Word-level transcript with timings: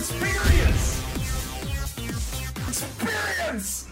Experience. 0.00 1.02
Experience. 2.56 3.88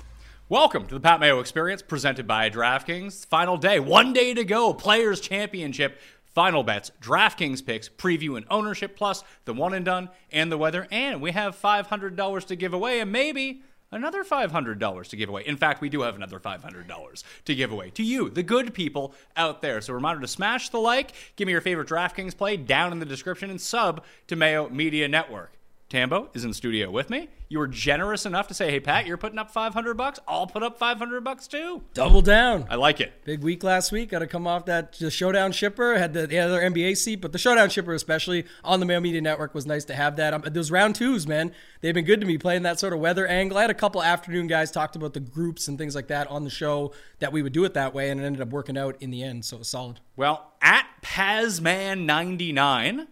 Welcome 0.48 0.86
to 0.86 0.94
the 0.94 1.00
Pat 1.00 1.20
Mayo 1.20 1.38
Experience 1.38 1.83
presented 1.83 2.27
by 2.27 2.48
DraftKings. 2.48 3.27
Final 3.27 3.58
day, 3.58 3.78
one 3.78 4.14
day 4.14 4.33
to 4.33 4.42
go. 4.42 4.72
Players 4.72 5.20
Championship, 5.20 6.00
final 6.24 6.62
bets, 6.62 6.91
DraftKings 7.02 7.62
picks, 7.62 7.91
preview 7.91 8.38
and 8.38 8.46
ownership, 8.48 8.96
plus 8.96 9.22
the 9.44 9.52
one 9.52 9.74
and 9.74 9.84
done 9.84 10.08
and 10.33 10.50
the 10.50 10.56
weather. 10.56 10.88
And 10.91 11.20
we 11.20 11.33
have 11.33 11.55
$500 11.60 12.46
to 12.46 12.56
give 12.56 12.72
away 12.72 13.00
and 13.00 13.12
maybe 13.12 13.61
another 13.90 14.24
$500 14.24 15.08
to 15.08 15.16
give 15.16 15.28
away. 15.28 15.42
In 15.44 15.58
fact, 15.58 15.83
we 15.83 15.90
do 15.90 16.00
have 16.00 16.16
another 16.16 16.40
$500 16.40 17.22
to 17.44 17.55
give 17.55 17.70
away 17.70 17.90
to 17.90 18.02
you, 18.02 18.30
the 18.30 18.42
good 18.42 18.72
people 18.72 19.12
out 19.36 19.61
there. 19.61 19.83
So, 19.83 19.92
reminder 19.92 20.22
to 20.22 20.28
smash 20.28 20.70
the 20.70 20.78
like, 20.78 21.12
give 21.36 21.44
me 21.44 21.52
your 21.52 21.61
favorite 21.61 21.88
DraftKings 21.88 22.34
play 22.34 22.56
down 22.56 22.92
in 22.92 22.98
the 22.98 23.05
description, 23.05 23.50
and 23.50 23.61
sub 23.61 24.02
to 24.28 24.36
Mayo 24.36 24.70
Media 24.70 25.06
Network. 25.06 25.58
Tambo 25.89 26.28
is 26.34 26.44
in 26.44 26.50
the 26.50 26.55
studio 26.55 26.91
with 26.91 27.08
me. 27.08 27.28
You 27.48 27.58
were 27.58 27.67
generous 27.67 28.27
enough 28.27 28.47
to 28.48 28.55
say, 28.55 28.70
"Hey 28.70 28.78
Pat, 28.78 29.06
you're 29.06 29.17
putting 29.17 29.39
up 29.39 29.50
500 29.50 29.97
bucks. 29.97 30.20
I'll 30.28 30.47
put 30.47 30.62
up 30.62 30.78
500 30.78 31.25
bucks 31.25 31.48
too." 31.48 31.83
Double 31.95 32.20
down. 32.20 32.67
I 32.69 32.75
like 32.75 33.00
it. 33.00 33.25
Big 33.25 33.42
week 33.42 33.64
last 33.64 33.91
week. 33.91 34.11
Got 34.11 34.19
to 34.19 34.27
come 34.27 34.47
off 34.47 34.67
that 34.67 34.92
the 34.92 35.11
showdown 35.11 35.53
shipper. 35.53 35.97
Had 35.97 36.12
the, 36.12 36.27
the 36.27 36.39
other 36.41 36.61
NBA 36.61 36.98
seat, 36.98 37.22
but 37.22 37.33
the 37.33 37.39
showdown 37.39 37.70
shipper, 37.70 37.95
especially 37.95 38.45
on 38.62 38.80
the 38.80 38.86
Mayo 38.86 39.00
Media 39.00 39.22
Network, 39.22 39.55
was 39.55 39.64
nice 39.64 39.86
to 39.86 39.95
have 39.95 40.17
that. 40.17 40.34
Um, 40.34 40.42
those 40.45 40.70
round 40.70 40.95
twos, 40.95 41.27
man, 41.27 41.53
they've 41.80 41.95
been 41.95 42.05
good 42.05 42.20
to 42.20 42.27
me 42.27 42.36
playing 42.36 42.64
that 42.64 42.78
sort 42.78 42.92
of 42.92 43.00
weather 43.00 43.27
angle. 43.27 43.56
I 43.56 43.62
had 43.62 43.70
a 43.70 43.75
couple 43.75 44.02
afternoon 44.02 44.47
guys 44.47 44.70
talked 44.70 44.95
about 44.95 45.14
the 45.14 45.20
groups 45.20 45.69
and 45.69 45.78
things 45.78 45.95
like 45.95 46.08
that 46.08 46.27
on 46.27 46.45
the 46.45 46.50
show 46.50 46.92
that 47.20 47.33
we 47.33 47.41
would 47.41 47.55
do 47.55 47.64
it 47.64 47.73
that 47.73 47.95
way, 47.95 48.11
and 48.11 48.20
it 48.20 48.25
ended 48.25 48.42
up 48.42 48.50
working 48.50 48.77
out 48.77 48.97
in 49.00 49.11
the 49.11 49.23
end. 49.23 49.47
So 49.47 49.56
it 49.56 49.61
was 49.61 49.69
solid. 49.69 50.00
Well, 50.17 50.52
at 50.61 50.84
Pazman99 51.02 53.06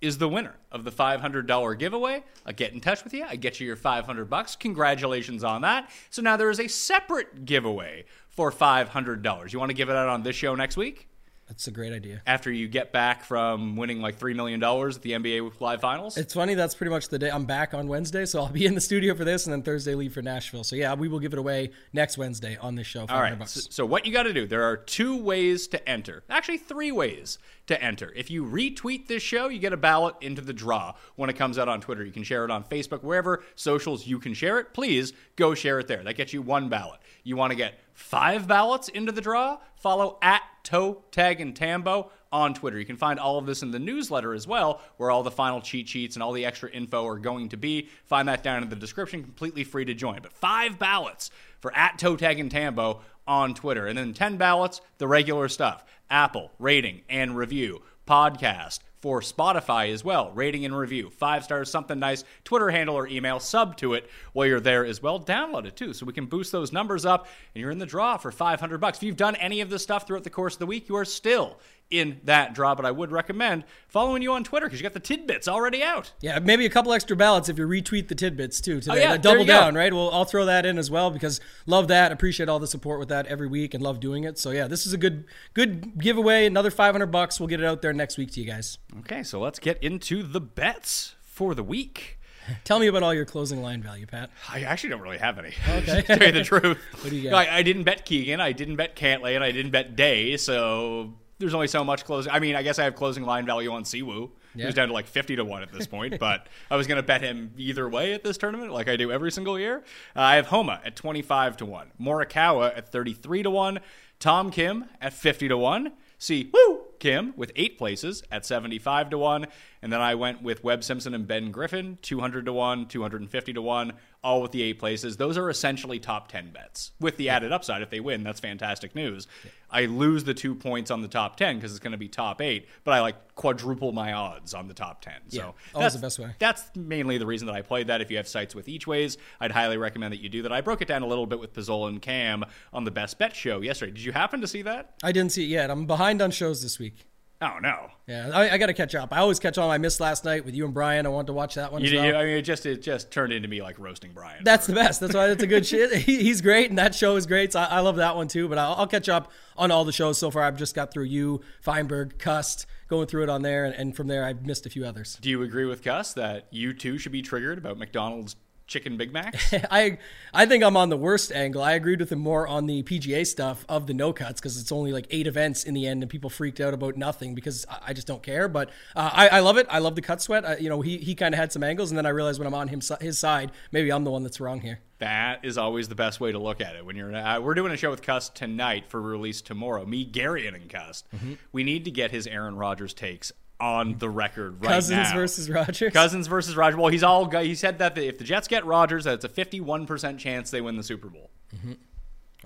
is 0.00 0.18
the 0.18 0.28
winner 0.28 0.56
of 0.72 0.84
the 0.84 0.90
$500 0.90 1.78
giveaway. 1.78 2.24
I 2.46 2.52
get 2.52 2.72
in 2.72 2.80
touch 2.80 3.04
with 3.04 3.12
you. 3.12 3.24
I 3.28 3.36
get 3.36 3.60
you 3.60 3.66
your 3.66 3.76
500 3.76 4.30
bucks. 4.30 4.56
Congratulations 4.56 5.44
on 5.44 5.62
that. 5.62 5.90
So 6.10 6.22
now 6.22 6.36
there 6.36 6.50
is 6.50 6.60
a 6.60 6.68
separate 6.68 7.44
giveaway 7.44 8.04
for 8.28 8.50
$500. 8.50 9.52
You 9.52 9.58
want 9.58 9.70
to 9.70 9.74
give 9.74 9.88
it 9.88 9.96
out 9.96 10.08
on 10.08 10.22
this 10.22 10.36
show 10.36 10.54
next 10.54 10.76
week? 10.76 11.10
That's 11.50 11.66
a 11.66 11.72
great 11.72 11.92
idea. 11.92 12.22
After 12.28 12.52
you 12.52 12.68
get 12.68 12.92
back 12.92 13.24
from 13.24 13.74
winning 13.74 14.00
like 14.00 14.20
$3 14.20 14.36
million 14.36 14.62
at 14.62 15.02
the 15.02 15.10
NBA 15.10 15.60
Live 15.60 15.80
Finals? 15.80 16.16
It's 16.16 16.32
funny. 16.32 16.54
That's 16.54 16.76
pretty 16.76 16.90
much 16.90 17.08
the 17.08 17.18
day 17.18 17.28
I'm 17.28 17.44
back 17.44 17.74
on 17.74 17.88
Wednesday, 17.88 18.24
so 18.24 18.38
I'll 18.38 18.48
be 18.48 18.66
in 18.66 18.76
the 18.76 18.80
studio 18.80 19.16
for 19.16 19.24
this, 19.24 19.46
and 19.46 19.52
then 19.52 19.62
Thursday 19.62 19.96
leave 19.96 20.14
for 20.14 20.22
Nashville. 20.22 20.62
So 20.62 20.76
yeah, 20.76 20.94
we 20.94 21.08
will 21.08 21.18
give 21.18 21.32
it 21.32 21.40
away 21.40 21.72
next 21.92 22.16
Wednesday 22.16 22.56
on 22.60 22.76
this 22.76 22.86
show. 22.86 23.04
All 23.08 23.20
right. 23.20 23.48
So, 23.48 23.62
so 23.68 23.84
what 23.84 24.06
you 24.06 24.12
got 24.12 24.22
to 24.22 24.32
do? 24.32 24.46
There 24.46 24.62
are 24.62 24.76
two 24.76 25.20
ways 25.20 25.66
to 25.68 25.88
enter. 25.88 26.22
Actually, 26.30 26.58
three 26.58 26.92
ways 26.92 27.40
to 27.70 27.82
enter. 27.82 28.12
If 28.14 28.30
you 28.30 28.44
retweet 28.44 29.06
this 29.06 29.22
show, 29.22 29.48
you 29.48 29.58
get 29.58 29.72
a 29.72 29.76
ballot 29.76 30.16
into 30.20 30.42
the 30.42 30.52
draw 30.52 30.94
when 31.16 31.30
it 31.30 31.36
comes 31.36 31.58
out 31.58 31.68
on 31.68 31.80
Twitter. 31.80 32.04
You 32.04 32.12
can 32.12 32.24
share 32.24 32.44
it 32.44 32.50
on 32.50 32.64
Facebook, 32.64 33.02
wherever 33.02 33.42
socials 33.54 34.06
you 34.06 34.18
can 34.18 34.34
share 34.34 34.58
it. 34.58 34.74
Please 34.74 35.12
go 35.36 35.54
share 35.54 35.78
it 35.78 35.86
there. 35.86 36.02
That 36.02 36.16
gets 36.16 36.32
you 36.32 36.42
one 36.42 36.68
ballot. 36.68 37.00
You 37.24 37.36
want 37.36 37.52
to 37.52 37.56
get 37.56 37.78
five 37.94 38.46
ballots 38.46 38.88
into 38.88 39.12
the 39.12 39.20
draw? 39.20 39.58
Follow 39.76 40.18
at 40.20 40.42
Toe 40.64 41.04
Tag 41.10 41.40
and 41.40 41.54
Tambo 41.54 42.10
on 42.32 42.54
Twitter. 42.54 42.78
You 42.78 42.86
can 42.86 42.96
find 42.96 43.18
all 43.18 43.38
of 43.38 43.46
this 43.46 43.62
in 43.62 43.70
the 43.70 43.78
newsletter 43.78 44.34
as 44.34 44.46
well, 44.46 44.80
where 44.96 45.10
all 45.10 45.22
the 45.22 45.30
final 45.30 45.60
cheat 45.60 45.88
sheets 45.88 46.16
and 46.16 46.22
all 46.22 46.32
the 46.32 46.44
extra 46.44 46.70
info 46.70 47.06
are 47.06 47.18
going 47.18 47.48
to 47.50 47.56
be. 47.56 47.88
Find 48.04 48.28
that 48.28 48.42
down 48.42 48.62
in 48.62 48.68
the 48.68 48.76
description, 48.76 49.22
completely 49.22 49.64
free 49.64 49.84
to 49.84 49.94
join. 49.94 50.20
But 50.22 50.32
five 50.32 50.78
ballots 50.78 51.30
for 51.60 51.76
at 51.76 51.98
Toe 51.98 52.16
Tag 52.16 52.40
and 52.40 52.50
Tambo 52.50 53.00
on 53.30 53.54
Twitter. 53.54 53.86
And 53.86 53.96
then 53.96 54.12
10 54.12 54.36
ballots, 54.38 54.80
the 54.98 55.06
regular 55.06 55.48
stuff 55.48 55.84
Apple, 56.10 56.50
rating 56.58 57.02
and 57.08 57.36
review, 57.36 57.80
podcast 58.04 58.80
for 58.98 59.20
Spotify 59.20 59.92
as 59.92 60.04
well. 60.04 60.32
Rating 60.32 60.64
and 60.64 60.76
review, 60.76 61.10
five 61.10 61.44
stars, 61.44 61.70
something 61.70 62.00
nice. 62.00 62.24
Twitter 62.42 62.70
handle 62.70 62.96
or 62.96 63.06
email, 63.06 63.38
sub 63.38 63.76
to 63.76 63.94
it 63.94 64.10
while 64.32 64.48
you're 64.48 64.58
there 64.58 64.84
as 64.84 65.00
well. 65.00 65.20
Download 65.20 65.64
it 65.64 65.76
too, 65.76 65.92
so 65.92 66.04
we 66.04 66.12
can 66.12 66.26
boost 66.26 66.50
those 66.50 66.72
numbers 66.72 67.06
up, 67.06 67.28
and 67.54 67.62
you're 67.62 67.70
in 67.70 67.78
the 67.78 67.86
draw 67.86 68.16
for 68.16 68.32
500 68.32 68.78
bucks. 68.78 68.98
If 68.98 69.04
you've 69.04 69.16
done 69.16 69.36
any 69.36 69.60
of 69.60 69.70
this 69.70 69.84
stuff 69.84 70.08
throughout 70.08 70.24
the 70.24 70.30
course 70.30 70.54
of 70.54 70.58
the 70.58 70.66
week, 70.66 70.88
you 70.88 70.96
are 70.96 71.04
still 71.04 71.60
in 71.90 72.20
that 72.24 72.54
draw. 72.54 72.74
But 72.74 72.86
I 72.86 72.90
would 72.90 73.10
recommend 73.10 73.64
following 73.88 74.22
you 74.22 74.32
on 74.32 74.44
Twitter 74.44 74.66
because 74.66 74.78
you 74.80 74.82
got 74.84 74.94
the 74.94 75.00
tidbits 75.00 75.48
already 75.48 75.82
out. 75.82 76.12
Yeah, 76.20 76.38
maybe 76.38 76.64
a 76.66 76.70
couple 76.70 76.92
extra 76.92 77.16
ballots 77.16 77.48
if 77.48 77.58
you 77.58 77.66
retweet 77.66 78.08
the 78.08 78.14
tidbits 78.14 78.60
too 78.60 78.80
today. 78.80 78.92
Oh, 78.92 79.10
yeah, 79.10 79.16
double 79.16 79.40
you 79.40 79.46
go. 79.46 79.52
down, 79.60 79.74
right? 79.74 79.92
Well, 79.92 80.10
I'll 80.12 80.24
throw 80.24 80.44
that 80.46 80.64
in 80.66 80.78
as 80.78 80.90
well 80.90 81.10
because 81.10 81.40
love 81.66 81.88
that. 81.88 82.12
Appreciate 82.12 82.48
all 82.48 82.58
the 82.58 82.66
support 82.66 82.98
with 83.00 83.08
that 83.08 83.26
every 83.26 83.48
week 83.48 83.74
and 83.74 83.82
love 83.82 84.00
doing 84.00 84.24
it. 84.24 84.38
So 84.38 84.50
yeah, 84.50 84.66
this 84.68 84.86
is 84.86 84.92
a 84.92 84.98
good 84.98 85.24
good 85.54 85.98
giveaway. 85.98 86.46
Another 86.46 86.70
500 86.70 87.06
bucks. 87.06 87.40
We'll 87.40 87.48
get 87.48 87.60
it 87.60 87.66
out 87.66 87.82
there 87.82 87.92
next 87.92 88.18
week 88.18 88.30
to 88.32 88.40
you 88.40 88.46
guys. 88.46 88.78
Okay, 89.00 89.22
so 89.22 89.40
let's 89.40 89.58
get 89.58 89.82
into 89.82 90.22
the 90.22 90.40
bets 90.40 91.14
for 91.22 91.54
the 91.54 91.62
week. 91.64 92.18
Tell 92.64 92.78
me 92.80 92.86
about 92.86 93.02
all 93.02 93.12
your 93.14 93.24
closing 93.26 93.62
line 93.62 93.82
value, 93.82 94.06
Pat. 94.06 94.30
I 94.48 94.62
actually 94.62 94.90
don't 94.90 95.02
really 95.02 95.18
have 95.18 95.38
any. 95.38 95.52
Okay. 95.68 96.00
to 96.00 96.02
tell 96.02 96.22
you 96.26 96.32
the 96.32 96.42
truth. 96.44 96.78
What 97.00 97.10
do 97.10 97.16
you 97.16 97.30
got? 97.30 97.46
I, 97.48 97.58
I 97.58 97.62
didn't 97.62 97.84
bet 97.84 98.04
Keegan. 98.04 98.40
I 98.40 98.52
didn't 98.52 98.76
bet 98.76 98.96
Cantlay, 98.96 99.34
and 99.34 99.44
I 99.44 99.52
didn't 99.52 99.70
bet 99.72 99.94
Day. 99.94 100.36
So 100.36 101.14
there's 101.40 101.54
only 101.54 101.66
so 101.66 101.82
much 101.82 102.04
closing. 102.04 102.30
I 102.30 102.38
mean, 102.38 102.54
I 102.54 102.62
guess 102.62 102.78
I 102.78 102.84
have 102.84 102.94
closing 102.94 103.24
line 103.24 103.46
value 103.46 103.72
on 103.72 103.82
Siwoo. 103.82 104.30
Yeah. 104.54 104.66
He's 104.66 104.74
down 104.74 104.88
to 104.88 104.94
like 104.94 105.06
50 105.06 105.36
to 105.36 105.44
1 105.44 105.62
at 105.62 105.72
this 105.72 105.86
point, 105.86 106.18
but 106.20 106.46
I 106.70 106.76
was 106.76 106.86
going 106.86 106.96
to 106.96 107.02
bet 107.02 107.22
him 107.22 107.52
either 107.56 107.88
way 107.88 108.12
at 108.12 108.22
this 108.22 108.36
tournament, 108.36 108.72
like 108.72 108.88
I 108.88 108.96
do 108.96 109.10
every 109.10 109.32
single 109.32 109.58
year. 109.58 109.78
Uh, 110.14 110.20
I 110.20 110.36
have 110.36 110.46
Homa 110.46 110.80
at 110.84 110.96
25 110.96 111.56
to 111.58 111.66
1, 111.66 111.92
Morikawa 112.00 112.76
at 112.76 112.92
33 112.92 113.42
to 113.44 113.50
1, 113.50 113.80
Tom 114.18 114.50
Kim 114.50 114.84
at 115.00 115.12
50 115.12 115.48
to 115.48 115.56
1. 115.56 115.92
See, 116.18 116.50
woo, 116.52 116.80
Kim 116.98 117.32
with 117.34 117.50
eight 117.56 117.78
places 117.78 118.22
at 118.30 118.44
75 118.44 119.10
to 119.10 119.18
1. 119.18 119.46
And 119.82 119.90
then 119.90 120.00
I 120.02 120.14
went 120.14 120.42
with 120.42 120.62
Webb 120.62 120.84
Simpson 120.84 121.14
and 121.14 121.26
Ben 121.26 121.50
Griffin, 121.50 121.96
200 122.02 122.44
to 122.44 122.52
1, 122.52 122.86
250 122.86 123.52
to 123.54 123.62
1, 123.62 123.92
all 124.22 124.42
with 124.42 124.52
the 124.52 124.62
eight 124.62 124.78
places. 124.78 125.16
Those 125.16 125.38
are 125.38 125.48
essentially 125.48 125.98
top 125.98 126.28
10 126.28 126.50
bets. 126.50 126.92
With 127.00 127.16
the 127.16 127.30
added 127.30 127.52
upside, 127.52 127.80
if 127.80 127.88
they 127.88 128.00
win, 128.00 128.22
that's 128.22 128.38
fantastic 128.38 128.94
news. 128.94 129.26
I 129.70 129.86
lose 129.86 130.24
the 130.24 130.34
two 130.34 130.54
points 130.54 130.90
on 130.90 131.02
the 131.02 131.08
top 131.08 131.36
10 131.36 131.56
because 131.56 131.70
it's 131.70 131.80
going 131.80 131.92
to 131.92 131.98
be 131.98 132.08
top 132.08 132.40
eight, 132.40 132.68
but 132.84 132.92
I 132.92 133.00
like 133.00 133.34
quadruple 133.34 133.92
my 133.92 134.12
odds 134.12 134.52
on 134.52 134.68
the 134.68 134.74
top 134.74 135.00
10. 135.00 135.12
So 135.28 135.36
Yeah, 135.36 135.44
always 135.44 135.56
that's 135.74 135.94
the 135.94 136.00
best 136.00 136.18
way. 136.18 136.34
That's 136.38 136.64
mainly 136.76 137.18
the 137.18 137.26
reason 137.26 137.46
that 137.46 137.54
I 137.54 137.62
played 137.62 137.86
that. 137.86 138.00
If 138.00 138.10
you 138.10 138.16
have 138.16 138.28
sites 138.28 138.54
with 138.54 138.68
each 138.68 138.86
ways, 138.86 139.16
I'd 139.40 139.52
highly 139.52 139.76
recommend 139.76 140.12
that 140.12 140.20
you 140.20 140.28
do 140.28 140.42
that. 140.42 140.52
I 140.52 140.60
broke 140.60 140.82
it 140.82 140.88
down 140.88 141.02
a 141.02 141.06
little 141.06 141.26
bit 141.26 141.40
with 141.40 141.54
Pizzola 141.54 141.88
and 141.88 142.02
Cam 142.02 142.44
on 142.72 142.84
the 142.84 142.90
Best 142.90 143.18
Bet 143.18 143.34
show 143.34 143.60
yesterday. 143.60 143.92
Did 143.92 144.04
you 144.04 144.12
happen 144.12 144.40
to 144.40 144.46
see 144.46 144.62
that? 144.62 144.94
I 145.02 145.12
didn't 145.12 145.32
see 145.32 145.44
it 145.44 145.48
yet. 145.48 145.70
I'm 145.70 145.86
behind 145.86 146.20
on 146.20 146.30
shows 146.30 146.62
this 146.62 146.78
week. 146.78 147.06
Oh, 147.42 147.58
no. 147.62 147.90
Yeah, 148.06 148.30
I, 148.34 148.50
I 148.50 148.58
got 148.58 148.66
to 148.66 148.74
catch 148.74 148.94
up. 148.94 149.12
I 149.12 149.18
always 149.18 149.38
catch 149.38 149.56
on. 149.56 149.70
I 149.70 149.78
missed 149.78 149.98
last 149.98 150.24
night 150.26 150.44
with 150.44 150.54
you 150.54 150.64
and 150.66 150.74
Brian. 150.74 151.06
I 151.06 151.08
wanted 151.08 151.28
to 151.28 151.32
watch 151.32 151.54
that 151.54 151.72
one. 151.72 151.80
You, 151.80 151.88
as 151.88 151.94
well. 151.94 152.04
you- 152.06 152.14
I 152.14 152.24
mean, 152.24 152.36
it 152.36 152.42
just 152.42 152.66
it 152.66 152.82
just 152.82 153.10
turned 153.10 153.32
into 153.32 153.48
me 153.48 153.62
like 153.62 153.78
roasting 153.78 154.12
Brian. 154.12 154.44
That's 154.44 154.66
the 154.66 154.74
best. 154.74 155.00
That's 155.00 155.14
why 155.14 155.28
it's 155.30 155.42
a 155.42 155.46
good 155.46 155.64
shit. 155.66 155.90
He, 156.02 156.22
he's 156.22 156.40
great, 156.42 156.68
and 156.70 156.78
that 156.78 156.94
show 156.94 157.16
is 157.16 157.26
great. 157.26 157.52
So 157.52 157.60
I, 157.60 157.64
I 157.64 157.80
love 157.80 157.96
that 157.96 158.14
one 158.16 158.28
too. 158.28 158.46
But 158.48 158.58
I'll, 158.58 158.74
I'll 158.74 158.86
catch 158.86 159.08
up 159.08 159.30
on 159.56 159.70
all 159.70 159.84
the 159.84 159.92
shows 159.92 160.18
so 160.18 160.30
far. 160.30 160.42
I've 160.42 160.56
just 160.58 160.74
got 160.74 160.92
through 160.92 161.04
you, 161.04 161.40
Fienberg, 161.64 162.18
Cust, 162.18 162.66
going 162.88 163.06
through 163.06 163.22
it 163.22 163.28
on 163.30 163.42
there, 163.42 163.64
and, 163.64 163.74
and 163.74 163.96
from 163.96 164.08
there 164.08 164.24
I've 164.24 164.44
missed 164.44 164.66
a 164.66 164.70
few 164.70 164.84
others. 164.84 165.16
Do 165.22 165.30
you 165.30 165.42
agree 165.42 165.64
with 165.64 165.82
Gus 165.82 166.12
that 166.14 166.46
you 166.50 166.74
too 166.74 166.98
should 166.98 167.12
be 167.12 167.22
triggered 167.22 167.56
about 167.58 167.78
McDonald's 167.78 168.36
chicken 168.70 168.96
Big 168.96 169.12
Macs. 169.12 169.52
I 169.70 169.98
I 170.32 170.46
think 170.46 170.64
I'm 170.64 170.76
on 170.76 170.88
the 170.88 170.96
worst 170.96 171.32
angle. 171.32 171.60
I 171.60 171.72
agreed 171.72 172.00
with 172.00 172.10
him 172.10 172.20
more 172.20 172.46
on 172.46 172.66
the 172.66 172.82
PGA 172.84 173.26
stuff 173.26 173.66
of 173.68 173.86
the 173.86 173.92
no 173.92 174.14
cuts 174.14 174.40
because 174.40 174.58
it's 174.58 174.72
only 174.72 174.92
like 174.92 175.06
eight 175.10 175.26
events 175.26 175.64
in 175.64 175.74
the 175.74 175.86
end, 175.86 176.02
and 176.02 176.08
people 176.08 176.30
freaked 176.30 176.60
out 176.60 176.72
about 176.72 176.96
nothing 176.96 177.34
because 177.34 177.66
I, 177.68 177.78
I 177.88 177.92
just 177.92 178.06
don't 178.06 178.22
care. 178.22 178.48
But 178.48 178.70
uh, 178.96 179.10
I, 179.12 179.28
I 179.28 179.40
love 179.40 179.58
it. 179.58 179.66
I 179.68 179.80
love 179.80 179.96
the 179.96 180.02
cut 180.02 180.22
sweat. 180.22 180.46
I, 180.46 180.56
you 180.56 180.70
know, 180.70 180.80
he 180.80 180.96
he 180.98 181.14
kind 181.14 181.34
of 181.34 181.38
had 181.38 181.52
some 181.52 181.62
angles, 181.62 181.90
and 181.90 181.98
then 181.98 182.06
I 182.06 182.10
realized 182.10 182.38
when 182.38 182.46
I'm 182.46 182.54
on 182.54 182.68
him 182.68 182.80
his 183.00 183.18
side, 183.18 183.50
maybe 183.72 183.92
I'm 183.92 184.04
the 184.04 184.10
one 184.10 184.22
that's 184.22 184.40
wrong 184.40 184.60
here. 184.60 184.80
That 184.98 185.44
is 185.46 185.56
always 185.56 185.88
the 185.88 185.94
best 185.94 186.20
way 186.20 186.30
to 186.30 186.38
look 186.38 186.60
at 186.60 186.76
it. 186.76 186.84
When 186.84 186.94
you're, 186.94 187.14
uh, 187.14 187.40
we're 187.40 187.54
doing 187.54 187.72
a 187.72 187.76
show 187.76 187.88
with 187.88 188.02
Cust 188.02 188.34
tonight 188.34 188.84
for 188.86 189.00
release 189.00 189.40
tomorrow. 189.40 189.86
Me, 189.86 190.04
Gary, 190.04 190.46
and 190.46 190.68
Cust. 190.68 191.10
Mm-hmm. 191.16 191.34
We 191.52 191.64
need 191.64 191.86
to 191.86 191.90
get 191.90 192.10
his 192.10 192.26
Aaron 192.26 192.56
Rodgers 192.56 192.92
takes 192.92 193.32
on 193.60 193.98
the 193.98 194.08
record 194.08 194.60
right 194.62 194.70
Cousins 194.72 195.08
now. 195.10 195.14
versus 195.14 195.50
Rodgers. 195.50 195.92
Cousins 195.92 196.26
versus 196.26 196.56
Rodgers. 196.56 196.78
Well, 196.78 196.88
he's 196.88 197.02
all. 197.02 197.28
He 197.30 197.54
said 197.54 197.78
that 197.78 197.96
if 197.98 198.18
the 198.18 198.24
Jets 198.24 198.48
get 198.48 198.64
Rodgers, 198.64 199.04
that 199.04 199.14
it's 199.14 199.24
a 199.24 199.28
51 199.28 199.86
percent 199.86 200.18
chance 200.18 200.50
they 200.50 200.60
win 200.60 200.76
the 200.76 200.82
Super 200.82 201.08
Bowl. 201.08 201.30
Mm-hmm. 201.54 201.72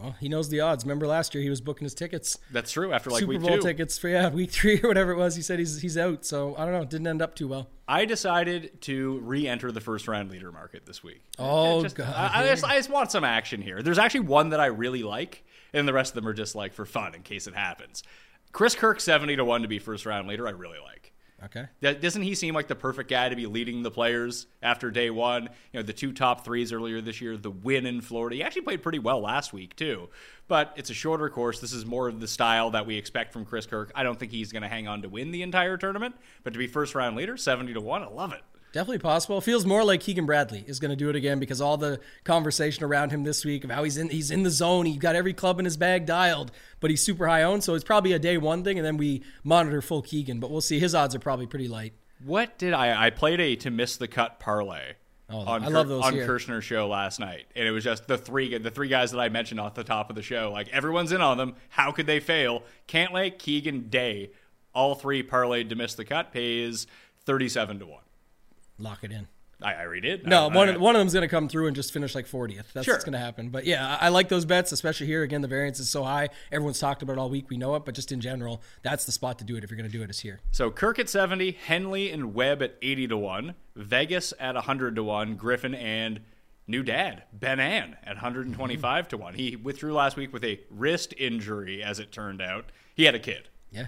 Well, 0.01 0.17
he 0.19 0.29
knows 0.29 0.49
the 0.49 0.59
odds. 0.59 0.85
Remember 0.85 1.07
last 1.07 1.35
year 1.37 1.43
he 1.45 1.51
was 1.51 1.61
booking 1.61 1.85
his 1.85 1.95
tickets, 1.95 2.37
That's 2.51 2.73
true. 2.73 2.93
After 2.93 3.11
like 3.11 3.21
Super 3.21 3.31
week 3.31 3.41
Bowl 3.43 3.57
two, 3.59 3.63
tickets 3.63 3.97
for 3.97 4.09
yeah 4.09 4.29
week 4.31 4.51
three 4.51 4.81
or 4.83 4.89
whatever 4.89 5.13
it 5.13 5.17
was. 5.17 5.37
He 5.37 5.43
said 5.43 5.61
he's 5.61 5.81
he's 5.81 5.97
out. 5.97 6.25
So 6.25 6.57
I 6.59 6.65
don't 6.65 6.75
know. 6.75 6.83
It 6.83 6.91
didn't 6.91 7.07
end 7.07 7.23
up 7.23 7.37
too 7.37 7.47
well. 7.47 7.69
I 7.87 8.05
decided 8.05 8.81
to 8.83 9.19
re-enter 9.21 9.71
the 9.71 9.81
first 9.81 10.09
round 10.09 10.31
leader 10.33 10.51
market 10.51 10.85
this 10.87 11.05
week. 11.05 11.21
Oh, 11.39 11.83
just- 11.83 11.95
God. 11.95 12.13
I, 12.13 12.43
I 12.43 12.47
just, 12.47 12.65
I 12.65 12.77
just 12.77 12.89
want 12.91 13.13
some 13.13 13.25
action 13.25 13.61
here. 13.63 13.83
There's 13.83 13.99
actually 13.99 14.21
one 14.21 14.49
that 14.49 14.59
I 14.59 14.67
really 14.67 15.03
like, 15.03 15.45
and 15.75 15.87
the 15.87 15.93
rest 15.93 16.13
of 16.13 16.15
them 16.17 16.27
are 16.27 16.33
just 16.35 16.55
like 16.57 16.73
for 16.73 16.87
fun 16.87 17.15
in 17.15 17.23
case 17.23 17.47
it 17.47 17.55
happens. 17.55 18.03
Chris 18.51 18.75
Kirk 18.75 19.01
seventy 19.01 19.37
to 19.37 19.45
one 19.45 19.63
to 19.63 19.69
be 19.69 19.79
first 19.79 20.07
round 20.07 20.27
leader. 20.27 20.49
I 20.49 20.53
really 20.53 20.79
like. 20.85 21.04
Okay. 21.47 21.67
That- 21.81 22.01
Doesn't 22.01 22.23
he 22.23 22.35
seem 22.35 22.55
like 22.55 22.69
the 22.69 22.75
perfect 22.75 23.11
guy 23.11 23.29
to 23.29 23.37
be 23.37 23.47
leading 23.47 23.83
the 23.83 23.91
players 23.91 24.47
after 24.63 24.91
day 24.91 25.11
one? 25.11 25.45
You 25.73 25.81
know, 25.81 25.83
the 25.83 25.93
two 25.93 26.13
top 26.13 26.45
threes 26.45 26.73
earlier 26.73 27.01
this 27.01 27.21
year, 27.21 27.37
the 27.37 27.51
win 27.51 27.87
in 27.87 28.01
Florida. 28.01 28.37
He 28.37 28.43
actually 28.43 28.63
played 28.63 28.83
pretty 28.83 28.99
well 28.99 29.21
last 29.21 29.53
week, 29.53 29.77
too. 29.77 30.09
But 30.49 30.73
it's 30.77 30.91
a 30.91 30.95
shorter 30.95 31.29
course. 31.31 31.61
This 31.61 31.73
is 31.73 31.87
more 31.87 32.09
of 32.09 32.21
the 32.21 32.29
style 32.29 32.71
that 32.73 32.87
we 32.87 32.97
expect 32.97 33.33
from 33.33 33.45
Chris 33.45 33.67
Kirk. 33.67 33.91
I 33.95 34.03
don't 34.03 34.19
think 34.19 34.31
he's 34.33 34.53
going 34.53 34.63
to 34.63 34.69
hang 34.69 34.89
on 34.89 35.03
to 35.03 35.09
win 35.09 35.31
the 35.31 35.43
entire 35.43 35.77
tournament, 35.77 36.15
but 36.43 36.53
to 36.53 36.59
be 36.59 36.67
first 36.67 36.95
round 36.95 37.17
leader, 37.17 37.37
70 37.37 37.73
to 37.75 37.81
1, 37.81 38.03
I 38.03 38.09
love 38.09 38.33
it. 38.33 38.43
Definitely 38.75 38.99
possible. 38.99 39.39
It 39.39 39.45
feels 39.45 39.65
more 39.65 39.85
like 39.85 40.01
Keegan 40.01 40.27
Bradley 40.27 40.65
is 40.67 40.81
going 40.81 40.91
to 40.91 40.97
do 40.97 41.09
it 41.09 41.15
again 41.15 41.39
because 41.39 41.61
all 41.61 41.77
the 41.77 42.01
conversation 42.25 42.83
around 42.83 43.11
him 43.11 43.23
this 43.23 43.45
week 43.45 43.63
of 43.63 43.71
how 43.71 43.85
he's 43.85 43.97
in 43.97 44.09
he's 44.09 44.33
in 44.33 44.43
the 44.43 44.51
zone. 44.51 44.85
he's 44.85 44.99
got 44.99 45.15
every 45.15 45.33
club 45.33 45.61
in 45.61 45.65
his 45.65 45.77
bag 45.77 46.07
dialed, 46.07 46.51
but 46.81 46.91
he's 46.91 47.01
super 47.01 47.29
high 47.29 47.45
owned. 47.45 47.63
So 47.63 47.77
it's 47.77 47.85
probably 47.85 48.11
a 48.15 48.19
day 48.19 48.37
one 48.37 48.65
thing, 48.65 48.77
and 48.77 48.85
then 48.85 48.97
we 48.97 49.23
monitor 49.45 49.81
full 49.81 50.03
Keegan. 50.03 50.41
But 50.41 50.51
we'll 50.51 50.61
see. 50.61 50.81
His 50.81 50.93
odds 50.93 51.15
are 51.15 51.21
probably 51.21 51.47
pretty 51.47 51.69
light. 51.69 51.93
What 52.25 52.59
did 52.59 52.73
I? 52.73 53.07
I 53.07 53.11
played 53.11 53.41
a 53.41 53.55
to 53.55 53.71
miss 53.71 53.97
the 53.97 54.09
cut 54.09 54.41
parlay. 54.41 54.95
Oh, 55.31 55.39
on 55.39 55.63
I 55.63 55.69
love 55.69 55.87
those 55.87 56.03
on 56.03 56.15
here. 56.15 56.27
Kirshner's 56.27 56.65
show 56.65 56.89
last 56.89 57.21
night, 57.21 57.47
and 57.55 57.69
it 57.69 57.71
was 57.71 57.85
just 57.85 58.09
the 58.09 58.19
three 58.19 58.59
the 58.59 58.73
three 58.73 58.89
guys 58.89 59.13
that 59.13 59.21
I 59.21 59.29
mentioned 59.29 59.61
off 59.61 59.75
the 59.75 59.85
top 59.85 60.11
of 60.11 60.17
the 60.17 60.23
show. 60.23 60.51
Like 60.53 60.69
everyone's 60.71 61.13
in 61.13 61.21
on 61.21 61.39
them. 61.39 61.55
How 61.69 61.93
could 61.93 62.09
they 62.09 62.19
fail? 62.19 62.65
Cantlay, 62.89 63.39
Keegan, 63.39 63.89
Day, 63.89 64.33
all 64.75 64.97
three 64.97 65.23
parlayed 65.23 65.69
to 65.69 65.77
miss 65.77 65.95
the 65.95 66.05
cut 66.05 66.33
pays 66.33 66.89
thirty 67.25 67.49
seven 67.49 67.79
to 67.79 67.87
one. 67.87 68.04
Lock 68.79 69.05
it 69.05 69.13
in. 69.13 69.29
I, 69.63 69.77
already 69.83 70.01
did. 70.03 70.27
No, 70.27 70.49
I, 70.49 70.55
one 70.55 70.69
I, 70.69 70.73
of, 70.75 70.81
one 70.81 70.95
of 70.95 71.01
them's 71.01 71.15
going 71.15 71.23
to 71.23 71.29
come 71.29 71.49
through 71.49 71.69
and 71.69 71.77
just 71.77 71.93
finish 71.93 72.15
like 72.15 72.27
40th. 72.27 72.73
That's 72.75 72.85
Sure. 72.85 72.95
what's 72.95 73.05
going 73.05 73.13
to 73.15 73.19
happen. 73.19 73.49
But 73.49 73.65
yeah, 73.65 73.97
I, 74.01 74.07
I 74.07 74.09
like 74.11 74.29
those 74.29 74.45
bets, 74.45 74.73
especially 74.73 75.07
here. 75.07 75.23
Again, 75.23 75.41
the 75.41 75.49
variance 75.49 75.79
is 75.79 75.89
so 75.89 76.03
high. 76.03 76.29
Everyone's 76.53 76.79
talked 76.81 77.03
about 77.03 77.15
it 77.15 77.19
all 77.19 77.31
week. 77.31 77.49
We 77.49 77.57
know 77.57 77.75
it, 77.77 77.85
but 77.85 77.95
just 77.95 78.13
in 78.13 78.21
general, 78.21 78.63
that's 78.83 79.07
the 79.07 79.13
spot 79.13 79.39
to 79.39 79.45
do 79.45 79.57
it 79.57 79.65
if 79.65 79.71
you're 79.71 79.79
going 79.79 79.91
to 79.91 79.97
do 79.97 80.03
it. 80.03 80.11
Is 80.11 80.21
here. 80.21 80.41
So 80.51 80.71
Kirk 80.71 80.99
at 80.99 81.09
seventy, 81.09 81.53
Henley 81.53 82.11
and 82.11 82.35
Webb 82.35 82.63
at 82.63 82.77
eighty 82.83 83.07
to 83.07 83.17
one, 83.17 83.55
Vegas 83.77 84.35
at 84.39 84.55
hundred 84.57 84.97
to 84.97 85.05
one, 85.05 85.37
Griffin 85.37 85.75
and 85.75 86.21
new 86.67 86.83
dad 86.83 87.23
Ben 87.33 87.61
An 87.61 87.97
at 88.05 88.19
hundred 88.19 88.47
and 88.47 88.55
twenty 88.55 88.77
five 88.77 89.09
to 89.09 89.17
one. 89.17 89.35
He 89.35 89.57
withdrew 89.57 89.95
last 89.95 90.17
week 90.17 90.33
with 90.33 90.45
a 90.45 90.61
wrist 90.69 91.15
injury, 91.17 91.83
as 91.83 91.99
it 92.01 92.13
turned 92.13 92.43
out. 92.43 92.67
He 92.95 93.05
had 93.05 93.15
a 93.15 93.21
kid. 93.21 93.49
Yeah. 93.71 93.87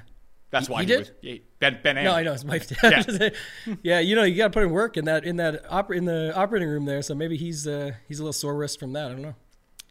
That's 0.51 0.69
why 0.69 0.83
he 0.83 0.87
he, 0.87 0.93
did? 0.93 0.99
was 0.99 1.11
yeah, 1.23 1.37
Ben 1.59 1.81
Ben. 1.83 1.97
No, 1.97 2.13
I 2.13 2.23
know 2.23 2.33
his 2.33 2.45
wife 2.45 2.69
did. 2.69 3.35
Yeah, 3.83 4.01
you 4.01 4.15
know, 4.15 4.23
you 4.23 4.37
got 4.37 4.45
to 4.45 4.51
put 4.51 4.63
in 4.63 4.71
work 4.71 4.97
in 4.97 5.05
that 5.07 5.25
in 5.25 5.37
that 5.37 5.69
oper- 5.69 5.97
in 5.97 6.05
the 6.05 6.33
operating 6.37 6.69
room 6.69 6.85
there. 6.85 7.03
So 7.03 7.15
maybe 7.15 7.37
he's 7.37 7.67
uh, 7.67 7.93
he's 8.07 8.21
a 8.21 8.23
little 8.23 8.33
sore 8.33 8.55
wrist 8.55 8.79
from 8.79 8.93
that. 8.93 9.07
I 9.07 9.09
don't 9.09 9.23
know. 9.23 9.35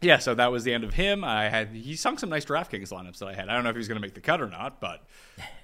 Yeah, 0.00 0.18
so 0.18 0.34
that 0.34 0.52
was 0.52 0.64
the 0.64 0.74
end 0.74 0.84
of 0.84 0.94
him. 0.94 1.24
I 1.24 1.48
had 1.48 1.68
he 1.68 1.96
sung 1.96 2.18
some 2.18 2.28
nice 2.28 2.44
DraftKings 2.44 2.90
lineups 2.90 3.18
that 3.18 3.28
I 3.28 3.34
had. 3.34 3.48
I 3.48 3.54
don't 3.54 3.64
know 3.64 3.70
if 3.70 3.76
he 3.76 3.78
was 3.78 3.88
going 3.88 3.96
to 3.96 4.02
make 4.06 4.14
the 4.14 4.20
cut 4.20 4.40
or 4.40 4.48
not, 4.48 4.80
but 4.80 5.06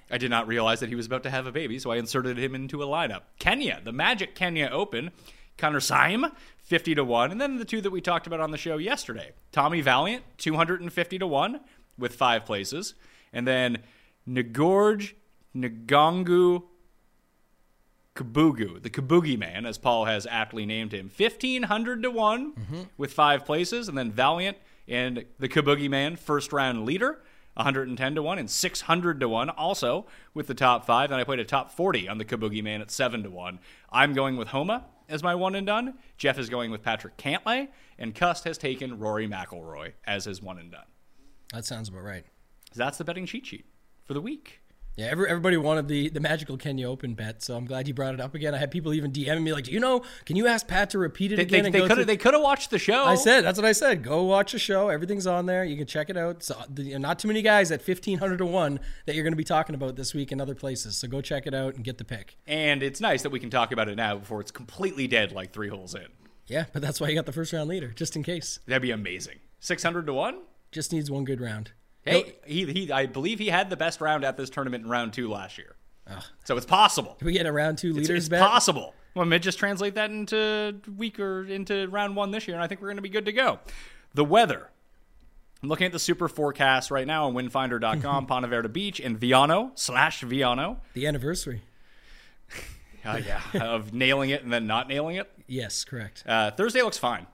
I 0.09 0.17
did 0.17 0.31
not 0.31 0.47
realize 0.47 0.79
that 0.79 0.89
he 0.89 0.95
was 0.95 1.05
about 1.05 1.23
to 1.23 1.29
have 1.29 1.47
a 1.47 1.51
baby, 1.51 1.79
so 1.79 1.91
I 1.91 1.97
inserted 1.97 2.37
him 2.37 2.55
into 2.55 2.81
a 2.81 2.87
lineup. 2.87 3.21
Kenya, 3.39 3.79
the 3.83 3.91
Magic 3.91 4.33
Kenya 4.35 4.69
Open, 4.71 5.11
Connor 5.57 5.79
Syme, 5.79 6.25
fifty 6.57 6.95
to 6.95 7.03
one, 7.03 7.31
and 7.31 7.39
then 7.39 7.57
the 7.57 7.65
two 7.65 7.81
that 7.81 7.91
we 7.91 8.01
talked 8.01 8.25
about 8.25 8.39
on 8.39 8.51
the 8.51 8.57
show 8.57 8.77
yesterday, 8.77 9.33
Tommy 9.51 9.83
Vaillant, 9.83 10.21
two 10.37 10.55
hundred 10.55 10.81
and 10.81 10.91
fifty 10.91 11.19
to 11.19 11.27
one 11.27 11.59
with 11.97 12.15
five 12.15 12.43
places, 12.43 12.95
and 13.31 13.47
then 13.47 13.79
Njoroge 14.27 15.13
Ngongu 15.55 16.63
Kibugu, 18.15 18.81
the 18.81 18.91
Kabugi 18.91 19.37
man, 19.37 19.65
as 19.65 19.79
Paul 19.79 20.05
has 20.05 20.27
aptly 20.27 20.67
named 20.67 20.93
him, 20.93 21.09
fifteen 21.09 21.63
hundred 21.63 22.03
to 22.03 22.11
one 22.11 22.53
mm-hmm. 22.53 22.81
with 22.95 23.11
five 23.11 23.43
places, 23.43 23.87
and 23.87 23.97
then 23.97 24.11
Vaillant 24.11 24.55
and 24.87 25.25
the 25.39 25.49
Kabugi 25.49 25.89
man, 25.89 26.15
first 26.15 26.53
round 26.53 26.85
leader, 26.85 27.23
one 27.55 27.63
hundred 27.65 27.87
and 27.87 27.97
ten 27.97 28.13
to 28.13 28.21
one, 28.21 28.37
and 28.37 28.49
six 28.49 28.81
hundred 28.81 29.19
to 29.19 29.27
one, 29.27 29.49
also 29.49 30.05
with 30.35 30.45
the 30.45 30.53
top 30.53 30.85
five. 30.85 31.09
Then 31.09 31.19
I 31.19 31.23
played 31.23 31.39
a 31.39 31.45
top 31.45 31.71
forty 31.71 32.07
on 32.07 32.19
the 32.19 32.25
Kabugi 32.25 32.63
man 32.63 32.81
at 32.81 32.91
seven 32.91 33.23
to 33.23 33.31
one. 33.31 33.59
I'm 33.91 34.13
going 34.13 34.37
with 34.37 34.49
Homa 34.49 34.85
as 35.09 35.23
my 35.23 35.33
one 35.33 35.55
and 35.55 35.65
done. 35.65 35.95
Jeff 36.15 36.37
is 36.37 36.49
going 36.49 36.69
with 36.69 36.83
Patrick 36.83 37.17
Cantlay, 37.17 37.69
and 37.97 38.13
Cust 38.13 38.43
has 38.43 38.59
taken 38.59 38.99
Rory 38.99 39.27
McIlroy 39.27 39.93
as 40.05 40.25
his 40.25 40.39
one 40.39 40.59
and 40.59 40.71
done. 40.71 40.85
That 41.51 41.65
sounds 41.65 41.89
about 41.89 42.03
right. 42.03 42.25
That's 42.75 42.99
the 42.99 43.03
betting 43.03 43.25
cheat 43.25 43.47
sheet 43.47 43.65
for 44.05 44.13
the 44.13 44.21
week. 44.21 44.59
Yeah, 44.95 45.07
every, 45.07 45.27
everybody 45.27 45.57
wanted 45.57 45.87
the 45.87 46.09
the 46.09 46.19
magical 46.19 46.55
Kenya 46.55 46.87
Open 46.87 47.15
bet, 47.15 47.41
so 47.41 47.57
I'm 47.57 47.65
glad 47.65 47.87
you 47.87 47.95
brought 47.95 48.13
it 48.13 48.21
up 48.21 48.35
again. 48.35 48.53
I 48.53 48.59
had 48.59 48.69
people 48.69 48.93
even 48.93 49.11
DMing 49.11 49.41
me 49.41 49.51
like, 49.51 49.63
"Do 49.63 49.71
you 49.71 49.79
know? 49.79 50.03
Can 50.25 50.35
you 50.35 50.45
ask 50.45 50.67
Pat 50.67 50.91
to 50.91 50.99
repeat 50.99 51.31
it 51.31 51.37
They, 51.37 51.41
again?" 51.41 51.71
they, 51.71 51.81
could 51.81 51.97
have 51.97 52.05
they 52.05 52.15
could 52.17 52.35
have 52.35 52.43
watched 52.43 52.69
the 52.69 52.77
show. 52.77 53.03
I 53.03 53.15
said 53.15 53.41
that's 53.41 53.57
what 53.57 53.65
I 53.65 53.71
said. 53.71 54.03
Go 54.03 54.21
watch 54.25 54.51
the 54.51 54.59
show. 54.59 54.89
Everything's 54.89 55.25
on 55.25 55.47
there. 55.47 55.63
You 55.65 55.77
can 55.77 55.87
check 55.87 56.11
it 56.11 56.17
out. 56.17 56.43
So, 56.43 56.55
the, 56.69 56.99
not 56.99 57.17
too 57.17 57.27
many 57.27 57.41
guys 57.41 57.71
at 57.71 57.81
fifteen 57.81 58.19
hundred 58.19 58.37
to 58.37 58.45
one 58.45 58.79
that 59.07 59.15
you're 59.15 59.23
going 59.23 59.33
to 59.33 59.37
be 59.37 59.43
talking 59.43 59.73
about 59.73 59.95
this 59.95 60.13
week 60.13 60.31
in 60.31 60.39
other 60.39 60.53
places. 60.53 60.95
So 60.95 61.07
go 61.07 61.21
check 61.21 61.47
it 61.47 61.55
out 61.55 61.73
and 61.73 61.83
get 61.83 61.97
the 61.97 62.05
pick. 62.05 62.37
And 62.45 62.83
it's 62.83 63.01
nice 63.01 63.23
that 63.23 63.31
we 63.31 63.39
can 63.39 63.49
talk 63.49 63.71
about 63.71 63.89
it 63.89 63.95
now 63.95 64.17
before 64.17 64.41
it's 64.41 64.51
completely 64.51 65.07
dead 65.07 65.31
like 65.31 65.53
three 65.53 65.69
holes 65.69 65.95
in. 65.95 66.05
Yeah, 66.45 66.65
but 66.71 66.83
that's 66.83 67.01
why 67.01 67.07
you 67.07 67.15
got 67.15 67.25
the 67.25 67.31
first 67.31 67.51
round 67.51 67.67
leader, 67.67 67.87
just 67.87 68.15
in 68.15 68.21
case. 68.21 68.59
That'd 68.67 68.83
be 68.83 68.91
amazing. 68.91 69.39
600 69.59 70.05
to 70.05 70.13
1? 70.13 70.41
Just 70.71 70.91
needs 70.91 71.09
one 71.09 71.23
good 71.23 71.39
round. 71.39 71.71
Hey, 72.05 72.35
he, 72.45 72.65
he, 72.71 72.91
I 72.91 73.05
believe 73.05 73.39
he 73.39 73.47
had 73.47 73.69
the 73.69 73.77
best 73.77 74.01
round 74.01 74.23
at 74.25 74.35
this 74.37 74.49
tournament 74.49 74.83
in 74.83 74.89
round 74.89 75.13
two 75.13 75.29
last 75.29 75.57
year. 75.57 75.75
So 76.43 76.57
it's 76.57 76.65
possible. 76.65 77.15
Can 77.17 77.27
we 77.27 77.33
get 77.33 77.45
a 77.45 77.51
round 77.51 77.77
two 77.77 77.89
It's, 77.89 77.97
leaders 77.97 78.23
it's 78.25 78.29
bet? 78.29 78.41
possible. 78.41 78.93
Well, 79.15 79.25
maybe 79.25 79.41
just 79.41 79.57
translate 79.59 79.95
that 79.95 80.09
into 80.09 80.81
week 80.97 81.19
or 81.19 81.45
into 81.45 81.87
round 81.87 82.15
one 82.15 82.31
this 82.31 82.47
year, 82.47 82.55
and 82.55 82.63
I 82.63 82.67
think 82.67 82.81
we're 82.81 82.87
going 82.87 82.97
to 82.97 83.01
be 83.03 83.09
good 83.09 83.25
to 83.25 83.31
go. 83.31 83.59
The 84.13 84.25
weather. 84.25 84.67
I'm 85.61 85.69
looking 85.69 85.85
at 85.85 85.93
the 85.93 85.99
super 85.99 86.27
forecast 86.27 86.91
right 86.91 87.07
now 87.07 87.27
on 87.27 87.33
windfinder.com, 87.33 88.25
Ponte 88.27 88.45
Vedra 88.47 88.71
Beach, 88.73 88.99
and 88.99 89.17
Viano 89.17 89.71
slash 89.75 90.23
Viano. 90.23 90.77
The 90.93 91.07
anniversary. 91.07 91.61
Uh, 93.05 93.21
yeah, 93.25 93.41
of 93.61 93.93
nailing 93.93 94.29
it 94.31 94.43
and 94.43 94.51
then 94.51 94.67
not 94.67 94.89
nailing 94.89 95.15
it. 95.15 95.31
Yes, 95.47 95.85
correct. 95.85 96.23
Uh, 96.27 96.51
Thursday 96.51 96.81
looks 96.81 96.97
fine. 96.97 97.27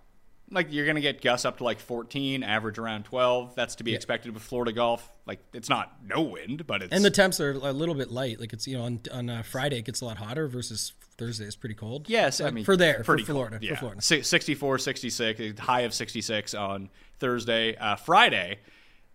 Like 0.52 0.68
you're 0.72 0.86
gonna 0.88 1.02
get 1.02 1.22
gusts 1.22 1.46
up 1.46 1.58
to 1.60 1.64
like 1.64 1.80
14, 1.80 2.44
average 2.44 2.78
around 2.80 3.04
12. 3.06 3.54
That's 3.56 3.76
to 3.76 3.84
be 3.84 3.94
expected 3.94 4.34
with 4.34 4.42
Florida 4.44 4.72
golf. 4.72 5.08
Like 5.28 5.40
it's 5.54 5.70
not 5.70 5.94
no 6.04 6.22
wind, 6.22 6.66
but 6.66 6.82
it's 6.82 6.92
And 6.94 7.06
the 7.06 7.12
temps 7.12 7.40
are 7.40 7.52
a 7.52 7.72
little 7.74 7.94
bit 7.96 8.10
light. 8.12 8.40
Like 8.40 8.54
it's 8.54 8.68
you 8.68 8.78
know 8.78 8.84
on 8.86 9.00
on 9.12 9.30
uh, 9.30 9.44
Friday 9.44 9.78
it 9.80 9.86
gets 9.86 10.02
a 10.02 10.06
lot 10.06 10.18
hotter 10.18 10.48
versus 10.48 10.94
Thursday 11.18 11.46
is 11.46 11.56
pretty 11.56 11.76
cold. 11.76 12.10
yes, 12.10 12.42
I 12.42 12.50
mean 12.50 12.64
for 12.66 12.76
there 12.78 13.04
for 13.04 13.16
cold. 13.18 13.28
Florida 13.28 13.60
Yeah. 13.62 13.72
for 13.76 13.80
Florida. 13.98 14.02
64, 14.02 14.78
66, 14.80 15.60
high 15.60 15.82
of 15.82 15.94
66 15.94 16.54
on 16.56 16.90
Thursday. 17.20 17.76
Uh, 17.76 17.96
Friday, 17.96 18.60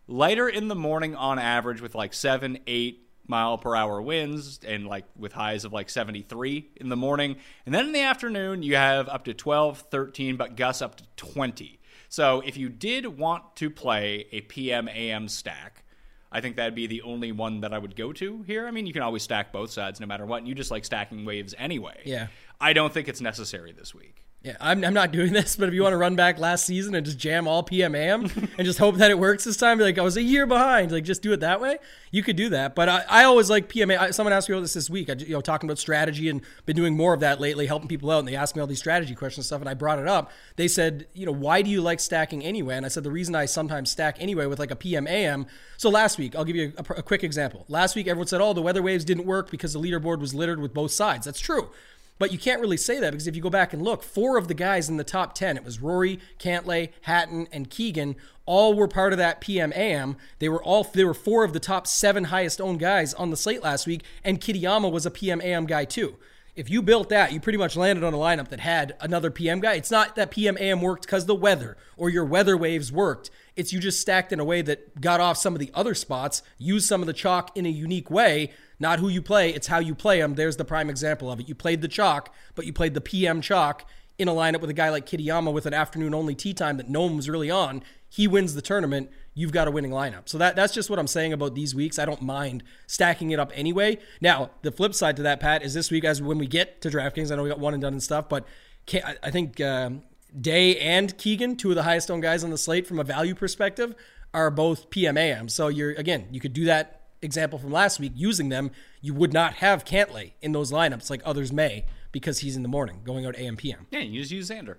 lighter 0.07 0.49
in 0.49 0.69
the 0.69 0.75
morning 0.75 1.14
on 1.17 1.38
average 1.38 1.81
with 1.81 1.95
like 1.95 2.12
seven, 2.14 2.59
eight 2.67 3.03
mile 3.26 3.59
per 3.59 3.75
hour 3.75 4.00
winds 4.02 4.61
and 4.66 4.87
like 4.87 5.04
with 5.16 5.33
highs 5.33 5.64
of 5.64 5.73
like 5.73 5.88
73 5.88 6.71
in 6.76 6.88
the 6.88 6.97
morning. 6.97 7.37
And 7.66 7.75
then 7.75 7.87
in 7.87 7.93
the 7.93 8.02
afternoon, 8.02 8.62
you 8.62 8.76
have 8.76 9.09
up 9.09 9.25
to 9.25 9.35
12, 9.35 9.85
13, 9.90 10.37
but 10.37 10.57
gusts 10.57 10.83
up 10.83 10.97
to 10.97 11.04
20. 11.16 11.78
So 12.09 12.43
if 12.45 12.57
you 12.57 12.69
did 12.69 13.07
want 13.07 13.57
to 13.57 13.71
play 13.71 14.26
a 14.31 14.40
PM 14.43 14.88
AM 14.88 15.28
stack, 15.28 15.85
I 16.31 16.40
think 16.40 16.57
that'd 16.57 16.75
be 16.75 16.87
the 16.87 17.02
only 17.02 17.33
one 17.33 17.61
that 17.61 17.73
I 17.73 17.78
would 17.78 17.97
go 17.97 18.12
to 18.12 18.43
here. 18.43 18.66
I 18.66 18.73
mean, 18.73 18.87
you 18.87 18.93
can 18.93 19.02
always 19.02 19.23
stack 19.23 19.52
both 19.52 19.71
sides 19.71 20.00
no 20.00 20.07
matter 20.07 20.26
what. 20.26 20.38
And 20.38 20.49
you 20.49 20.54
just 20.54 20.71
like 20.71 20.85
stacking 20.85 21.25
waves 21.25 21.54
anyway. 21.57 22.00
Yeah. 22.04 22.26
I 22.61 22.73
don't 22.73 22.93
think 22.93 23.09
it's 23.09 23.21
necessary 23.21 23.73
this 23.73 23.95
week. 23.95 24.24
Yeah, 24.44 24.58
I'm, 24.60 24.84
I'm 24.84 24.92
not 24.92 25.10
doing 25.10 25.32
this, 25.32 25.56
but 25.56 25.68
if 25.68 25.74
you 25.74 25.82
want 25.82 25.94
to 25.94 25.96
run 25.96 26.16
back 26.16 26.38
last 26.38 26.66
season 26.66 26.94
and 26.94 27.06
just 27.06 27.16
jam 27.16 27.48
all 27.48 27.62
PMAM 27.62 28.50
and 28.58 28.66
just 28.66 28.78
hope 28.78 28.96
that 28.96 29.10
it 29.10 29.18
works 29.18 29.44
this 29.44 29.56
time, 29.56 29.78
like 29.78 29.98
I 29.98 30.02
was 30.02 30.18
a 30.18 30.22
year 30.22 30.46
behind, 30.46 30.92
like 30.92 31.04
just 31.04 31.22
do 31.22 31.32
it 31.32 31.40
that 31.40 31.62
way. 31.62 31.78
You 32.10 32.22
could 32.22 32.36
do 32.36 32.50
that, 32.50 32.74
but 32.74 32.90
I, 32.90 33.04
I 33.08 33.24
always 33.24 33.48
like 33.48 33.70
PMA. 33.70 33.98
I, 33.98 34.10
someone 34.10 34.34
asked 34.34 34.50
me 34.50 34.54
about 34.54 34.60
this 34.60 34.74
this 34.74 34.90
week. 34.90 35.08
I, 35.08 35.14
you 35.14 35.30
know, 35.30 35.40
talking 35.40 35.66
about 35.66 35.78
strategy 35.78 36.28
and 36.28 36.42
been 36.66 36.76
doing 36.76 36.94
more 36.94 37.14
of 37.14 37.20
that 37.20 37.40
lately, 37.40 37.66
helping 37.66 37.88
people 37.88 38.10
out. 38.10 38.18
And 38.18 38.28
they 38.28 38.36
asked 38.36 38.54
me 38.54 38.60
all 38.60 38.66
these 38.66 38.78
strategy 38.78 39.14
questions 39.14 39.44
and 39.44 39.46
stuff, 39.46 39.62
and 39.62 39.68
I 39.68 39.72
brought 39.72 39.98
it 39.98 40.06
up. 40.06 40.30
They 40.56 40.68
said, 40.68 41.06
you 41.14 41.24
know, 41.24 41.32
why 41.32 41.62
do 41.62 41.70
you 41.70 41.80
like 41.80 41.98
stacking 41.98 42.44
anyway? 42.44 42.76
And 42.76 42.84
I 42.84 42.90
said 42.90 43.02
the 43.02 43.10
reason 43.10 43.34
I 43.34 43.46
sometimes 43.46 43.90
stack 43.90 44.18
anyway 44.20 44.44
with 44.44 44.58
like 44.58 44.70
a 44.70 44.76
PMAM. 44.76 45.46
So 45.78 45.88
last 45.88 46.18
week, 46.18 46.36
I'll 46.36 46.44
give 46.44 46.56
you 46.56 46.74
a, 46.76 46.82
a 46.98 47.02
quick 47.02 47.24
example. 47.24 47.64
Last 47.68 47.96
week, 47.96 48.08
everyone 48.08 48.26
said, 48.26 48.42
oh, 48.42 48.52
the 48.52 48.60
weather 48.60 48.82
waves 48.82 49.06
didn't 49.06 49.24
work 49.24 49.50
because 49.50 49.72
the 49.72 49.80
leaderboard 49.80 50.18
was 50.18 50.34
littered 50.34 50.60
with 50.60 50.74
both 50.74 50.90
sides. 50.90 51.24
That's 51.24 51.40
true. 51.40 51.70
But 52.18 52.33
you 52.33 52.38
can't 52.38 52.61
really 52.61 52.76
say 52.76 53.00
that 53.00 53.11
because 53.11 53.26
if 53.26 53.35
you 53.35 53.42
go 53.42 53.50
back 53.50 53.73
and 53.73 53.83
look, 53.83 54.02
four 54.02 54.37
of 54.37 54.47
the 54.47 54.54
guys 54.54 54.88
in 54.88 54.97
the 54.97 55.04
top 55.04 55.35
10, 55.35 55.56
it 55.56 55.64
was 55.64 55.80
Rory, 55.80 56.21
Cantlay, 56.38 56.90
Hatton, 57.02 57.49
and 57.50 57.68
Keegan, 57.68 58.14
all 58.47 58.75
were 58.75 58.88
part 58.88 59.12
of 59.12 59.18
that 59.18 59.40
PMAM. 59.40 60.16
They 60.38 60.49
were 60.49 60.62
all 60.62 60.85
they 60.85 61.04
were 61.04 61.14
four 61.14 61.44
of 61.44 61.52
the 61.52 61.61
top 61.61 61.87
seven 61.87 62.25
highest 62.25 62.61
owned 62.61 62.80
guys 62.80 63.14
on 63.14 63.30
the 63.30 63.37
slate 63.37 63.62
last 63.62 63.87
week, 63.87 64.02
and 64.23 64.40
Kitayama 64.40 64.90
was 64.90 65.06
a 65.06 65.11
PMAM 65.11 65.66
guy 65.66 65.85
too. 65.85 66.16
If 66.54 66.71
you 66.71 66.83
built 66.83 67.09
that, 67.09 67.33
you 67.33 67.40
pretty 67.40 67.59
much 67.59 67.75
landed 67.75 68.04
on 68.04 68.14
a 68.14 68.18
lineup 68.18 68.49
that 68.49 68.61
had 68.61 68.94
another 69.00 69.33
PM 69.33 69.59
guy. 69.59 69.75
It's 69.75 69.90
not 69.90 70.14
that 70.14 70.30
PMAM 70.30 70.80
worked 70.80 71.02
because 71.02 71.26
the 71.26 71.35
weather 71.35 71.76
or 71.97 72.11
your 72.11 72.25
weather 72.25 72.56
waves 72.56 72.92
worked. 72.92 73.28
It's 73.56 73.73
you 73.73 73.80
just 73.80 74.00
stacked 74.00 74.33
in 74.33 74.38
a 74.38 74.44
way 74.44 74.62
that 74.62 75.00
got 75.00 75.21
off 75.21 75.37
some 75.37 75.54
of 75.54 75.59
the 75.59 75.73
other 75.75 75.94
spots, 75.94 76.42
used 76.56 76.87
some 76.87 77.00
of 77.00 77.09
the 77.09 77.12
chalk 77.12 77.56
in 77.56 77.66
a 77.66 77.71
unique 77.71 78.09
way 78.09 78.52
not 78.78 78.99
who 78.99 79.09
you 79.09 79.23
play, 79.23 79.50
it's 79.50 79.66
how 79.66 79.78
you 79.78 79.95
play 79.95 80.21
them. 80.21 80.35
There's 80.35 80.57
the 80.57 80.64
prime 80.64 80.90
example 80.90 81.31
of 81.31 81.40
it. 81.40 81.49
You 81.49 81.54
played 81.54 81.81
the 81.81 81.88
chalk, 81.88 82.35
but 82.54 82.66
you 82.66 82.73
played 82.73 82.95
the 82.95 83.00
PM 83.00 83.40
chalk 83.40 83.85
in 84.19 84.28
a 84.28 84.33
lineup 84.33 84.61
with 84.61 84.71
a 84.71 84.75
guy 84.75 84.90
like 84.90 85.07
Kitayama 85.07 85.52
with 85.52 85.66
an 85.66 85.75
afternoon 85.75 86.14
only 86.14 86.35
tea 86.35 86.54
time 86.54 86.76
that 86.76 86.88
no 86.88 87.02
one 87.02 87.16
was 87.16 87.28
really 87.28 87.50
on. 87.50 87.83
He 88.09 88.28
wins 88.28 88.54
the 88.54 88.62
tournament. 88.62 89.11
You've 89.35 89.50
got 89.50 89.66
a 89.66 89.73
winning 89.73 89.90
lineup. 89.90 90.28
So 90.28 90.38
that 90.38 90.54
that's 90.54 90.73
just 90.73 90.88
what 90.88 91.00
I'm 91.00 91.09
saying 91.09 91.33
about 91.33 91.57
these 91.57 91.75
weeks. 91.75 91.99
I 91.99 92.04
don't 92.04 92.23
mind 92.23 92.62
stacking 92.87 93.33
it 93.33 93.40
up 93.40 93.50
anyway. 93.54 93.99
Now, 94.21 94.50
the 94.62 94.71
flip 94.71 94.95
side 94.95 95.16
to 95.16 95.23
that, 95.23 95.40
Pat, 95.40 95.64
is 95.64 95.75
this 95.75 95.90
week 95.90 96.04
as 96.04 96.23
when 96.23 96.38
we 96.38 96.47
get 96.47 96.81
to 96.83 96.90
DraftKings. 96.90 97.33
I 97.33 97.37
know 97.37 97.43
we 97.43 97.49
got 97.49 97.59
one 97.59 97.75
and 97.75 97.83
done 97.83 97.93
and 97.93 98.02
stuff, 98.02 98.28
but 98.28 98.47
I 98.93 99.31
think 99.31 99.61
um, 99.61 100.02
Day 100.40 100.78
and 100.78 101.16
Keegan, 101.19 101.57
two 101.57 101.71
of 101.71 101.75
the 101.75 101.83
highest 101.83 102.11
owned 102.11 102.23
guys 102.23 102.45
on 102.45 102.50
the 102.50 102.59
slate 102.59 102.87
from 102.87 103.00
a 103.00 103.04
value 103.04 103.35
perspective, 103.35 103.97
are 104.33 104.50
both 104.50 104.90
PMAM. 104.90 105.50
So 105.50 105.66
you're 105.66 105.93
again, 105.93 106.28
you 106.31 106.38
could 106.38 106.52
do 106.52 106.66
that 106.66 107.03
example 107.25 107.59
from 107.59 107.73
last 107.73 107.99
week, 107.99 108.12
using 108.14 108.49
them, 108.49 108.71
you 109.00 109.14
would 109.14 109.33
not 109.33 109.54
have 109.54 109.85
Cantlay 109.85 110.33
in 110.40 110.52
those 110.52 110.71
lineups 110.71 111.11
like 111.11 111.23
others 111.25 111.52
may 111.52 111.85
because 112.12 112.40
he's 112.40 112.57
in 112.57 112.62
the 112.62 112.69
morning 112.69 113.00
going 113.04 113.26
out 113.26 113.37
AM 113.37 113.57
PM. 113.57 113.87
Yeah, 113.90 114.00
you 114.00 114.21
just 114.21 114.31
use 114.31 114.50
Xander. 114.50 114.76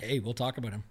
Hey, 0.00 0.20
we'll 0.20 0.34
talk 0.34 0.58
about 0.58 0.72
him. 0.72 0.84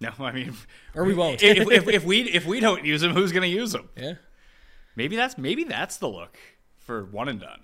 No, 0.00 0.10
I 0.18 0.32
mean, 0.32 0.54
or 0.94 1.04
we 1.04 1.14
won't. 1.14 1.42
if, 1.42 1.70
if, 1.70 1.88
if, 1.88 2.04
we 2.04 2.22
if 2.22 2.44
we 2.44 2.60
don't 2.60 2.84
use 2.84 3.02
him, 3.02 3.12
who's 3.12 3.30
going 3.30 3.42
to 3.42 3.48
use 3.48 3.72
him? 3.72 3.88
Yeah, 3.96 4.14
maybe 4.96 5.16
that's 5.16 5.38
maybe 5.38 5.64
that's 5.64 5.96
the 5.98 6.08
look 6.08 6.36
for 6.76 7.04
one 7.04 7.28
and 7.28 7.40
done. 7.40 7.60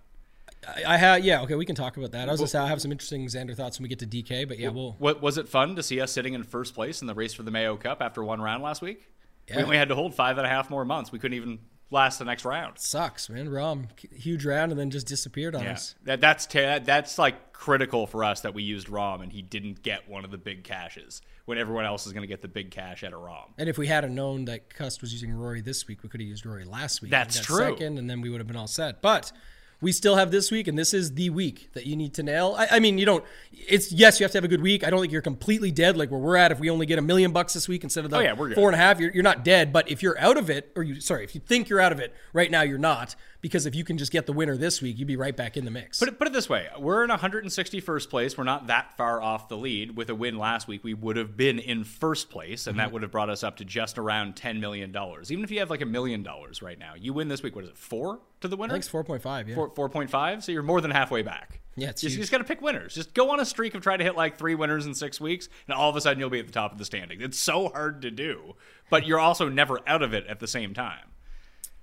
I, 0.67 0.95
I 0.95 0.97
have 0.97 1.25
yeah 1.25 1.43
okay 1.43 1.55
we 1.55 1.67
can 1.67 1.75
talk 1.75 1.97
about 1.97 2.13
that. 2.13 2.29
I 2.29 2.33
was 2.33 2.41
gonna 2.41 2.49
say 2.49 2.59
I 2.59 2.69
have 2.69 2.81
some 2.81 2.93
interesting 2.93 3.27
Xander 3.27 3.57
thoughts 3.57 3.79
when 3.79 3.85
we 3.85 3.89
get 3.89 3.99
to 4.01 4.07
DK, 4.07 4.47
but 4.47 4.59
yeah 4.59 4.69
we'll. 4.69 4.93
What 4.99 5.21
was 5.21 5.37
it 5.37 5.49
fun 5.49 5.77
to 5.77 5.83
see 5.83 6.01
us 6.01 6.13
sitting 6.13 6.35
in 6.35 6.45
first 6.45 6.75
place 6.75 7.01
in 7.01 7.07
the 7.07 7.15
race 7.15 7.35
for 7.35 7.43
the 7.43 7.51
Mayo 7.51 7.77
Cup 7.77 8.01
after 8.01 8.23
one 8.23 8.41
round 8.41 8.63
last 8.63 8.83
week? 8.83 9.03
Yeah. 9.49 9.57
We 9.57 9.63
only 9.65 9.77
had 9.77 9.89
to 9.89 9.95
hold 9.95 10.15
five 10.15 10.39
and 10.39 10.47
a 10.47 10.51
half 10.51 10.71
more 10.71 10.85
months. 10.85 11.11
We 11.11 11.19
couldn't 11.19 11.37
even 11.37 11.59
last 11.91 12.19
the 12.19 12.25
next 12.25 12.45
round. 12.45 12.79
Sucks, 12.79 13.29
man. 13.29 13.49
Rahm, 13.49 13.87
huge 14.13 14.45
round, 14.45 14.73
and 14.73 14.81
then 14.81 14.91
just 14.91 15.07
disappeared 15.07 15.55
on 15.55 15.65
yeah. 15.65 15.73
us. 15.73 15.95
That 16.05 16.21
that's 16.21 16.47
that's 16.47 17.19
like 17.19 17.53
critical 17.53 18.07
for 18.07 18.25
us 18.25 18.43
that 18.43 18.55
we 18.55 18.63
used 18.63 18.89
Rahm 18.89 19.23
and 19.23 19.33
he 19.33 19.43
didn't 19.43 19.83
get 19.83 20.09
one 20.09 20.25
of 20.25 20.31
the 20.31 20.39
big 20.39 20.63
caches 20.65 21.21
when 21.45 21.59
everyone 21.59 21.85
else 21.85 22.07
is 22.07 22.13
going 22.13 22.23
to 22.23 22.29
get 22.29 22.41
the 22.41 22.49
big 22.49 22.71
cash 22.71 23.03
at 23.03 23.13
a 23.13 23.17
Rahm. 23.17 23.47
And 23.57 23.69
if 23.69 23.79
we 23.79 23.87
had 23.87 24.05
a 24.05 24.09
known 24.09 24.45
that 24.45 24.73
Cust 24.73 25.01
was 25.01 25.13
using 25.13 25.33
Rory 25.33 25.61
this 25.61 25.89
week, 25.89 26.03
we 26.03 26.09
could 26.09 26.21
have 26.21 26.29
used 26.29 26.47
Rory 26.47 26.65
last 26.65 27.03
week. 27.03 27.11
That's 27.11 27.41
true. 27.41 27.57
Second, 27.57 27.99
and 27.99 28.09
then 28.09 28.21
we 28.21 28.31
would 28.31 28.39
have 28.39 28.47
been 28.47 28.57
all 28.57 28.67
set. 28.67 29.03
But 29.03 29.33
we 29.81 29.93
still 29.93 30.17
have 30.17 30.31
this 30.31 30.51
week, 30.51 30.67
and 30.67 30.77
this 30.77 30.93
is 30.93 31.15
the 31.15 31.31
week 31.31 31.71
that 31.75 31.87
you 31.87 31.95
need 31.95 32.15
to 32.15 32.23
nail. 32.23 32.57
I, 32.59 32.67
I, 32.73 32.81
mean, 32.81 32.99
you 32.99 33.07
don't. 33.07 33.25
It's 33.53 33.93
yes, 33.93 34.19
you 34.19 34.25
have 34.25 34.33
to 34.33 34.39
have 34.39 34.45
a 34.45 34.49
good 34.49 34.61
week. 34.61 34.85
I 34.85 34.91
don't 34.91 35.01
think 35.01 35.13
you're 35.13 35.23
completely 35.23 35.71
dead 35.71 35.97
like 35.97 36.11
where 36.11 36.19
we're 36.19 36.37
at. 36.37 36.51
If 36.51 36.59
we 36.59 36.69
only 36.69 36.87
get 36.87 36.99
a 36.99 37.03
million 37.03 37.31
bucks 37.31 37.53
this 37.53 37.69
week 37.69 37.85
instead 37.85 38.05
of 38.05 38.11
the 38.11 38.17
oh, 38.17 38.21
yeah, 38.21 38.33
we're 38.33 38.55
four 38.55 38.69
and 38.69 38.75
a 38.75 38.79
half, 38.79 38.99
you're, 38.99 39.13
you're 39.13 39.23
not 39.23 39.45
dead. 39.45 39.73
But 39.73 39.91
if 39.91 40.03
you're 40.03 40.19
out 40.19 40.37
of 40.37 40.51
it, 40.51 40.73
or 40.75 40.83
you 40.83 41.01
sorry, 41.01 41.23
if 41.23 41.35
you 41.35 41.41
think 41.41 41.69
you're 41.69 41.81
out 41.81 41.93
of 41.93 42.01
it 42.01 42.13
right 42.33 42.51
now, 42.51 42.63
you're 42.63 42.79
not 42.79 43.15
because 43.41 43.67
if 43.67 43.75
you 43.75 43.85
can 43.85 43.99
just 43.99 44.11
get 44.11 44.27
the 44.27 44.33
winner 44.33 44.57
this 44.57 44.83
week, 44.83 44.99
you'd 44.99 45.09
be 45.09 45.17
right 45.17 45.37
back 45.37 45.57
in 45.57 45.65
the 45.65 45.71
mix. 45.71 45.99
Put 45.99 46.09
it, 46.09 46.19
put 46.19 46.27
it 46.27 46.33
this 46.33 46.49
way: 46.49 46.69
we're 46.79 47.05
in 47.05 47.11
161st 47.11 48.11
place. 48.11 48.37
We're 48.37 48.45
not 48.45 48.67
that 48.67 48.97
far 48.97 49.23
off 49.23 49.49
the 49.49 49.57
lead. 49.57 49.97
With 49.97 50.11
a 50.11 50.15
win 50.15 50.39
last 50.39 50.69
week, 50.69 50.85
we 50.85 50.95
would 50.95 51.17
have 51.17 51.37
been 51.37 51.59
in 51.59 51.85
first 51.85 52.31
place, 52.31 52.67
and 52.67 52.75
mm-hmm. 52.75 52.87
that 52.87 52.93
would 52.93 53.03
have 53.03 53.11
brought 53.11 53.31
us 53.31 53.45
up 53.45 53.57
to 53.59 53.65
just 53.65 53.99
around 53.99 54.37
10 54.37 54.61
million 54.61 54.93
dollars. 54.93 55.31
Even 55.31 55.45
if 55.45 55.51
you 55.51 55.61
have 55.61 55.71
like 55.71 55.83
a 55.83 55.87
million 55.87 56.23
dollars 56.23 56.63
right 56.63 56.79
now, 56.79 56.95
you 56.97 57.13
win 57.13 57.29
this 57.29 57.43
week. 57.43 57.55
What 57.55 57.65
is 57.65 57.71
it? 57.71 57.79
Four 57.79 58.21
to 58.41 58.49
the 58.49 58.57
winner? 58.57 58.75
I 58.75 58.81
think 58.81 58.85
it's 58.85 59.25
4.5. 59.25 59.49
Yeah, 59.49 59.55
4, 59.55 59.71
4.5. 59.71 60.43
So 60.43 60.53
you're 60.53 60.63
more 60.63 60.81
than 60.81 60.91
halfway 60.91 61.23
back. 61.23 61.61
Yeah, 61.77 61.91
it's 61.91 62.03
just, 62.03 62.15
you 62.15 62.21
just 62.21 62.33
got 62.33 62.39
to 62.39 62.45
pick 62.45 62.61
winners. 62.61 62.95
Just 62.95 63.15
go 63.15 63.31
on 63.31 63.39
a 63.39 63.45
streak 63.45 63.75
of 63.77 63.83
trying 63.83 63.99
to 63.99 64.05
hit 64.05 64.17
like 64.17 64.37
three 64.37 64.57
winners 64.57 64.85
in 64.87 64.95
six 64.95 65.21
weeks, 65.21 65.49
and 65.69 65.77
all 65.77 65.89
of 65.89 65.95
a 65.95 66.01
sudden 66.01 66.19
you'll 66.19 66.29
be 66.29 66.41
at 66.41 66.47
the 66.47 66.53
top 66.53 66.73
of 66.73 66.79
the 66.79 66.85
standing. 66.85 67.21
It's 67.21 67.39
so 67.39 67.69
hard 67.69 68.03
to 68.03 68.11
do, 68.11 68.57
but 68.91 69.07
you're 69.07 69.21
also 69.21 69.49
never 69.49 69.79
out 69.87 70.03
of 70.03 70.13
it 70.13 70.27
at 70.27 70.41
the 70.41 70.49
same 70.49 70.75
time. 70.75 71.05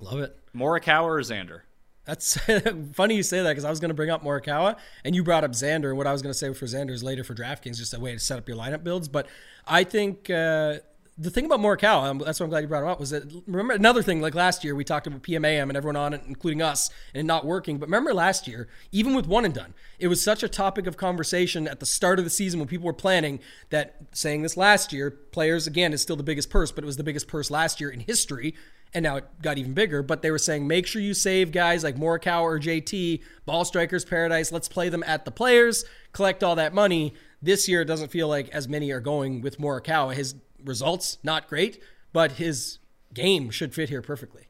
Love 0.06 0.20
it. 0.20 0.38
Morikawa 0.56 1.04
or 1.06 1.20
Xander? 1.22 1.62
That's 2.06 2.38
funny 2.94 3.16
you 3.16 3.24
say 3.24 3.42
that 3.42 3.50
because 3.50 3.66
I 3.66 3.72
was 3.72 3.80
going 3.80 3.90
to 3.90 3.96
bring 3.96 4.12
up 4.12 4.24
Morikawa 4.24 4.78
and 5.04 5.16
you 5.16 5.24
brought 5.24 5.44
up 5.44 5.52
Xander. 5.52 5.90
And 5.90 5.98
what 5.98 6.06
I 6.06 6.12
was 6.12 6.22
going 6.22 6.32
to 6.32 6.38
say 6.38 6.54
for 6.54 6.68
Xander 6.68 6.92
is 6.92 7.04
later 7.04 7.24
for 7.24 7.34
DraftKings, 7.34 7.78
just 7.78 7.96
a 7.96 8.00
way 8.00 8.14
to 8.14 8.20
set 8.20 8.38
up 8.38 8.48
your 8.48 8.56
lineup 8.56 8.84
builds. 8.84 9.08
But 9.08 9.26
I 9.66 9.84
think 9.84 10.30
uh, 10.30 10.76
the 11.18 11.32
thing 11.32 11.46
about 11.46 11.60
Morikawa, 11.60 12.04
um, 12.04 12.20
that's 12.20 12.40
why 12.40 12.44
I'm 12.44 12.52
glad 12.52 12.60
you 12.60 12.68
brought 12.68 12.84
him 12.84 12.90
up, 12.90 13.00
was 13.00 13.10
that 13.10 13.24
remember 13.48 13.74
another 13.74 14.04
thing 14.04 14.22
like 14.22 14.36
last 14.36 14.64
year 14.64 14.76
we 14.76 14.84
talked 14.84 15.08
about 15.08 15.24
PMAM 15.24 15.64
and 15.64 15.76
everyone 15.76 15.96
on 15.96 16.14
it, 16.14 16.22
including 16.28 16.62
us, 16.62 16.92
and 17.16 17.26
not 17.26 17.44
working. 17.44 17.80
But 17.80 17.88
remember 17.88 18.14
last 18.14 18.48
year, 18.48 18.68
even 18.92 19.16
with 19.16 19.26
one 19.26 19.44
and 19.44 19.56
done, 19.56 19.74
it 19.98 20.08
was 20.08 20.22
such 20.22 20.44
a 20.44 20.48
topic 20.48 20.86
of 20.86 20.98
conversation 20.98 21.68
at 21.68 21.80
the 21.80 21.88
start 21.88 22.20
of 22.20 22.26
the 22.26 22.30
season 22.30 22.60
when 22.60 22.70
people 22.70 22.86
were 22.86 22.94
planning 22.94 23.40
that 23.72 23.96
saying 24.12 24.44
this 24.44 24.56
last 24.56 24.94
year, 24.94 25.10
players 25.10 25.66
again 25.66 25.92
is 25.94 26.04
still 26.04 26.16
the 26.16 26.22
biggest 26.22 26.52
purse, 26.52 26.72
but 26.72 26.84
it 26.84 26.88
was 26.88 26.98
the 26.98 27.04
biggest 27.04 27.28
purse 27.28 27.50
last 27.50 27.82
year 27.82 27.90
in 27.90 28.02
history 28.02 28.54
and 28.94 29.04
now 29.04 29.18
it 29.18 29.26
got 29.42 29.58
even 29.58 29.74
bigger. 29.74 30.02
But 30.02 30.22
they 30.22 30.32
were 30.32 30.38
saying 30.38 30.68
make 30.68 30.88
sure 30.88 31.02
you 31.02 31.14
save 31.14 31.52
guys 31.52 31.84
like 31.84 31.96
Morikawa 31.96 32.42
or 32.42 32.60
JT, 32.60 33.22
Ball 33.46 33.66
Strikers 33.66 34.06
Paradise. 34.06 34.52
Let's 34.52 34.68
play 34.68 34.90
them 34.90 35.04
at 35.06 35.26
the 35.26 35.32
players, 35.32 35.86
collect 36.14 36.44
all 36.44 36.56
that 36.56 36.74
money. 36.74 37.14
This 37.42 37.68
year, 37.68 37.82
it 37.82 37.86
doesn't 37.86 38.12
feel 38.12 38.28
like 38.28 38.50
as 38.50 38.68
many 38.68 38.92
are 38.92 39.00
going 39.00 39.42
with 39.42 39.60
Morikawa. 39.60 40.14
His 40.16 40.36
results 40.64 41.18
not 41.24 41.48
great, 41.48 41.82
but 42.14 42.34
his 42.34 42.80
game 43.14 43.50
should 43.50 43.74
fit 43.74 43.90
here 43.90 44.02
perfectly. 44.02 44.48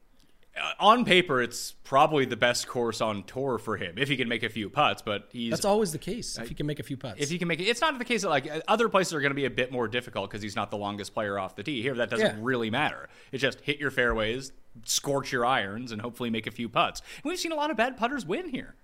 Uh, 0.58 0.72
on 0.80 1.04
paper, 1.04 1.42
it's 1.42 1.74
probably 1.84 2.24
the 2.26 2.38
best 2.38 2.66
course 2.68 3.02
on 3.02 3.24
tour 3.24 3.58
for 3.58 3.76
him 3.76 3.98
if 3.98 4.08
he 4.08 4.16
can 4.16 4.30
make 4.30 4.42
a 4.44 4.50
few 4.50 4.70
putts. 4.70 5.02
But 5.02 5.28
he's 5.32 5.50
that's 5.52 5.66
always 5.66 5.92
the 5.92 5.98
case 5.98 6.38
if 6.38 6.48
he 6.48 6.56
can 6.56 6.66
make 6.66 6.80
a 6.80 6.84
few 6.84 6.96
putts. 6.96 7.22
If 7.22 7.30
he 7.30 7.38
can 7.38 7.48
make 7.50 7.60
it, 7.60 7.66
it's 7.66 7.82
not 7.82 7.98
the 8.00 8.06
case 8.06 8.22
that 8.22 8.30
like 8.30 8.50
other 8.68 8.88
places 8.88 9.14
are 9.14 9.20
going 9.20 9.32
to 9.32 9.36
be 9.36 9.46
a 9.46 9.50
bit 9.50 9.72
more 9.72 9.88
difficult 9.88 10.30
because 10.30 10.42
he's 10.42 10.56
not 10.56 10.72
the 10.72 10.78
longest 10.78 11.14
player 11.14 11.38
off 11.38 11.56
the 11.56 11.64
tee. 11.64 11.82
Here, 11.82 11.96
that 11.96 12.10
doesn't 12.10 12.26
Yeah. 12.38 12.40
really 12.40 12.70
matter. 12.70 13.10
It's 13.34 13.42
just 13.42 13.60
hit 13.62 13.80
your 13.80 13.92
fairways, 13.92 14.54
scorch 14.86 15.32
your 15.32 15.46
irons, 15.46 15.92
and 15.92 16.02
hopefully 16.02 16.30
make 16.30 16.48
a 16.48 16.52
few 16.52 16.70
putts. 16.70 17.02
And 17.24 17.30
we've 17.30 17.40
seen 17.40 17.52
a 17.52 17.56
lot 17.56 17.70
of 17.70 17.76
bad 17.78 17.98
putters 17.98 18.26
win 18.26 18.50
here. 18.50 18.76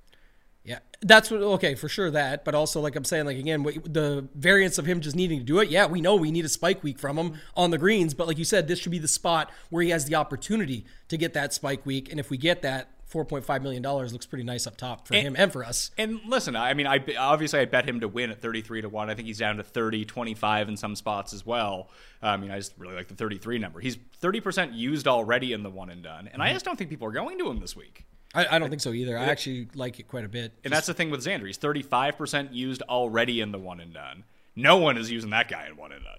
Yeah, 0.64 0.80
that's 1.02 1.32
what. 1.32 1.42
Okay, 1.42 1.74
for 1.74 1.90
sure 1.90 2.12
that, 2.12 2.46
but 2.46 2.54
also 2.54 2.82
like 2.82 2.96
I'm 2.96 3.04
saying, 3.04 3.26
like 3.26 3.38
again, 3.38 3.64
what- 3.64 3.92
the 3.92 4.28
variance 4.36 4.78
of 4.78 4.86
him 4.86 5.02
just 5.02 5.16
needing 5.16 5.40
to 5.40 5.46
do 5.46 5.60
it. 5.60 5.70
Yeah, 5.70 5.88
we 5.88 6.02
know 6.02 6.16
we 6.16 6.32
need 6.32 6.46
a 6.46 6.50
spike 6.50 6.84
week 6.84 7.00
from 7.00 7.18
him 7.18 7.34
on 7.56 7.72
the 7.72 7.78
greens, 7.80 8.14
but 8.14 8.28
like 8.28 8.38
you 8.38 8.46
said, 8.46 8.68
this 8.68 8.80
should 8.80 8.92
be 8.92 9.00
the 9.00 9.08
spot 9.08 9.52
where 9.70 9.82
he 9.84 9.90
has 9.90 10.06
the 10.06 10.16
opportunity 10.16 10.86
to 11.08 11.18
get 11.18 11.34
that 11.34 11.54
spike 11.54 11.86
week, 11.86 12.12
and 12.12 12.20
if 12.20 12.30
we 12.30 12.38
get 12.38 12.62
that, 12.62 12.90
4.5 13.12 13.62
million 13.62 13.82
dollars 13.82 14.14
looks 14.14 14.26
pretty 14.26 14.44
nice 14.44 14.66
up 14.66 14.78
top 14.78 15.08
for 15.08 15.16
And- 15.16 15.28
him 15.28 15.36
and 15.38 15.52
for 15.52 15.66
us. 15.66 15.92
And 15.98 16.22
listen, 16.26 16.56
I 16.56 16.74
mean, 16.74 16.88
I 16.88 17.04
obviously 17.18 17.60
I 17.60 17.66
bet 17.66 17.88
him 17.88 18.00
to 18.00 18.08
win 18.08 18.32
at 18.32 18.42
33 18.42 18.82
to 18.82 18.90
1. 18.90 19.10
I 19.10 19.16
think 19.16 19.28
he's 19.28 19.40
down 19.40 19.58
to 19.58 19.64
30, 19.64 20.06
25 20.06 20.70
in 20.70 20.78
some 20.78 20.96
spots 20.96 21.34
as 21.34 21.46
well. 21.46 21.90
Uh, 22.24 22.28
I 22.28 22.38
mean, 22.38 22.52
I 22.52 22.58
just 22.58 22.74
really 22.78 22.96
like 22.96 23.10
the 23.10 23.16
33 23.16 23.60
number. 23.60 23.80
He's 23.80 23.98
30% 24.22 24.74
used 24.76 25.08
already 25.08 25.52
in 25.52 25.64
the 25.64 25.70
one 25.70 25.90
and 25.90 26.02
done. 26.02 26.30
And 26.32 26.42
I 26.42 26.48
mm-hmm. 26.48 26.56
just 26.56 26.66
don't 26.66 26.78
think 26.78 26.90
people 26.90 27.08
are 27.08 27.12
going 27.12 27.38
to 27.40 27.50
him 27.50 27.60
this 27.60 27.76
week. 27.76 28.06
I, 28.34 28.56
I 28.56 28.60
don't 28.60 28.70
think 28.70 28.82
so 28.82 28.94
either. 28.94 29.18
I 29.18 29.26
actually 29.26 29.68
like 29.76 30.00
it 30.00 30.08
quite 30.08 30.24
a 30.24 30.30
bit. 30.30 30.54
And 30.64 30.72
that's 30.72 30.88
the 30.88 30.94
thing 30.94 31.10
with 31.10 31.24
Xander. 31.26 31.46
He's 31.46 31.58
35% 31.58 32.54
used 32.54 32.82
already 32.84 33.42
in 33.42 33.52
the 33.52 33.58
one 33.60 33.80
and 33.80 33.94
done. 33.94 34.24
No 34.56 34.78
one 34.78 34.98
is 34.98 35.12
using 35.12 35.32
that 35.32 35.50
guy 35.50 35.68
in 35.68 35.76
one 35.78 35.92
and 35.92 36.04
done. 36.04 36.18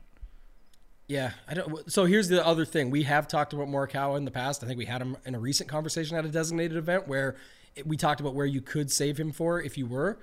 Yeah, 1.09 1.33
I 1.49 1.55
don't. 1.55 1.91
So 1.93 2.05
here's 2.07 2.29
the 2.29 2.47
other 2.47 2.65
thing: 2.65 2.91
we 2.91 3.03
have 3.03 3.29
talked 3.29 3.53
about 3.53 3.69
Morikawa 3.69 4.17
in 4.17 4.25
the 4.25 4.31
past. 4.31 4.65
I 4.65 4.67
think 4.67 4.79
we 4.79 4.87
had 4.87 5.03
him 5.03 5.17
in 5.27 5.35
a 5.35 5.39
recent 5.39 5.69
conversation 5.69 6.17
at 6.17 6.25
a 6.25 6.29
designated 6.29 6.77
event 6.79 7.07
where 7.09 7.37
it- 7.75 7.87
we 7.87 7.97
talked 7.99 8.21
about 8.21 8.35
where 8.35 8.47
you 8.47 8.63
could 8.63 8.91
save 8.91 9.19
him 9.19 9.31
for 9.33 9.61
if 9.61 9.77
you 9.77 9.87
were. 9.87 10.19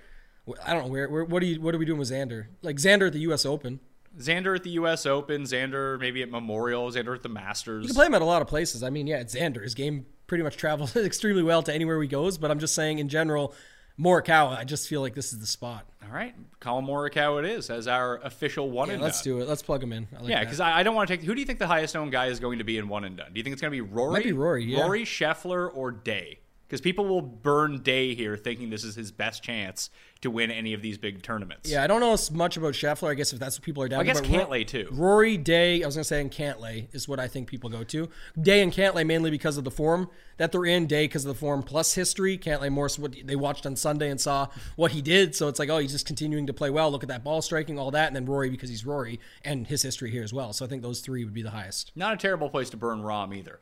I 0.66 0.74
don't 0.74 0.86
know 0.86 0.92
where. 0.92 1.08
where 1.10 1.26
what 1.26 1.44
are 1.44 1.46
you? 1.46 1.62
What 1.62 1.76
are 1.76 1.78
we 1.78 1.86
doing 1.86 2.00
with 2.00 2.10
Xander? 2.10 2.48
Like 2.64 2.78
Xander 2.78 3.08
at 3.08 3.14
the 3.14 3.20
U.S. 3.22 3.46
Open. 3.46 3.82
Xander 4.18 4.56
at 4.56 4.64
the 4.64 4.72
U.S. 4.72 5.06
Open, 5.06 5.44
Xander 5.44 6.00
maybe 6.00 6.24
at 6.24 6.32
Memorial, 6.32 6.90
Xander 6.92 7.14
at 7.14 7.22
the 7.22 7.30
Masters. 7.30 7.84
You 7.84 7.90
can 7.90 7.96
play 7.96 8.08
him 8.08 8.16
at 8.16 8.24
a 8.24 8.26
lot 8.26 8.42
of 8.42 8.48
places. 8.48 8.82
I 8.82 8.90
mean, 8.90 9.06
yeah, 9.06 9.18
it's 9.20 9.36
Xander. 9.36 9.62
His 9.62 9.76
game 9.76 10.08
pretty 10.30 10.44
much 10.46 10.56
travels 10.56 10.96
extremely 10.96 11.44
well 11.44 11.62
to 11.64 11.74
anywhere 11.74 12.02
he 12.02 12.08
goes. 12.08 12.38
But 12.38 12.52
I'm 12.52 12.60
just 12.60 12.74
saying, 12.74 13.00
in 13.00 13.10
general, 13.10 13.54
Morikawa, 14.00 14.58
I 14.58 14.64
just 14.64 14.88
feel 14.88 15.02
like 15.02 15.14
this 15.14 15.34
is 15.34 15.40
the 15.40 15.48
spot. 15.48 15.86
All 16.02 16.16
right, 16.16 16.34
Collin 16.60 16.86
Morikawa 16.86 17.44
it 17.44 17.52
is 17.52 17.70
as 17.70 17.88
our 17.88 18.18
official 18.24 18.72
one 18.72 18.88
Yeah, 18.88 18.96
and 18.96 19.04
let's 19.04 19.22
done. 19.22 19.36
do 19.36 19.42
it. 19.42 19.50
Let's 19.50 19.62
plug 19.62 19.84
him 19.84 19.92
in. 19.92 20.08
Like 20.12 20.30
Yeah, 20.30 20.40
because 20.40 20.60
I, 20.60 20.80
I 20.80 20.84
don't 20.84 20.96
want 20.96 21.10
to 21.10 21.18
take. 21.18 21.26
Who 21.26 21.36
do 21.36 21.42
you 21.42 21.46
think 21.46 21.60
the 21.60 21.68
highest 21.68 21.96
owned 21.96 22.12
guy 22.12 22.28
is 22.28 22.40
going 22.40 22.60
to 22.60 22.64
be 22.64 22.78
in 22.78 22.88
one 22.88 23.04
and 23.04 23.18
done? 23.18 23.32
Do 23.34 23.38
you 23.38 23.44
think 23.44 23.54
it's 23.54 23.62
going 23.62 23.72
to 23.72 23.76
be 23.76 23.82
Rory? 23.82 24.14
Might 24.14 24.24
be 24.24 24.32
Rory, 24.32 24.64
yeah. 24.64 24.82
Rory 24.82 25.04
Scheffler 25.04 25.70
or 25.72 25.92
Day? 25.92 26.40
Because 26.70 26.82
people 26.82 27.08
will 27.08 27.24
burn 27.24 27.82
Day 27.82 28.14
here, 28.14 28.38
thinking 28.38 28.70
this 28.70 28.84
is 28.84 28.94
his 28.94 29.12
best 29.12 29.42
chance 29.42 29.90
to 30.22 30.30
win 30.30 30.52
any 30.52 30.74
of 30.76 30.84
these 30.84 31.00
big 31.00 31.24
tournaments. 31.24 31.68
Yeah, 31.68 31.84
I 31.84 31.88
don't 31.88 32.00
know 32.00 32.14
as 32.14 32.30
much 32.30 32.58
about 32.58 32.74
Scheffler. 32.76 33.10
I 33.10 33.16
guess 33.16 33.34
if 33.34 33.40
that's 33.40 33.58
what 33.58 33.66
people 33.66 33.82
are 33.82 33.88
down 33.88 34.02
I 34.02 34.04
guess 34.04 34.22
Cantlay 34.22 34.68
too. 34.68 34.88
Rory 34.92 35.36
Day, 35.36 35.82
I 35.82 35.88
was 35.88 35.96
gonna 35.96 36.04
say, 36.04 36.22
and 36.22 36.32
Cantlay 36.32 36.94
is 36.94 37.08
what 37.08 37.20
I 37.20 37.28
think 37.28 37.48
people 37.48 37.72
go 37.72 37.84
to. 37.86 38.08
Day 38.40 38.62
and 38.62 38.72
Cantlay 38.72 39.04
mainly 39.04 39.32
because 39.32 39.58
of 39.58 39.64
the 39.64 39.72
form 39.72 40.12
that 40.38 40.52
they're 40.52 40.66
in. 40.66 40.86
Day 40.86 41.06
because 41.06 41.26
of 41.26 41.30
the 41.30 41.40
form 41.40 41.64
plus 41.64 41.96
history. 41.96 42.38
Cantlay 42.38 42.72
more 42.72 42.88
so 42.88 43.02
what 43.02 43.16
they 43.26 43.36
watched 43.36 43.66
on 43.66 43.76
Sunday 43.76 44.12
and 44.12 44.22
saw 44.22 44.48
what 44.76 44.92
he 44.92 45.02
did. 45.02 45.36
So 45.36 45.48
it's 45.48 45.58
like, 45.58 45.70
oh, 45.70 45.80
he's 45.80 45.94
just 45.94 46.06
continuing 46.06 46.46
to 46.46 46.54
play 46.54 46.70
well. 46.70 46.92
Look 46.92 47.02
at 47.02 47.10
that 47.10 47.24
ball 47.24 47.42
striking, 47.42 47.80
all 47.80 47.90
that, 47.90 48.06
and 48.08 48.16
then 48.16 48.26
Rory 48.26 48.52
because 48.52 48.70
he's 48.70 48.86
Rory 48.86 49.20
and 49.44 49.66
his 49.66 49.82
history 49.82 50.12
here 50.12 50.24
as 50.24 50.34
well. 50.34 50.54
So 50.54 50.66
I 50.66 50.68
think 50.68 50.84
those 50.84 51.00
three 51.00 51.24
would 51.24 51.34
be 51.34 51.42
the 51.42 51.50
highest. 51.50 51.94
Not 51.96 52.14
a 52.14 52.18
terrible 52.18 52.50
place 52.50 52.70
to 52.72 52.78
burn 52.78 53.02
Rahm 53.02 53.36
either, 53.36 53.60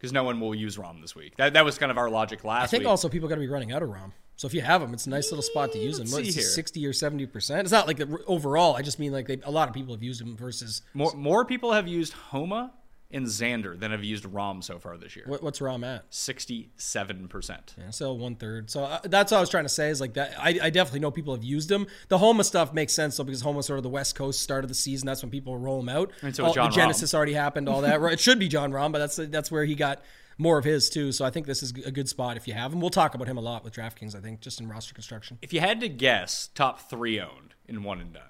because 0.00 0.12
no 0.12 0.24
one 0.24 0.40
will 0.40 0.54
use 0.54 0.78
Rahm 0.78 1.00
this 1.02 1.14
week. 1.14 1.36
That 1.36 1.52
that 1.52 1.64
was 1.64 1.76
kind 1.78 1.92
of 1.92 1.98
our 1.98 2.08
logic 2.08 2.42
last 2.44 2.64
I 2.64 2.66
think 2.68 2.80
week. 2.82 2.88
also 2.88 3.08
people 3.10 3.28
got 3.28 3.34
to 3.34 3.40
be 3.40 3.48
running 3.48 3.70
out 3.72 3.82
of 3.82 3.90
Rahm. 3.90 4.12
So 4.36 4.46
if 4.46 4.54
you 4.54 4.62
have 4.62 4.80
them, 4.80 4.94
it's 4.94 5.06
a 5.06 5.10
nice 5.10 5.30
little 5.30 5.42
spot 5.42 5.70
to 5.72 5.78
use 5.78 5.98
them. 5.98 6.06
Let's 6.06 6.14
What, 6.14 6.24
see 6.24 6.32
here. 6.32 6.42
sixty 6.42 6.86
or 6.86 6.94
seventy 6.94 7.26
percent. 7.26 7.60
It's 7.60 7.72
not 7.72 7.86
like 7.86 7.98
the, 7.98 8.18
overall. 8.26 8.74
I 8.74 8.80
just 8.82 8.98
mean 8.98 9.12
like 9.12 9.26
they, 9.26 9.38
a 9.44 9.50
lot 9.50 9.68
of 9.68 9.74
people 9.74 9.92
have 9.94 10.02
used 10.02 10.20
them 10.20 10.34
versus 10.36 10.80
more 10.94 11.12
more 11.14 11.44
people 11.44 11.72
have 11.72 11.86
used 11.86 12.14
Homa 12.14 12.72
and 13.12 13.26
Xander 13.26 13.78
than 13.78 13.90
have 13.90 14.04
used 14.04 14.24
Rahm 14.24 14.62
so 14.62 14.78
far 14.78 14.96
this 14.96 15.16
year. 15.16 15.24
what, 15.28 15.42
what's 15.42 15.58
Rahm 15.58 15.84
at. 15.86 16.04
Sixty-seven 16.10 17.28
percent. 17.28 17.74
Yeah, 17.78 17.90
so 17.90 18.12
one 18.12 18.34
third. 18.36 18.70
So 18.70 18.84
uh, 18.84 19.00
that's 19.04 19.32
what 19.32 19.38
I 19.38 19.40
was 19.40 19.50
trying 19.50 19.64
to 19.64 19.68
say 19.70 19.88
is 19.90 20.00
like 20.00 20.14
that. 20.14 20.34
I, 20.38 20.58
I 20.62 20.70
definitely 20.70 21.00
know 21.00 21.10
people 21.10 21.34
have 21.34 21.44
used 21.44 21.68
them. 21.68 21.86
The 22.08 22.18
Homa 22.18 22.44
stuff 22.44 22.72
makes 22.72 22.92
sense 22.92 23.16
though 23.16 23.24
because 23.24 23.42
Homa's 23.42 23.66
sort 23.66 23.78
of 23.78 23.82
the 23.82 23.88
West 23.88 24.14
Coast 24.14 24.40
start 24.40 24.64
of 24.64 24.68
the 24.68 24.74
season. 24.74 25.06
That's 25.06 25.22
when 25.22 25.30
people 25.30 25.56
roll 25.58 25.78
them 25.78 25.88
out. 25.88 26.12
And 26.22 26.34
so 26.34 26.46
All- 26.46 26.52
John 26.54 26.72
Genesis 26.72 27.14
already 27.14 27.34
happened. 27.34 27.68
All 27.68 27.80
that. 27.82 28.00
It 28.10 28.18
should 28.20 28.38
be 28.38 28.48
Jon 28.48 28.72
Rahm, 28.72 28.92
but 28.92 28.98
that's 28.98 29.16
that's 29.16 29.50
where 29.50 29.64
he 29.64 29.74
got 29.74 30.02
more 30.38 30.58
of 30.58 30.64
his 30.64 30.88
too. 30.90 31.12
So 31.12 31.24
I 31.24 31.30
think 31.30 31.46
this 31.46 31.62
is 31.62 31.70
a 31.84 31.90
good 31.90 32.08
spot 32.08 32.36
if 32.36 32.48
you 32.48 32.54
have 32.54 32.72
him. 32.72 32.80
We'll 32.80 32.90
talk 32.90 33.14
about 33.14 33.28
him 33.28 33.36
a 33.36 33.40
lot 33.42 33.62
with 33.62 33.74
DraftKings. 33.74 34.16
I 34.16 34.20
think 34.20 34.40
just 34.40 34.60
in 34.60 34.68
roster 34.68 34.94
construction. 34.94 35.38
If 35.42 35.52
you 35.52 35.60
had 35.60 35.80
to 35.80 35.88
guess, 35.88 36.48
top 36.54 36.88
three 36.90 37.20
owned 37.20 37.54
in 37.68 37.82
one 37.82 38.00
and 38.00 38.12
done, 38.12 38.22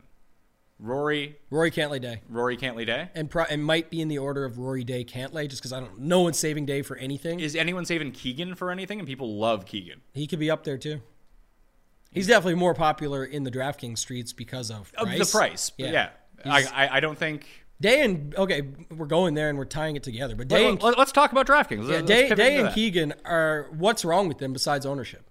Rory, 0.83 1.37
Rory 1.51 1.71
Cantlay 1.71 2.01
Day. 2.01 2.23
Rory 2.29 2.57
Cantlay 2.57 2.87
Day. 2.87 3.11
And, 3.15 3.29
pro- 3.29 3.45
and 3.45 3.63
might 3.65 3.91
be 3.91 4.01
in 4.01 4.09
the 4.09 4.19
order 4.19 4.45
of 4.45 4.59
Rory 4.59 4.83
Day 4.83 5.05
Cantlay 5.05 5.47
just 5.49 5.61
because 5.61 5.73
I 5.73 5.81
don't. 5.81 5.99
No 5.99 6.21
one's 6.23 6.39
saving 6.39 6.65
Day 6.67 6.81
for 6.83 6.97
anything. 6.97 7.39
Is 7.41 7.55
anyone 7.55 7.85
saving 7.85 8.13
Keegan 8.13 8.55
for 8.55 8.71
anything? 8.71 8.99
And 8.99 9.07
people 9.07 9.37
love 9.39 9.67
Keegan. 9.67 10.01
He 10.15 10.27
could 10.27 10.39
be 10.39 10.51
up 10.51 10.65
there 10.65 10.79
too. 10.79 11.01
He's 12.13 12.27
definitely 12.27 12.55
more 12.57 12.75
popular 12.75 13.25
in 13.25 13.45
the 13.45 13.51
DraftKings 13.51 13.99
streets 13.99 14.33
because 14.33 14.71
of 14.71 14.93
Of 14.97 15.07
price. 15.07 15.19
the 15.31 15.39
price, 15.39 15.71
but 15.71 15.91
yeah. 15.91 16.09
I, 16.45 16.65
I 16.65 16.97
I 16.97 17.01
don't 17.01 17.17
think. 17.19 17.47
Day 17.81 18.03
and 18.03 18.35
okay, 18.35 18.63
we're 18.95 19.07
going 19.07 19.33
there 19.35 19.49
and 19.49 19.57
we're 19.57 19.65
tying 19.65 19.97
it 19.97 20.03
together. 20.03 20.35
But 20.37 20.49
Day 20.49 20.69
and 20.69 20.83
let, 20.83 20.99
us 20.99 21.13
talk 21.13 21.33
about 21.33 21.47
DraftKings. 21.47 21.89
yeah, 21.89 22.03
Day, 22.03 22.29
Day 22.35 22.57
and 22.59 22.67
that. 22.67 22.75
Keegan 22.75 23.15
are 23.25 23.69
what's 23.77 24.05
wrong 24.05 24.29
with 24.29 24.37
them 24.39 24.53
besides 24.53 24.85
ownership? 24.85 25.30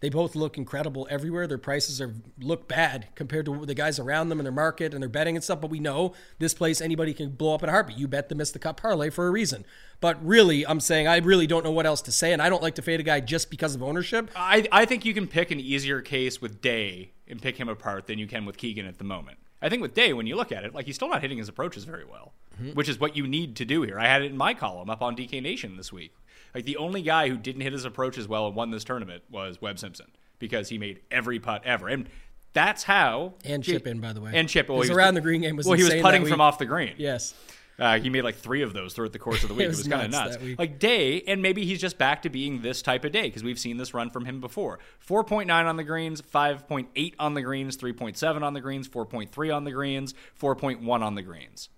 They 0.00 0.10
both 0.10 0.34
look 0.34 0.58
incredible 0.58 1.06
everywhere. 1.10 1.46
Their 1.46 1.56
prices 1.56 2.00
are 2.00 2.14
look 2.38 2.68
bad 2.68 3.08
compared 3.14 3.46
to 3.46 3.64
the 3.64 3.74
guys 3.74 3.98
around 3.98 4.28
them 4.28 4.38
and 4.38 4.44
their 4.44 4.52
market 4.52 4.92
and 4.92 5.02
their 5.02 5.08
betting 5.08 5.34
and 5.34 5.42
stuff. 5.42 5.60
But 5.60 5.70
we 5.70 5.80
know 5.80 6.12
this 6.38 6.52
place 6.52 6.80
anybody 6.80 7.14
can 7.14 7.30
blow 7.30 7.54
up 7.54 7.62
in 7.62 7.68
a 7.68 7.72
heartbeat. 7.72 7.96
You 7.96 8.06
bet 8.06 8.28
the 8.28 8.34
miss 8.34 8.50
the 8.50 8.58
cut 8.58 8.76
parlay 8.76 9.08
for 9.08 9.26
a 9.26 9.30
reason. 9.30 9.64
But 10.00 10.22
really, 10.24 10.66
I'm 10.66 10.80
saying 10.80 11.08
I 11.08 11.16
really 11.18 11.46
don't 11.46 11.64
know 11.64 11.70
what 11.70 11.86
else 11.86 12.02
to 12.02 12.12
say, 12.12 12.32
and 12.32 12.42
I 12.42 12.50
don't 12.50 12.62
like 12.62 12.74
to 12.74 12.82
fade 12.82 13.00
a 13.00 13.02
guy 13.02 13.20
just 13.20 13.50
because 13.50 13.74
of 13.74 13.82
ownership. 13.82 14.30
I, 14.36 14.66
I 14.70 14.84
think 14.84 15.04
you 15.06 15.14
can 15.14 15.26
pick 15.26 15.50
an 15.50 15.60
easier 15.60 16.02
case 16.02 16.42
with 16.42 16.60
Day 16.60 17.12
and 17.26 17.40
pick 17.40 17.56
him 17.56 17.68
apart 17.68 18.06
than 18.06 18.18
you 18.18 18.26
can 18.26 18.44
with 18.44 18.58
Keegan 18.58 18.86
at 18.86 18.98
the 18.98 19.04
moment. 19.04 19.38
I 19.62 19.70
think 19.70 19.80
with 19.80 19.94
Day, 19.94 20.12
when 20.12 20.26
you 20.26 20.36
look 20.36 20.52
at 20.52 20.64
it, 20.64 20.74
like 20.74 20.84
he's 20.84 20.96
still 20.96 21.08
not 21.08 21.22
hitting 21.22 21.38
his 21.38 21.48
approaches 21.48 21.84
very 21.84 22.04
well, 22.04 22.34
mm-hmm. 22.60 22.74
which 22.74 22.88
is 22.88 23.00
what 23.00 23.16
you 23.16 23.26
need 23.26 23.56
to 23.56 23.64
do 23.64 23.80
here. 23.80 23.98
I 23.98 24.06
had 24.06 24.20
it 24.20 24.30
in 24.30 24.36
my 24.36 24.52
column 24.52 24.90
up 24.90 25.00
on 25.00 25.16
DK 25.16 25.42
Nation 25.42 25.78
this 25.78 25.90
week. 25.90 26.14
Like 26.54 26.64
the 26.64 26.76
only 26.76 27.02
guy 27.02 27.28
who 27.28 27.36
didn't 27.36 27.62
hit 27.62 27.72
his 27.72 27.84
approach 27.84 28.16
as 28.18 28.28
well 28.28 28.46
and 28.46 28.54
won 28.56 28.70
this 28.70 28.84
tournament 28.84 29.24
was 29.30 29.60
Webb 29.60 29.78
Simpson 29.78 30.06
because 30.38 30.68
he 30.68 30.78
made 30.78 31.00
every 31.10 31.38
putt 31.40 31.62
ever, 31.64 31.88
and 31.88 32.08
that's 32.52 32.82
how 32.84 33.34
And 33.44 33.64
chip 33.64 33.86
in, 33.86 34.00
by 34.00 34.12
the 34.12 34.20
way. 34.20 34.30
and 34.34 34.48
chip. 34.48 34.68
Well, 34.68 34.78
he 34.78 34.88
was- 34.88 34.90
around 34.90 35.14
the 35.14 35.20
green 35.20 35.40
game 35.42 35.56
was 35.56 35.66
well, 35.66 35.76
he 35.76 35.82
was 35.84 35.94
putting 36.00 36.24
from 36.26 36.40
off 36.40 36.58
the 36.58 36.66
green. 36.66 36.94
Yes. 36.98 37.34
Uh, 37.76 37.98
he 37.98 38.08
made 38.08 38.22
like 38.22 38.36
three 38.36 38.62
of 38.62 38.72
those 38.72 38.94
throughout 38.94 39.12
the 39.12 39.18
course 39.18 39.42
of 39.42 39.48
the 39.48 39.54
week. 39.56 39.64
it 39.64 39.68
was 39.68 39.78
was, 39.78 39.88
kind 39.88 40.02
of 40.04 40.10
nuts 40.12 40.36
nuts. 40.40 40.58
Like 40.60 40.78
day, 40.78 41.22
and 41.22 41.42
maybe 41.42 41.64
he's 41.64 41.80
just 41.80 41.98
back 41.98 42.22
to 42.22 42.28
being 42.30 42.62
this 42.62 42.82
type 42.82 43.04
of 43.04 43.10
day 43.10 43.22
because 43.22 43.42
we've 43.42 43.58
seen 43.58 43.78
this 43.78 43.92
run 43.92 44.10
from 44.10 44.24
him 44.26 44.40
before. 44.40 44.78
4.9 45.04 45.50
on 45.50 45.76
the 45.76 45.82
greens, 45.82 46.22
5.8 46.22 47.14
on 47.18 47.34
the 47.34 47.42
greens, 47.42 47.76
3.7 47.76 48.42
on 48.44 48.54
the 48.54 48.60
greens, 48.60 48.88
4.3 48.88 49.50
on 49.56 49.64
the 49.64 49.72
greens, 49.72 50.14
4.1 50.40 51.02
on 51.02 51.16
the 51.16 51.22
greens. 51.22 51.68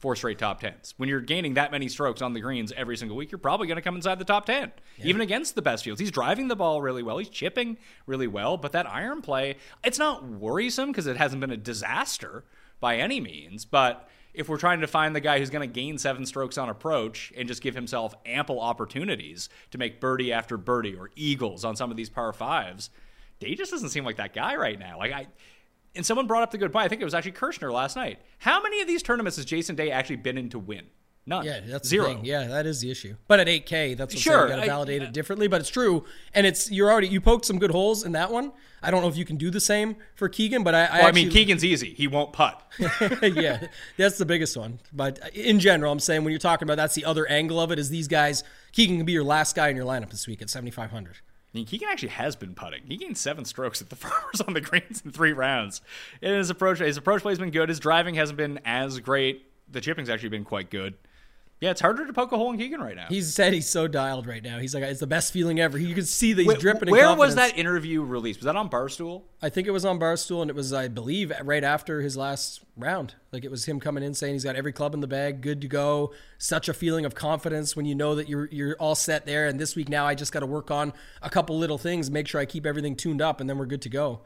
Four 0.00 0.16
straight 0.16 0.38
top 0.38 0.60
tens. 0.60 0.94
When 0.96 1.10
you're 1.10 1.20
gaining 1.20 1.54
that 1.54 1.70
many 1.70 1.86
strokes 1.86 2.22
on 2.22 2.32
the 2.32 2.40
greens 2.40 2.72
every 2.74 2.96
single 2.96 3.18
week, 3.18 3.30
you're 3.30 3.38
probably 3.38 3.66
going 3.66 3.76
to 3.76 3.82
come 3.82 3.96
inside 3.96 4.18
the 4.18 4.24
top 4.24 4.46
10, 4.46 4.72
even 5.04 5.20
against 5.20 5.54
the 5.54 5.62
best 5.62 5.84
fields. 5.84 6.00
He's 6.00 6.10
driving 6.10 6.48
the 6.48 6.56
ball 6.56 6.80
really 6.80 7.02
well. 7.02 7.18
He's 7.18 7.28
chipping 7.28 7.76
really 8.06 8.26
well, 8.26 8.56
but 8.56 8.72
that 8.72 8.90
iron 8.90 9.20
play, 9.20 9.56
it's 9.84 9.98
not 9.98 10.24
worrisome 10.24 10.90
because 10.90 11.06
it 11.06 11.18
hasn't 11.18 11.42
been 11.42 11.50
a 11.50 11.56
disaster 11.58 12.44
by 12.80 12.96
any 12.96 13.20
means. 13.20 13.66
But 13.66 14.08
if 14.32 14.48
we're 14.48 14.56
trying 14.56 14.80
to 14.80 14.86
find 14.86 15.14
the 15.14 15.20
guy 15.20 15.38
who's 15.38 15.50
going 15.50 15.68
to 15.68 15.72
gain 15.72 15.98
seven 15.98 16.24
strokes 16.24 16.56
on 16.56 16.70
approach 16.70 17.30
and 17.36 17.46
just 17.46 17.60
give 17.60 17.74
himself 17.74 18.14
ample 18.24 18.58
opportunities 18.58 19.50
to 19.70 19.76
make 19.76 20.00
birdie 20.00 20.32
after 20.32 20.56
birdie 20.56 20.94
or 20.94 21.10
eagles 21.14 21.62
on 21.62 21.76
some 21.76 21.90
of 21.90 21.98
these 21.98 22.08
par 22.08 22.32
fives, 22.32 22.88
Day 23.40 23.54
just 23.54 23.70
doesn't 23.70 23.88
seem 23.88 24.04
like 24.04 24.16
that 24.16 24.34
guy 24.34 24.54
right 24.56 24.78
now. 24.78 24.98
Like 24.98 25.12
I, 25.12 25.26
and 25.94 26.04
someone 26.06 26.26
brought 26.26 26.42
up 26.42 26.50
the 26.50 26.58
good 26.58 26.72
point. 26.72 26.84
I 26.84 26.88
think 26.88 27.00
it 27.00 27.04
was 27.04 27.14
actually 27.14 27.32
Kirshner 27.32 27.72
last 27.72 27.96
night. 27.96 28.18
How 28.38 28.62
many 28.62 28.80
of 28.80 28.86
these 28.88 29.02
tournaments 29.02 29.36
has 29.36 29.44
Jason 29.44 29.76
Day 29.76 29.90
actually 29.90 30.16
been 30.16 30.38
in 30.38 30.48
to 30.50 30.58
win? 30.58 30.86
None. 31.26 31.44
Yeah, 31.44 31.60
that's 31.60 31.86
zero. 31.86 32.08
The 32.08 32.14
thing. 32.14 32.24
Yeah, 32.24 32.46
that 32.48 32.66
is 32.66 32.80
the 32.80 32.90
issue. 32.90 33.14
But 33.28 33.40
at 33.40 33.46
8K, 33.46 33.96
that's 33.96 34.14
what's 34.14 34.22
Sure, 34.22 34.44
you 34.44 34.48
got 34.48 34.56
to 34.56 34.62
I- 34.62 34.66
validate 34.66 35.02
it 35.02 35.12
differently. 35.12 35.48
But 35.48 35.60
it's 35.60 35.68
true, 35.68 36.04
and 36.34 36.46
it's 36.46 36.70
you're 36.70 36.90
already 36.90 37.08
you 37.08 37.20
poked 37.20 37.44
some 37.44 37.58
good 37.58 37.70
holes 37.70 38.04
in 38.04 38.12
that 38.12 38.32
one. 38.32 38.52
I 38.82 38.90
don't 38.90 39.02
know 39.02 39.08
if 39.08 39.16
you 39.18 39.26
can 39.26 39.36
do 39.36 39.50
the 39.50 39.60
same 39.60 39.96
for 40.14 40.28
Keegan, 40.30 40.64
but 40.64 40.74
I, 40.74 40.86
I 40.86 40.98
Well, 41.00 41.06
I 41.08 41.12
mean, 41.12 41.28
Keegan's 41.28 41.62
easy. 41.64 41.92
He 41.92 42.06
won't 42.08 42.32
putt. 42.32 42.62
yeah, 43.22 43.66
that's 43.98 44.16
the 44.16 44.24
biggest 44.24 44.56
one. 44.56 44.80
But 44.94 45.18
in 45.34 45.60
general, 45.60 45.92
I'm 45.92 46.00
saying 46.00 46.24
when 46.24 46.30
you're 46.32 46.38
talking 46.38 46.66
about 46.66 46.78
that's 46.78 46.94
the 46.94 47.04
other 47.04 47.26
angle 47.28 47.60
of 47.60 47.70
it 47.70 47.78
is 47.78 47.90
these 47.90 48.08
guys. 48.08 48.42
Keegan 48.72 48.96
can 48.96 49.04
be 49.04 49.12
your 49.12 49.22
last 49.24 49.54
guy 49.54 49.68
in 49.68 49.76
your 49.76 49.84
lineup 49.84 50.10
this 50.10 50.26
week 50.26 50.40
at 50.40 50.48
7,500. 50.48 51.18
I 51.52 51.58
mean, 51.58 51.66
Keegan 51.66 51.88
actually 51.90 52.10
has 52.10 52.36
been 52.36 52.54
putting. 52.54 52.82
He 52.86 52.96
gained 52.96 53.18
seven 53.18 53.44
strokes 53.44 53.82
at 53.82 53.90
the 53.90 53.96
Farmers 53.96 54.40
on 54.46 54.54
the 54.54 54.60
greens 54.60 55.02
in 55.04 55.10
three 55.10 55.32
rounds. 55.32 55.80
And 56.22 56.36
his 56.36 56.50
approach, 56.50 56.78
his 56.78 56.96
approach 56.96 57.22
play 57.22 57.32
has 57.32 57.38
been 57.38 57.50
good. 57.50 57.68
His 57.68 57.80
driving 57.80 58.14
hasn't 58.14 58.36
been 58.36 58.60
as 58.64 59.00
great. 59.00 59.46
The 59.68 59.80
chipping's 59.80 60.08
actually 60.10 60.28
been 60.28 60.44
quite 60.44 60.70
good. 60.70 60.94
Yeah, 61.60 61.72
it's 61.72 61.82
harder 61.82 62.06
to 62.06 62.12
poke 62.14 62.32
a 62.32 62.38
hole 62.38 62.50
in 62.52 62.58
Keegan 62.58 62.80
right 62.80 62.96
now. 62.96 63.08
He 63.10 63.20
said 63.20 63.52
he's 63.52 63.68
so 63.68 63.86
dialed 63.86 64.26
right 64.26 64.42
now. 64.42 64.58
He's 64.58 64.74
like, 64.74 64.82
it's 64.82 65.00
the 65.00 65.06
best 65.06 65.30
feeling 65.30 65.60
ever. 65.60 65.76
You 65.76 65.94
can 65.94 66.06
see 66.06 66.32
that 66.32 66.42
he's 66.42 66.54
Wh- 66.54 66.58
dripping. 66.58 66.88
in 66.88 66.92
Where 66.92 67.14
was 67.14 67.34
that 67.34 67.58
interview 67.58 68.02
released? 68.02 68.40
Was 68.40 68.46
that 68.46 68.56
on 68.56 68.70
Barstool? 68.70 69.24
I 69.42 69.50
think 69.50 69.68
it 69.68 69.70
was 69.70 69.84
on 69.84 69.98
Barstool, 70.00 70.40
and 70.40 70.48
it 70.48 70.56
was, 70.56 70.72
I 70.72 70.88
believe, 70.88 71.30
right 71.42 71.62
after 71.62 72.00
his 72.00 72.16
last 72.16 72.62
round. 72.78 73.14
Like 73.30 73.44
it 73.44 73.50
was 73.50 73.66
him 73.66 73.78
coming 73.78 74.02
in 74.02 74.14
saying 74.14 74.34
he's 74.34 74.44
got 74.44 74.56
every 74.56 74.72
club 74.72 74.94
in 74.94 75.00
the 75.00 75.06
bag, 75.06 75.42
good 75.42 75.60
to 75.60 75.68
go. 75.68 76.14
Such 76.38 76.66
a 76.70 76.72
feeling 76.72 77.04
of 77.04 77.14
confidence 77.14 77.76
when 77.76 77.84
you 77.84 77.94
know 77.94 78.14
that 78.14 78.26
you're 78.26 78.48
you're 78.50 78.74
all 78.76 78.94
set 78.94 79.26
there. 79.26 79.46
And 79.46 79.60
this 79.60 79.76
week 79.76 79.90
now, 79.90 80.06
I 80.06 80.14
just 80.14 80.32
got 80.32 80.40
to 80.40 80.46
work 80.46 80.70
on 80.70 80.94
a 81.20 81.28
couple 81.28 81.58
little 81.58 81.78
things, 81.78 82.10
make 82.10 82.26
sure 82.26 82.40
I 82.40 82.46
keep 82.46 82.64
everything 82.64 82.96
tuned 82.96 83.20
up, 83.20 83.38
and 83.38 83.50
then 83.50 83.58
we're 83.58 83.66
good 83.66 83.82
to 83.82 83.90
go. 83.90 84.20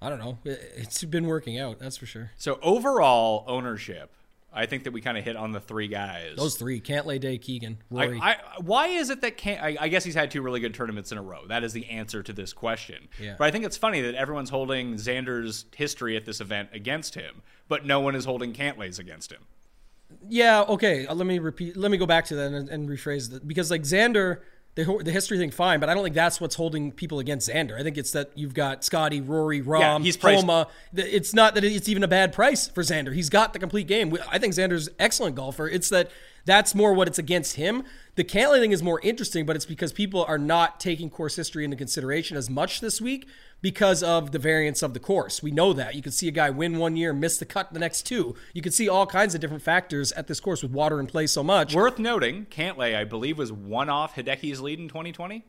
I 0.00 0.08
don't 0.08 0.20
know. 0.20 0.38
It's 0.44 1.02
been 1.02 1.26
working 1.26 1.58
out, 1.58 1.80
that's 1.80 1.96
for 1.96 2.06
sure. 2.06 2.30
So 2.38 2.58
overall 2.62 3.44
ownership, 3.46 4.14
I 4.52 4.66
think 4.66 4.84
that 4.84 4.92
we 4.92 5.00
kind 5.00 5.16
of 5.16 5.24
hit 5.24 5.36
on 5.36 5.52
the 5.52 5.60
three 5.60 5.88
guys. 5.88 6.36
Those 6.36 6.56
three: 6.56 6.80
Cantlay, 6.80 7.20
Day, 7.20 7.38
Keegan, 7.38 7.78
Rory. 7.90 8.18
I, 8.20 8.32
I, 8.32 8.36
why 8.60 8.88
is 8.88 9.10
it 9.10 9.20
that 9.20 9.36
can't? 9.36 9.62
I, 9.62 9.76
I 9.80 9.88
guess 9.88 10.04
he's 10.04 10.14
had 10.14 10.30
two 10.30 10.42
really 10.42 10.60
good 10.60 10.74
tournaments 10.74 11.12
in 11.12 11.18
a 11.18 11.22
row. 11.22 11.46
That 11.46 11.62
is 11.62 11.72
the 11.72 11.88
answer 11.88 12.22
to 12.22 12.32
this 12.32 12.52
question. 12.52 13.08
Yeah. 13.20 13.36
But 13.38 13.44
I 13.46 13.50
think 13.50 13.64
it's 13.64 13.76
funny 13.76 14.00
that 14.00 14.14
everyone's 14.14 14.50
holding 14.50 14.94
Xander's 14.94 15.66
history 15.76 16.16
at 16.16 16.24
this 16.24 16.40
event 16.40 16.70
against 16.72 17.14
him, 17.14 17.42
but 17.68 17.86
no 17.86 18.00
one 18.00 18.14
is 18.14 18.24
holding 18.24 18.52
Cantlay's 18.52 18.98
against 18.98 19.30
him. 19.30 19.46
Yeah, 20.28 20.62
okay. 20.62 21.06
Uh, 21.06 21.14
let 21.14 21.26
me 21.26 21.38
repeat. 21.38 21.76
Let 21.76 21.90
me 21.90 21.96
go 21.96 22.06
back 22.06 22.26
to 22.26 22.36
that 22.36 22.52
and, 22.52 22.68
and 22.68 22.88
rephrase 22.88 23.30
that 23.30 23.46
because 23.46 23.70
like 23.70 23.82
Xander, 23.82 24.40
the 24.74 25.00
the 25.04 25.10
history 25.12 25.36
thing, 25.38 25.50
fine, 25.50 25.80
but 25.80 25.88
I 25.88 25.94
don't 25.94 26.02
think 26.04 26.14
that's 26.14 26.40
what's 26.40 26.54
holding 26.54 26.92
people 26.92 27.18
against 27.18 27.48
Xander. 27.48 27.78
I 27.78 27.82
think 27.82 27.98
it's 27.98 28.12
that 28.12 28.30
you've 28.34 28.54
got 28.54 28.84
Scotty, 28.84 29.20
Rory, 29.20 29.60
Rahm, 29.60 30.02
he's 30.02 30.16
priced- 30.16 30.40
Homa. 30.40 30.68
It's 30.94 31.34
not 31.34 31.54
that 31.54 31.64
it's 31.64 31.88
even 31.88 32.02
a 32.02 32.08
bad 32.08 32.32
price 32.32 32.68
for 32.68 32.82
Xander. 32.82 33.12
He's 33.12 33.28
got 33.28 33.52
the 33.52 33.58
complete 33.58 33.86
game. 33.86 34.16
I 34.30 34.38
think 34.38 34.54
Xander's 34.54 34.88
excellent 34.98 35.34
golfer. 35.34 35.68
It's 35.68 35.88
that 35.90 36.10
that's 36.44 36.74
more 36.74 36.92
what 36.94 37.08
it's 37.08 37.18
against 37.18 37.56
him. 37.56 37.84
The 38.16 38.24
Cantlay 38.24 38.60
thing 38.60 38.72
is 38.72 38.82
more 38.82 39.00
interesting, 39.02 39.46
but 39.46 39.56
it's 39.56 39.64
because 39.64 39.92
people 39.92 40.24
are 40.24 40.38
not 40.38 40.80
taking 40.80 41.08
course 41.10 41.36
history 41.36 41.64
into 41.64 41.76
consideration 41.76 42.36
as 42.36 42.50
much 42.50 42.80
this 42.80 43.00
week 43.00 43.26
because 43.62 44.02
of 44.02 44.32
the 44.32 44.38
variance 44.38 44.82
of 44.82 44.94
the 44.94 45.00
course. 45.00 45.42
We 45.42 45.50
know 45.50 45.72
that. 45.72 45.94
You 45.94 46.02
can 46.02 46.12
see 46.12 46.28
a 46.28 46.32
guy 46.32 46.50
win 46.50 46.78
one 46.78 46.96
year, 46.96 47.12
miss 47.12 47.38
the 47.38 47.44
cut 47.44 47.72
the 47.72 47.78
next 47.78 48.02
two. 48.02 48.34
You 48.52 48.62
can 48.62 48.72
see 48.72 48.88
all 48.88 49.06
kinds 49.06 49.34
of 49.34 49.40
different 49.40 49.62
factors 49.62 50.12
at 50.12 50.26
this 50.26 50.40
course 50.40 50.62
with 50.62 50.72
water 50.72 50.98
in 51.00 51.06
play 51.06 51.26
so 51.26 51.42
much. 51.42 51.74
Worth 51.74 51.98
noting, 51.98 52.46
Cantlay, 52.46 52.96
I 52.96 53.04
believe, 53.04 53.38
was 53.38 53.52
one 53.52 53.88
off 53.88 54.16
Hideki's 54.16 54.60
lead 54.60 54.78
in 54.80 54.88
2020. 54.88 55.44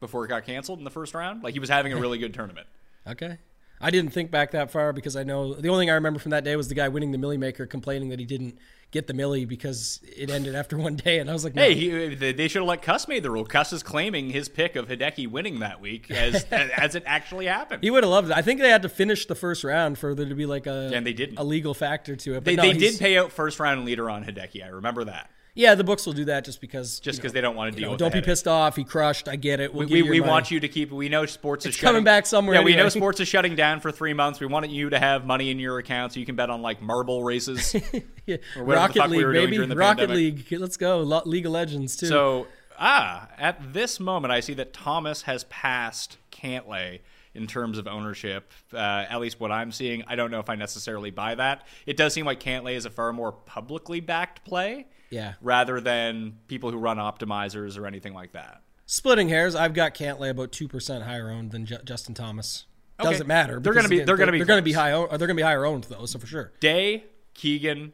before 0.00 0.24
it 0.24 0.28
got 0.28 0.44
canceled 0.44 0.78
in 0.78 0.84
the 0.84 0.90
first 0.90 1.14
round. 1.14 1.42
Like 1.44 1.54
he 1.54 1.60
was 1.60 1.68
having 1.68 1.92
a 1.92 1.96
really 1.96 2.18
good 2.18 2.34
tournament. 2.34 2.66
Okay. 3.04 3.38
I 3.80 3.90
didn't 3.90 4.12
think 4.12 4.30
back 4.30 4.52
that 4.52 4.70
far 4.70 4.92
because 4.92 5.16
I 5.16 5.24
know 5.24 5.54
the 5.54 5.68
only 5.68 5.82
thing 5.82 5.90
I 5.90 5.94
remember 5.94 6.20
from 6.20 6.30
that 6.30 6.44
day 6.44 6.54
was 6.54 6.68
the 6.68 6.76
guy 6.76 6.86
winning 6.86 7.10
the 7.10 7.18
Milly 7.18 7.36
Maker 7.36 7.66
complaining 7.66 8.10
that 8.10 8.20
he 8.20 8.24
didn't 8.24 8.56
get 8.92 9.06
the 9.06 9.14
Milly 9.14 9.44
because 9.46 10.00
it 10.16 10.30
ended 10.30 10.54
after 10.54 10.78
one 10.78 10.94
day, 10.94 11.18
and 11.18 11.28
I 11.28 11.32
was 11.32 11.42
like, 11.42 11.54
no. 11.54 11.62
Hey, 11.62 11.74
he, 11.74 12.14
they 12.14 12.46
should 12.46 12.60
have 12.60 12.68
let 12.68 12.82
Cust 12.82 13.08
made 13.08 13.22
the 13.24 13.30
rule. 13.30 13.44
Cust 13.44 13.72
is 13.72 13.82
claiming 13.82 14.30
his 14.30 14.48
pick 14.48 14.76
of 14.76 14.86
Hideki 14.86 15.28
winning 15.28 15.58
that 15.58 15.80
week 15.80 16.10
as 16.10 16.44
as 16.52 16.94
it 16.94 17.02
actually 17.06 17.46
happened. 17.46 17.82
He 17.82 17.90
would 17.90 18.04
have 18.04 18.10
loved 18.10 18.30
it. 18.30 18.36
I 18.36 18.42
think 18.42 18.60
they 18.60 18.70
had 18.70 18.82
to 18.82 18.88
finish 18.88 19.26
the 19.26 19.34
first 19.34 19.64
round 19.64 19.98
for 19.98 20.14
there 20.14 20.28
to 20.28 20.34
be 20.34 20.46
like 20.46 20.66
a 20.66 20.90
And 20.94 21.04
they 21.04 21.12
didn't. 21.14 21.38
a 21.38 21.44
legal 21.44 21.74
factor 21.74 22.14
to 22.14 22.34
it. 22.34 22.44
But 22.44 22.44
They, 22.44 22.56
no, 22.56 22.62
they 22.62 22.74
did 22.74 23.00
pay 23.00 23.18
out 23.18 23.32
first 23.32 23.58
round 23.58 23.84
leader 23.84 24.08
on 24.08 24.24
Hideki. 24.24 24.64
I 24.64 24.68
remember 24.68 25.04
that. 25.04 25.30
Yeah, 25.54 25.74
the 25.74 25.84
books 25.84 26.06
will 26.06 26.14
do 26.14 26.24
that 26.26 26.46
just 26.46 26.62
because. 26.62 26.98
Just 26.98 27.18
you 27.18 27.20
because 27.22 27.32
know, 27.32 27.34
they 27.34 27.40
don't 27.42 27.56
want 27.56 27.72
to 27.74 27.78
deal 27.78 27.88
know, 27.88 27.92
with 27.92 27.98
don't 27.98 28.10
be 28.10 28.16
headache. 28.16 28.26
pissed 28.26 28.48
off. 28.48 28.74
He 28.74 28.84
crushed. 28.84 29.28
I 29.28 29.36
get 29.36 29.60
it. 29.60 29.74
We'll 29.74 29.86
We, 29.86 30.02
we, 30.02 30.10
we 30.12 30.20
want 30.20 30.50
you 30.50 30.60
to 30.60 30.68
keep. 30.68 30.90
We 30.90 31.10
know 31.10 31.26
sports 31.26 31.66
is 31.66 31.70
It's 31.70 31.76
shutting, 31.76 31.88
coming 31.88 32.04
back 32.04 32.24
somewhere 32.24 32.56
Yeah, 32.56 32.62
we 32.62 32.74
know 32.74 32.88
sports 32.88 33.20
is 33.20 33.28
shutting 33.28 33.54
down 33.54 33.80
for 33.80 33.92
three 33.92 34.14
months. 34.14 34.40
We 34.40 34.46
want 34.46 34.70
you 34.70 34.88
to 34.88 34.98
have 34.98 35.26
money 35.26 35.50
in 35.50 35.58
your 35.58 35.78
account 35.78 36.14
so 36.14 36.20
you 36.20 36.26
can 36.26 36.36
bet 36.36 36.48
on 36.48 36.62
like 36.62 36.80
marble 36.80 37.22
races. 37.22 37.74
Yeah. 38.24 38.36
or 38.56 38.62
whatever 38.62 38.92
the 38.92 39.00
Rocket 39.00 39.10
we 39.10 39.16
League, 39.16 39.26
were 39.26 39.32
baby. 39.32 39.58
Rocket 39.58 40.08
pandemic. 40.08 40.16
League. 40.50 40.60
Let's 40.60 40.76
go. 40.76 41.00
Lo- 41.00 41.22
League 41.26 41.44
of 41.44 41.50
Legends 41.50 41.96
too. 41.96 42.06
So, 42.06 42.46
ah, 42.78 43.28
at 43.36 43.72
this 43.72 43.98
moment, 43.98 44.30
I 44.30 44.38
see 44.38 44.54
that 44.54 44.72
Thomas 44.72 45.22
has 45.22 45.42
passed 45.44 46.18
Cantlay 46.30 47.00
in 47.34 47.46
terms 47.46 47.78
of 47.78 47.86
ownership. 47.86 48.52
Uh, 48.72 48.76
at 49.08 49.20
least 49.20 49.40
what 49.40 49.50
I'm 49.50 49.72
seeing. 49.72 50.02
I 50.06 50.16
don't 50.16 50.30
know 50.30 50.40
if 50.40 50.50
I 50.50 50.54
necessarily 50.54 51.10
buy 51.10 51.34
that. 51.34 51.66
It 51.86 51.96
does 51.96 52.12
seem 52.12 52.26
like 52.26 52.40
Cantlay 52.40 52.74
is 52.74 52.84
a 52.84 52.90
far 52.90 53.12
more 53.12 53.32
publicly 53.32 54.00
backed 54.00 54.44
play. 54.44 54.86
Yeah. 55.10 55.34
Rather 55.40 55.80
than 55.80 56.38
people 56.48 56.70
who 56.70 56.78
run 56.78 56.96
optimizers 56.98 57.78
or 57.78 57.86
anything 57.86 58.14
like 58.14 58.32
that. 58.32 58.62
Splitting 58.86 59.28
hairs, 59.28 59.54
I've 59.54 59.74
got 59.74 59.94
Cantlay 59.94 60.30
about 60.30 60.52
two 60.52 60.68
percent 60.68 61.04
higher 61.04 61.30
owned 61.30 61.50
than 61.50 61.66
Ju- 61.66 61.78
Justin 61.84 62.14
Thomas. 62.14 62.66
Okay. 63.00 63.10
Doesn't 63.10 63.26
matter. 63.26 63.58
They're 63.60 63.72
gonna 63.72 63.88
be- 63.88 63.96
again, 63.96 64.06
they're 64.06 64.16
gonna 64.16 64.32
be 64.32 64.38
they're 64.38 64.46
gonna 64.46 64.62
be 64.62 64.72
high. 64.72 64.90
They're 64.90 65.18
gonna 65.18 65.34
be 65.34 65.42
higher 65.42 65.64
owned 65.64 65.84
though, 65.84 66.06
so 66.06 66.18
for 66.18 66.26
sure. 66.26 66.52
Day, 66.60 67.04
Keegan. 67.34 67.92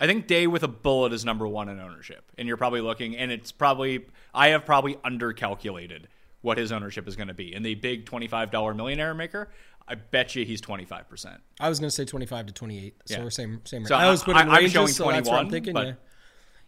I 0.00 0.06
think 0.06 0.26
Day 0.26 0.46
with 0.46 0.62
a 0.62 0.68
bullet 0.68 1.12
is 1.12 1.24
number 1.24 1.46
one 1.46 1.68
in 1.68 1.80
ownership. 1.80 2.30
And 2.38 2.46
you're 2.46 2.56
probably 2.56 2.80
looking, 2.80 3.16
and 3.16 3.32
it's 3.32 3.50
probably, 3.50 4.06
I 4.32 4.48
have 4.48 4.64
probably 4.64 4.94
undercalculated 4.96 6.04
what 6.42 6.58
his 6.58 6.70
ownership 6.72 7.08
is 7.08 7.16
going 7.16 7.28
to 7.28 7.34
be. 7.34 7.54
In 7.54 7.62
the 7.62 7.74
big 7.74 8.06
$25 8.06 8.76
millionaire 8.76 9.14
maker, 9.14 9.48
I 9.86 9.94
bet 9.94 10.34
you 10.36 10.44
he's 10.44 10.60
25%. 10.60 11.38
I 11.60 11.68
was 11.68 11.80
gonna 11.80 11.90
say 11.90 12.04
twenty 12.04 12.26
five 12.26 12.44
to 12.46 12.52
twenty 12.52 12.78
eight. 12.84 12.96
So 13.06 13.14
Yeah. 13.16 13.24
we're 13.24 13.30
same 13.30 13.62
same. 13.64 13.86
So 13.86 13.94
range. 13.94 14.04
I 14.04 14.10
was 14.10 14.20
I- 14.22 14.24
putting 14.26 14.42
I'm 14.42 14.50
ranges, 14.50 14.72
showing 14.72 14.88
so 14.88 15.10
that's 15.10 15.26
what 15.28 15.38
I'm 15.38 15.48
thinking. 15.50 15.72
but- 15.72 15.86
yeah. 15.86 15.92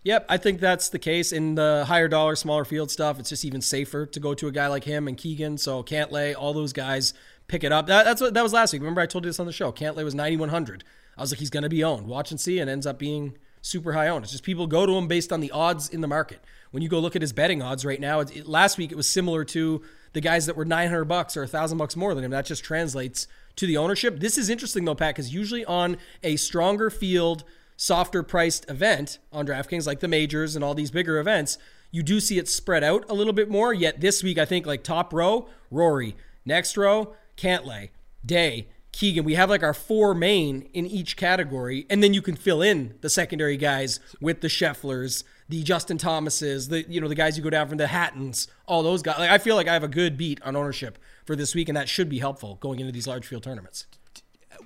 Yep, 0.03 0.27
I 0.31 0.39
think 0.39 0.61
that's 0.61 0.89
the 0.89 0.99
case 0.99 1.31
in 1.31 1.55
the 1.57 1.85
higher 1.87 2.09
dollar, 2.09 2.35
smaller 2.35 2.65
field 2.65 2.91
stuff. 2.91 3.21
It's 3.21 3.29
just 3.29 3.45
even 3.45 3.61
safer 3.61 4.07
to 4.07 4.19
go 4.21 4.33
to 4.33 4.47
a 4.47 4.51
guy 4.51 4.67
like 4.69 4.85
him 4.85 5.07
and 5.07 5.15
Keegan. 5.19 5.59
So 5.59 5.83
Cantlay, 5.83 6.35
all 6.35 6.55
those 6.55 6.73
guys 6.73 7.13
pick 7.49 7.63
it 7.65 7.71
up. 7.73 7.87
That, 7.89 8.05
that's 8.07 8.23
what 8.23 8.33
that 8.33 8.43
was 8.43 8.55
last 8.55 8.73
week. 8.73 8.81
Remember, 8.81 9.03
I 9.03 9.07
told 9.07 9.25
you 9.25 9.29
this 9.29 9.39
on 9.39 9.45
the 9.45 9.53
show. 9.53 9.71
Cantlay 9.73 10.03
was 10.03 10.15
ninety 10.15 10.39
one 10.39 10.49
hundred. 10.49 10.85
I 11.19 11.21
was 11.21 11.31
like, 11.31 11.39
he's 11.41 11.51
going 11.51 11.65
to 11.65 11.69
be 11.69 11.85
owned. 11.85 12.07
Watch 12.07 12.31
and 12.31 12.41
see, 12.41 12.59
and 12.61 12.71
ends 12.71 12.87
up 12.87 12.99
being 12.99 13.37
super 13.61 13.93
high 13.93 14.09
owned. 14.09 14.23
It's 14.25 14.33
just 14.33 14.45
people 14.45 14.67
go 14.67 14.87
to 14.87 14.93
him 14.97 15.07
based 15.07 15.31
on 15.35 15.41
the 15.41 15.51
odds 15.51 15.91
in 15.91 16.01
the 16.01 16.09
market. 16.09 16.43
When 16.71 16.83
you 16.83 16.89
go 16.89 16.99
look 17.01 17.17
at 17.17 17.23
his 17.23 17.33
betting 17.33 17.63
odds 17.63 17.85
right 17.85 18.01
now, 18.01 18.21
it, 18.21 18.47
last 18.47 18.79
week 18.79 18.93
it 18.93 18.97
was 18.97 19.11
similar 19.11 19.45
to 19.47 19.83
the 20.13 20.21
guys 20.21 20.47
that 20.47 20.57
were 20.57 20.65
nine 20.65 20.89
hundred 20.89 21.07
bucks 21.07 21.37
or 21.37 21.47
thousand 21.47 21.79
bucks 21.79 21.97
more 21.97 22.15
than 22.15 22.25
him. 22.25 22.31
That 22.31 22.47
just 22.47 22.65
translates 22.65 23.27
to 23.57 23.67
the 23.67 23.77
ownership. 23.77 24.21
This 24.21 24.39
is 24.39 24.49
interesting 24.49 24.85
though, 24.85 24.95
Pat, 24.95 25.15
because 25.15 25.35
usually 25.35 25.65
on 25.65 25.97
a 26.23 26.37
stronger 26.37 26.91
field 26.91 27.45
softer 27.77 28.23
priced 28.23 28.71
event 28.71 29.19
on 29.33 29.47
DraftKings, 29.47 29.87
like 29.87 30.01
the 30.01 30.09
majors 30.09 30.55
and 30.55 30.65
all 30.65 30.75
these 30.75 30.91
bigger 30.91 31.19
events, 31.19 31.59
you 31.91 32.03
do 32.03 32.21
see 32.21 32.39
it 32.39 32.49
spread 32.49 32.85
out 32.85 33.05
a 33.09 33.15
little 33.15 33.33
bit 33.33 33.49
more. 33.49 33.73
Yet 33.73 34.01
this 34.01 34.23
week, 34.23 34.39
I 34.39 34.45
think 34.45 34.67
like 34.67 34.85
top 34.85 35.13
row, 35.13 35.49
Rory, 35.71 36.15
next 36.45 36.77
row, 36.77 37.15
Cantlay, 37.37 37.91
Day, 38.25 38.69
Keegan. 38.93 39.25
We 39.25 39.35
have 39.35 39.51
like 39.51 39.63
our 39.63 39.75
four 39.75 40.15
main 40.15 40.69
in 40.75 40.87
each 40.87 41.17
category, 41.17 41.87
and 41.89 42.03
then 42.03 42.13
you 42.13 42.23
can 42.23 42.37
fill 42.37 42.61
in 42.61 42.95
the 43.01 43.11
secondary 43.11 43.57
guys 43.57 43.99
with 44.21 44.41
the 44.41 44.49
Schefflers, 44.49 45.25
the 45.51 45.65
Justin 45.65 45.99
Thomases, 45.99 46.69
the 46.69 46.89
you 46.89 47.01
know 47.01 47.09
the 47.09 47.15
guys 47.17 47.37
you 47.37 47.43
go 47.43 47.51
down 47.51 47.69
from 47.69 47.77
the 47.77 47.89
Hattons, 47.89 48.47
all 48.67 48.85
those 48.85 49.03
guys. 49.03 49.19
Like 49.19 49.31
I 49.31 49.39
feel 49.39 49.57
like 49.57 49.67
I 49.67 49.73
have 49.73 49.83
a 49.83 49.89
good 49.89 50.17
beat 50.17 50.41
on 50.43 50.55
ownership 50.55 50.97
for 51.27 51.35
this 51.35 51.55
week, 51.55 51.69
and 51.69 51.77
that 51.77 51.89
should 51.89 52.09
be 52.09 52.21
helpful 52.21 52.57
going 52.61 52.79
into 52.79 52.93
these 52.93 53.09
large 53.09 53.27
field 53.27 53.43
tournaments. 53.43 53.87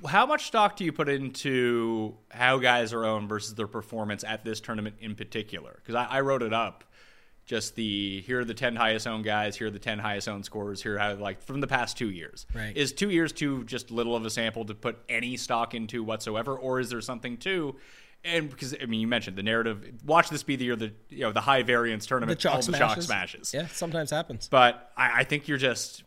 How 0.07 0.27
much 0.27 0.47
stock 0.47 0.77
do 0.77 0.85
you 0.85 0.93
put 0.93 1.09
into 1.09 2.17
how 2.31 2.59
guys 2.59 2.93
are 2.93 3.07
owned 3.07 3.31
versus 3.31 3.55
their 3.55 3.67
performance 3.67 4.25
at 4.25 4.45
this 4.45 4.61
tournament 4.61 4.97
in 5.01 5.15
particular? 5.15 5.77
Because 5.77 5.95
I, 5.95 6.05
I 6.05 6.21
wrote 6.21 6.43
it 6.43 6.53
up. 6.53 6.85
Just 7.47 7.77
the 7.77 8.23
here 8.27 8.41
are 8.41 8.45
the 8.45 8.55
ten 8.55 8.77
highest 8.77 9.07
owned 9.07 9.25
guys, 9.25 9.57
here 9.57 9.69
are 9.69 9.71
the 9.71 9.79
ten 9.79 9.99
highest 9.99 10.29
owned 10.29 10.45
scorers, 10.45 10.83
here 10.83 10.99
how 10.99 11.15
like 11.15 11.43
from 11.43 11.61
the 11.61 11.67
past 11.67 11.97
two 11.97 12.11
years. 12.11 12.47
Right. 12.55 12.77
Is 12.77 12.93
two 12.93 13.09
years 13.11 13.33
too 13.33 13.65
just 13.65 13.91
little 13.91 14.17
of 14.17 14.27
a 14.27 14.31
sample 14.31 14.67
to 14.67 14.75
put 14.75 14.99
any 15.09 15.39
stock 15.39 15.75
into 15.75 16.03
whatsoever, 16.03 16.57
or 16.57 16.79
is 16.81 16.91
there 16.91 17.01
something 17.01 17.39
too? 17.39 17.77
And 18.25 18.49
because 18.49 18.75
I 18.81 18.87
mean, 18.87 19.01
you 19.01 19.07
mentioned 19.07 19.37
the 19.37 19.43
narrative. 19.43 19.85
Watch 20.05 20.31
this 20.31 20.43
be 20.43 20.57
the 20.57 20.65
year 20.65 20.77
the 20.77 20.93
you 21.11 21.21
know 21.21 21.33
the 21.33 21.43
high 21.43 21.63
variance 21.63 22.05
The 22.05 22.09
tournament, 22.09 22.39
chalk 22.41 22.55
all 22.55 22.59
the 22.59 22.63
smashes. 22.65 22.79
chalk 22.95 23.03
smashes. 23.03 23.55
Yeah, 23.55 23.67
sometimes 23.69 24.11
happens. 24.11 24.49
But 24.49 24.91
I, 24.97 25.21
I 25.21 25.25
think 25.25 25.47
you're 25.47 25.59
just 25.59 26.05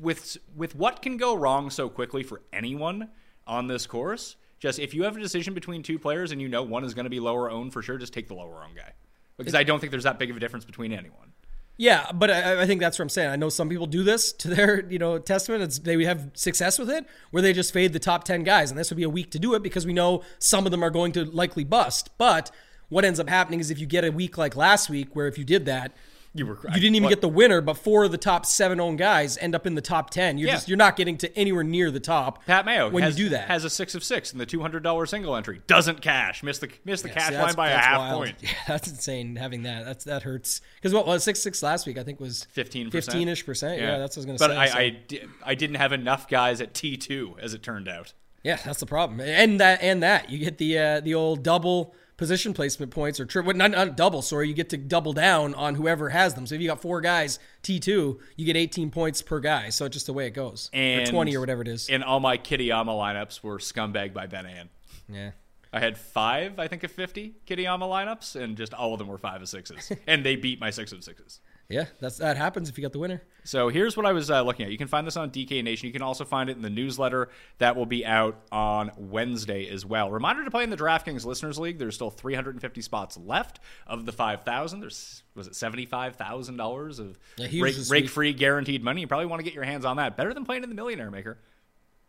with 0.00 0.36
with 0.54 0.74
what 0.76 1.02
can 1.02 1.16
go 1.16 1.34
wrong 1.34 1.70
so 1.70 1.88
quickly 1.88 2.22
for 2.22 2.42
anyone 2.52 3.08
on 3.46 3.66
this 3.66 3.86
course. 3.86 4.36
Just 4.60 4.78
if 4.78 4.94
you 4.94 5.02
have 5.02 5.16
a 5.16 5.20
decision 5.20 5.54
between 5.54 5.82
two 5.82 5.98
players 5.98 6.30
and 6.30 6.40
you 6.40 6.48
know 6.48 6.62
one 6.62 6.84
is 6.84 6.94
going 6.94 7.04
to 7.06 7.10
be 7.10 7.18
lower 7.18 7.50
owned 7.50 7.72
for 7.72 7.82
sure, 7.82 7.98
just 7.98 8.12
take 8.12 8.28
the 8.28 8.34
lower 8.34 8.62
owned 8.62 8.76
guy 8.76 8.92
because 9.36 9.56
I 9.56 9.64
don't 9.64 9.80
think 9.80 9.90
there's 9.90 10.04
that 10.04 10.20
big 10.20 10.30
of 10.30 10.36
a 10.36 10.40
difference 10.40 10.64
between 10.64 10.92
anyone. 10.92 11.31
Yeah, 11.78 12.10
but 12.12 12.30
I, 12.30 12.62
I 12.62 12.66
think 12.66 12.80
that's 12.80 12.98
what 12.98 13.04
I'm 13.04 13.08
saying. 13.08 13.30
I 13.30 13.36
know 13.36 13.48
some 13.48 13.68
people 13.68 13.86
do 13.86 14.02
this 14.02 14.32
to 14.34 14.48
their, 14.48 14.88
you 14.88 14.98
know, 14.98 15.18
testament. 15.18 15.62
It's 15.62 15.78
they 15.78 16.02
have 16.04 16.30
success 16.34 16.78
with 16.78 16.90
it, 16.90 17.06
where 17.30 17.42
they 17.42 17.52
just 17.52 17.72
fade 17.72 17.92
the 17.92 17.98
top 17.98 18.24
ten 18.24 18.42
guys, 18.44 18.70
and 18.70 18.78
this 18.78 18.90
would 18.90 18.96
be 18.96 19.02
a 19.02 19.10
week 19.10 19.30
to 19.32 19.38
do 19.38 19.54
it 19.54 19.62
because 19.62 19.86
we 19.86 19.92
know 19.92 20.22
some 20.38 20.66
of 20.66 20.70
them 20.70 20.82
are 20.82 20.90
going 20.90 21.12
to 21.12 21.24
likely 21.24 21.64
bust. 21.64 22.10
But 22.18 22.50
what 22.88 23.04
ends 23.04 23.18
up 23.18 23.28
happening 23.28 23.58
is 23.58 23.70
if 23.70 23.78
you 23.78 23.86
get 23.86 24.04
a 24.04 24.12
week 24.12 24.36
like 24.36 24.54
last 24.54 24.90
week, 24.90 25.16
where 25.16 25.26
if 25.26 25.38
you 25.38 25.44
did 25.44 25.64
that, 25.64 25.92
You 26.34 26.46
were 26.46 26.58
you 26.64 26.70
didn't 26.80 26.94
even 26.94 27.02
what- 27.04 27.08
get 27.10 27.20
the 27.20 27.28
winner, 27.28 27.60
but 27.60 27.74
four 27.74 28.04
of 28.04 28.10
the 28.10 28.16
top 28.16 28.46
seven 28.46 28.80
own 28.80 28.96
guys 28.96 29.36
end 29.36 29.54
up 29.54 29.66
in 29.66 29.74
the 29.74 29.82
top 29.82 30.08
ten. 30.08 30.38
You're 30.38 30.48
Yeah. 30.48 30.54
just 30.54 30.66
you're 30.68 30.78
not 30.78 30.96
getting 30.96 31.18
to 31.18 31.36
anywhere 31.36 31.62
near 31.62 31.90
the 31.90 32.00
top. 32.00 32.46
Pat 32.46 32.64
Mayo 32.64 32.88
when 32.88 33.02
has, 33.02 33.18
you 33.18 33.26
do 33.26 33.30
that 33.30 33.48
has 33.48 33.64
a 33.64 33.70
six 33.70 33.94
of 33.94 34.02
six 34.02 34.32
in 34.32 34.38
the 34.38 34.46
two 34.46 34.62
hundred 34.62 34.82
dollar 34.82 35.04
single 35.04 35.36
entry. 35.36 35.60
Doesn't 35.66 36.00
cash. 36.00 36.42
Missed 36.42 36.62
the 36.62 36.70
missed 36.86 37.02
the 37.02 37.10
Yeah, 37.10 37.14
cash 37.16 37.32
line 37.34 37.54
by 37.54 37.68
a 37.70 37.76
half 37.76 37.98
wild. 37.98 38.18
point. 38.24 38.36
Yeah, 38.42 38.48
that's 38.66 38.88
insane 38.88 39.36
having 39.36 39.64
that. 39.64 39.84
That's 39.84 40.04
that 40.04 40.22
hurts 40.22 40.62
because 40.76 40.94
what 40.94 41.06
was 41.06 41.22
six 41.22 41.42
six 41.42 41.62
last 41.62 41.86
week? 41.86 41.98
I 41.98 42.02
think 42.02 42.18
was 42.18 42.44
15 42.52 42.90
15 42.90 43.28
ish 43.28 43.44
percent. 43.44 43.78
Yeah. 43.78 43.98
that's 43.98 44.16
what 44.16 44.26
I 44.26 44.30
was 44.32 44.38
going 44.38 44.38
to 44.38 44.44
But 44.48 44.50
say. 44.52 44.56
I, 44.56 44.66
so- 44.68 44.78
I, 44.78 44.88
di- 45.08 45.20
I 45.44 45.54
didn't 45.54 45.76
have 45.76 45.92
enough 45.92 46.28
guys 46.30 46.62
at 46.62 46.72
T 46.72 46.96
two 46.96 47.36
as 47.42 47.52
it 47.52 47.62
turned 47.62 47.88
out. 47.88 48.14
Yeah, 48.42 48.56
that's 48.64 48.80
the 48.80 48.86
problem, 48.86 49.20
and 49.20 49.60
that 49.60 49.82
and 49.82 50.02
that 50.02 50.30
you 50.30 50.38
get 50.38 50.56
the 50.58 50.76
uh, 50.78 51.00
the 51.00 51.14
old 51.14 51.44
double 51.44 51.94
position 52.22 52.54
placement 52.54 52.92
points 52.92 53.18
or 53.18 53.26
triple, 53.26 53.52
not, 53.52 53.72
not 53.72 53.96
double. 53.96 54.22
Sorry, 54.22 54.46
you 54.46 54.54
get 54.54 54.70
to 54.70 54.76
double 54.76 55.12
down 55.12 55.54
on 55.56 55.74
whoever 55.74 56.10
has 56.10 56.34
them. 56.34 56.46
So 56.46 56.54
if 56.54 56.60
you 56.60 56.68
got 56.68 56.80
four 56.80 57.00
guys 57.00 57.40
T 57.62 57.80
two, 57.80 58.20
you 58.36 58.46
get 58.46 58.56
18 58.56 58.92
points 58.92 59.22
per 59.22 59.40
guy. 59.40 59.70
So 59.70 59.86
it's 59.86 59.94
just 59.94 60.06
the 60.06 60.12
way 60.12 60.28
it 60.28 60.30
goes, 60.30 60.70
And 60.72 61.08
or 61.08 61.10
20 61.10 61.36
or 61.36 61.40
whatever 61.40 61.62
it 61.62 61.68
is. 61.68 61.88
And 61.90 62.04
all 62.04 62.20
my 62.20 62.38
Kitayama 62.38 62.86
lineups 62.86 63.42
were 63.42 63.58
scumbag 63.58 64.14
by 64.14 64.28
Ben 64.28 64.46
An. 64.46 64.68
yeah, 65.08 65.32
I 65.72 65.80
had 65.80 65.98
five, 65.98 66.60
I 66.60 66.68
think, 66.68 66.84
of 66.84 66.92
50 66.92 67.34
Kitayama 67.44 67.80
lineups, 67.88 68.40
and 68.40 68.56
just 68.56 68.72
all 68.72 68.92
of 68.92 69.00
them 69.00 69.08
were 69.08 69.18
five 69.18 69.42
of 69.42 69.48
sixes. 69.48 69.90
and 70.06 70.24
they 70.24 70.36
beat 70.36 70.60
my 70.60 70.70
six 70.70 70.92
of 70.92 71.02
sixes. 71.02 71.40
Yeah, 71.68 71.86
that's 72.00 72.18
that 72.18 72.36
happens 72.36 72.68
if 72.68 72.76
you 72.76 72.82
got 72.82 72.92
the 72.92 72.98
winner. 72.98 73.22
So 73.44 73.68
here's 73.68 73.96
what 73.96 74.04
I 74.06 74.12
was 74.12 74.30
uh, 74.30 74.42
looking 74.42 74.66
at. 74.66 74.72
You 74.72 74.78
can 74.78 74.88
find 74.88 75.06
this 75.06 75.16
on 75.16 75.30
DK 75.30 75.64
Nation. 75.64 75.86
You 75.86 75.92
can 75.92 76.02
also 76.02 76.24
find 76.24 76.50
it 76.50 76.56
in 76.56 76.62
the 76.62 76.70
newsletter 76.70 77.28
that 77.58 77.74
will 77.76 77.86
be 77.86 78.04
out 78.06 78.40
on 78.52 78.90
Wednesday 78.96 79.68
as 79.68 79.84
well. 79.86 80.10
Reminder 80.10 80.44
to 80.44 80.50
play 80.50 80.64
in 80.64 80.70
the 80.70 80.76
DraftKings 80.76 81.24
Listeners 81.24 81.58
League. 81.58 81.78
There's 81.78 81.94
still 81.94 82.10
350 82.10 82.80
spots 82.82 83.16
left 83.16 83.58
of 83.86 84.04
the 84.06 84.12
5,000. 84.12 84.80
There's 84.80 85.22
was 85.34 85.46
it 85.46 85.54
$75,000 85.54 86.98
of 86.98 87.18
Yeah, 87.36 87.62
rake, 87.62 87.76
rake 87.90 88.08
free 88.08 88.32
guaranteed 88.32 88.82
money. 88.84 89.00
You 89.00 89.06
probably 89.06 89.26
want 89.26 89.40
to 89.40 89.44
get 89.44 89.54
your 89.54 89.64
hands 89.64 89.84
on 89.84 89.96
that. 89.96 90.16
Better 90.16 90.34
than 90.34 90.44
playing 90.44 90.62
in 90.62 90.68
the 90.68 90.74
Millionaire 90.74 91.10
Maker. 91.10 91.38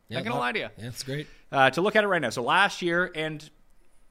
Yeah, 0.10 0.18
Not 0.18 0.24
gonna 0.26 0.36
that- 0.36 0.40
lie 0.40 0.52
to 0.52 0.60
you. 0.60 0.70
Yeah, 0.78 0.88
it's 0.88 1.04
great. 1.04 1.28
uh, 1.52 1.70
to 1.72 1.82
look 1.82 1.96
at 1.96 2.04
it 2.04 2.08
right 2.08 2.22
now. 2.22 2.30
So 2.30 2.44
last 2.44 2.82
year, 2.82 3.12
and 3.16 3.48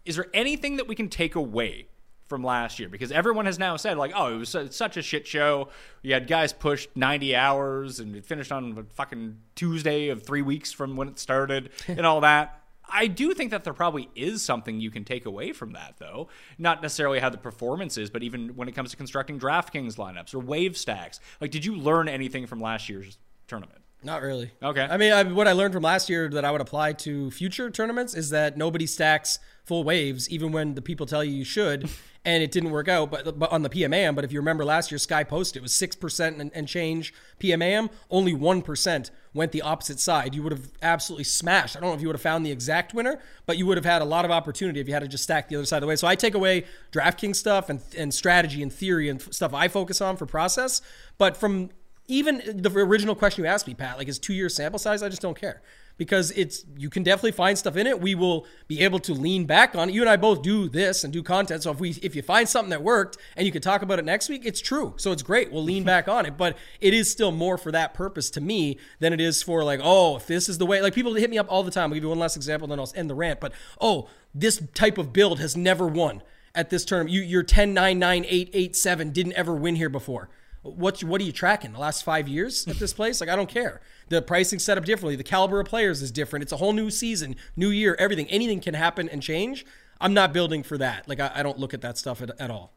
is 0.05 0.17
there 0.17 0.27
anything 0.35 0.77
that 0.77 0.89
we 0.89 0.95
can 0.95 1.09
take 1.09 1.35
away 1.35 1.87
from 2.33 2.43
last 2.43 2.79
year? 2.79 2.89
Because 2.89 3.13
everyone 3.13 3.45
has 3.45 3.59
now 3.59 3.77
said 3.77 3.99
like, 3.99 4.13
oh, 4.15 4.35
it 4.35 4.39
was 4.39 4.57
such 4.71 4.97
a 4.97 5.03
shit 5.03 5.27
show. 5.27 5.69
You 6.01 6.15
had 6.15 6.27
guys 6.27 6.55
pushed 6.55 6.89
90 6.97 7.37
hours, 7.37 8.01
and 8.01 8.17
it 8.17 8.25
finished 8.25 8.51
on 8.51 8.79
a 8.79 8.95
fucking 8.95 9.37
Tuesday 9.55 10.09
of 10.09 10.23
three 10.23 10.41
weeks 10.41 10.73
from 10.73 10.97
when 10.97 11.09
it 11.09 11.19
started, 11.19 11.69
and 11.89 12.07
all 12.07 12.23
that. 12.23 12.59
I 12.89 13.07
do 13.07 13.35
think 13.35 13.51
that 13.51 13.65
there 13.65 13.75
probably 13.75 14.09
is 14.15 14.43
something 14.43 14.81
you 14.81 14.91
can 14.91 15.05
take 15.05 15.27
away 15.27 15.53
from 15.53 15.73
that, 15.73 15.97
though. 15.99 16.29
Not 16.57 16.81
necessarily 16.81 17.21
how 17.21 17.29
the 17.29 17.37
performance 17.39 17.99
is, 17.99 18.09
but 18.09 18.23
even 18.23 18.57
when 18.57 18.67
it 18.67 18.73
comes 18.73 18.91
to 18.93 18.97
constructing 18.97 19.39
DraftKings 19.39 19.97
lineups 19.97 20.35
or 20.35 20.39
wave 20.39 20.79
stacks. 20.79 21.21
Like, 21.39 21.51
did 21.51 21.67
you 21.67 21.77
learn 21.77 22.09
anything 22.09 22.47
from 22.47 22.61
last 22.61 22.89
year's 22.89 23.19
tournament? 23.47 23.83
Not 24.05 24.23
really. 24.23 24.51
Okay. 24.63 24.83
I 24.83 24.97
mean, 24.97 25.13
I, 25.13 25.23
what 25.23 25.47
I 25.47 25.53
learned 25.53 25.75
from 25.75 25.85
last 25.85 26.11
year 26.11 26.29
that 26.31 26.45
I 26.45 26.51
would 26.51 26.61
apply 26.61 26.95
to 26.95 27.31
future 27.31 27.71
tournaments 27.71 28.15
is 28.15 28.31
that 28.31 28.57
nobody 28.57 28.87
stacks 28.87 29.39
full 29.65 29.85
waves, 29.85 30.29
even 30.29 30.51
when 30.51 30.75
the 30.75 30.83
people 30.83 31.07
tell 31.07 31.23
you 31.23 31.33
you 31.33 31.45
should. 31.45 31.89
and 32.25 32.43
it 32.43 32.51
didn't 32.53 32.71
work 32.71 32.89
out. 32.89 33.11
But, 33.11 33.39
but 33.39 33.51
on 33.51 33.63
the 33.63 33.71
PMAM, 33.71 34.15
but 34.15 34.25
if 34.25 34.33
you 34.33 34.41
remember 34.41 34.65
last 34.65 34.91
year, 34.91 34.99
Sky 34.99 35.25
Post 35.25 35.57
it 35.57 35.63
was 35.63 35.75
six 35.75 35.97
percent 35.97 36.39
and, 36.39 36.51
and 36.55 36.69
change 36.69 37.13
PMAM. 37.41 37.91
Only 38.11 38.33
one 38.35 38.63
percent 38.63 39.11
went 39.35 39.53
the 39.53 39.63
opposite 39.63 39.99
side. 39.99 40.35
You 40.35 40.43
would 40.43 40.53
have 40.53 40.71
absolutely 40.83 41.25
smashed. 41.25 41.77
I 41.77 41.81
don't 41.81 41.91
know 41.91 41.95
if 41.95 42.01
you 42.03 42.09
would 42.09 42.17
have 42.17 42.23
found 42.23 42.45
the 42.45 42.53
exact 42.53 42.95
winner, 42.95 43.19
but 43.47 43.57
you 43.57 43.67
would 43.67 43.79
have 43.79 43.85
had 43.85 44.03
a 44.03 44.05
lot 44.05 44.25
of 44.25 44.31
opportunity 44.31 44.81
if 44.81 44.87
you 44.87 44.95
had 44.95 45.03
to 45.03 45.09
just 45.09 45.25
stack 45.25 45.49
the 45.49 45.57
other 45.57 45.65
side 45.65 45.79
of 45.79 45.83
the 45.83 45.87
way. 45.87 45.97
So 45.97 46.07
I 46.07 46.15
take 46.15 46.35
away 46.35 46.65
DraftKings 46.93 47.37
stuff 47.37 47.69
and 47.69 47.81
and 47.97 48.13
strategy 48.13 48.63
and 48.63 48.73
theory 48.73 49.09
and 49.09 49.21
stuff 49.21 49.55
I 49.55 49.69
focus 49.69 50.01
on 50.01 50.17
for 50.17 50.27
process. 50.27 50.81
But 51.19 51.37
from 51.37 51.71
even 52.09 52.43
the 52.47 52.71
original 52.71 53.15
question 53.15 53.45
you 53.45 53.51
asked 53.51 53.67
me, 53.67 53.75
Pat, 53.75 53.97
like 53.97 54.09
is 54.09 54.19
two 54.19 54.35
year 54.35 54.49
sample 54.49 54.79
size, 54.79 55.03
I 55.03 55.09
just 55.09 55.23
don't 55.23 55.39
care 55.39 55.63
because 56.03 56.33
it's 56.33 56.65
you 56.77 56.91
can 56.91 57.05
definitely 57.05 57.31
find 57.31 57.57
stuff 57.57 57.77
in 57.77 57.87
it. 57.87 58.01
We 58.01 58.17
will 58.17 58.45
be 58.67 58.81
able 58.81 58.99
to 58.99 59.15
lean 59.15 59.45
back 59.45 59.77
on 59.77 59.89
it. 59.89 59.95
You 59.95 60.01
and 60.01 60.11
I 60.11 60.17
both 60.17 60.43
do 60.43 60.69
this 60.69 61.05
and 61.05 61.13
do 61.13 61.23
content. 61.23 61.63
So 61.63 61.71
if 61.71 61.79
we 61.79 61.91
if 62.03 62.17
you 62.17 62.23
find 62.23 62.49
something 62.49 62.71
that 62.71 62.83
worked 62.83 63.19
and 63.37 63.47
you 63.47 63.53
could 63.53 63.63
talk 63.63 63.83
about 63.83 64.01
it 64.01 64.05
next 64.05 64.29
week, 64.29 64.43
it's 64.45 64.61
true. 64.61 64.95
So 64.97 65.13
it's 65.13 65.23
great. 65.23 65.53
We'll 65.53 65.63
lean 65.63 65.83
mm-hmm. 65.83 65.87
back 65.87 66.09
on 66.09 66.27
it. 66.27 66.37
But 66.37 66.59
it 66.81 66.93
is 66.93 67.09
still 67.09 67.31
more 67.31 67.57
for 67.57 67.71
that 67.71 67.95
purpose 67.95 68.31
to 68.31 68.41
me 68.41 68.79
than 68.99 69.13
it 69.13 69.21
is 69.21 69.45
for 69.45 69.63
like, 69.63 69.79
oh, 69.81 70.17
if 70.17 70.27
this 70.27 70.49
is 70.49 70.59
the 70.59 70.67
way 70.67 70.83
like 70.83 70.93
people 70.93 71.15
hit 71.15 71.31
me 71.31 71.39
up 71.39 71.47
all 71.49 71.63
the 71.63 71.71
time. 71.71 71.91
I'll 71.91 71.95
give 71.95 72.03
you 72.03 72.09
one 72.09 72.19
last 72.19 72.35
example, 72.35 72.67
then 72.67 72.81
I'll 72.81 72.93
end 72.97 73.09
the 73.09 73.15
rant. 73.15 73.39
But 73.39 73.53
oh, 73.81 74.09
this 74.35 74.61
type 74.75 74.99
of 74.99 75.13
build 75.13 75.39
has 75.39 75.57
never 75.57 75.87
won 75.87 76.21
at 76.53 76.71
this 76.71 76.85
term. 76.85 77.07
You 77.07 77.21
your 77.23 77.45
10 77.45 77.73
9 77.73 77.97
9 77.97 78.27
8 78.29 78.51
8 78.53 78.77
7 78.77 79.11
didn't 79.11 79.35
ever 79.35 79.55
win 79.55 79.77
here 79.77 79.89
before. 79.89 80.31
What 80.63 81.03
what 81.03 81.21
are 81.21 81.25
you 81.25 81.33
tracking? 81.33 81.73
The 81.73 81.79
last 81.79 82.05
five 82.05 82.29
years 82.29 82.67
at 82.69 82.77
this 82.77 82.93
place? 82.93 83.21
Like 83.21 83.31
I 83.31 83.37
don't 83.37 83.49
care. 83.49 83.81
The 84.13 84.21
pricing 84.21 84.59
set 84.59 84.77
up 84.77 84.85
differently. 84.85 85.17
The 85.17 85.25
caliber 85.25 85.59
of 85.59 85.67
players 85.67 86.03
is 86.03 86.13
different. 86.13 86.43
It's 86.43 86.53
a 86.53 86.59
whole 86.59 86.75
new 86.75 86.91
season, 86.91 87.35
new 87.57 87.71
year, 87.71 87.97
everything. 87.99 88.27
Anything 88.27 88.61
can 88.61 88.75
happen 88.75 89.09
and 89.09 89.23
change. 89.23 89.65
I'm 90.03 90.13
not 90.13 90.35
building 90.35 90.63
for 90.63 90.77
that. 90.77 91.09
Like 91.09 91.19
I, 91.19 91.33
I 91.37 91.43
don't 91.43 91.59
look 91.59 91.73
at 91.73 91.81
that 91.81 91.97
stuff 91.97 92.21
at, 92.21 92.39
at 92.39 92.51
all. 92.51 92.75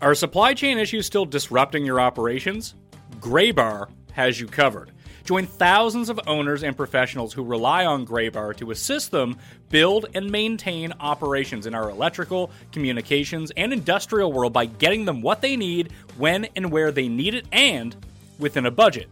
Are 0.00 0.14
supply 0.14 0.54
chain 0.54 0.78
issues 0.78 1.04
still 1.04 1.26
disrupting 1.26 1.84
your 1.84 2.00
operations? 2.00 2.76
Graybar 3.18 3.90
has 4.12 4.40
you 4.40 4.46
covered. 4.46 4.90
Join 5.24 5.46
thousands 5.46 6.08
of 6.08 6.18
owners 6.26 6.62
and 6.62 6.74
professionals 6.74 7.34
who 7.34 7.44
rely 7.44 7.84
on 7.84 8.06
Graybar 8.06 8.56
to 8.56 8.70
assist 8.70 9.10
them 9.10 9.36
build 9.68 10.06
and 10.14 10.32
maintain 10.32 10.94
operations 10.98 11.66
in 11.66 11.74
our 11.74 11.90
electrical, 11.90 12.50
communications, 12.72 13.52
and 13.54 13.74
industrial 13.74 14.32
world 14.32 14.54
by 14.54 14.64
getting 14.64 15.04
them 15.04 15.20
what 15.20 15.42
they 15.42 15.58
need, 15.58 15.92
when 16.16 16.46
and 16.56 16.72
where 16.72 16.90
they 16.90 17.06
need 17.06 17.34
it, 17.34 17.44
and 17.52 17.94
within 18.38 18.64
a 18.64 18.70
budget. 18.70 19.10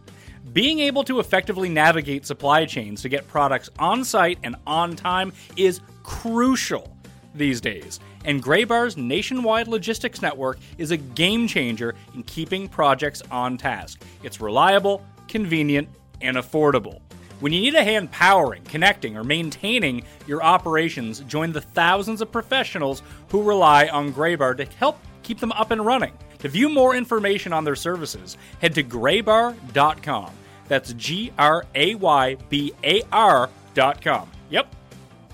Being 0.53 0.79
able 0.79 1.03
to 1.03 1.19
effectively 1.19 1.69
navigate 1.69 2.25
supply 2.25 2.65
chains 2.65 3.01
to 3.03 3.09
get 3.09 3.27
products 3.27 3.69
on 3.77 4.03
site 4.03 4.39
and 4.43 4.55
on 4.65 4.95
time 4.95 5.31
is 5.55 5.81
crucial 6.03 6.95
these 7.35 7.61
days. 7.61 7.99
And 8.25 8.43
Graybar's 8.43 8.97
nationwide 8.97 9.67
logistics 9.67 10.21
network 10.21 10.57
is 10.77 10.91
a 10.91 10.97
game 10.97 11.47
changer 11.47 11.95
in 12.15 12.23
keeping 12.23 12.67
projects 12.67 13.21
on 13.31 13.57
task. 13.57 14.01
It's 14.23 14.41
reliable, 14.41 15.05
convenient, 15.27 15.87
and 16.21 16.35
affordable. 16.37 16.99
When 17.39 17.53
you 17.53 17.61
need 17.61 17.75
a 17.75 17.83
hand 17.83 18.11
powering, 18.11 18.63
connecting, 18.63 19.15
or 19.15 19.23
maintaining 19.23 20.03
your 20.27 20.43
operations, 20.43 21.21
join 21.21 21.53
the 21.53 21.61
thousands 21.61 22.21
of 22.21 22.31
professionals 22.31 23.01
who 23.29 23.43
rely 23.43 23.87
on 23.87 24.11
Graybar 24.11 24.57
to 24.57 24.65
help 24.77 24.99
keep 25.23 25.39
them 25.39 25.53
up 25.53 25.71
and 25.71 25.85
running. 25.85 26.11
To 26.39 26.49
view 26.49 26.69
more 26.69 26.95
information 26.95 27.53
on 27.53 27.63
their 27.63 27.75
services, 27.75 28.37
head 28.61 28.73
to 28.75 28.83
graybar.com. 28.83 30.31
That's 30.67 30.93
G 30.93 31.33
R 31.37 31.65
A 31.75 31.95
Y 31.95 32.35
B 32.49 32.73
A 32.83 33.01
R.com. 33.11 34.29
Yep, 34.49 34.75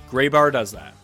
Graybar 0.10 0.52
does 0.52 0.72
that. 0.72 0.96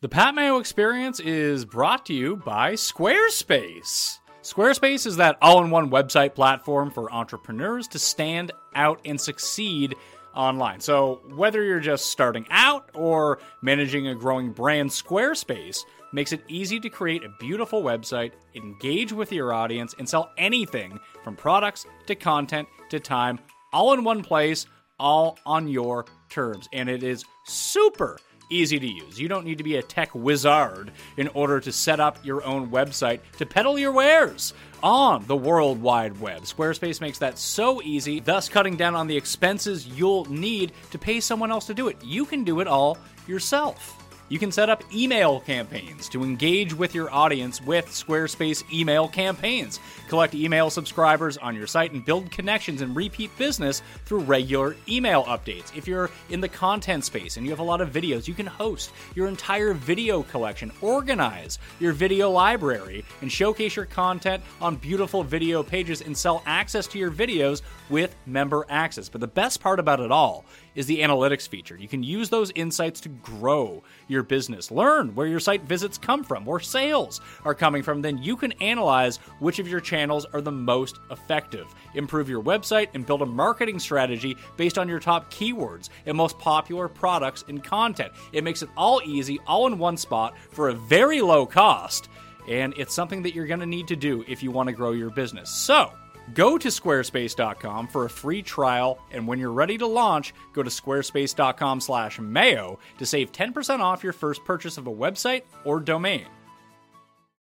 The 0.00 0.08
Pat 0.08 0.34
Mayo 0.34 0.58
experience 0.58 1.20
is 1.20 1.64
brought 1.64 2.06
to 2.06 2.14
you 2.14 2.36
by 2.36 2.72
Squarespace. 2.72 4.18
Squarespace 4.42 5.06
is 5.06 5.16
that 5.16 5.36
all 5.42 5.62
in 5.62 5.70
one 5.70 5.90
website 5.90 6.34
platform 6.34 6.90
for 6.90 7.12
entrepreneurs 7.12 7.86
to 7.88 7.98
stand 7.98 8.52
out 8.74 9.00
and 9.04 9.20
succeed 9.20 9.94
online. 10.34 10.80
So, 10.80 11.20
whether 11.34 11.62
you're 11.62 11.80
just 11.80 12.06
starting 12.06 12.46
out 12.50 12.90
or 12.94 13.40
managing 13.60 14.08
a 14.08 14.14
growing 14.14 14.52
brand, 14.52 14.88
Squarespace 14.88 15.80
makes 16.12 16.32
it 16.32 16.42
easy 16.48 16.80
to 16.80 16.88
create 16.88 17.24
a 17.24 17.34
beautiful 17.38 17.82
website, 17.82 18.32
engage 18.54 19.12
with 19.12 19.32
your 19.32 19.52
audience, 19.52 19.94
and 19.98 20.08
sell 20.08 20.30
anything 20.38 20.98
from 21.22 21.36
products 21.36 21.86
to 22.06 22.14
content 22.14 22.68
to 22.90 23.00
time, 23.00 23.38
all 23.72 23.92
in 23.92 24.04
one 24.04 24.22
place, 24.22 24.66
all 24.98 25.38
on 25.46 25.68
your 25.68 26.04
terms. 26.28 26.68
And 26.72 26.88
it 26.88 27.02
is 27.02 27.24
super 27.46 28.18
easy 28.50 28.78
to 28.78 28.86
use. 28.86 29.18
You 29.18 29.28
don't 29.28 29.44
need 29.44 29.58
to 29.58 29.64
be 29.64 29.76
a 29.76 29.82
tech 29.82 30.14
wizard 30.14 30.90
in 31.16 31.28
order 31.28 31.60
to 31.60 31.72
set 31.72 32.00
up 32.00 32.18
your 32.24 32.44
own 32.44 32.70
website 32.70 33.20
to 33.38 33.46
peddle 33.46 33.78
your 33.78 33.92
wares 33.92 34.52
on 34.82 35.24
the 35.26 35.36
World 35.36 35.80
Wide 35.80 36.20
Web. 36.20 36.42
Squarespace 36.42 37.00
makes 37.00 37.18
that 37.18 37.38
so 37.38 37.80
easy, 37.82 38.20
thus 38.20 38.48
cutting 38.48 38.76
down 38.76 38.94
on 38.94 39.06
the 39.06 39.16
expenses 39.16 39.86
you'll 39.86 40.24
need 40.26 40.72
to 40.90 40.98
pay 40.98 41.20
someone 41.20 41.50
else 41.50 41.66
to 41.66 41.74
do 41.74 41.88
it. 41.88 41.96
You 42.02 42.24
can 42.24 42.44
do 42.44 42.60
it 42.60 42.66
all 42.66 42.98
yourself. 43.26 43.99
You 44.30 44.38
can 44.38 44.52
set 44.52 44.68
up 44.68 44.84
email 44.94 45.40
campaigns 45.40 46.08
to 46.10 46.22
engage 46.22 46.72
with 46.72 46.94
your 46.94 47.12
audience 47.12 47.60
with 47.60 47.86
Squarespace 47.86 48.62
email 48.72 49.08
campaigns. 49.08 49.80
Collect 50.08 50.36
email 50.36 50.70
subscribers 50.70 51.36
on 51.36 51.56
your 51.56 51.66
site 51.66 51.90
and 51.90 52.04
build 52.04 52.30
connections 52.30 52.80
and 52.80 52.94
repeat 52.94 53.36
business 53.36 53.82
through 54.04 54.20
regular 54.20 54.76
email 54.88 55.24
updates. 55.24 55.76
If 55.76 55.88
you're 55.88 56.10
in 56.28 56.40
the 56.40 56.48
content 56.48 57.04
space 57.04 57.38
and 57.38 57.44
you 57.44 57.50
have 57.50 57.58
a 57.58 57.64
lot 57.64 57.80
of 57.80 57.92
videos, 57.92 58.28
you 58.28 58.34
can 58.34 58.46
host 58.46 58.92
your 59.16 59.26
entire 59.26 59.74
video 59.74 60.22
collection, 60.22 60.70
organize 60.80 61.58
your 61.80 61.92
video 61.92 62.30
library, 62.30 63.04
and 63.22 63.32
showcase 63.32 63.74
your 63.74 63.86
content 63.86 64.44
on 64.60 64.76
beautiful 64.76 65.24
video 65.24 65.64
pages 65.64 66.02
and 66.02 66.16
sell 66.16 66.40
access 66.46 66.86
to 66.86 67.00
your 67.00 67.10
videos 67.10 67.62
with 67.88 68.14
member 68.26 68.64
access. 68.68 69.08
But 69.08 69.22
the 69.22 69.26
best 69.26 69.60
part 69.60 69.80
about 69.80 69.98
it 69.98 70.12
all 70.12 70.44
is 70.74 70.86
the 70.86 71.00
analytics 71.00 71.48
feature. 71.48 71.76
You 71.76 71.88
can 71.88 72.02
use 72.02 72.28
those 72.28 72.52
insights 72.54 73.00
to 73.02 73.08
grow 73.08 73.82
your 74.08 74.22
business. 74.22 74.70
Learn 74.70 75.14
where 75.14 75.26
your 75.26 75.40
site 75.40 75.62
visits 75.62 75.98
come 75.98 76.24
from, 76.24 76.44
where 76.44 76.60
sales 76.60 77.20
are 77.44 77.54
coming 77.54 77.82
from. 77.82 78.02
Then 78.02 78.18
you 78.18 78.36
can 78.36 78.52
analyze 78.60 79.16
which 79.38 79.58
of 79.58 79.68
your 79.68 79.80
channels 79.80 80.26
are 80.32 80.40
the 80.40 80.52
most 80.52 81.00
effective. 81.10 81.66
Improve 81.94 82.28
your 82.28 82.42
website 82.42 82.88
and 82.94 83.06
build 83.06 83.22
a 83.22 83.26
marketing 83.26 83.78
strategy 83.78 84.36
based 84.56 84.78
on 84.78 84.88
your 84.88 85.00
top 85.00 85.32
keywords 85.32 85.88
and 86.06 86.16
most 86.16 86.38
popular 86.38 86.88
products 86.88 87.44
and 87.48 87.62
content. 87.62 88.12
It 88.32 88.44
makes 88.44 88.62
it 88.62 88.70
all 88.76 89.00
easy, 89.04 89.38
all 89.46 89.66
in 89.66 89.78
one 89.78 89.96
spot 89.96 90.36
for 90.50 90.68
a 90.68 90.74
very 90.74 91.20
low 91.20 91.46
cost. 91.46 92.08
And 92.48 92.74
it's 92.76 92.94
something 92.94 93.22
that 93.22 93.34
you're 93.34 93.46
going 93.46 93.60
to 93.60 93.66
need 93.66 93.88
to 93.88 93.96
do 93.96 94.24
if 94.26 94.42
you 94.42 94.50
want 94.50 94.68
to 94.68 94.72
grow 94.72 94.92
your 94.92 95.10
business. 95.10 95.50
So, 95.50 95.92
Go 96.34 96.58
to 96.58 96.68
squarespace.com 96.68 97.88
for 97.88 98.04
a 98.04 98.10
free 98.10 98.42
trial, 98.42 98.98
and 99.10 99.26
when 99.26 99.38
you're 99.38 99.52
ready 99.52 99.78
to 99.78 99.86
launch, 99.86 100.34
go 100.52 100.62
to 100.62 100.70
squarespace.com/mayo 100.70 102.78
to 102.98 103.06
save 103.06 103.32
10% 103.32 103.80
off 103.80 104.04
your 104.04 104.12
first 104.12 104.44
purchase 104.44 104.78
of 104.78 104.86
a 104.86 104.92
website 104.92 105.42
or 105.64 105.80
domain. 105.80 106.26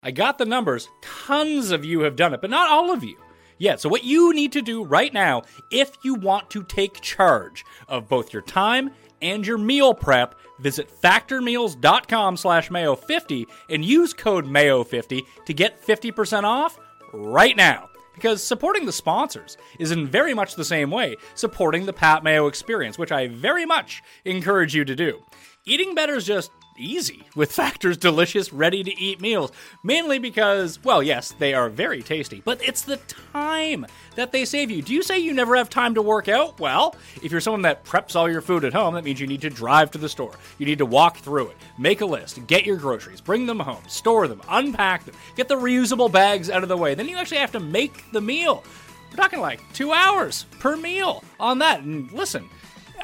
I 0.03 0.13
got 0.13 0.39
the 0.39 0.45
numbers. 0.45 0.89
Tons 1.03 1.73
of 1.73 1.85
you 1.85 2.01
have 2.01 2.17
done 2.17 2.33
it, 2.33 2.41
but 2.41 2.51
not 2.51 2.71
all 2.71 2.93
of 2.93 3.03
you. 3.03 3.17
Yeah, 3.59 3.77
so 3.77 3.89
what 3.89 4.05
you 4.05 4.35
need 4.35 4.53
to 4.53 4.63
do 4.63 4.85
right 4.85 5.13
now 5.13 5.43
if 5.71 5.97
you 6.05 6.15
want 6.15 6.51
to 6.51 6.63
take 6.63 7.01
charge 7.01 7.65
of 7.89 8.09
both 8.09 8.33
your 8.33 8.43
time 8.43 8.91
and 9.23 9.47
your 9.47 9.59
meal 9.59 9.95
prep, 9.95 10.35
visit 10.61 10.91
factormeals.com 11.03 12.37
slash 12.37 12.69
mayo50 12.69 13.47
and 13.71 13.85
use 13.85 14.13
code 14.13 14.45
mayo50 14.45 15.23
to 15.47 15.55
get 15.55 15.85
50% 15.85 16.45
off 16.45 16.79
right 17.13 17.57
now. 17.57 17.89
Because 18.17 18.43
supporting 18.43 18.87
the 18.87 18.93
sponsors 18.93 19.57
is 19.79 19.93
in 19.93 20.09
very 20.09 20.35
much 20.35 20.57
the 20.57 20.65
same 20.65 20.91
way 20.91 21.17
supporting 21.35 21.87
the 21.87 21.93
Pat 21.93 22.25
Mayo 22.25 22.49
experience, 22.49 22.99
which 22.99 23.13
I 23.13 23.29
very 23.29 23.65
much 23.65 24.03
encourage 24.25 24.75
you 24.75 24.85
to 24.85 24.97
do. 24.97 25.23
Eating 25.67 25.95
better 25.95 26.15
is 26.17 26.25
just 26.25 26.51
easy 26.79 27.27
with 27.35 27.53
Factor's 27.53 27.97
delicious, 27.97 28.53
ready 28.53 28.83
to 28.83 29.01
eat 29.01 29.21
meals. 29.21 29.53
Mainly 29.83 30.19
because, 30.19 30.83
well, 30.85 31.03
yes, 31.03 31.33
they 31.39 31.55
are 31.55 31.69
very 31.69 32.03
tasty, 32.03 32.43
but 32.45 32.63
it's 32.67 32.83
the 32.83 32.99
time 33.33 33.87
that 34.15 34.33
they 34.33 34.45
save 34.45 34.71
you. 34.71 34.83
Do 34.83 34.95
you 34.95 35.03
say 35.03 35.19
you 35.19 35.35
never 35.35 35.57
have 35.57 35.71
time 35.71 35.95
to 35.95 36.03
work 36.03 36.29
out? 36.29 36.59
Well, 36.59 36.95
if 37.23 37.31
you're 37.33 37.41
someone 37.41 37.63
that 37.63 37.85
preps 37.85 38.17
all 38.17 38.31
your 38.31 38.41
food 38.41 38.65
at 38.65 38.73
home, 38.73 38.95
that 38.95 39.05
means 39.05 39.21
you 39.21 39.27
need 39.27 39.43
to 39.43 39.51
drive 39.51 39.91
to 39.93 39.99
the 39.99 40.09
store. 40.09 40.35
You 40.59 40.67
need 40.67 40.79
to 40.79 40.87
walk 40.87 41.19
through 41.19 41.49
it, 41.49 41.57
make 41.79 42.01
a 42.01 42.07
list, 42.07 42.47
get 42.47 42.65
your 42.65 42.77
groceries, 42.77 43.21
bring 43.21 43.47
them 43.47 43.61
home, 43.61 43.83
store 43.89 44.29
them, 44.29 44.41
unpack 44.49 45.05
them, 45.05 45.15
get 45.37 45.49
the 45.49 45.57
reusable 45.57 46.11
bags 46.11 46.51
out 46.51 46.63
of 46.63 46.69
the 46.69 46.77
way. 46.77 46.95
Then 46.95 47.09
you 47.09 47.17
actually 47.17 47.39
have 47.39 47.53
to 47.53 47.61
make 47.61 48.11
the 48.13 48.21
meal. 48.21 48.65
We're 49.11 49.17
talking 49.17 49.41
like 49.41 49.61
two 49.73 49.93
hours 49.93 50.45
per 50.59 50.77
meal 50.77 51.25
on 51.41 51.59
that. 51.61 51.81
And 51.81 52.11
listen, 52.13 52.49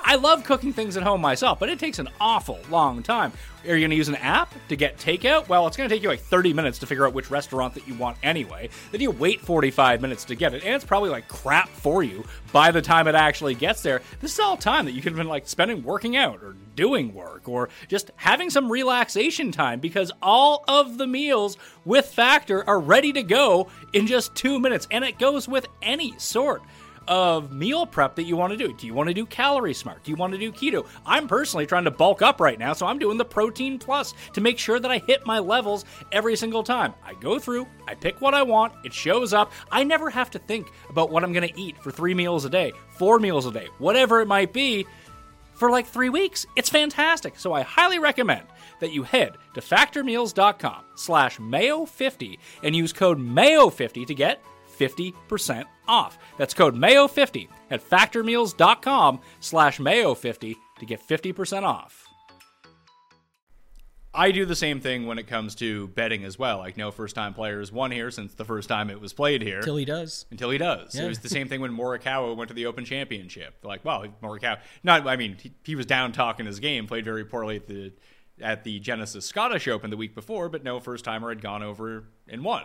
I 0.05 0.17
love 0.17 0.45
cooking 0.45 0.73
things 0.73 0.97
at 0.97 1.03
home 1.03 1.21
myself, 1.21 1.59
but 1.59 1.69
it 1.69 1.79
takes 1.79 1.99
an 1.99 2.09
awful 2.21 2.59
long 2.71 3.03
time. 3.03 3.33
Are 3.65 3.75
you 3.77 3.81
going 3.81 3.91
to 3.91 3.97
use 3.97 4.09
an 4.09 4.17
app 4.17 4.53
to 4.69 4.77
get 4.77 4.99
takeout? 4.99 5.49
Well, 5.49 5.69
it's 5.69 5.77
going 5.77 5.89
to 5.89 5.95
take 5.95 6.03
you 6.03 6.09
like 6.09 6.21
30 6.21 6.53
minutes 6.53 6.81
to 6.81 6.87
figure 6.87 7.07
out 7.07 7.15
which 7.15 7.31
restaurant 7.31 7.75
that 7.75 7.87
you 7.87 7.95
want 7.95 8.17
anyway. 8.23 8.69
Then 8.91 9.01
you 9.01 9.13
wait 9.13 9.41
45 9.41 10.01
minutes 10.01 10.25
to 10.25 10.35
get 10.35 10.53
it, 10.53 10.65
and 10.65 10.75
it's 10.75 10.85
probably 10.85 11.11
like 11.11 11.29
crap 11.29 11.69
for 11.69 12.03
you 12.03 12.25
by 12.51 12.73
the 12.73 12.83
time 12.83 13.07
it 13.07 13.15
actually 13.15 13.55
gets 13.55 13.83
there. 13.83 14.03
This 14.21 14.33
is 14.33 14.41
all 14.41 14.57
time 14.57 14.87
that 14.87 14.93
you 14.93 15.03
could 15.03 15.13
have 15.13 15.19
been 15.19 15.29
like 15.29 15.47
spending 15.47 15.85
working 15.85 16.17
out 16.17 16.43
or 16.43 16.57
doing 16.75 17.15
work 17.15 17.49
or 17.49 17.69
just 17.87 18.11
having 18.17 18.51
some 18.51 18.71
relaxation 18.71 19.53
time 19.53 19.79
because 19.79 20.11
all 20.21 20.65
of 20.67 20.99
the 20.99 21.07
meals 21.07 21.57
with 21.85 22.07
Factor 22.07 22.69
are 22.69 22.81
ready 22.81 23.13
to 23.13 23.23
go 23.23 23.69
in 23.93 24.07
just 24.09 24.35
two 24.35 24.59
minutes, 24.59 24.89
and 24.91 25.05
it 25.05 25.19
goes 25.19 25.47
with 25.47 25.67
any 25.83 26.19
sort 26.19 26.63
of 27.09 27.53
meal 27.53 27.87
prep 27.87 28.15
that 28.17 28.25
you 28.25 28.37
want 28.37 28.53
to 28.53 28.57
do. 28.57 28.73
Do 28.75 28.87
you 28.87 28.95
want 28.95 29.09
to 29.09 29.15
do 29.15 29.27
calorie 29.27 29.75
smart? 29.75 30.05
Do 30.05 30.11
you 30.11 30.17
want 30.17 30.33
to 30.33 30.39
do 30.39 30.53
keto? 30.53 30.87
I'm 31.05 31.29
personally 31.29 31.67
trying 31.67 31.85
to 31.85 31.91
bulk 31.91 32.23
up 32.23 32.41
right 32.41 32.59
now, 32.59 32.73
so 32.73 32.87
I'm 32.87 32.99
doing 32.99 33.19
the 33.19 33.25
protein 33.25 33.79
plus 33.79 34.15
to 34.35 34.41
make 34.41 34.59
sure 34.59 34.79
that 34.79 34.91
I 34.91 34.99
hit 34.99 35.27
my 35.27 35.39
levels 35.39 35.85
every 36.13 36.37
single 36.37 36.63
time. 36.63 36.95
I 37.05 37.15
go 37.15 37.39
through, 37.39 37.67
I 37.87 37.95
pick 37.95 38.21
what 38.21 38.35
I 38.35 38.43
want, 38.43 38.73
it 38.85 38.93
shows 38.93 39.33
up. 39.33 39.53
I 39.71 39.85
never 39.85 40.11
have 40.11 40.31
to 40.31 40.39
think 40.39 40.69
about 40.89 41.11
what 41.11 41.25
I'm 41.25 41.33
going 41.33 41.49
to 41.49 41.61
eat 41.61 41.77
for 41.83 41.91
3 41.91 42.15
meals 42.15 42.45
a 42.45 42.51
day, 42.51 42.73
4 42.97 43.19
meals 43.19 43.47
a 43.47 43.53
day, 43.53 43.69
whatever 43.79 44.21
it 44.21 44.29
might 44.29 44.53
be 44.53 44.87
for 45.55 45.71
like 45.71 45.87
3 45.87 46.09
weeks. 46.09 46.47
It's 46.57 46.69
fantastic. 46.71 47.39
So 47.39 47.53
I 47.53 47.63
highly 47.63 47.99
recommend 47.99 48.47
that 48.81 48.93
you 48.93 49.05
head 49.05 49.37
to 49.55 49.61
factormeals.com 49.61 50.85
slash 50.97 51.39
mayo50 51.39 52.39
and 52.63 52.75
use 52.75 52.93
code 52.93 53.19
mayo50 53.19 54.07
to 54.07 54.15
get 54.15 54.43
50% 54.91 55.65
off. 55.87 56.19
That's 56.39 56.55
code 56.55 56.75
MAYO50 56.75 57.49
at 57.71 57.89
factormeals.com 57.89 59.21
slash 59.41 59.79
MAYO50 59.79 60.57
to 60.81 60.87
get 60.87 61.01
50% 61.07 61.63
off. 61.63 62.07
I 64.15 64.31
do 64.31 64.45
the 64.45 64.57
same 64.57 64.81
thing 64.81 65.07
when 65.07 65.19
it 65.19 65.27
comes 65.27 65.55
to 65.57 65.89
betting 65.89 66.25
as 66.25 66.39
well. 66.39 66.59
Like 66.59 66.77
no 66.77 66.91
first 66.91 67.15
time 67.15 67.33
players 67.33 67.73
won 67.73 67.91
here 67.91 68.11
since 68.11 68.35
the 68.35 68.45
first 68.45 68.69
time 68.69 68.91
it 68.91 69.01
was 69.01 69.15
played 69.15 69.41
here. 69.41 69.59
Until 69.59 69.77
he 69.77 69.87
does. 69.87 70.27
Until 70.31 70.51
he 70.51 70.59
does. 70.59 70.95
Yeah. 70.95 71.05
It 71.05 71.09
was 71.09 71.21
the 71.21 71.31
same 71.31 71.49
thing 71.49 71.63
when 71.63 71.75
Morikawa 71.75 72.37
went 72.37 72.49
to 72.49 72.55
the 72.55 72.67
Open 72.67 72.85
Championship. 72.85 73.55
Like, 73.63 73.85
well, 73.85 74.05
Morikawa, 74.23 74.59
not. 74.83 75.07
I 75.07 75.17
mean, 75.17 75.39
he, 75.41 75.53
he 75.65 75.75
was 75.75 75.87
down 75.87 76.13
talking 76.13 76.45
his 76.45 76.61
game, 76.61 76.87
played 76.87 77.07
very 77.07 77.25
poorly 77.25 77.57
at 77.57 77.67
the 77.67 77.93
at 78.41 78.65
the 78.65 78.81
Genesis 78.81 79.25
Scottish 79.25 79.67
Open 79.67 79.89
the 79.89 79.97
week 79.97 80.15
before, 80.15 80.51
but 80.51 80.63
no 80.63 80.79
first 80.79 81.05
timer 81.05 81.31
had 81.31 81.41
gone 81.41 81.63
over 81.63 82.05
and 82.29 82.45
won. 82.45 82.65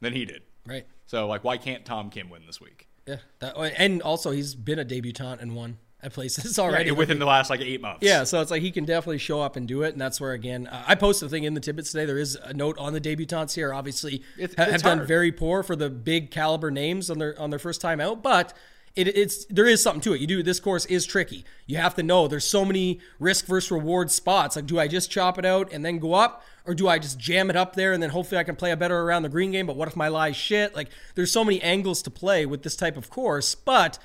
Then 0.00 0.14
he 0.14 0.24
did. 0.24 0.42
Right. 0.66 0.86
So, 1.08 1.26
like, 1.26 1.42
why 1.42 1.56
can't 1.56 1.84
Tom 1.86 2.10
Kim 2.10 2.28
win 2.28 2.42
this 2.46 2.60
week? 2.60 2.86
Yeah. 3.06 3.16
That, 3.38 3.56
and 3.78 4.02
also, 4.02 4.30
he's 4.30 4.54
been 4.54 4.78
a 4.78 4.84
debutant 4.84 5.40
and 5.40 5.56
won 5.56 5.78
at 6.02 6.12
places 6.12 6.58
already. 6.60 6.90
Right, 6.90 6.98
within 6.98 7.18
the 7.18 7.24
last 7.24 7.48
like 7.48 7.62
eight 7.62 7.80
months. 7.80 8.00
Yeah, 8.02 8.24
so 8.24 8.42
it's 8.42 8.50
like 8.50 8.60
he 8.60 8.70
can 8.70 8.84
definitely 8.84 9.16
show 9.16 9.40
up 9.40 9.56
and 9.56 9.66
do 9.66 9.82
it, 9.84 9.92
and 9.94 10.00
that's 10.00 10.20
where 10.20 10.32
again 10.32 10.66
uh, 10.66 10.84
I 10.86 10.94
posted 10.96 11.26
a 11.28 11.30
thing 11.30 11.44
in 11.44 11.54
the 11.54 11.60
tidbits 11.60 11.92
today. 11.92 12.04
There 12.04 12.18
is 12.18 12.34
a 12.36 12.52
note 12.52 12.76
on 12.78 12.92
the 12.92 13.00
debutants 13.00 13.54
here. 13.54 13.72
Obviously, 13.72 14.22
It's- 14.38 14.54
ha- 14.58 14.64
it's 14.64 14.72
have 14.72 14.98
done 14.98 15.06
very 15.06 15.32
poor 15.32 15.62
for 15.62 15.74
the 15.74 15.88
big 15.88 16.30
caliber 16.30 16.70
names 16.70 17.08
on 17.10 17.18
their 17.18 17.40
on 17.40 17.48
their 17.50 17.58
first 17.58 17.80
time 17.80 18.00
out, 18.00 18.22
but. 18.22 18.52
It, 18.96 19.08
it's 19.08 19.44
there 19.46 19.66
is 19.66 19.82
something 19.82 20.00
to 20.02 20.14
it. 20.14 20.20
You 20.20 20.26
do 20.26 20.42
this 20.42 20.60
course 20.60 20.84
is 20.86 21.06
tricky. 21.06 21.44
You 21.66 21.76
have 21.76 21.94
to 21.96 22.02
know 22.02 22.26
there's 22.26 22.48
so 22.48 22.64
many 22.64 23.00
risk 23.18 23.46
versus 23.46 23.70
reward 23.70 24.10
spots. 24.10 24.56
Like, 24.56 24.66
do 24.66 24.78
I 24.78 24.88
just 24.88 25.10
chop 25.10 25.38
it 25.38 25.44
out 25.44 25.72
and 25.72 25.84
then 25.84 25.98
go 25.98 26.14
up, 26.14 26.42
or 26.64 26.74
do 26.74 26.88
I 26.88 26.98
just 26.98 27.18
jam 27.18 27.50
it 27.50 27.56
up 27.56 27.76
there 27.76 27.92
and 27.92 28.02
then 28.02 28.10
hopefully 28.10 28.38
I 28.38 28.44
can 28.44 28.56
play 28.56 28.70
a 28.72 28.76
better 28.76 29.00
around 29.00 29.22
the 29.22 29.28
green 29.28 29.52
game? 29.52 29.66
But 29.66 29.76
what 29.76 29.88
if 29.88 29.96
my 29.96 30.08
lie 30.08 30.32
shit? 30.32 30.74
Like, 30.74 30.88
there's 31.14 31.30
so 31.30 31.44
many 31.44 31.62
angles 31.62 32.02
to 32.02 32.10
play 32.10 32.46
with 32.46 32.62
this 32.62 32.76
type 32.76 32.96
of 32.96 33.10
course, 33.10 33.54
but 33.54 33.98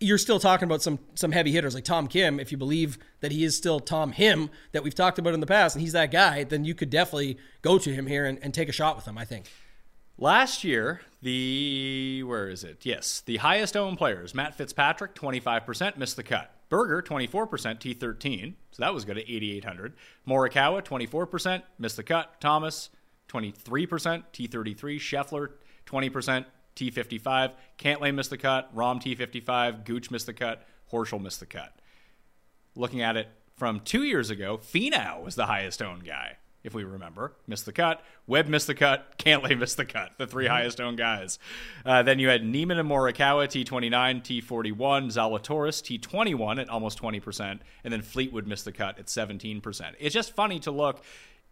you're 0.00 0.18
still 0.18 0.40
talking 0.40 0.66
about 0.66 0.82
some 0.82 0.98
some 1.14 1.32
heavy 1.32 1.52
hitters 1.52 1.74
like 1.74 1.84
Tom 1.84 2.06
Kim. 2.06 2.38
If 2.38 2.52
you 2.52 2.58
believe 2.58 2.98
that 3.20 3.32
he 3.32 3.44
is 3.44 3.56
still 3.56 3.80
Tom 3.80 4.12
Kim 4.12 4.50
that 4.72 4.82
we've 4.82 4.94
talked 4.94 5.18
about 5.18 5.34
in 5.34 5.40
the 5.40 5.46
past, 5.46 5.74
and 5.74 5.82
he's 5.82 5.92
that 5.92 6.10
guy, 6.10 6.44
then 6.44 6.64
you 6.64 6.74
could 6.74 6.90
definitely 6.90 7.38
go 7.62 7.78
to 7.78 7.92
him 7.94 8.06
here 8.06 8.26
and, 8.26 8.38
and 8.42 8.52
take 8.52 8.68
a 8.68 8.72
shot 8.72 8.96
with 8.96 9.06
him. 9.06 9.16
I 9.16 9.24
think. 9.24 9.46
Last 10.16 10.62
year, 10.62 11.00
the 11.22 12.22
where 12.24 12.48
is 12.48 12.62
it? 12.62 12.86
Yes, 12.86 13.20
the 13.26 13.38
highest 13.38 13.76
owned 13.76 13.98
players: 13.98 14.34
Matt 14.34 14.54
Fitzpatrick, 14.54 15.14
twenty 15.14 15.40
five 15.40 15.66
percent, 15.66 15.98
missed 15.98 16.16
the 16.16 16.22
cut. 16.22 16.52
Berger, 16.68 17.02
twenty 17.02 17.26
four 17.26 17.46
percent, 17.48 17.80
T 17.80 17.94
thirteen, 17.94 18.56
so 18.70 18.82
that 18.82 18.94
was 18.94 19.04
good 19.04 19.18
at 19.18 19.24
eighty 19.28 19.56
eight 19.56 19.64
hundred. 19.64 19.94
Morikawa, 20.26 20.84
twenty 20.84 21.06
four 21.06 21.26
percent, 21.26 21.64
missed 21.78 21.96
the 21.96 22.04
cut. 22.04 22.40
Thomas, 22.40 22.90
twenty 23.26 23.50
three 23.50 23.86
percent, 23.86 24.32
T 24.32 24.46
thirty 24.46 24.72
three. 24.72 25.00
Scheffler, 25.00 25.50
twenty 25.84 26.10
percent, 26.10 26.46
T 26.76 26.90
fifty 26.90 27.18
five. 27.18 27.50
Cantlay 27.76 28.14
missed 28.14 28.30
the 28.30 28.38
cut. 28.38 28.74
Rahm 28.74 29.00
T 29.00 29.16
fifty 29.16 29.40
five. 29.40 29.84
Gooch 29.84 30.12
missed 30.12 30.26
the 30.26 30.32
cut. 30.32 30.64
Horschel 30.92 31.20
missed 31.20 31.40
the 31.40 31.46
cut. 31.46 31.74
Looking 32.76 33.02
at 33.02 33.16
it 33.16 33.28
from 33.56 33.80
two 33.80 34.04
years 34.04 34.30
ago, 34.30 34.58
Finau 34.58 35.24
was 35.24 35.34
the 35.34 35.46
highest 35.46 35.82
owned 35.82 36.04
guy, 36.04 36.36
if 36.64 36.74
we 36.74 36.82
remember. 36.82 37.32
Missed 37.46 37.66
the 37.66 37.72
cut. 37.72 38.02
Webb 38.26 38.48
missed 38.48 38.66
the 38.66 38.74
cut. 38.74 39.18
Cantlay 39.18 39.56
missed 39.56 39.76
the 39.76 39.84
cut. 39.84 40.12
The 40.18 40.26
3 40.26 40.46
highest 40.46 40.80
owned 40.80 40.98
guys. 40.98 41.38
Uh, 41.84 42.02
then 42.02 42.18
you 42.18 42.28
had 42.28 42.44
Niemann 42.44 42.78
and 42.78 42.88
Morikawa, 42.90 43.46
T29, 43.46 44.22
T41, 44.22 44.72
Zalatoris, 45.12 46.00
T21 46.00 46.60
at 46.60 46.68
almost 46.70 47.00
20%, 47.00 47.60
and 47.84 47.92
then 47.92 48.02
Fleetwood 48.02 48.46
missed 48.46 48.64
the 48.64 48.72
cut 48.72 48.98
at 48.98 49.06
17%. 49.06 49.92
It's 50.00 50.14
just 50.14 50.34
funny 50.34 50.58
to 50.60 50.70
look. 50.70 51.04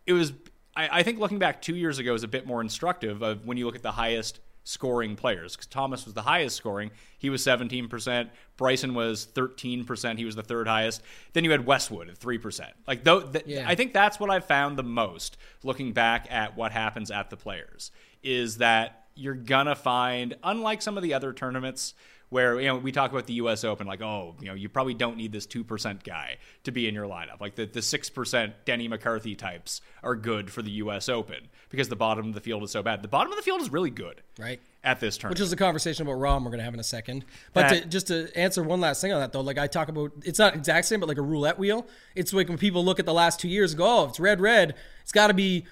It 0.07 0.15
was, 0.15 0.33
I, 0.75 1.01
I 1.01 1.03
think 1.03 1.21
looking 1.21 1.39
back 1.39 1.61
two 1.61 1.77
years 1.77 1.99
ago 1.99 2.15
is 2.15 2.25
a 2.25 2.29
bit 2.29 2.47
more 2.47 2.63
instructive 2.63 3.23
of 3.23 3.47
when 3.47 3.59
you 3.59 3.67
look 3.67 3.77
at 3.77 3.83
the 3.83 3.93
highest 3.93 4.41
scoring 4.65 5.17
players. 5.17 5.57
Thomas 5.71 6.05
was 6.05 6.15
the 6.15 6.23
highest 6.23 6.57
scoring. 6.57 6.91
He 7.19 7.31
was 7.31 7.45
17%. 7.45 8.31
Bryson 8.57 8.95
was 8.95 9.27
13%. 9.35 10.19
He 10.19 10.25
was 10.25 10.37
the 10.37 10.43
third 10.43 10.69
highest. 10.69 11.03
Then 11.33 11.45
you 11.45 11.51
had 11.51 11.67
Westwood 11.67 12.09
at 12.09 12.19
3%. 12.19 12.61
Like 12.87 13.05
though 13.05 13.21
th- 13.23 13.45
Yeah. 13.47 13.65
I 13.69 13.75
think 13.75 13.93
that's 13.93 14.21
what 14.21 14.31
I've 14.31 14.45
found 14.45 14.77
the 14.79 14.83
most 14.85 15.37
looking 15.65 15.93
back 15.93 16.27
at 16.31 16.57
what 16.57 16.73
happens 16.73 17.11
at 17.11 17.31
the 17.31 17.37
players 17.37 17.91
is 18.23 18.59
that 18.59 19.07
you're 19.15 19.35
gonna 19.35 19.75
find 19.75 20.37
unlike 20.43 20.81
some 20.81 20.97
of 20.97 21.03
the 21.03 21.13
other 21.15 21.33
tournaments 21.33 21.95
where 22.33 22.59
you 22.59 22.67
know 22.67 22.77
we 22.77 22.91
talk 22.93 23.13
about 23.13 23.27
the 23.27 23.35
U.S. 23.35 23.63
Open, 23.63 23.87
like 23.87 24.01
oh, 24.01 24.35
you 24.41 24.49
know, 24.49 24.55
you 24.55 24.69
probably 24.69 24.95
don't 24.95 25.17
need 25.17 25.31
this 25.33 25.47
two 25.47 25.63
percent 25.63 26.03
guy 26.03 26.39
to 26.65 26.73
be 26.73 26.89
in 26.89 26.95
your 26.95 27.07
lineup. 27.07 27.41
Like 27.41 27.55
the 27.55 27.67
the 27.67 27.83
six 27.83 28.09
percent 28.11 28.55
Denny 28.65 28.89
McCarthy 28.89 29.35
types 29.37 29.81
are 30.03 30.17
good 30.17 30.51
for 30.51 30.63
the 30.63 30.71
U.S. 30.73 31.09
Open 31.09 31.49
because 31.69 31.89
the 31.89 31.97
bottom 31.97 32.29
of 32.29 32.35
the 32.35 32.41
field 32.41 32.63
is 32.63 32.71
so 32.71 32.83
bad. 32.83 33.03
The 33.03 33.09
bottom 33.09 33.33
of 33.33 33.37
the 33.37 33.43
field 33.43 33.61
is 33.61 33.71
really 33.71 33.91
good, 33.91 34.23
Right. 34.39 34.61
At 34.85 34.99
this 34.99 35.17
tournament, 35.17 35.39
Which 35.39 35.47
is 35.47 35.53
a 35.53 35.57
conversation 35.57 36.07
about 36.07 36.19
Rahm 36.19 36.41
we're 36.41 36.51
going 36.51 36.59
to 36.59 36.65
have 36.65 36.75
in 36.75 36.81
a 36.81 36.85
second. 36.85 37.25
But 37.53 37.69
That- 37.69 37.83
to, 37.83 37.89
just 37.89 38.09
to 38.09 38.29
answer 38.37 38.63
one 38.65 38.81
last 38.81 39.01
thing 39.01 39.13
on 39.13 39.21
that, 39.21 39.33
though, 39.33 39.41
like 39.41 39.57
I 39.57 39.69
talk 39.69 39.89
about, 39.89 40.11
it's 40.25 40.41
not 40.41 40.57
exact 40.57 40.87
same, 40.89 40.99
but 40.99 41.09
like 41.09 41.19
a 41.19 41.23
roulette 41.23 41.57
wheel. 41.59 41.87
It's 42.17 42.33
like 42.33 42.49
when 42.49 42.59
people 42.59 42.85
look 42.85 42.99
at 42.99 43.07
the 43.07 43.15
last 43.15 43.39
two 43.39 43.49
years 43.49 43.73
and 43.73 43.79
go, 43.79 43.87
oh, 43.87 44.09
it's 44.09 44.19
red, 44.19 44.41
red, 44.41 44.75
it's 45.03 45.13
got 45.13 45.29
to 45.29 45.35
be. 45.35 45.67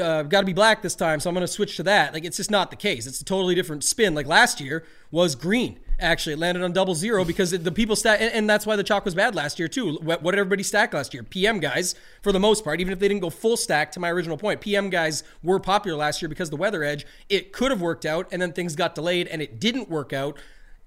Uh, 0.00 0.22
got 0.22 0.40
to 0.40 0.46
be 0.46 0.54
black 0.54 0.80
this 0.80 0.94
time, 0.94 1.20
so 1.20 1.28
I'm 1.28 1.34
going 1.34 1.46
to 1.46 1.52
switch 1.52 1.76
to 1.76 1.82
that. 1.82 2.14
Like 2.14 2.24
it's 2.24 2.38
just 2.38 2.50
not 2.50 2.70
the 2.70 2.76
case. 2.76 3.06
It's 3.06 3.20
a 3.20 3.24
totally 3.24 3.54
different 3.54 3.84
spin. 3.84 4.14
Like 4.14 4.26
last 4.26 4.58
year 4.58 4.84
was 5.10 5.34
green. 5.34 5.80
Actually, 6.00 6.32
it 6.32 6.38
landed 6.38 6.64
on 6.64 6.72
double 6.72 6.94
zero 6.94 7.24
because 7.24 7.50
the 7.50 7.70
people 7.70 7.94
stack, 7.94 8.20
and, 8.20 8.32
and 8.32 8.48
that's 8.48 8.64
why 8.64 8.74
the 8.74 8.82
chalk 8.82 9.04
was 9.04 9.14
bad 9.14 9.34
last 9.34 9.58
year 9.58 9.68
too. 9.68 9.96
What, 9.96 10.22
what 10.22 10.32
did 10.32 10.40
everybody 10.40 10.62
stack 10.62 10.94
last 10.94 11.12
year? 11.12 11.22
PM 11.22 11.60
guys, 11.60 11.94
for 12.22 12.32
the 12.32 12.40
most 12.40 12.64
part, 12.64 12.80
even 12.80 12.92
if 12.92 12.98
they 12.98 13.06
didn't 13.06 13.20
go 13.20 13.28
full 13.28 13.56
stack. 13.56 13.92
To 13.92 14.00
my 14.00 14.10
original 14.10 14.38
point, 14.38 14.62
PM 14.62 14.88
guys 14.88 15.24
were 15.42 15.60
popular 15.60 15.98
last 15.98 16.22
year 16.22 16.28
because 16.30 16.48
the 16.48 16.56
weather 16.56 16.82
edge. 16.82 17.04
It 17.28 17.52
could 17.52 17.70
have 17.70 17.82
worked 17.82 18.06
out, 18.06 18.28
and 18.32 18.40
then 18.40 18.52
things 18.52 18.74
got 18.74 18.94
delayed, 18.94 19.28
and 19.28 19.42
it 19.42 19.60
didn't 19.60 19.90
work 19.90 20.14
out. 20.14 20.38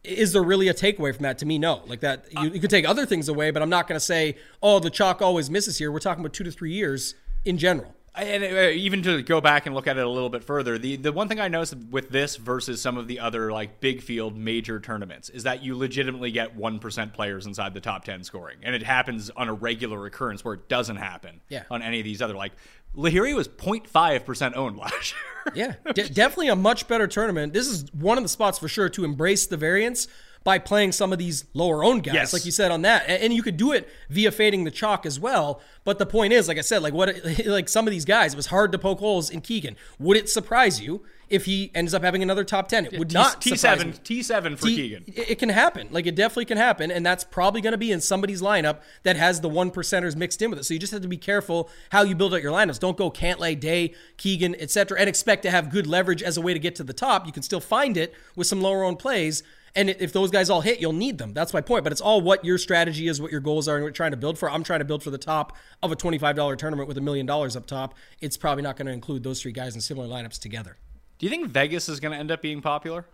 Is 0.03 0.33
there 0.33 0.43
really 0.43 0.67
a 0.67 0.73
takeaway 0.73 1.13
from 1.13 1.23
that? 1.23 1.37
To 1.39 1.45
me, 1.45 1.59
no. 1.59 1.83
Like 1.85 1.99
that, 1.99 2.25
you, 2.31 2.49
you 2.49 2.59
could 2.59 2.69
take 2.69 2.87
other 2.87 3.05
things 3.05 3.29
away, 3.29 3.51
but 3.51 3.61
I'm 3.61 3.69
not 3.69 3.87
going 3.87 3.97
to 3.97 4.05
say, 4.05 4.35
oh, 4.63 4.79
the 4.79 4.89
chalk 4.89 5.21
always 5.21 5.49
misses 5.49 5.77
here. 5.77 5.91
We're 5.91 5.99
talking 5.99 6.23
about 6.23 6.33
two 6.33 6.43
to 6.43 6.51
three 6.51 6.73
years 6.73 7.15
in 7.45 7.57
general. 7.57 7.93
And 8.17 8.43
uh, 8.43 8.69
even 8.71 9.01
to 9.03 9.21
go 9.23 9.41
back 9.41 9.65
and 9.65 9.73
look 9.75 9.87
at 9.87 9.97
it 9.97 10.05
a 10.05 10.09
little 10.09 10.29
bit 10.29 10.43
further, 10.43 10.77
the 10.77 10.95
the 10.95 11.11
one 11.11 11.27
thing 11.27 11.39
I 11.39 11.47
noticed 11.47 11.75
with 11.89 12.09
this 12.09 12.35
versus 12.35 12.81
some 12.81 12.97
of 12.97 13.07
the 13.07 13.19
other 13.19 13.51
like 13.51 13.79
big 13.79 14.01
field 14.01 14.37
major 14.37 14.79
tournaments 14.79 15.29
is 15.29 15.43
that 15.43 15.63
you 15.63 15.77
legitimately 15.77 16.31
get 16.31 16.55
one 16.55 16.79
percent 16.79 17.13
players 17.13 17.45
inside 17.45 17.73
the 17.73 17.81
top 17.81 18.03
ten 18.05 18.23
scoring, 18.23 18.57
and 18.63 18.73
it 18.75 18.83
happens 18.83 19.29
on 19.35 19.49
a 19.49 19.53
regular 19.53 20.05
occurrence 20.05 20.43
where 20.45 20.53
it 20.55 20.67
doesn't 20.69 20.97
happen 20.97 21.41
Yeah. 21.49 21.63
on 21.69 21.81
any 21.81 21.99
of 21.99 22.03
these 22.05 22.21
other 22.21 22.35
like 22.35 22.53
Lahiri 22.95 23.35
was 23.35 23.47
0.5 23.49 24.25
percent 24.25 24.55
owned 24.55 24.77
last 24.85 25.13
year. 25.13 25.53
Yeah, 25.85 25.91
de- 25.93 26.09
definitely 26.09 26.47
a 26.47 26.55
much 26.55 26.87
better 26.87 27.07
tournament. 27.07 27.51
This 27.53 27.67
is 27.67 27.85
one 27.93 28.17
of 28.17 28.23
the 28.23 28.29
spots 28.29 28.57
for 28.59 28.67
sure 28.69 28.87
to 28.89 29.03
embrace 29.03 29.47
the 29.47 29.57
variance 29.57 30.07
by 30.45 30.59
playing 30.59 30.91
some 30.93 31.11
of 31.11 31.17
these 31.19 31.43
lower 31.53 31.83
owned 31.83 32.03
guys, 32.03 32.13
Yes. 32.13 32.33
like 32.33 32.45
you 32.45 32.51
said 32.51 32.71
on 32.71 32.83
that, 32.83 33.03
and, 33.09 33.33
you 33.33 33.41
could 33.43 33.57
do 33.57 33.71
it 33.73 33.89
via 34.09 34.31
fading 34.31 34.63
the 34.63 34.69
chalk 34.71 35.03
as 35.05 35.19
well. 35.19 35.59
But 35.83 35.97
the 35.97 36.05
point 36.05 36.31
is, 36.33 36.47
like 36.47 36.57
I 36.59 36.61
said, 36.61 36.81
like 36.83 36.93
what, 36.93 37.15
like 37.45 37.67
some 37.67 37.87
of 37.87 37.91
these 37.91 38.05
guys, 38.05 38.33
it 38.33 38.37
was 38.37 38.45
hard 38.45 38.71
to 38.71 38.77
poke 38.79 38.99
holes 38.99 39.29
in 39.31 39.41
Keegan. 39.41 39.75
Would 39.99 40.15
it 40.15 40.29
surprise 40.29 40.79
you 40.79 41.01
if 41.27 41.45
he 41.45 41.71
ends 41.73 41.95
up 41.95 42.03
having 42.03 42.21
another 42.21 42.43
top 42.43 42.67
ten? 42.67 42.85
It 42.85 42.99
would 42.99 43.11
not. 43.11 43.41
T 43.41 43.49
surprise 43.55 43.59
seven 43.61 43.89
me. 43.89 43.97
T 44.03 44.21
seven 44.21 44.55
for 44.55 44.67
T- 44.67 44.75
Keegan. 44.75 45.03
It 45.07 45.31
it 45.31 45.39
can 45.39 45.49
happen. 45.49 45.87
Like 45.89 46.05
it 46.05 46.13
definitely 46.15 46.45
can 46.45 46.57
happen, 46.57 46.91
and 46.91 47.03
that's 47.03 47.23
probably 47.23 47.59
going 47.61 47.71
to 47.73 47.77
be 47.79 47.91
in 47.91 47.99
somebody's 47.99 48.41
lineup 48.43 48.81
that 49.01 49.15
has 49.17 49.41
the 49.41 49.49
one 49.49 49.71
percenters 49.71 50.15
mixed 50.15 50.43
in 50.43 50.51
with 50.51 50.59
it. 50.59 50.63
So 50.65 50.75
you 50.75 50.79
just 50.79 50.93
have 50.93 51.01
to 51.01 51.07
be 51.07 51.17
careful 51.17 51.69
how 51.89 52.03
you 52.03 52.13
build 52.13 52.35
out 52.35 52.43
your 52.43 52.53
lineups. 52.53 52.79
Don't 52.79 52.97
go 52.97 53.09
Cantlay, 53.09 53.59
Day, 53.59 53.95
Keegan, 54.17 54.55
etc., 54.59 54.99
and 54.99 55.09
expect 55.09 55.41
to 55.41 55.49
have 55.49 55.71
good 55.71 55.87
leverage 55.87 56.21
as 56.21 56.37
a 56.37 56.41
way 56.41 56.53
to 56.53 56.59
get 56.59 56.75
to 56.75 56.83
the 56.83 56.93
top. 56.93 57.25
You 57.25 57.31
can 57.31 57.41
still 57.41 57.59
find 57.59 57.97
it 57.97 58.13
with 58.35 58.45
some 58.45 58.61
lower 58.61 58.83
owned 58.83 58.99
plays. 58.99 59.41
And 59.75 59.89
if 59.89 60.13
those 60.13 60.31
guys 60.31 60.49
all 60.49 60.61
hit, 60.61 60.79
you'll 60.79 60.93
need 60.93 61.17
them. 61.17 61.33
That's 61.33 61.53
my 61.53 61.59
point. 61.61 61.83
But 61.83 61.91
it's 61.91 62.01
all 62.01 62.21
what 62.21 62.45
your 62.45 62.57
strategy 62.57 63.07
is, 63.07 63.21
what 63.21 63.31
your 63.31 63.41
goals 63.41 63.67
are, 63.67 63.75
and 63.75 63.83
what 63.83 63.87
you're 63.87 63.93
trying 63.93 64.11
to 64.11 64.17
build 64.17 64.37
for. 64.37 64.49
I'm 64.49 64.63
trying 64.63 64.79
to 64.79 64.85
build 64.85 65.03
for 65.03 65.09
the 65.09 65.17
top 65.17 65.55
of 65.83 65.91
a 65.91 65.95
$25 65.95 66.57
tournament 66.57 66.87
with 66.87 66.97
a 66.97 67.01
million 67.01 67.25
dollars 67.25 67.55
up 67.55 67.65
top. 67.65 67.93
It's 68.21 68.37
probably 68.37 68.63
not 68.63 68.77
going 68.77 68.87
to 68.87 68.93
include 68.93 69.23
those 69.23 69.41
three 69.41 69.51
guys 69.51 69.75
in 69.75 69.81
similar 69.81 70.07
lineups 70.07 70.39
together. 70.39 70.77
Do 71.17 71.25
you 71.25 71.29
think 71.29 71.49
Vegas 71.49 71.89
is 71.89 71.99
going 71.99 72.13
to 72.13 72.17
end 72.17 72.31
up 72.31 72.41
being 72.41 72.61
popular? 72.61 73.05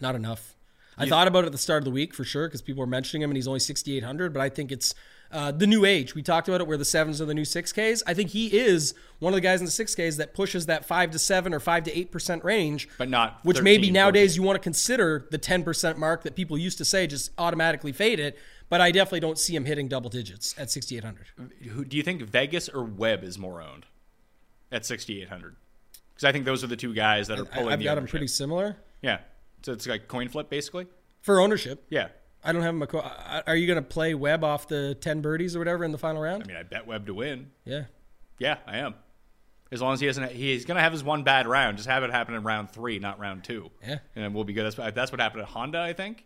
Not 0.00 0.14
enough. 0.16 0.56
I 0.96 1.08
thought 1.08 1.26
about 1.26 1.44
it 1.44 1.46
at 1.46 1.52
the 1.52 1.58
start 1.58 1.78
of 1.78 1.84
the 1.84 1.90
week 1.90 2.14
for 2.14 2.24
sure 2.24 2.46
because 2.46 2.62
people 2.62 2.80
were 2.80 2.86
mentioning 2.86 3.22
him 3.22 3.30
and 3.30 3.36
he's 3.36 3.48
only 3.48 3.60
6,800, 3.60 4.32
but 4.32 4.40
I 4.40 4.48
think 4.48 4.70
it's 4.70 4.94
uh, 5.34 5.50
the 5.50 5.66
new 5.66 5.84
age. 5.84 6.14
We 6.14 6.22
talked 6.22 6.48
about 6.48 6.60
it 6.62 6.66
where 6.66 6.76
the 6.78 6.84
sevens 6.84 7.20
are 7.20 7.24
the 7.26 7.34
new 7.34 7.42
6Ks. 7.42 8.02
I 8.06 8.14
think 8.14 8.30
he 8.30 8.56
is 8.56 8.94
one 9.18 9.32
of 9.32 9.34
the 9.34 9.40
guys 9.42 9.60
in 9.60 9.66
the 9.66 9.70
6Ks 9.72 10.16
that 10.16 10.32
pushes 10.32 10.66
that 10.66 10.86
5 10.86 11.10
to 11.10 11.18
7 11.18 11.52
or 11.52 11.60
5 11.60 11.84
to 11.84 11.90
8% 12.06 12.42
range. 12.44 12.88
But 12.96 13.08
not 13.10 13.40
Which 13.42 13.56
13, 13.58 13.64
maybe 13.64 13.90
nowadays 13.90 14.32
14. 14.36 14.42
you 14.42 14.46
want 14.46 14.56
to 14.56 14.60
consider 14.62 15.26
the 15.30 15.38
10% 15.38 15.96
mark 15.98 16.22
that 16.22 16.34
people 16.36 16.56
used 16.56 16.78
to 16.78 16.84
say 16.86 17.06
just 17.06 17.30
automatically 17.36 17.92
fade 17.92 18.20
it. 18.20 18.38
But 18.70 18.80
I 18.80 18.90
definitely 18.92 19.20
don't 19.20 19.38
see 19.38 19.54
him 19.54 19.66
hitting 19.66 19.88
double 19.88 20.08
digits 20.08 20.54
at 20.56 20.70
6,800. 20.70 21.26
Who, 21.70 21.84
do 21.84 21.96
you 21.98 22.02
think 22.02 22.22
Vegas 22.22 22.68
or 22.70 22.82
Webb 22.84 23.22
is 23.22 23.38
more 23.38 23.60
owned 23.60 23.84
at 24.72 24.86
6,800? 24.86 25.56
Because 26.14 26.24
I 26.24 26.32
think 26.32 26.44
those 26.44 26.64
are 26.64 26.68
the 26.68 26.76
two 26.76 26.94
guys 26.94 27.26
that 27.28 27.38
are 27.38 27.46
I- 27.52 27.56
pulling 27.56 27.72
I've 27.72 27.82
got 27.82 27.98
ownership. 27.98 28.10
pretty 28.10 28.28
similar 28.28 28.76
Yeah. 29.02 29.18
So 29.64 29.72
it's 29.72 29.86
like 29.86 30.08
coin 30.08 30.28
flip, 30.28 30.48
basically? 30.48 30.86
for 31.20 31.40
ownership. 31.40 31.84
Yeah. 31.90 32.08
I 32.44 32.52
don't 32.52 32.62
have 32.62 32.74
him. 32.74 32.82
A 32.82 32.86
co- 32.86 33.10
Are 33.46 33.56
you 33.56 33.66
going 33.66 33.76
to 33.82 33.88
play 33.88 34.14
Webb 34.14 34.44
off 34.44 34.68
the 34.68 34.94
10 35.00 35.20
birdies 35.22 35.56
or 35.56 35.58
whatever 35.60 35.84
in 35.84 35.92
the 35.92 35.98
final 35.98 36.20
round? 36.22 36.42
I 36.44 36.46
mean, 36.46 36.56
I 36.56 36.62
bet 36.62 36.86
Webb 36.86 37.06
to 37.06 37.14
win. 37.14 37.50
yeah. 37.64 37.84
Yeah, 38.38 38.58
I 38.66 38.78
am. 38.78 38.94
As 39.70 39.80
long 39.80 39.94
as 39.94 40.00
he 40.00 40.06
doesn't, 40.06 40.32
he's 40.32 40.64
going 40.64 40.74
to 40.76 40.80
have 40.82 40.92
his 40.92 41.02
one 41.04 41.22
bad 41.22 41.46
round. 41.46 41.76
Just 41.78 41.88
have 41.88 42.02
it 42.02 42.10
happen 42.10 42.34
in 42.34 42.42
round 42.42 42.70
three, 42.70 42.98
not 42.98 43.18
round 43.20 43.44
two. 43.44 43.70
Yeah. 43.86 43.98
And 44.16 44.34
we'll 44.34 44.44
be 44.44 44.52
good. 44.52 44.64
That's, 44.72 44.94
that's 44.94 45.10
what 45.12 45.20
happened 45.20 45.42
at 45.42 45.48
Honda, 45.48 45.80
I 45.80 45.92
think. 45.92 46.24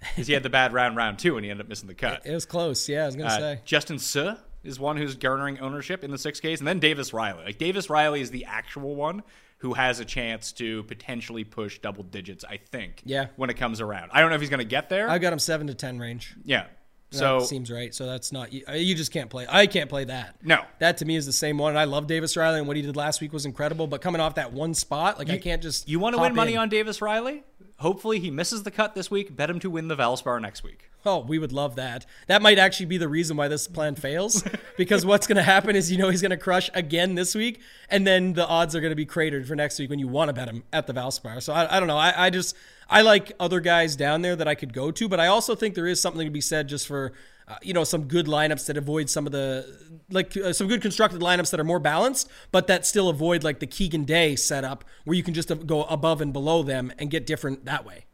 Because 0.00 0.26
he 0.26 0.32
had 0.32 0.42
the 0.42 0.48
bad 0.50 0.72
round 0.72 0.96
round 0.96 1.18
two 1.18 1.36
and 1.36 1.44
he 1.44 1.50
ended 1.50 1.66
up 1.66 1.68
missing 1.68 1.86
the 1.86 1.94
cut. 1.94 2.22
It 2.26 2.32
was 2.32 2.46
close. 2.46 2.88
Yeah, 2.88 3.02
I 3.02 3.06
was 3.06 3.16
going 3.16 3.28
to 3.28 3.34
Uh, 3.34 3.38
say. 3.38 3.60
Justin 3.66 3.98
Suh 3.98 4.36
is 4.64 4.80
one 4.80 4.96
who's 4.96 5.14
garnering 5.16 5.60
ownership 5.60 6.02
in 6.02 6.10
the 6.10 6.16
6Ks. 6.16 6.58
And 6.58 6.66
then 6.66 6.78
Davis 6.78 7.12
Riley. 7.12 7.44
Like, 7.44 7.58
Davis 7.58 7.88
Riley 7.90 8.20
is 8.22 8.30
the 8.30 8.46
actual 8.46 8.96
one 8.96 9.22
who 9.60 9.74
has 9.74 10.00
a 10.00 10.04
chance 10.04 10.52
to 10.52 10.82
potentially 10.84 11.44
push 11.44 11.78
double 11.78 12.02
digits, 12.02 12.44
I 12.48 12.56
think. 12.56 13.02
Yeah. 13.04 13.26
When 13.36 13.50
it 13.50 13.54
comes 13.54 13.80
around. 13.80 14.10
I 14.12 14.20
don't 14.20 14.30
know 14.30 14.34
if 14.34 14.40
he's 14.40 14.50
going 14.50 14.58
to 14.58 14.64
get 14.64 14.88
there. 14.88 15.08
I've 15.08 15.20
got 15.20 15.32
him 15.32 15.38
7 15.38 15.66
to 15.68 15.74
10 15.74 15.98
range. 15.98 16.34
yeah. 16.44 16.66
So 17.12 17.40
that 17.40 17.46
seems 17.46 17.72
right. 17.72 17.92
So 17.92 18.06
that's 18.06 18.30
not 18.30 18.52
you, 18.52 18.62
you 18.72 18.94
just 18.94 19.10
can't 19.10 19.28
play. 19.28 19.44
I 19.48 19.66
can't 19.66 19.90
play 19.90 20.04
that. 20.04 20.36
No. 20.44 20.60
that 20.78 20.98
to 20.98 21.04
me 21.04 21.16
is 21.16 21.26
the 21.26 21.32
same 21.32 21.58
one. 21.58 21.70
And 21.70 21.78
I 21.78 21.84
love 21.84 22.06
Davis 22.06 22.36
Riley 22.36 22.58
and 22.60 22.68
what 22.68 22.76
he 22.76 22.82
did 22.82 22.94
last 22.96 23.20
week 23.20 23.32
was 23.32 23.46
incredible. 23.46 23.88
But 23.88 24.00
coming 24.00 24.20
off 24.20 24.36
that 24.36 24.52
one 24.52 24.74
spot, 24.74 25.18
like 25.18 25.28
I 25.28 25.38
can't 25.38 25.60
just. 25.60 25.88
you 25.88 25.98
want 25.98 26.14
to 26.14 26.22
win 26.22 26.36
money 26.36 26.52
in. 26.54 26.60
on 26.60 26.68
Davis 26.68 27.02
Riley? 27.02 27.42
Hopefully 27.78 28.20
he 28.20 28.30
misses 28.30 28.62
the 28.62 28.70
cut 28.70 28.94
this 28.94 29.10
week. 29.10 29.34
Bet 29.34 29.50
him 29.50 29.58
to 29.58 29.70
win 29.70 29.88
the 29.88 29.96
Valspar 29.96 30.40
next 30.40 30.62
week. 30.62 30.89
Oh, 31.04 31.20
we 31.20 31.38
would 31.38 31.52
love 31.52 31.76
that. 31.76 32.04
That 32.26 32.42
might 32.42 32.58
actually 32.58 32.86
be 32.86 32.98
the 32.98 33.08
reason 33.08 33.36
why 33.36 33.48
this 33.48 33.66
plan 33.66 33.94
fails, 33.94 34.44
because 34.76 35.06
what's 35.06 35.26
going 35.26 35.36
to 35.36 35.42
happen 35.42 35.74
is 35.74 35.90
you 35.90 35.96
know 35.96 36.10
he's 36.10 36.20
going 36.20 36.30
to 36.30 36.36
crush 36.36 36.68
again 36.74 37.14
this 37.14 37.34
week, 37.34 37.60
and 37.88 38.06
then 38.06 38.34
the 38.34 38.46
odds 38.46 38.76
are 38.76 38.80
going 38.80 38.90
to 38.90 38.96
be 38.96 39.06
cratered 39.06 39.46
for 39.48 39.54
next 39.54 39.78
week 39.78 39.88
when 39.88 39.98
you 39.98 40.08
want 40.08 40.28
to 40.28 40.32
bet 40.34 40.48
him 40.48 40.62
at 40.72 40.86
the 40.86 40.92
Valspar. 40.92 41.42
So 41.42 41.52
I, 41.52 41.76
I 41.76 41.80
don't 41.80 41.88
know. 41.88 41.96
I, 41.96 42.26
I 42.26 42.30
just 42.30 42.54
I 42.88 43.00
like 43.02 43.32
other 43.40 43.60
guys 43.60 43.96
down 43.96 44.20
there 44.20 44.36
that 44.36 44.46
I 44.46 44.54
could 44.54 44.72
go 44.74 44.90
to, 44.90 45.08
but 45.08 45.20
I 45.20 45.28
also 45.28 45.54
think 45.54 45.74
there 45.74 45.86
is 45.86 46.00
something 46.00 46.26
to 46.26 46.30
be 46.30 46.40
said 46.40 46.68
just 46.68 46.86
for. 46.86 47.12
Uh, 47.48 47.56
you 47.62 47.74
know 47.74 47.82
some 47.82 48.04
good 48.04 48.26
lineups 48.26 48.66
that 48.66 48.76
avoid 48.76 49.10
some 49.10 49.26
of 49.26 49.32
the 49.32 49.66
like 50.08 50.36
uh, 50.36 50.52
some 50.52 50.68
good 50.68 50.80
constructed 50.80 51.20
lineups 51.20 51.50
that 51.50 51.58
are 51.58 51.64
more 51.64 51.80
balanced, 51.80 52.30
but 52.52 52.68
that 52.68 52.86
still 52.86 53.08
avoid 53.08 53.42
like 53.42 53.58
the 53.58 53.66
Keegan 53.66 54.04
Day 54.04 54.36
setup 54.36 54.84
where 55.02 55.16
you 55.16 55.24
can 55.24 55.34
just 55.34 55.50
go 55.66 55.82
above 55.82 56.20
and 56.20 56.32
below 56.32 56.62
them 56.62 56.92
and 56.96 57.10
get 57.10 57.26
different 57.26 57.64
that 57.64 57.84
way. 57.84 58.04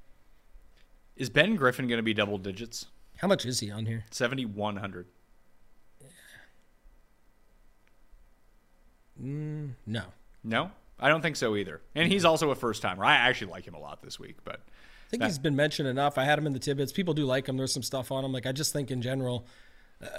Is 1.16 1.30
Ben 1.30 1.56
Griffin 1.56 1.88
going 1.88 1.98
to 1.98 2.02
be 2.02 2.14
double 2.14 2.38
digits? 2.38 2.86
How 3.18 3.28
much 3.28 3.46
is 3.46 3.60
he 3.60 3.70
on 3.70 3.86
here? 3.86 4.04
7,100. 4.10 5.06
Mm, 9.22 9.70
no. 9.86 10.02
No? 10.44 10.70
I 10.98 11.08
don't 11.08 11.22
think 11.22 11.36
so 11.36 11.56
either. 11.56 11.80
And 11.94 12.10
he's 12.10 12.24
also 12.24 12.50
a 12.50 12.54
first 12.54 12.82
timer. 12.82 13.04
I 13.04 13.14
actually 13.14 13.50
like 13.50 13.66
him 13.66 13.74
a 13.74 13.78
lot 13.78 14.02
this 14.02 14.18
week, 14.18 14.36
but 14.44 14.60
I 15.06 15.10
think 15.10 15.22
he's 15.22 15.38
been 15.38 15.56
mentioned 15.56 15.88
enough. 15.88 16.18
I 16.18 16.24
had 16.24 16.38
him 16.38 16.46
in 16.46 16.52
the 16.52 16.58
tidbits. 16.58 16.92
People 16.92 17.14
do 17.14 17.24
like 17.24 17.48
him. 17.48 17.56
There's 17.56 17.72
some 17.72 17.82
stuff 17.82 18.10
on 18.10 18.24
him. 18.24 18.32
Like 18.32 18.46
I 18.46 18.52
just 18.52 18.72
think 18.72 18.90
in 18.90 19.02
general, 19.02 19.46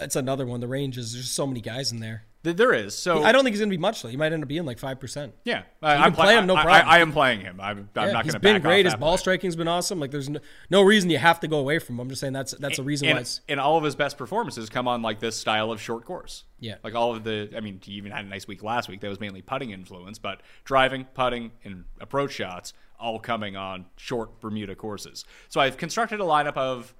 it's 0.02 0.16
another 0.16 0.46
one. 0.46 0.60
The 0.60 0.68
range 0.68 0.98
is 0.98 1.14
there's 1.14 1.30
so 1.30 1.46
many 1.46 1.62
guys 1.62 1.92
in 1.92 2.00
there. 2.00 2.24
there 2.44 2.74
is. 2.74 2.98
So 2.98 3.24
I 3.24 3.32
don't 3.32 3.44
think 3.44 3.54
he's 3.54 3.60
gonna 3.60 3.70
be 3.70 3.78
much 3.78 4.02
though. 4.02 4.10
He 4.10 4.18
might 4.18 4.32
end 4.34 4.42
up 4.42 4.50
being 4.50 4.66
like 4.66 4.80
five 4.80 5.00
percent. 5.00 5.36
Yeah, 5.44 5.64
I'm 5.82 6.14
can 6.14 6.14
play 6.14 6.36
him, 6.36 6.48
no 6.48 6.56
I- 6.56 6.60
I- 6.60 6.64
problem. 6.64 6.90
I, 6.90 7.00
am 7.00 7.12
playing 7.12 7.42
him. 7.42 7.60
I'm, 7.62 7.90
I'm 7.96 8.12
not 8.12 8.12
going 8.12 8.18
to. 8.18 8.24
He's 8.24 8.36
been 8.36 8.62
great. 8.62 8.86
His 8.86 8.96
ball 8.96 9.12
play. 9.12 9.18
striking's 9.18 9.56
been 9.56 9.68
awesome. 9.68 10.00
Like 10.00 10.12
there's 10.12 10.30
no, 10.30 10.40
no 10.70 10.82
reason 10.82 11.10
you 11.10 11.18
have 11.18 11.40
to 11.42 11.48
go 11.48 11.60
away 11.60 11.80
from 11.80 11.96
him. 11.96 12.02
I'm 12.02 12.10
just 12.10 12.22
saying 12.22 12.34
that's 12.34 12.54
that's 12.54 12.80
a 12.80 12.84
reason 12.84 13.08
why 13.08 13.12
And, 13.12 13.20
it's 13.20 13.42
and 13.50 13.60
all 13.60 13.78
of 13.78 13.84
his 13.84 13.96
best 13.96 14.18
performances 14.18 14.70
come 14.70 14.88
on 14.88 15.02
like 15.02 15.20
this 15.20 15.36
style 15.36 15.72
of 15.72 15.82
short 15.82 16.06
course. 16.06 16.44
Yeah. 16.60 16.76
like 16.84 16.96
all 16.96 17.16
of 17.16 17.24
the. 17.24 17.52
I 17.56 17.60
mean, 17.60 17.80
he 17.84 17.94
even 17.94 18.12
had 18.12 18.26
a 18.26 18.28
nice 18.28 18.48
week 18.48 18.64
last 18.64 18.90
week. 18.90 19.02
That 19.02 19.10
was 19.10 19.20
mainly 19.20 19.42
putting 19.42 19.72
influence, 19.72 20.18
but 20.18 20.42
driving, 20.64 21.06
putting, 21.14 21.52
and 21.64 21.84
approach 22.00 22.32
shots 22.32 22.74
all 23.00 23.20
coming 23.20 23.56
on 23.56 23.86
short 23.96 24.40
Bermuda 24.42 24.76
courses. 24.76 25.24
So 25.50 25.62
I've 25.62 25.78
constructed 25.78 26.20
a 26.20 26.24
lineup 26.24 26.58
of 26.58 26.96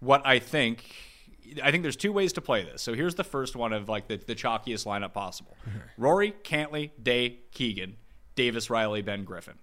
what 0.00 0.26
I 0.26 0.38
think. 0.38 0.84
I 1.62 1.70
think 1.70 1.82
there's 1.82 1.96
two 1.96 2.12
ways 2.12 2.32
to 2.34 2.40
play 2.40 2.62
this. 2.64 2.82
So 2.82 2.94
here's 2.94 3.14
the 3.14 3.24
first 3.24 3.56
one 3.56 3.72
of 3.72 3.88
like 3.88 4.08
the, 4.08 4.16
the 4.16 4.34
chalkiest 4.34 4.86
lineup 4.86 5.12
possible: 5.12 5.56
Rory, 5.98 6.32
Cantlay, 6.44 6.90
Day, 7.02 7.40
Keegan, 7.52 7.96
Davis, 8.34 8.70
Riley, 8.70 9.02
Ben 9.02 9.24
Griffin. 9.24 9.54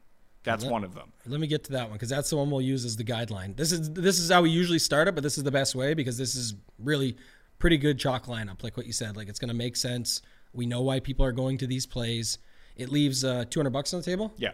That's 0.44 0.64
one 0.66 0.84
of 0.84 0.96
them. 0.96 1.12
Let 1.28 1.40
me 1.42 1.48
get 1.48 1.66
to 1.66 1.74
that 1.74 1.84
one 1.90 1.94
because 1.94 2.10
that's 2.10 2.30
the 2.30 2.38
one 2.38 2.50
we'll 2.50 2.62
use 2.62 2.86
as 2.86 2.96
the 2.96 3.04
guideline. 3.04 3.56
This 3.58 3.72
is 3.72 3.92
this 3.94 4.20
is 4.20 4.32
how 4.32 4.42
we 4.42 4.50
usually 4.50 4.80
start 4.80 5.08
it, 5.08 5.14
but 5.16 5.22
this 5.24 5.38
is 5.38 5.44
the 5.44 5.52
best 5.52 5.76
way 5.76 5.94
because 5.94 6.18
this 6.18 6.36
is 6.36 6.56
really 6.80 7.18
pretty 7.60 7.78
good 7.78 8.00
chalk 8.00 8.26
lineup, 8.28 8.64
like 8.64 8.78
what 8.78 8.86
you 8.86 8.94
said. 8.94 9.18
Like 9.18 9.28
it's 9.30 9.38
going 9.40 9.50
to 9.50 9.56
make 9.56 9.76
sense. 9.76 10.22
We 10.54 10.66
know 10.66 10.82
why 10.82 11.02
people 11.02 11.26
are 11.26 11.32
going 11.34 11.58
to 11.60 11.68
these 11.68 11.86
plays. 11.86 12.38
It 12.78 12.90
leaves 12.90 13.24
uh, 13.26 13.46
200 13.50 13.70
bucks 13.70 13.94
on 13.94 14.00
the 14.00 14.06
table. 14.06 14.34
Yeah. 14.38 14.52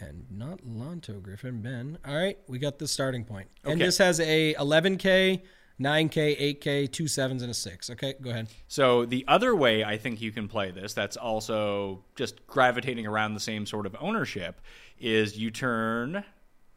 and 0.00 0.24
not 0.30 0.60
Lonto 0.66 1.20
Griffin 1.22 1.60
Ben. 1.62 1.98
All 2.06 2.16
right, 2.16 2.38
we 2.48 2.58
got 2.58 2.78
the 2.78 2.88
starting 2.88 3.24
point, 3.24 3.48
and 3.64 3.74
Okay. 3.74 3.84
this 3.84 3.98
has 3.98 4.18
a 4.20 4.54
11k, 4.54 5.42
9k, 5.80 6.60
8k, 6.60 6.90
two 6.90 7.06
sevens, 7.06 7.42
and 7.42 7.50
a 7.50 7.54
six. 7.54 7.90
Okay, 7.90 8.14
go 8.20 8.30
ahead. 8.30 8.48
So 8.66 9.04
the 9.04 9.24
other 9.28 9.54
way 9.54 9.84
I 9.84 9.98
think 9.98 10.20
you 10.20 10.32
can 10.32 10.48
play 10.48 10.70
this, 10.70 10.94
that's 10.94 11.16
also 11.16 12.04
just 12.14 12.46
gravitating 12.46 13.06
around 13.06 13.34
the 13.34 13.40
same 13.40 13.66
sort 13.66 13.84
of 13.84 13.94
ownership, 14.00 14.60
is 14.98 15.36
you 15.38 15.50
turn. 15.50 16.24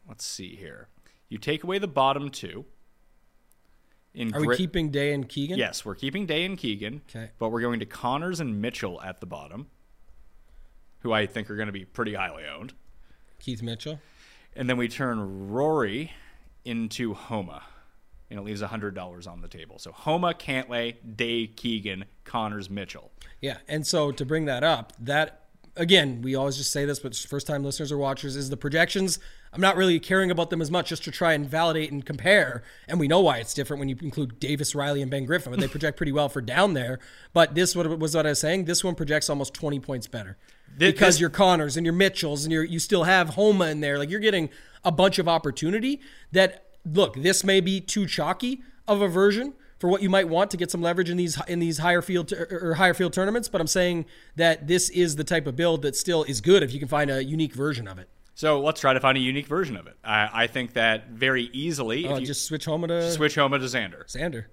Let's 0.06 0.26
see 0.26 0.54
here. 0.54 0.88
You 1.28 1.38
take 1.38 1.64
away 1.64 1.78
the 1.78 1.88
bottom 1.88 2.28
two. 2.30 2.66
In 4.12 4.34
Are 4.34 4.44
we 4.44 4.56
keeping 4.56 4.90
Day 4.90 5.12
and 5.12 5.28
Keegan? 5.28 5.56
Yes, 5.56 5.84
we're 5.84 5.94
keeping 5.94 6.26
Day 6.26 6.44
and 6.44 6.58
Keegan. 6.58 7.02
Okay. 7.08 7.30
But 7.38 7.50
we're 7.50 7.60
going 7.60 7.80
to 7.80 7.86
Conners 7.86 8.40
and 8.40 8.60
Mitchell 8.60 9.00
at 9.00 9.20
the 9.20 9.26
bottom, 9.26 9.68
who 10.98 11.12
I 11.12 11.26
think 11.26 11.48
are 11.48 11.56
going 11.56 11.66
to 11.66 11.72
be 11.72 11.84
pretty 11.84 12.14
highly 12.14 12.42
owned. 12.44 12.74
Keith 13.38 13.62
Mitchell. 13.62 14.00
And 14.56 14.68
then 14.68 14.76
we 14.76 14.88
turn 14.88 15.48
Rory 15.48 16.12
into 16.64 17.14
Homa. 17.14 17.62
And 18.30 18.38
it 18.38 18.42
leaves 18.42 18.62
$100 18.62 19.26
on 19.28 19.42
the 19.42 19.48
table. 19.48 19.78
So 19.78 19.90
Homa, 19.92 20.34
Cantlay, 20.34 20.94
Day, 21.16 21.48
Keegan, 21.48 22.04
Conners, 22.24 22.70
Mitchell. 22.70 23.10
Yeah, 23.40 23.58
and 23.68 23.84
so 23.86 24.12
to 24.12 24.24
bring 24.24 24.44
that 24.44 24.62
up, 24.62 24.92
that 25.00 25.48
again, 25.76 26.20
we 26.22 26.34
always 26.34 26.56
just 26.56 26.70
say 26.72 26.84
this, 26.84 26.98
but 27.00 27.16
first 27.16 27.46
time 27.46 27.64
listeners 27.64 27.90
or 27.90 27.98
watchers 27.98 28.36
is 28.36 28.50
the 28.50 28.56
projections. 28.56 29.18
I'm 29.52 29.60
not 29.60 29.76
really 29.76 29.98
caring 29.98 30.30
about 30.30 30.50
them 30.50 30.60
as 30.62 30.70
much 30.70 30.90
just 30.90 31.02
to 31.04 31.10
try 31.10 31.32
and 31.32 31.48
validate 31.48 31.90
and 31.90 32.04
compare. 32.04 32.62
And 32.86 33.00
we 33.00 33.08
know 33.08 33.20
why 33.20 33.38
it's 33.38 33.54
different 33.54 33.80
when 33.80 33.88
you 33.88 33.96
include 34.00 34.38
Davis, 34.38 34.74
Riley, 34.74 35.02
and 35.02 35.10
Ben 35.10 35.24
Griffin, 35.24 35.50
but 35.52 35.60
they 35.60 35.66
project 35.68 35.96
pretty 35.96 36.12
well 36.12 36.28
for 36.28 36.40
down 36.40 36.74
there. 36.74 37.00
But 37.32 37.54
this 37.54 37.74
what 37.74 37.98
was 37.98 38.14
what 38.14 38.26
I 38.26 38.30
was 38.30 38.40
saying. 38.40 38.66
This 38.66 38.84
one 38.84 38.94
projects 38.94 39.28
almost 39.28 39.54
20 39.54 39.80
points 39.80 40.06
better 40.06 40.36
Thi- 40.78 40.92
because 40.92 41.14
this- 41.14 41.20
your 41.20 41.30
Conners 41.30 41.76
and 41.76 41.84
your 41.84 41.94
Mitchells 41.94 42.44
and 42.44 42.52
your 42.52 42.62
you 42.62 42.78
still 42.78 43.04
have 43.04 43.30
Homa 43.30 43.66
in 43.66 43.80
there. 43.80 43.98
Like 43.98 44.10
you're 44.10 44.20
getting 44.20 44.50
a 44.84 44.92
bunch 44.92 45.18
of 45.18 45.28
opportunity. 45.28 46.00
That 46.30 46.66
look, 46.84 47.14
this 47.14 47.44
may 47.44 47.60
be 47.60 47.80
too 47.80 48.06
chalky 48.06 48.62
of 48.86 49.02
a 49.02 49.08
version 49.08 49.54
for 49.78 49.88
what 49.88 50.02
you 50.02 50.10
might 50.10 50.28
want 50.28 50.50
to 50.50 50.56
get 50.56 50.70
some 50.70 50.82
leverage 50.82 51.08
in 51.08 51.16
these 51.16 51.40
in 51.48 51.58
these 51.58 51.78
higher 51.78 52.02
field 52.02 52.32
or 52.32 52.42
er, 52.42 52.70
er, 52.70 52.74
higher 52.74 52.94
field 52.94 53.12
tournaments. 53.12 53.48
But 53.48 53.60
I'm 53.60 53.66
saying 53.66 54.04
that 54.36 54.66
this 54.66 54.90
is 54.90 55.16
the 55.16 55.24
type 55.24 55.46
of 55.46 55.56
build 55.56 55.82
that 55.82 55.96
still 55.96 56.22
is 56.24 56.40
good 56.40 56.62
if 56.62 56.72
you 56.72 56.78
can 56.78 56.88
find 56.88 57.10
a 57.10 57.24
unique 57.24 57.54
version 57.54 57.88
of 57.88 57.98
it. 57.98 58.08
So 58.34 58.60
let's 58.60 58.80
try 58.80 58.92
to 58.92 59.00
find 59.00 59.18
a 59.18 59.20
unique 59.20 59.46
version 59.46 59.76
of 59.76 59.86
it. 59.86 59.96
I, 60.04 60.44
I 60.44 60.46
think 60.46 60.74
that 60.74 61.10
very 61.10 61.50
easily, 61.52 62.06
Oh, 62.06 62.10
if 62.10 62.16
uh, 62.16 62.20
you 62.20 62.26
just 62.26 62.46
switch 62.46 62.66
Homa 62.66 62.88
to 62.88 63.10
switch 63.10 63.34
Homa 63.34 63.58
to 63.58 63.64
Xander. 63.64 64.06
Xander. 64.06 64.46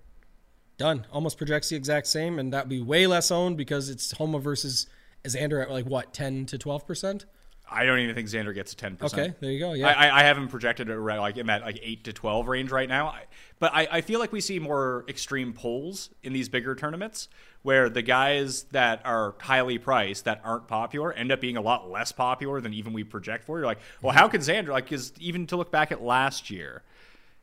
Done. 0.77 1.07
Almost 1.11 1.37
projects 1.37 1.69
the 1.69 1.75
exact 1.75 2.07
same, 2.07 2.37
and 2.37 2.53
that'd 2.53 2.69
be 2.69 2.81
way 2.81 3.07
less 3.07 3.31
owned 3.31 3.57
because 3.57 3.89
it's 3.89 4.11
Homa 4.11 4.39
versus 4.39 4.87
Xander 5.23 5.61
at 5.61 5.71
like 5.71 5.85
what, 5.85 6.13
ten 6.13 6.45
to 6.47 6.57
twelve 6.57 6.85
percent? 6.85 7.25
I 7.69 7.85
don't 7.85 7.99
even 7.99 8.15
think 8.15 8.27
Xander 8.27 8.53
gets 8.53 8.73
a 8.73 8.75
ten 8.75 8.95
percent. 8.95 9.21
Okay, 9.21 9.35
there 9.41 9.51
you 9.51 9.59
go. 9.59 9.73
Yeah. 9.73 9.87
I, 9.87 10.21
I, 10.21 10.23
haven't 10.23 10.47
projected 10.47 10.89
it 10.89 10.93
around 10.93 11.19
like 11.19 11.37
in 11.37 11.47
that 11.47 11.63
like 11.63 11.79
eight 11.81 12.05
to 12.05 12.13
twelve 12.13 12.47
range 12.47 12.71
right 12.71 12.87
now. 12.87 13.07
I, 13.07 13.23
but 13.59 13.73
I, 13.73 13.87
I 13.91 14.01
feel 14.01 14.19
like 14.19 14.31
we 14.31 14.41
see 14.41 14.59
more 14.59 15.03
extreme 15.07 15.53
pulls 15.53 16.09
in 16.23 16.33
these 16.33 16.47
bigger 16.47 16.75
tournaments 16.75 17.27
where 17.63 17.89
the 17.89 18.01
guys 18.01 18.63
that 18.71 19.01
are 19.05 19.35
highly 19.41 19.77
priced 19.77 20.25
that 20.25 20.41
aren't 20.43 20.67
popular 20.67 21.11
end 21.11 21.31
up 21.31 21.41
being 21.41 21.57
a 21.57 21.61
lot 21.61 21.89
less 21.89 22.11
popular 22.11 22.61
than 22.61 22.73
even 22.73 22.93
we 22.93 23.03
project 23.03 23.43
for. 23.43 23.57
You're 23.57 23.65
like, 23.65 23.79
well, 24.01 24.13
how 24.13 24.27
can 24.27 24.41
Xander 24.41 24.69
like? 24.69 24.85
Because 24.85 25.11
even 25.19 25.47
to 25.47 25.57
look 25.57 25.71
back 25.71 25.91
at 25.91 26.01
last 26.01 26.49
year, 26.49 26.83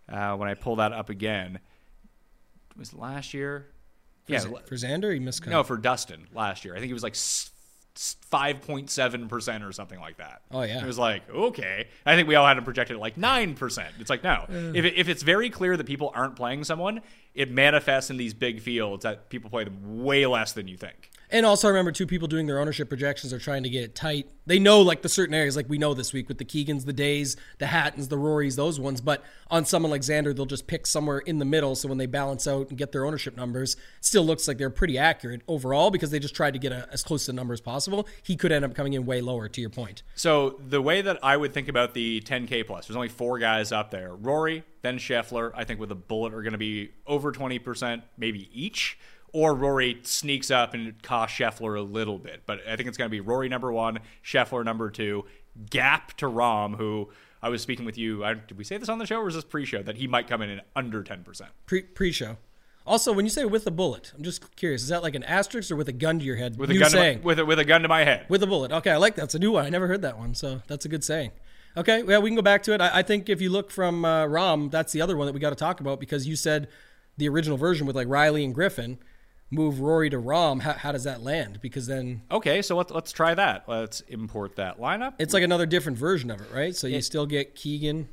uh, 0.08 0.36
when 0.36 0.48
I 0.48 0.54
pull 0.54 0.76
that 0.76 0.92
up 0.92 1.10
again. 1.10 1.58
Was 2.76 2.92
last 2.92 3.34
year? 3.34 3.68
Yeah, 4.26 4.40
For 4.40 4.74
Xander, 4.74 5.12
he 5.12 5.20
missed. 5.20 5.46
no, 5.46 5.62
for 5.62 5.76
Dustin 5.76 6.26
last 6.34 6.64
year. 6.64 6.74
I 6.74 6.78
think 6.78 6.88
he 6.88 6.94
was 6.94 7.02
like 7.02 7.14
five 7.96 8.60
point 8.62 8.90
seven 8.90 9.28
percent 9.28 9.62
or 9.62 9.72
something 9.72 10.00
like 10.00 10.16
that. 10.18 10.42
Oh, 10.50 10.62
yeah. 10.62 10.82
it 10.82 10.86
was 10.86 10.98
like 10.98 11.28
okay. 11.30 11.86
I 12.04 12.16
think 12.16 12.28
we 12.28 12.34
all 12.34 12.46
had 12.46 12.58
him 12.58 12.64
projected 12.64 12.96
at 12.96 13.00
like 13.00 13.16
nine 13.16 13.54
percent. 13.54 13.94
It's 14.00 14.10
like 14.10 14.24
no. 14.24 14.46
If 14.48 14.84
it, 14.84 14.94
if 14.96 15.08
it's 15.08 15.22
very 15.22 15.50
clear 15.50 15.76
that 15.76 15.86
people 15.86 16.10
aren't 16.14 16.36
playing 16.36 16.64
someone, 16.64 17.00
it 17.34 17.50
manifests 17.50 18.10
in 18.10 18.16
these 18.16 18.34
big 18.34 18.60
fields 18.60 19.04
that 19.04 19.28
people 19.30 19.50
play 19.50 19.64
them 19.64 20.02
way 20.02 20.26
less 20.26 20.52
than 20.52 20.68
you 20.68 20.76
think. 20.76 21.10
And 21.34 21.44
also, 21.44 21.66
I 21.66 21.70
remember 21.72 21.90
two 21.90 22.06
people 22.06 22.28
doing 22.28 22.46
their 22.46 22.60
ownership 22.60 22.88
projections 22.88 23.32
are 23.32 23.40
trying 23.40 23.64
to 23.64 23.68
get 23.68 23.82
it 23.82 23.96
tight. 23.96 24.28
They 24.46 24.60
know 24.60 24.82
like 24.82 25.02
the 25.02 25.08
certain 25.08 25.34
areas, 25.34 25.56
like 25.56 25.68
we 25.68 25.78
know 25.78 25.92
this 25.92 26.12
week 26.12 26.28
with 26.28 26.38
the 26.38 26.44
Keegans, 26.44 26.84
the 26.84 26.92
Days, 26.92 27.36
the 27.58 27.66
Hattons, 27.66 28.06
the 28.06 28.16
Rorys, 28.16 28.54
those 28.54 28.78
ones. 28.78 29.00
But 29.00 29.24
on 29.50 29.64
someone 29.64 29.90
like 29.90 30.02
Xander, 30.02 30.34
they'll 30.36 30.46
just 30.46 30.68
pick 30.68 30.86
somewhere 30.86 31.18
in 31.18 31.40
the 31.40 31.44
middle. 31.44 31.74
So 31.74 31.88
when 31.88 31.98
they 31.98 32.06
balance 32.06 32.46
out 32.46 32.68
and 32.68 32.78
get 32.78 32.92
their 32.92 33.04
ownership 33.04 33.36
numbers, 33.36 33.76
still 34.00 34.24
looks 34.24 34.46
like 34.46 34.58
they're 34.58 34.70
pretty 34.70 34.96
accurate 34.96 35.42
overall 35.48 35.90
because 35.90 36.12
they 36.12 36.20
just 36.20 36.36
tried 36.36 36.52
to 36.52 36.60
get 36.60 36.70
a, 36.70 36.88
as 36.92 37.02
close 37.02 37.24
to 37.24 37.32
the 37.32 37.36
number 37.36 37.52
as 37.52 37.60
possible. 37.60 38.06
He 38.22 38.36
could 38.36 38.52
end 38.52 38.64
up 38.64 38.76
coming 38.76 38.92
in 38.92 39.04
way 39.04 39.20
lower, 39.20 39.48
to 39.48 39.60
your 39.60 39.70
point. 39.70 40.04
So 40.14 40.60
the 40.68 40.80
way 40.80 41.02
that 41.02 41.18
I 41.20 41.36
would 41.36 41.52
think 41.52 41.66
about 41.66 41.94
the 41.94 42.20
10K 42.20 42.64
plus, 42.64 42.86
there's 42.86 42.94
only 42.94 43.08
four 43.08 43.40
guys 43.40 43.72
up 43.72 43.90
there: 43.90 44.14
Rory, 44.14 44.62
then 44.82 44.98
Scheffler. 44.98 45.50
I 45.52 45.64
think 45.64 45.80
with 45.80 45.90
a 45.90 45.96
bullet 45.96 46.32
are 46.32 46.42
going 46.42 46.52
to 46.52 46.58
be 46.58 46.92
over 47.08 47.32
20%, 47.32 48.02
maybe 48.16 48.48
each. 48.52 48.98
Or 49.34 49.52
Rory 49.52 49.98
sneaks 50.04 50.52
up 50.52 50.74
and 50.74 51.02
costs 51.02 51.36
Scheffler 51.36 51.76
a 51.76 51.82
little 51.82 52.18
bit, 52.18 52.44
but 52.46 52.60
I 52.68 52.76
think 52.76 52.88
it's 52.88 52.96
going 52.96 53.08
to 53.08 53.10
be 53.10 53.20
Rory 53.20 53.48
number 53.48 53.72
one, 53.72 53.98
Scheffler 54.24 54.64
number 54.64 54.90
two, 54.92 55.24
gap 55.70 56.16
to 56.18 56.26
Rahm, 56.26 56.76
who 56.76 57.10
I 57.42 57.48
was 57.48 57.60
speaking 57.60 57.84
with 57.84 57.98
you. 57.98 58.24
I, 58.24 58.34
did 58.34 58.56
we 58.56 58.62
say 58.62 58.76
this 58.76 58.88
on 58.88 58.98
the 58.98 59.06
show 59.06 59.16
or 59.16 59.24
was 59.24 59.34
this 59.34 59.44
pre-show 59.44 59.82
that 59.82 59.96
he 59.96 60.06
might 60.06 60.28
come 60.28 60.40
in 60.40 60.50
at 60.50 60.66
under 60.76 61.02
10%? 61.02 61.42
Pre 61.66 61.82
pre 61.82 62.12
show. 62.12 62.36
Also, 62.86 63.12
when 63.12 63.24
you 63.24 63.30
say 63.30 63.44
with 63.44 63.66
a 63.66 63.72
bullet, 63.72 64.12
I'm 64.16 64.22
just 64.22 64.54
curious, 64.54 64.82
is 64.82 64.88
that 64.88 65.02
like 65.02 65.16
an 65.16 65.24
asterisk 65.24 65.70
or 65.72 65.76
with 65.76 65.88
a 65.88 65.92
gun 65.92 66.20
to 66.20 66.24
your 66.24 66.36
head? 66.36 66.56
With 66.56 66.70
a 66.70 66.74
New 66.74 66.78
gun, 66.78 66.90
to 66.92 66.96
saying. 66.96 67.18
my, 67.18 67.24
with 67.24 67.38
a, 67.40 67.44
with 67.44 67.58
a 67.58 67.64
gun 67.64 67.82
to 67.82 67.88
my 67.88 68.04
head. 68.04 68.26
With 68.28 68.42
a 68.44 68.46
bullet. 68.46 68.70
Okay, 68.70 68.90
I 68.90 68.98
like 68.98 69.16
that. 69.16 69.24
It's 69.24 69.34
a 69.34 69.38
new 69.40 69.52
one. 69.52 69.64
I 69.64 69.68
never 69.68 69.88
heard 69.88 70.02
that 70.02 70.16
one, 70.16 70.34
so 70.34 70.62
that's 70.68 70.84
a 70.84 70.88
good 70.88 71.02
saying. 71.02 71.32
Okay, 71.76 72.04
well, 72.04 72.22
we 72.22 72.30
can 72.30 72.36
go 72.36 72.42
back 72.42 72.62
to 72.62 72.72
it. 72.72 72.80
I, 72.80 73.00
I 73.00 73.02
think 73.02 73.28
if 73.28 73.40
you 73.40 73.50
look 73.50 73.70
from 73.70 74.04
uh, 74.04 74.26
Rahm, 74.26 74.70
that's 74.70 74.92
the 74.92 75.00
other 75.00 75.16
one 75.16 75.26
that 75.26 75.32
we 75.32 75.40
got 75.40 75.50
to 75.50 75.56
talk 75.56 75.80
about 75.80 75.98
because 75.98 76.28
you 76.28 76.36
said 76.36 76.68
the 77.16 77.28
original 77.28 77.56
version 77.56 77.86
with 77.86 77.96
like 77.96 78.06
Riley 78.08 78.44
and 78.44 78.54
Griffin 78.54 78.98
move 79.54 79.80
Rory 79.80 80.10
to 80.10 80.18
Rahm. 80.18 80.60
How, 80.60 80.72
how 80.72 80.92
does 80.92 81.04
that 81.04 81.22
land? 81.22 81.60
Because 81.62 81.86
then 81.86 82.22
Okay, 82.30 82.60
so 82.62 82.76
let's 82.76 82.90
let's 82.92 83.12
try 83.12 83.34
that. 83.34 83.64
Let's 83.68 84.00
import 84.02 84.56
that 84.56 84.78
lineup. 84.80 85.14
it's 85.18 85.32
like 85.34 85.42
another 85.42 85.66
different 85.66 85.96
version 85.98 86.30
of 86.30 86.40
it, 86.40 86.48
right? 86.52 86.74
So 86.74 86.86
you 86.86 87.00
still 87.00 87.26
get 87.26 87.54
Keegan. 87.54 88.08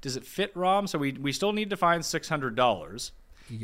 does 0.00 0.16
it 0.16 0.24
fit 0.24 0.54
Rahm? 0.54 0.88
So 0.88 0.98
we 0.98 1.12
we 1.12 1.32
still 1.32 1.52
need 1.52 1.70
to 1.70 1.76
find 1.76 2.04
six 2.04 2.28
hundred 2.28 2.56
dollars, 2.56 3.12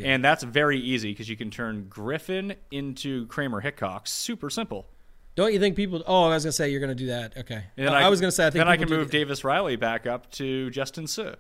and 0.03 0.24
that's 0.24 0.43
very 0.45 0.78
easy 0.78 1.11
because 1.12 1.28
you 1.28 1.37
can 1.37 1.51
turn 1.51 1.87
Griffin 1.89 2.55
into 2.70 3.26
Kramer 3.26 3.61
Hickok. 3.61 4.07
Super 4.07 4.51
simple. 4.51 4.87
Don't 5.35 5.53
you 5.55 5.59
think 5.59 5.76
people? 5.76 6.03
Oh, 6.07 6.24
I 6.24 6.35
was 6.35 6.45
gonna 6.45 6.53
say 6.53 6.70
you're 6.70 6.80
gonna 6.80 6.95
do 6.95 7.07
that. 7.07 7.37
Okay, 7.39 7.64
And 7.78 7.87
then 7.87 7.95
I, 7.95 8.09
was 8.11 8.20
gonna 8.20 8.30
say 8.30 8.47
I 8.47 8.51
think 8.51 8.61
then 8.61 8.68
I 8.68 8.76
can 8.76 8.91
move 8.91 9.11
Davis 9.11 9.45
Riley 9.45 9.76
back 9.76 10.07
up 10.07 10.30
to 10.33 10.68
Justin 10.68 11.07
Suh, 11.07 11.37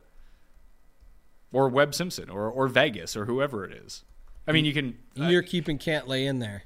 or 1.52 1.68
Webb 1.68 1.94
Simpson, 1.94 2.30
or 2.30 2.48
or 2.50 2.68
Vegas, 2.68 3.16
or 3.16 3.26
whoever 3.26 3.64
it 3.66 3.72
is. 3.72 4.04
I 4.46 4.52
mean, 4.52 4.64
you 4.64 4.72
can 4.72 4.98
uh, 5.20 5.28
You're 5.28 5.42
keeping 5.42 5.78
Cantlay 5.78 6.26
in 6.26 6.38
there. 6.38 6.64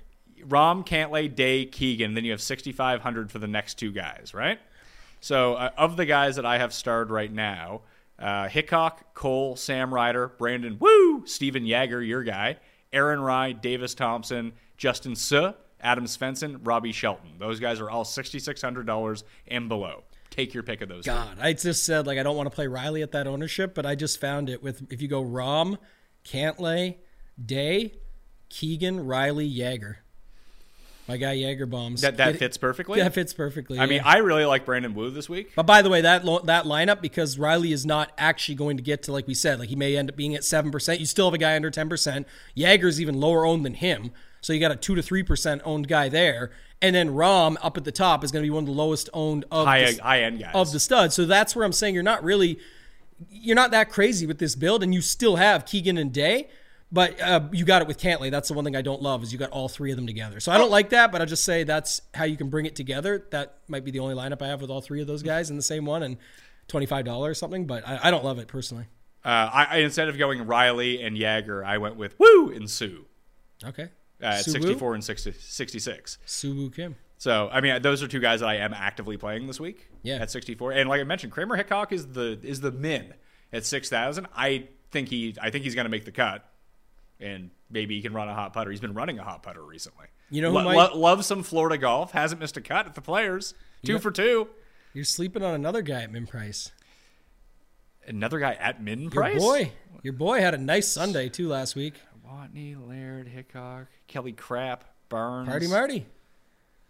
Rahm, 0.49 0.87
Cantlay, 0.87 1.35
Day, 1.35 1.64
Keegan. 1.64 2.14
Then 2.14 2.24
you 2.24 2.31
have 2.31 2.41
6,500 2.41 3.31
for 3.31 3.39
the 3.39 3.47
next 3.47 3.74
two 3.74 3.93
guys, 3.93 4.33
right? 4.33 4.59
So 5.20 5.55
uh, 5.55 5.70
of 5.77 5.97
the 5.97 6.07
guys 6.07 6.37
that 6.37 6.47
I 6.47 6.59
have 6.59 6.72
starred 6.72 7.11
right 7.11 7.33
now, 7.33 7.83
uh, 8.18 8.49
Hickok, 8.49 9.14
Cole, 9.14 9.57
Sam 9.57 9.93
Ryder, 9.93 10.29
Brandon, 10.39 10.79
Wu, 10.79 11.27
Steven 11.27 11.66
Jaeger, 11.66 12.03
your 12.03 12.22
guy, 12.22 12.59
Aaron 12.93 13.20
Rai, 13.20 13.53
Davis 13.53 13.95
Thompson, 13.95 14.53
Justin 14.77 15.16
Suh, 15.16 15.53
Adam 15.81 16.05
Svensson, 16.05 16.61
Robbie 16.62 16.93
Shelton. 16.93 17.31
Those 17.39 17.61
guys 17.61 17.81
are 17.81 17.91
all 17.91 18.05
$6,600 18.05 19.22
and 19.49 19.68
below. 19.68 20.05
Take 20.31 20.55
your 20.55 20.62
pick 20.62 20.81
of 20.81 20.89
those. 20.89 21.05
God, 21.05 21.39
I 21.41 21.55
just 21.55 21.85
said 21.85 22.07
like 22.07 22.18
I 22.18 22.22
don't 22.22 22.37
want 22.37 22.51
to 22.51 22.55
play 22.55 22.66
Riley 22.66 23.03
at 23.03 23.12
that 23.12 23.27
ownership, 23.27 23.74
but 23.74 23.87
I 23.87 23.95
just 23.95 24.20
found 24.20 24.51
it 24.51 24.62
with 24.62 24.93
if 24.93 25.01
you 25.01 25.09
go 25.09 25.24
Rahm, 25.24 25.79
Cantlay, 26.27 26.97
Day, 27.45 27.95
Keegan, 28.49 29.07
Riley, 29.07 29.47
Jaeger. 29.47 29.99
My 31.09 31.16
guy 31.18 31.34
Jaeger 31.34 31.66
bombs. 31.66 32.01
That 32.01 32.16
that 32.16 32.34
It- 32.34 32.39
fits 32.39 32.57
perfectly. 32.57 32.99
That 33.01 33.14
fits 33.14 33.32
perfectly. 33.32 33.78
I 33.78 33.87
mean. 33.87 34.01
I 34.05 34.16
really 34.18 34.45
like 34.45 34.64
Brandon 34.66 34.93
Wu 34.93 35.09
this 35.11 35.28
week. 35.28 35.53
But 35.55 35.64
by 35.64 35.80
the 35.80 35.89
way, 35.89 36.01
that 36.01 36.24
lo- 36.24 36.41
that 36.41 36.64
lineup 36.64 37.01
because 37.01 37.39
Riley 37.39 37.72
is 37.72 37.87
not 37.87 38.11
actually 38.18 38.57
going 38.57 38.76
to 38.76 38.82
get 38.82 39.05
to 39.05 39.12
like 39.12 39.28
we 39.28 39.34
said, 39.34 39.61
like 39.61 39.68
he 39.68 39.76
may 39.76 39.97
end 39.97 40.11
up 40.11 40.16
being 40.16 40.34
at 40.34 40.43
seven 40.43 40.72
percent. 40.72 40.99
You 40.99 41.07
still 41.07 41.26
have 41.26 41.34
a 41.34 41.39
guy 41.39 41.55
under 41.55 41.70
ten 41.70 41.89
percent. 41.89 42.26
Jaeger's 42.57 43.01
even 43.01 43.20
lower 43.20 43.47
owned 43.47 43.64
than 43.64 43.74
him, 43.74 44.11
so 44.41 44.53
you 44.53 44.59
got 44.59 44.72
a 44.72 44.76
two 44.76 44.97
to 44.97 45.03
three 45.03 45.22
percent 45.22 45.62
owned 45.64 45.87
guy 45.87 46.09
there. 46.09 46.51
And 46.82 46.95
then 46.97 47.11
Rahm 47.11 47.57
up 47.62 47.76
at 47.76 47.84
the 47.84 47.93
top 47.93 48.24
is 48.24 48.32
going 48.32 48.43
to 48.43 48.47
be 48.47 48.51
one 48.51 48.64
of 48.64 48.66
the 48.66 48.72
lowest 48.72 49.09
owned 49.14 49.45
of 49.53 49.66
High 49.66 49.93
the, 49.93 50.03
high 50.03 50.22
end 50.22 50.41
guys. 50.41 50.51
of 50.55 50.72
the 50.72 50.80
studs. 50.80 51.14
So 51.14 51.24
that's 51.24 51.55
where 51.55 51.64
I'm 51.64 51.72
saying 51.72 51.95
you're 51.95 52.03
not 52.03 52.24
really 52.24 52.59
you're 53.30 53.55
not 53.57 53.70
that 53.70 53.91
crazy 53.91 54.26
with 54.26 54.39
this 54.39 54.57
build, 54.57 54.82
and 54.82 54.93
you 54.93 55.01
still 55.03 55.37
have 55.37 55.66
Keegan 55.66 55.97
and 55.99 56.12
Day. 56.12 56.49
But 56.93 57.20
uh, 57.20 57.41
you 57.53 57.64
got 57.64 57.82
it 57.82 57.89
with 57.89 57.99
Cantlay. 57.99 58.30
That's 58.30 58.49
the 58.49 58.55
one 58.55 58.64
thing 58.64 58.76
I 58.76 58.82
don't 58.82 59.03
love 59.03 59.22
is 59.22 59.32
you 59.32 59.39
got 59.39 59.51
all 59.51 59.68
three 59.68 59.91
of 59.91 59.97
them 59.97 60.07
together. 60.07 60.39
So 60.39 60.53
I 60.53 60.59
don't 60.59 60.70
like 60.70 60.91
that, 60.91 61.11
but 61.11 61.20
I 61.20 61.24
just 61.24 61.45
say 61.45 61.64
that's 61.64 62.01
how 62.14 62.24
you 62.24 62.37
can 62.37 62.49
bring 62.49 62.64
it 62.64 62.76
together. 62.76 63.26
That 63.32 63.59
might 63.66 63.84
be 63.84 63.91
the 63.91 63.99
only 63.99 64.14
lineup 64.14 64.41
I 64.41 64.47
have 64.47 64.61
with 64.61 64.70
all 64.70 64.80
three 64.80 65.01
of 65.01 65.07
those 65.09 65.22
guys 65.24 65.51
in 65.51 65.57
the 65.57 65.62
same 65.62 65.84
one 65.84 66.03
and 66.05 66.16
twenty 66.68 66.87
five 66.87 67.05
dollars 67.05 67.32
or 67.32 67.34
something. 67.34 67.66
But 67.66 67.87
I, 67.87 68.01
I 68.05 68.11
don't 68.12 68.24
love 68.24 68.39
it 68.39 68.47
personally. 68.47 68.84
uh, 69.24 69.28
I, 69.28 69.64
I 69.64 69.76
instead 69.78 70.09
of 70.09 70.16
going 70.16 70.47
Riley 70.47 71.03
and 71.03 71.18
Jaeger, 71.18 71.64
I 71.64 71.78
went 71.78 71.97
with 71.97 72.14
Wu 72.20 72.53
and 72.55 72.70
Suh. 72.70 72.87
Okay, 73.64 73.89
uh, 74.22 74.26
at 74.26 74.45
Suwoo? 74.45 74.53
64 74.53 74.95
and 74.95 75.05
60, 75.05 75.32
66. 75.32 76.18
Suwoo 76.26 76.72
Kim. 76.74 76.95
So, 77.18 77.49
I 77.51 77.62
mean, 77.62 77.80
those 77.80 78.03
are 78.03 78.09
two 78.09 78.20
guys 78.20 78.41
that 78.41 78.49
I 78.51 78.57
am 78.57 78.74
actively 78.74 79.16
playing 79.16 79.47
this 79.47 79.59
week. 79.59 79.89
Yeah. 80.03 80.16
At 80.16 80.30
64, 80.30 80.72
and 80.72 80.89
like 80.89 81.01
I 81.01 81.05
mentioned, 81.05 81.32
Kramer 81.32 81.57
Hickok 81.57 81.91
is 81.91 82.07
the 82.09 82.39
is 82.43 82.61
the 82.61 82.70
min 82.70 83.14
at 83.53 83.64
6,000. 83.64 84.28
I 84.37 84.68
think 84.93 85.09
he 85.09 85.34
I 85.41 85.51
think 85.51 85.64
he's 85.64 85.74
going 85.74 85.87
to 85.87 85.91
make 85.91 86.05
the 86.05 86.12
cut, 86.12 86.49
and 87.20 87.50
maybe 87.70 87.96
he 87.96 88.02
can 88.02 88.12
run 88.12 88.28
a 88.28 88.34
hot 88.34 88.52
putter. 88.52 88.70
He's 88.70 88.80
been 88.80 88.94
running 88.94 89.18
a 89.18 89.24
hot 89.24 89.42
putter 89.42 89.62
recently. 89.62 90.06
You 90.30 90.42
know 90.42 90.50
who 90.50 90.56
Lo- 90.56 90.64
might- 90.64 90.76
lo- 90.76 90.98
love 90.98 91.24
some 91.24 91.42
Florida 91.42 91.78
golf. 91.78 92.12
Hasn't 92.12 92.40
missed 92.40 92.56
a 92.56 92.60
cut 92.60 92.86
at 92.86 92.94
the 92.94 93.00
Players. 93.00 93.54
Two 93.84 93.94
know- 93.94 93.98
for 93.98 94.10
two. 94.10 94.48
You're 94.92 95.04
sleeping 95.04 95.42
on 95.42 95.54
another 95.54 95.82
guy 95.82 96.02
at 96.02 96.10
min 96.10 96.26
price. 96.26 96.72
Another 98.06 98.38
guy 98.38 98.54
at 98.54 98.82
min 98.82 99.10
price. 99.10 99.34
Your 99.34 99.40
boy, 99.42 99.72
your 100.02 100.12
boy 100.12 100.40
had 100.40 100.54
a 100.54 100.58
nice 100.58 100.88
Sunday 100.88 101.28
too 101.28 101.48
last 101.48 101.74
week. 101.76 101.94
Watney, 102.26 102.76
Laird, 102.88 103.28
Hickok, 103.28 103.86
Kelly 104.06 104.32
Kraft, 104.32 104.86
Burns. 105.08 105.48
Party 105.48 105.68
Marty. 105.68 106.06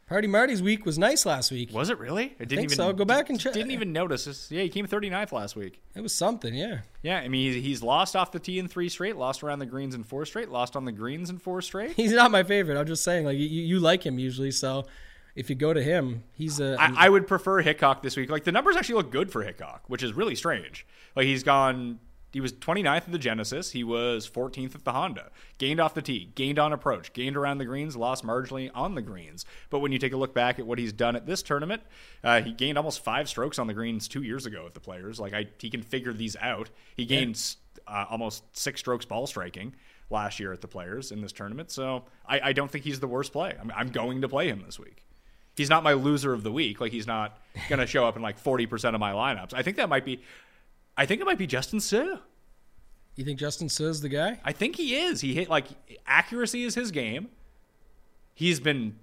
Party 0.09 0.29
Marty's 0.29 0.63
week 0.63 0.87
was 0.87 0.99
nice 0.99 1.27
last 1.27 1.51
week. 1.51 1.73
Was 1.73 1.91
it 1.91 1.99
really? 1.99 2.27
I 2.39 2.45
didn't 2.45 2.49
think 2.51 2.61
even 2.67 2.77
so. 2.77 2.93
Go 2.93 3.05
back 3.05 3.29
and 3.29 3.41
check. 3.41 3.55
Didn't 3.55 3.73
even 3.73 3.93
notice. 3.93 4.27
This. 4.27 4.53
Yeah, 4.53 4.63
he 4.63 4.69
came 4.69 4.87
39th 4.87 5.33
last 5.33 5.57
week. 5.57 5.83
It 5.97 6.01
was 6.01 6.15
something, 6.15 6.55
yeah. 6.55 6.81
Yeah, 7.03 7.19
I 7.19 7.27
mean 7.27 7.53
he's, 7.53 7.65
he's 7.65 7.83
lost 7.83 8.15
off 8.15 8.31
the 8.31 8.39
tee 8.39 8.61
in 8.61 8.69
three 8.69 8.89
straight, 8.89 9.17
lost 9.17 9.43
around 9.43 9.59
the 9.59 9.67
greens 9.67 9.97
in 9.97 10.05
four 10.05 10.25
straight, 10.25 10.49
lost 10.49 10.77
on 10.77 10.85
the 10.85 10.93
greens 10.93 11.29
in 11.29 11.39
four 11.39 11.61
straight. 11.61 11.93
He's 11.97 12.13
not 12.13 12.31
my 12.31 12.45
favorite. 12.45 12.79
I'm 12.79 12.87
just 12.87 13.03
saying, 13.03 13.25
like 13.25 13.37
you, 13.37 13.47
you 13.47 13.81
like 13.81 14.07
him 14.07 14.21
usually, 14.21 14.53
so 14.53 14.87
if 15.35 15.51
you 15.51 15.57
go 15.57 15.73
to 15.73 15.83
him, 15.83 16.23
he's 16.35 16.61
a. 16.61 16.77
I, 16.79 17.07
I 17.07 17.09
would 17.09 17.27
prefer 17.27 17.61
Hickok 17.61 18.03
this 18.03 18.17
week. 18.17 18.31
Like 18.31 18.45
the 18.45 18.53
numbers 18.53 18.77
actually 18.77 18.97
look 18.97 19.11
good 19.11 19.33
for 19.33 19.43
Hickok, 19.43 19.83
which 19.89 20.05
is 20.05 20.13
really 20.13 20.37
strange. 20.37 20.87
Like 21.17 21.27
he's 21.27 21.43
gone. 21.43 21.99
He 22.37 22.41
was 22.43 22.53
29th 22.53 22.97
at 22.97 23.13
the 23.13 23.19
Genesis. 23.19 23.71
He 23.71 23.83
was 23.83 24.29
14th 24.29 24.75
at 24.75 24.85
the 24.85 24.93
Honda. 24.93 25.31
Gained 25.57 25.81
off 25.81 25.95
the 25.95 26.03
tee, 26.03 26.33
gained 26.35 26.59
on 26.59 26.71
approach, 26.71 27.15
gained 27.15 27.35
around 27.35 27.57
the 27.57 27.65
greens, 27.65 27.97
lost 27.97 28.27
marginally 28.27 28.71
on 28.75 28.95
the 28.95 29.01
greens. 29.01 29.47
But 29.71 29.79
when 29.79 29.91
you 29.91 29.99
take 29.99 30.13
a 30.13 30.19
look 30.19 30.35
back 30.35 30.59
at 30.59 30.67
what 30.67 30.79
he's 30.79 30.93
done 30.93 31.17
at 31.17 31.25
this 31.25 31.43
tournament, 31.43 31.81
uh, 32.23 32.43
he 32.43 32.53
gained 32.53 32.77
almost 32.77 33.03
five 33.03 33.31
strokes 33.31 33.59
on 33.59 33.69
the 33.69 33.73
greens 33.73 34.07
two 34.07 34.23
years 34.23 34.45
ago 34.45 34.67
at 34.67 34.75
the 34.75 34.81
Players. 34.81 35.19
Like 35.19 35.33
I, 35.33 35.47
he 35.59 35.71
can 35.71 35.81
figure 35.81 36.13
these 36.13 36.37
out. 36.43 36.69
He 36.95 37.07
gained 37.07 37.43
uh, 37.87 38.05
almost 38.11 38.45
six 38.55 38.81
strokes 38.81 39.07
ball 39.07 39.27
striking 39.27 39.75
last 40.11 40.39
year 40.39 40.53
at 40.53 40.61
the 40.61 40.69
Players 40.69 41.13
in 41.13 41.23
this 41.23 41.33
tournament. 41.33 41.71
So 41.71 42.05
I, 42.29 42.41
I 42.51 42.53
don't 42.53 42.71
think 42.71 42.85
he's 42.85 43.01
the 43.01 43.09
worst 43.09 43.33
play. 43.33 43.55
I'm, 43.59 43.73
I'm 43.75 43.89
going 43.89 44.21
to 44.21 44.29
play 44.29 44.51
him 44.51 44.63
this 44.63 44.79
week 44.79 45.07
he's 45.57 45.71
not 45.71 45.83
my 45.83 45.95
loser 45.95 46.33
of 46.33 46.43
the 46.43 46.53
week. 46.53 46.81
Like 46.81 46.93
he's 46.93 47.07
not 47.07 47.39
going 47.69 47.79
to 47.81 47.87
show 47.87 48.07
up 48.07 48.17
in 48.17 48.23
like 48.23 48.43
40% 48.43 48.95
of 48.95 49.01
my 49.01 49.13
lineups. 49.13 49.55
I 49.55 49.63
think 49.63 49.79
that 49.79 49.89
might 49.89 50.05
be 50.05 50.21
I 50.97 51.07
think 51.07 51.21
it 51.21 51.25
might 51.25 51.39
be 51.39 51.47
Justin 51.47 51.81
Suh. 51.81 52.19
you 53.17 53.25
think 53.25 53.39
Justin 53.39 53.69
Suh's 53.69 54.01
the 54.01 54.09
guy? 54.09 54.41
I 54.45 54.53
think 54.53 54.77
he 54.77 54.97
is. 54.97 55.21
He 55.21 55.35
hit 55.35 55.49
like 55.49 55.67
accuracy 56.07 56.65
is 56.65 56.75
his 56.75 56.91
game. 56.91 57.29
He's 58.35 58.61
been 58.61 58.99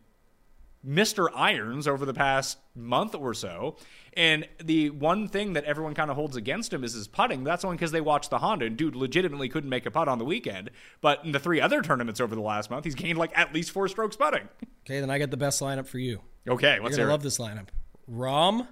Mr. 0.85 1.29
Irons 1.33 1.87
over 1.87 2.05
the 2.05 2.13
past 2.13 2.57
month 2.75 3.15
or 3.15 3.33
so. 3.33 3.77
And 4.15 4.47
the 4.63 4.89
one 4.91 5.27
thing 5.27 5.53
that 5.53 5.63
everyone 5.63 5.93
kind 5.93 6.11
of 6.11 6.15
holds 6.15 6.35
against 6.35 6.71
him 6.73 6.83
is 6.83 6.93
his 6.93 7.07
putting. 7.07 7.43
That's 7.43 7.63
only 7.63 7.77
because 7.77 7.91
they 7.91 8.01
watched 8.01 8.29
the 8.29 8.39
Honda, 8.39 8.65
and 8.65 8.77
dude 8.77 8.95
legitimately 8.95 9.49
couldn't 9.49 9.69
make 9.69 9.85
a 9.85 9.91
putt 9.91 10.07
on 10.07 10.19
the 10.19 10.25
weekend. 10.25 10.69
But 11.01 11.23
in 11.25 11.31
the 11.31 11.39
three 11.39 11.61
other 11.61 11.81
tournaments 11.81 12.19
over 12.19 12.35
the 12.35 12.41
last 12.41 12.69
month, 12.69 12.85
he's 12.85 12.95
gained 12.95 13.17
like 13.17 13.31
at 13.37 13.53
least 13.53 13.71
four 13.71 13.87
strokes 13.87 14.15
putting. 14.15 14.47
Okay, 14.85 14.99
then 14.99 15.09
I 15.09 15.17
got 15.17 15.31
the 15.31 15.37
best 15.37 15.61
lineup 15.61 15.87
for 15.87 15.97
you. 15.97 16.21
Okay, 16.47 16.79
let's 16.79 16.97
gonna 16.97 17.09
love 17.09 17.23
this 17.23 17.37
lineup. 17.37 17.67
Rahm 18.11 18.67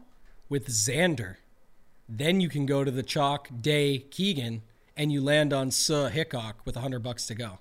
with 0.49 0.67
Xander. 0.67 1.37
Then 2.13 2.41
you 2.41 2.49
can 2.49 2.65
go 2.65 2.83
to 2.83 2.91
the 2.91 3.03
chalk 3.03 3.47
Day 3.61 3.97
Keegan 3.97 4.63
and 4.97 5.13
you 5.13 5.21
land 5.21 5.53
on 5.53 5.71
Suh 5.71 6.09
Hickok 6.09 6.57
with 6.65 6.75
100 6.75 6.99
bucks 6.99 7.25
to 7.27 7.35
go. 7.35 7.59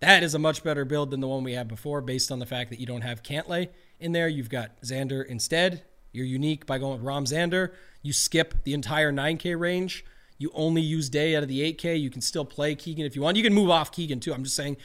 That 0.00 0.22
is 0.22 0.34
a 0.34 0.38
much 0.38 0.62
better 0.62 0.84
build 0.84 1.10
than 1.10 1.20
the 1.20 1.28
one 1.28 1.42
we 1.42 1.54
had 1.54 1.68
before, 1.68 2.02
based 2.02 2.30
on 2.30 2.38
the 2.38 2.44
fact 2.44 2.68
that 2.68 2.80
you 2.80 2.84
don't 2.86 3.00
have 3.00 3.22
Cantlay 3.22 3.70
in 3.98 4.12
there. 4.12 4.28
You've 4.28 4.50
got 4.50 4.78
Xander 4.82 5.24
instead. 5.24 5.84
You're 6.12 6.26
unique 6.26 6.66
by 6.66 6.76
going 6.76 6.98
with 6.98 7.06
Rahm 7.06 7.22
Xander. 7.22 7.72
You 8.02 8.12
skip 8.12 8.62
the 8.64 8.74
entire 8.74 9.10
9K 9.10 9.58
range. 9.58 10.04
You 10.36 10.50
only 10.52 10.82
use 10.82 11.08
Day 11.08 11.34
out 11.34 11.42
of 11.42 11.48
the 11.48 11.72
8K. 11.72 11.98
You 11.98 12.10
can 12.10 12.20
still 12.20 12.44
play 12.44 12.74
Keegan 12.74 13.06
if 13.06 13.16
you 13.16 13.22
want. 13.22 13.38
You 13.38 13.42
can 13.42 13.54
move 13.54 13.70
off 13.70 13.90
Keegan 13.90 14.20
too. 14.20 14.34
I'm 14.34 14.44
just 14.44 14.56
saying. 14.56 14.76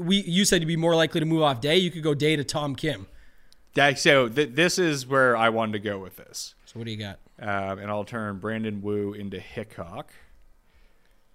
We 0.00 0.22
you 0.22 0.44
said 0.44 0.60
you'd 0.60 0.66
be 0.66 0.76
more 0.76 0.96
likely 0.96 1.20
to 1.20 1.26
move 1.26 1.42
off 1.42 1.60
Day. 1.60 1.76
You 1.76 1.92
could 1.92 2.02
go 2.02 2.14
Day 2.14 2.34
to 2.34 2.42
Tom 2.42 2.74
Kim. 2.74 3.06
Yeah, 3.74 3.94
so 3.94 4.28
th- 4.28 4.54
this 4.54 4.78
is 4.78 5.06
where 5.06 5.36
I 5.36 5.50
wanted 5.50 5.72
to 5.74 5.78
go 5.78 5.98
with 5.98 6.16
this. 6.16 6.54
So 6.64 6.78
what 6.78 6.86
do 6.86 6.90
you 6.90 6.96
got? 6.96 7.18
Um, 7.40 7.78
and 7.78 7.90
I'll 7.90 8.04
turn 8.04 8.38
Brandon 8.38 8.80
Wu 8.80 9.12
into 9.12 9.38
Hickok. 9.40 10.12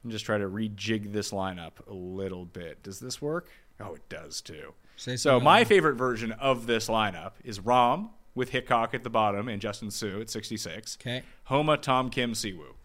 And 0.04 0.12
just 0.12 0.26
try 0.26 0.38
to 0.38 0.48
rejig 0.48 1.12
this 1.12 1.32
lineup 1.32 1.86
a 1.88 1.94
little 1.94 2.46
bit. 2.46 2.82
Does 2.84 3.00
this 3.00 3.22
work? 3.22 3.50
Oh, 3.82 3.96
it 3.96 4.08
does 4.10 4.42
too. 4.42 4.74
Say 4.96 5.16
So 5.18 5.40
my 5.40 5.64
favorite 5.64 5.96
version 5.96 6.32
of 6.34 6.68
this 6.68 6.88
lineup 6.88 7.34
is 7.44 7.60
Rahm 7.60 8.10
with 8.36 8.50
Hickok 8.50 8.94
at 8.94 9.04
the 9.04 9.10
bottom 9.10 9.48
and 9.48 9.62
Justin 9.62 9.92
Suh 9.92 10.22
at 10.22 10.30
66. 10.30 10.98
Okay. 11.02 11.24
Homa, 11.46 11.78
Tom, 11.78 12.10
Kim, 12.10 12.34
Siwoo. 12.34 12.76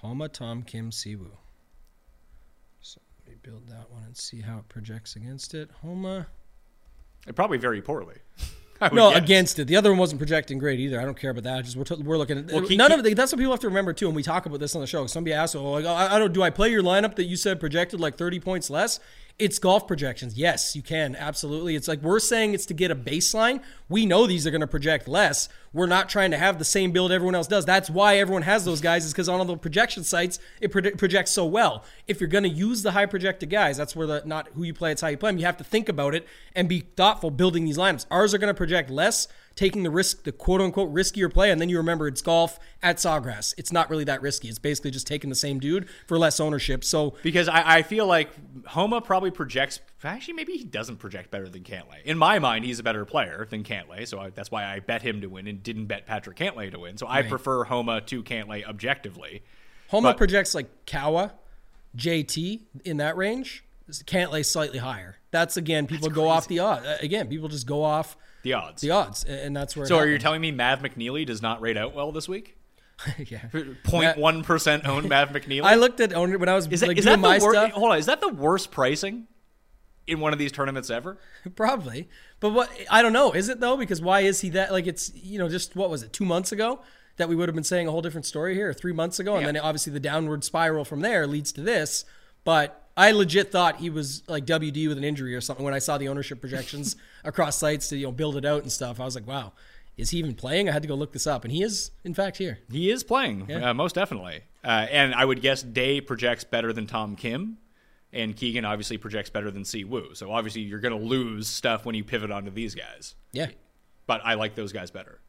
Homa 0.00 0.28
Tom 0.28 0.62
Kim 0.62 0.90
Siwoo. 0.90 1.36
So 2.80 3.00
let 3.18 3.28
me 3.28 3.38
build 3.42 3.68
that 3.68 3.90
one 3.90 4.02
and 4.04 4.16
see 4.16 4.40
how 4.40 4.58
it 4.58 4.68
projects 4.68 5.16
against 5.16 5.52
it. 5.54 5.70
Homa. 5.82 6.26
And 7.26 7.36
probably 7.36 7.58
very 7.58 7.82
poorly. 7.82 8.16
No, 8.92 9.10
guess. 9.10 9.18
against 9.18 9.58
it. 9.58 9.66
The 9.66 9.76
other 9.76 9.90
one 9.90 9.98
wasn't 9.98 10.18
projecting 10.20 10.58
great 10.58 10.80
either. 10.80 11.00
I 11.00 11.04
don't 11.04 11.18
care 11.18 11.30
about 11.30 11.44
that. 11.44 11.64
Just 11.64 11.76
we're, 11.76 11.84
t- 11.84 11.96
we're 12.02 12.16
looking 12.18 12.38
at 12.38 12.46
Well, 12.52 12.62
keep- 12.66 12.78
none 12.78 12.90
keep- 12.90 12.98
of 12.98 13.04
the, 13.04 13.14
that's 13.14 13.30
what 13.32 13.38
people 13.38 13.52
have 13.52 13.60
to 13.60 13.68
remember 13.68 13.92
too. 13.92 14.06
And 14.06 14.16
we 14.16 14.22
talk 14.22 14.46
about 14.46 14.60
this 14.60 14.74
on 14.74 14.80
the 14.80 14.86
show. 14.86 15.06
Somebody 15.06 15.34
asked, 15.34 15.54
"Oh, 15.56 15.70
like, 15.72 15.84
I, 15.84 16.16
I 16.16 16.18
don't. 16.18 16.32
Do 16.32 16.42
I 16.42 16.50
play 16.50 16.70
your 16.70 16.82
lineup 16.82 17.16
that 17.16 17.24
you 17.24 17.36
said 17.36 17.60
projected 17.60 18.00
like 18.00 18.16
thirty 18.16 18.40
points 18.40 18.70
less?" 18.70 19.00
It's 19.40 19.58
golf 19.58 19.86
projections. 19.86 20.36
Yes, 20.36 20.76
you 20.76 20.82
can 20.82 21.16
absolutely. 21.16 21.74
It's 21.74 21.88
like 21.88 22.02
we're 22.02 22.20
saying 22.20 22.52
it's 22.52 22.66
to 22.66 22.74
get 22.74 22.90
a 22.90 22.94
baseline. 22.94 23.62
We 23.88 24.04
know 24.04 24.26
these 24.26 24.46
are 24.46 24.50
going 24.50 24.60
to 24.60 24.66
project 24.66 25.08
less. 25.08 25.48
We're 25.72 25.86
not 25.86 26.10
trying 26.10 26.32
to 26.32 26.36
have 26.36 26.58
the 26.58 26.64
same 26.64 26.92
build 26.92 27.10
everyone 27.10 27.34
else 27.34 27.46
does. 27.46 27.64
That's 27.64 27.88
why 27.88 28.18
everyone 28.18 28.42
has 28.42 28.66
those 28.66 28.82
guys 28.82 29.06
is 29.06 29.12
because 29.12 29.30
on 29.30 29.38
all 29.38 29.46
the 29.46 29.56
projection 29.56 30.04
sites 30.04 30.38
it 30.60 30.70
predi- 30.70 30.98
projects 30.98 31.30
so 31.30 31.46
well. 31.46 31.84
If 32.06 32.20
you're 32.20 32.28
going 32.28 32.44
to 32.44 32.50
use 32.50 32.82
the 32.82 32.90
high 32.90 33.06
projected 33.06 33.48
guys, 33.48 33.78
that's 33.78 33.96
where 33.96 34.06
the 34.06 34.22
not 34.26 34.48
who 34.54 34.62
you 34.62 34.74
play, 34.74 34.92
it's 34.92 35.00
how 35.00 35.08
you 35.08 35.16
play 35.16 35.30
them. 35.30 35.38
You 35.38 35.46
have 35.46 35.56
to 35.56 35.64
think 35.64 35.88
about 35.88 36.14
it 36.14 36.26
and 36.54 36.68
be 36.68 36.80
thoughtful 36.80 37.30
building 37.30 37.64
these 37.64 37.78
lineups. 37.78 38.04
Ours 38.10 38.34
are 38.34 38.38
going 38.38 38.52
to 38.52 38.58
project 38.58 38.90
less 38.90 39.26
taking 39.56 39.82
the 39.82 39.90
risk, 39.90 40.24
the 40.24 40.32
quote 40.32 40.60
unquote 40.60 40.92
riskier 40.92 41.32
play, 41.32 41.50
and 41.50 41.60
then 41.60 41.68
you 41.68 41.76
remember 41.76 42.06
it's 42.08 42.22
golf 42.22 42.58
at 42.82 42.96
Sawgrass. 42.96 43.54
It's 43.58 43.72
not 43.72 43.90
really 43.90 44.04
that 44.04 44.22
risky. 44.22 44.48
It's 44.48 44.58
basically 44.58 44.90
just 44.90 45.06
taking 45.06 45.28
the 45.30 45.36
same 45.36 45.58
dude 45.58 45.88
for 46.06 46.18
less 46.18 46.40
ownership. 46.40 46.84
So 46.84 47.14
Because 47.22 47.48
I, 47.48 47.78
I 47.78 47.82
feel 47.82 48.06
like 48.06 48.30
Homa 48.66 49.00
probably 49.00 49.30
projects. 49.30 49.80
Actually, 50.02 50.34
maybe 50.34 50.54
he 50.54 50.64
doesn't 50.64 50.96
project 50.96 51.30
better 51.30 51.48
than 51.48 51.62
Cantlay. 51.62 52.02
In 52.04 52.16
my 52.16 52.38
mind, 52.38 52.64
he's 52.64 52.78
a 52.78 52.82
better 52.82 53.04
player 53.04 53.46
than 53.50 53.64
Cantlay, 53.64 54.08
so 54.08 54.18
I, 54.18 54.30
that's 54.30 54.50
why 54.50 54.64
I 54.64 54.80
bet 54.80 55.02
him 55.02 55.20
to 55.20 55.26
win 55.26 55.46
and 55.46 55.62
didn't 55.62 55.86
bet 55.86 56.06
Patrick 56.06 56.38
Cantlay 56.38 56.70
to 56.70 56.78
win. 56.78 56.96
So 56.96 57.06
I 57.06 57.22
prefer 57.22 57.64
Homa 57.64 58.00
to 58.02 58.22
Cantlay 58.22 58.64
objectively. 58.64 59.42
Homa 59.88 60.08
But- 60.10 60.16
projects 60.16 60.54
like 60.54 60.68
Kawa, 60.86 61.34
JT 61.96 62.60
in 62.84 62.96
that 62.98 63.16
range. 63.16 63.64
Cantlay 63.90 64.44
slightly 64.44 64.78
higher. 64.78 65.16
That's 65.30 65.56
again, 65.56 65.86
people 65.86 66.08
go 66.10 66.28
off 66.28 66.48
the 66.48 66.58
odds. 66.60 66.86
Again, 67.02 67.28
people 67.28 67.48
just 67.48 67.66
go 67.66 67.82
off 67.84 68.16
The 68.42 68.54
odds. 68.54 68.82
the 68.82 68.90
odds, 68.90 69.24
and 69.24 69.54
that's 69.56 69.76
where. 69.76 69.86
so 69.86 69.96
are 69.96 70.06
you 70.06 70.18
telling 70.18 70.40
me 70.40 70.50
Mav 70.50 70.80
McNealy 70.80 71.24
does 71.26 71.40
not 71.42 71.60
rate 71.60 71.76
out 71.76 71.94
well 71.94 72.10
this 72.12 72.28
week? 72.28 72.56
yeah. 73.18 73.48
0.1 73.52 74.44
percent 74.44 74.86
owned 74.86 75.08
Mav 75.08 75.28
McNealy. 75.32 75.62
I 75.64 75.74
looked 75.76 76.00
at 76.00 76.12
owner 76.12 76.36
when 76.38 76.48
I 76.48 76.54
was 76.54 76.66
is 76.66 76.80
that, 76.80 76.88
like 76.88 76.98
is 76.98 77.04
doing 77.04 77.20
that 77.20 77.28
my 77.28 77.38
the 77.38 77.44
wor- 77.44 77.52
stuff. 77.54 77.70
Hold 77.72 77.92
on, 77.92 77.98
is 77.98 78.06
that 78.06 78.20
the 78.20 78.28
worst 78.28 78.70
pricing 78.70 79.26
in 80.06 80.20
one 80.20 80.32
of 80.32 80.38
these 80.38 80.52
tournaments 80.52 80.90
ever? 80.90 81.18
Probably. 81.56 82.08
But 82.40 82.50
what 82.50 82.70
I 82.90 83.02
don't 83.02 83.12
know, 83.12 83.32
is 83.32 83.48
it 83.48 83.60
though? 83.60 83.76
Because 83.76 84.00
why 84.02 84.20
is 84.20 84.40
he 84.40 84.50
that 84.50 84.72
like 84.72 84.86
it's 84.86 85.12
you 85.14 85.38
know, 85.38 85.48
just 85.48 85.76
what 85.76 85.88
was 85.90 86.02
it, 86.02 86.12
two 86.12 86.24
months 86.24 86.52
ago 86.52 86.80
that 87.16 87.28
we 87.28 87.36
would 87.36 87.48
have 87.48 87.54
been 87.54 87.64
saying 87.64 87.86
a 87.86 87.90
whole 87.90 88.02
different 88.02 88.24
story 88.26 88.54
here, 88.54 88.72
three 88.72 88.92
months 88.92 89.18
ago, 89.18 89.34
and 89.36 89.42
Yeah. 89.46 89.52
then 89.52 89.62
obviously 89.62 89.92
the 89.92 90.00
downward 90.00 90.42
spiral 90.44 90.84
from 90.84 91.00
there 91.00 91.26
leads 91.26 91.52
to 91.52 91.60
this. 91.60 92.04
But 92.44 92.89
I 93.00 93.12
legit 93.12 93.50
thought 93.50 93.76
he 93.76 93.88
was 93.88 94.22
like 94.28 94.44
WD 94.44 94.86
with 94.88 94.98
an 94.98 95.04
injury 95.04 95.34
or 95.34 95.40
something 95.40 95.64
when 95.64 95.72
I 95.72 95.78
saw 95.78 95.96
the 95.96 96.08
ownership 96.08 96.38
projections 96.38 96.96
across 97.24 97.56
sites 97.56 97.88
to 97.88 97.96
you 97.96 98.06
know 98.06 98.12
build 98.12 98.36
it 98.36 98.44
out 98.44 98.60
and 98.62 98.70
stuff. 98.70 99.00
I 99.00 99.06
was 99.06 99.14
like, 99.14 99.26
wow, 99.26 99.52
is 99.96 100.10
he 100.10 100.18
even 100.18 100.34
playing? 100.34 100.68
I 100.68 100.72
had 100.72 100.82
to 100.82 100.88
go 100.88 100.94
look 100.94 101.12
this 101.12 101.26
up, 101.26 101.44
and 101.44 101.50
he 101.50 101.62
is 101.62 101.92
in 102.04 102.12
fact 102.12 102.36
here. 102.36 102.58
He 102.70 102.90
is 102.90 103.02
playing, 103.02 103.50
uh, 103.50 103.72
most 103.72 103.94
definitely. 103.94 104.42
Uh, 104.62 104.86
and 104.90 105.14
I 105.14 105.24
would 105.24 105.40
guess 105.40 105.62
Day 105.62 106.02
projects 106.02 106.44
better 106.44 106.74
than 106.74 106.86
Tom 106.86 107.16
Kim, 107.16 107.56
and 108.12 108.36
Keegan 108.36 108.66
obviously 108.66 108.98
projects 108.98 109.30
better 109.30 109.50
than 109.50 109.64
Si 109.64 109.84
Woo. 109.84 110.14
So 110.14 110.30
obviously 110.30 110.60
you're 110.60 110.80
going 110.80 110.98
to 110.98 111.02
lose 111.02 111.48
stuff 111.48 111.86
when 111.86 111.94
you 111.94 112.04
pivot 112.04 112.30
onto 112.30 112.50
these 112.50 112.74
guys. 112.74 113.14
Yeah. 113.32 113.48
But 114.06 114.20
I 114.24 114.34
like 114.34 114.56
those 114.56 114.72
guys 114.72 114.90
better. 114.90 115.20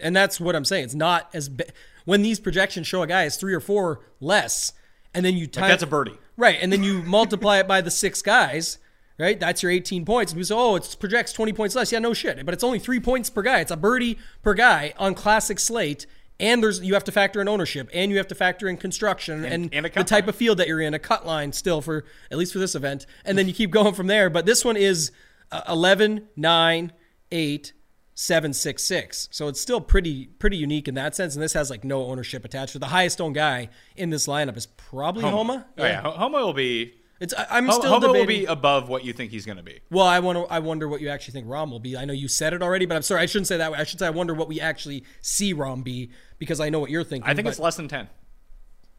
And 0.00 0.14
that's 0.14 0.40
what 0.40 0.54
I'm 0.54 0.64
saying. 0.64 0.84
It's 0.84 0.94
not 0.94 1.28
as 1.34 1.48
ba- 1.48 1.66
when 2.04 2.22
these 2.22 2.38
projections 2.38 2.86
show 2.86 3.02
a 3.02 3.06
guy 3.06 3.24
is 3.24 3.36
three 3.36 3.54
or 3.54 3.60
four 3.60 4.00
less, 4.20 4.72
and 5.16 5.24
then 5.24 5.36
you 5.36 5.46
time 5.48 5.68
that's 5.68 5.82
a 5.82 5.86
birdie. 5.86 6.16
right? 6.36 6.58
And 6.60 6.72
then 6.72 6.84
you 6.84 7.02
multiply 7.02 7.58
it 7.58 7.66
by 7.66 7.80
the 7.80 7.90
six 7.90 8.22
guys, 8.22 8.78
right? 9.18 9.40
That's 9.40 9.62
your 9.62 9.72
18 9.72 10.04
points. 10.04 10.30
And 10.32 10.38
we 10.38 10.44
say, 10.44 10.54
oh, 10.54 10.76
it 10.76 10.96
projects 11.00 11.32
20 11.32 11.52
points 11.52 11.74
less. 11.74 11.90
Yeah, 11.90 11.98
no 11.98 12.14
shit, 12.14 12.44
but 12.44 12.54
it's 12.54 12.62
only 12.62 12.78
three 12.78 13.00
points 13.00 13.30
per 13.30 13.42
guy. 13.42 13.60
It's 13.60 13.70
a 13.72 13.76
birdie 13.76 14.18
per 14.42 14.54
guy 14.54 14.92
on 14.98 15.14
classic 15.14 15.58
slate. 15.58 16.06
And 16.38 16.62
there's 16.62 16.80
you 16.80 16.92
have 16.92 17.04
to 17.04 17.12
factor 17.12 17.40
in 17.40 17.48
ownership, 17.48 17.88
and 17.94 18.10
you 18.12 18.18
have 18.18 18.28
to 18.28 18.34
factor 18.34 18.68
in 18.68 18.76
construction, 18.76 19.42
and, 19.42 19.72
and 19.72 19.86
a 19.86 19.88
the 19.88 20.04
type 20.04 20.24
line. 20.24 20.28
of 20.28 20.36
field 20.36 20.58
that 20.58 20.68
you're 20.68 20.82
in, 20.82 20.92
a 20.92 20.98
cut 20.98 21.24
line 21.24 21.50
still 21.54 21.80
for 21.80 22.04
at 22.30 22.36
least 22.36 22.52
for 22.52 22.58
this 22.58 22.74
event, 22.74 23.06
and 23.24 23.38
then 23.38 23.48
you 23.48 23.54
keep 23.54 23.70
going 23.70 23.94
from 23.94 24.06
there. 24.06 24.28
But 24.28 24.44
this 24.44 24.62
one 24.62 24.76
is 24.76 25.12
uh, 25.50 25.62
11, 25.66 26.28
9, 26.36 26.92
8, 27.32 27.72
seven 28.18 28.52
six 28.52 28.82
six. 28.82 29.28
So 29.30 29.46
it's 29.46 29.60
still 29.60 29.80
pretty 29.80 30.26
pretty 30.26 30.56
unique 30.56 30.88
in 30.88 30.94
that 30.94 31.14
sense. 31.14 31.36
And 31.36 31.42
this 31.42 31.52
has 31.52 31.70
like 31.70 31.84
no 31.84 32.06
ownership 32.06 32.44
attached. 32.44 32.72
to 32.72 32.78
The 32.80 32.86
highest 32.86 33.20
owned 33.20 33.34
guy 33.36 33.68
in 33.94 34.10
this 34.10 34.26
lineup 34.26 34.56
is 34.56 34.66
probably 34.66 35.22
Homa. 35.22 35.66
Oh 35.78 35.84
yeah, 35.84 36.00
Ho- 36.00 36.10
Homa 36.12 36.38
will 36.38 36.52
be. 36.54 36.94
It's 37.20 37.32
I, 37.32 37.46
I'm 37.50 37.66
Ho- 37.66 37.72
still 37.78 37.90
Homa 37.90 38.12
will 38.12 38.26
be 38.26 38.44
above 38.46 38.88
what 38.88 39.04
you 39.04 39.12
think 39.12 39.30
he's 39.30 39.46
going 39.46 39.56
to 39.58 39.62
be. 39.62 39.80
well, 39.90 40.06
I 40.06 40.18
want 40.18 40.36
to. 40.38 40.44
I 40.52 40.58
wonder 40.58 40.88
what 40.88 41.00
you 41.00 41.08
actually 41.08 41.32
think 41.32 41.46
Rahm 41.46 41.70
will 41.70 41.78
be. 41.78 41.96
I 41.96 42.04
know 42.06 42.12
you 42.12 42.26
said 42.28 42.52
it 42.54 42.62
already, 42.62 42.86
but 42.86 42.94
I'm 42.96 43.02
sorry. 43.02 43.20
I 43.22 43.26
shouldn't 43.26 43.46
say 43.46 43.58
that 43.58 43.70
way. 43.70 43.78
I 43.78 43.84
should 43.84 43.98
say 43.98 44.06
I 44.06 44.10
wonder 44.10 44.34
what 44.34 44.48
we 44.48 44.60
actually 44.60 45.04
see 45.20 45.54
Rahm 45.54 45.84
be 45.84 46.10
because 46.38 46.58
I 46.58 46.68
know 46.70 46.80
what 46.80 46.90
you're 46.90 47.04
thinking. 47.04 47.30
I 47.30 47.34
think 47.34 47.46
it's 47.48 47.58
less 47.58 47.76
than 47.76 47.88
ten. 47.88 48.08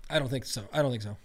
I 0.10 0.20
don't 0.20 0.30
think 0.30 0.46
so. 0.46 0.64
I 0.72 0.82
don't 0.82 0.92
think 0.92 1.04
so. 1.04 1.18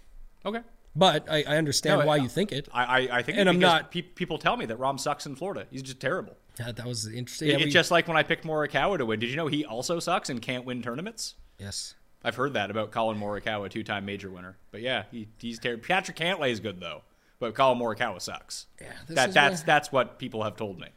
Okay. 0.45 0.59
But 0.95 1.27
I, 1.29 1.43
I 1.47 1.57
understand 1.57 2.01
No, 2.01 2.05
why 2.07 2.13
I- 2.15 2.17
you 2.17 2.27
think 2.29 2.51
it. 2.51 2.67
I, 2.73 2.83
I, 2.83 3.17
I 3.19 3.21
think 3.23 3.37
And 3.37 3.49
I'm 3.49 3.59
not- 3.59 3.91
pe- 3.91 4.01
people 4.03 4.37
tell 4.37 4.55
me 4.57 4.65
that 4.67 4.77
Rahm 4.79 4.99
sucks 4.99 5.25
in 5.25 5.35
Florida. 5.35 5.65
He's 5.71 5.81
just 5.81 5.99
terrible. 5.99 6.37
That, 6.57 6.75
that 6.75 6.85
was 6.85 7.07
interesting. 7.07 7.47
Yeah, 7.49 7.55
it's 7.55 7.65
we- 7.65 7.71
just 7.71 7.89
like 7.89 8.07
when 8.07 8.15
I 8.17 8.21
picked 8.23 8.45
Morikawa 8.45 8.99
to 8.99 9.05
win. 9.07 9.19
Did 9.19 9.29
you 9.31 9.35
know 9.35 9.47
he 9.47 9.65
also 9.65 9.99
sucks 9.99 10.29
and 10.29 10.41
can't 10.41 10.65
win 10.65 10.81
tournaments? 10.81 11.35
yes. 11.59 11.95
I've 12.25 12.35
heard 12.37 12.53
that 12.53 12.71
about 12.71 12.91
Collin 12.91 13.19
Morikawa, 13.19 13.69
two-time 13.69 14.05
major 14.05 14.29
winner. 14.31 14.55
But 14.71 14.79
yeah, 14.79 15.03
he, 15.11 15.27
he's 15.39 15.59
terrible. 15.59 15.83
Patrick 15.85 16.15
Cantlay 16.15 16.51
is 16.51 16.61
good 16.61 16.79
though, 16.79 17.01
but 17.37 17.53
Collin 17.53 17.77
Morikawa 17.77 18.21
sucks. 18.21 18.67
Yeah, 18.79 18.93
this 19.07 19.15
that 19.17 19.27
is 19.29 19.35
that's 19.35 19.59
where- 19.59 19.65
that's 19.65 19.91
what 19.91 20.19
people 20.19 20.41
have 20.43 20.55
told 20.55 20.79
me. 20.79 20.87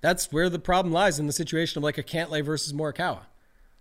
That's 0.00 0.30
where 0.30 0.48
the 0.48 0.60
problem 0.60 0.92
lies 0.92 1.18
in 1.18 1.26
the 1.26 1.32
situation 1.32 1.78
of 1.78 1.82
like 1.82 1.98
a 1.98 2.04
Cantlay 2.04 2.44
versus 2.44 2.72
Morikawa. 2.72 3.22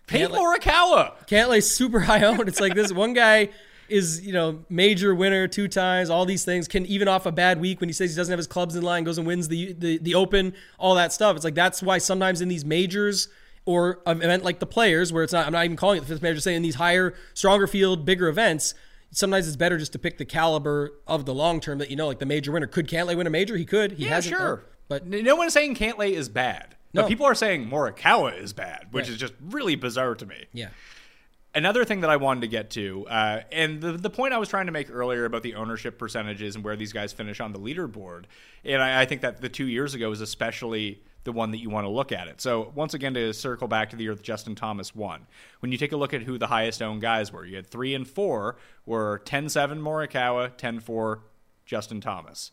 Pay 0.07 0.21
Cantlay- 0.21 0.39
Morikawa. 0.57 1.27
Cantlay's 1.27 1.69
super 1.69 1.99
high 1.99 2.23
owned. 2.23 2.47
It's 2.47 2.59
like 2.59 2.73
this 2.73 2.91
one 2.93 3.13
guy 3.13 3.49
is, 3.89 4.25
you 4.25 4.33
know, 4.33 4.63
major 4.69 5.13
winner 5.13 5.47
two 5.47 5.67
times, 5.67 6.09
all 6.09 6.25
these 6.25 6.43
things, 6.45 6.67
can 6.67 6.85
even 6.85 7.07
off 7.07 7.25
a 7.25 7.31
bad 7.31 7.59
week 7.59 7.79
when 7.79 7.89
he 7.89 7.93
says 7.93 8.09
he 8.11 8.15
doesn't 8.15 8.31
have 8.31 8.39
his 8.39 8.47
clubs 8.47 8.75
in 8.75 8.83
line, 8.83 9.03
goes 9.03 9.17
and 9.17 9.27
wins 9.27 9.47
the 9.47 9.73
the, 9.73 9.97
the 9.99 10.15
open, 10.15 10.53
all 10.79 10.95
that 10.95 11.11
stuff. 11.13 11.35
It's 11.35 11.45
like 11.45 11.55
that's 11.55 11.81
why 11.83 11.97
sometimes 11.97 12.41
in 12.41 12.47
these 12.49 12.65
majors 12.65 13.27
or 13.65 13.99
an 14.05 14.21
event 14.21 14.43
like 14.43 14.59
the 14.59 14.65
players, 14.65 15.13
where 15.13 15.23
it's 15.23 15.33
not 15.33 15.45
I'm 15.47 15.53
not 15.53 15.65
even 15.65 15.77
calling 15.77 15.97
it 15.97 16.01
the 16.01 16.07
fifth 16.07 16.21
major, 16.21 16.39
saying 16.39 16.61
these 16.61 16.75
higher, 16.75 17.13
stronger 17.33 17.67
field, 17.67 18.05
bigger 18.05 18.27
events, 18.27 18.73
sometimes 19.11 19.47
it's 19.47 19.55
better 19.57 19.77
just 19.77 19.93
to 19.93 19.99
pick 19.99 20.17
the 20.17 20.25
caliber 20.25 20.91
of 21.07 21.25
the 21.25 21.33
long 21.33 21.59
term 21.59 21.77
that 21.77 21.89
you 21.89 21.95
know, 21.95 22.07
like 22.07 22.19
the 22.19 22.25
major 22.25 22.51
winner. 22.51 22.67
Could 22.67 22.87
Cantlay 22.87 23.15
win 23.15 23.27
a 23.27 23.29
major? 23.29 23.55
He 23.57 23.65
could. 23.65 23.93
He 23.93 24.03
Yeah, 24.05 24.15
hasn't 24.15 24.35
sure. 24.35 24.63
But 24.89 25.07
no 25.07 25.35
one's 25.35 25.53
saying 25.53 25.75
Cantlay 25.75 26.11
is 26.11 26.27
bad. 26.29 26.75
No. 26.93 27.01
But 27.03 27.07
people 27.07 27.25
are 27.25 27.33
saying 27.33 27.67
Morikawa 27.69 28.37
is 28.39 28.53
bad, 28.53 28.87
which 28.91 29.05
Right. 29.05 29.13
is 29.13 29.17
just 29.17 29.33
really 29.41 29.75
bizarre 29.75 30.13
to 30.15 30.25
me. 30.25 30.45
yeah. 30.53 30.67
Another 31.55 31.85
thing 31.85 32.01
that 32.01 32.09
I 32.09 32.17
wanted 32.17 32.41
to 32.41 32.47
get 32.47 32.71
to, 32.71 33.05
uh, 33.07 33.41
and 33.51 33.79
the, 33.79 33.91
the 33.91 34.09
point 34.09 34.33
I 34.33 34.39
was 34.39 34.49
trying 34.49 34.65
to 34.65 34.71
make 34.71 34.89
earlier 34.89 35.25
about 35.25 35.43
the 35.43 35.53
ownership 35.53 35.99
percentages 35.99 36.55
and 36.55 36.63
where 36.63 36.75
these 36.75 36.91
guys 36.91 37.13
finish 37.13 37.39
on 37.39 37.53
the 37.53 37.59
leaderboard, 37.59 38.25
and 38.65 38.81
I, 38.81 39.01
I 39.01 39.05
think 39.05 39.21
that 39.21 39.39
the 39.39 39.49
two 39.49 39.67
years 39.67 39.93
ago 39.93 40.11
is 40.11 40.21
especially 40.21 41.03
the 41.23 41.31
one 41.31 41.51
that 41.51 41.59
you 41.59 41.69
want 41.69 41.85
to 41.85 41.89
look 41.89 42.11
at 42.11 42.27
it. 42.27 42.41
So 42.41 42.71
once 42.75 42.93
again, 42.93 43.13
to 43.13 43.33
circle 43.33 43.67
back 43.67 43.91
to 43.91 43.95
the 43.95 44.03
year 44.03 44.15
Justin 44.15 44.55
Thomas 44.55 44.95
won, 44.95 45.27
when 45.59 45.71
you 45.71 45.77
take 45.77 45.91
a 45.91 45.97
look 45.97 46.13
at 46.13 46.23
who 46.23 46.37
the 46.37 46.47
highest 46.47 46.81
owned 46.81 47.01
guys 47.01 47.31
were, 47.31 47.45
you 47.45 47.55
had 47.55 47.67
three 47.67 47.93
and 47.93 48.07
four 48.07 48.57
were 48.85 49.21
10-7 49.25 49.79
Morikawa, 49.79 50.57
10-4 50.57 51.21
Justin 51.65 52.01
Thomas. 52.01 52.51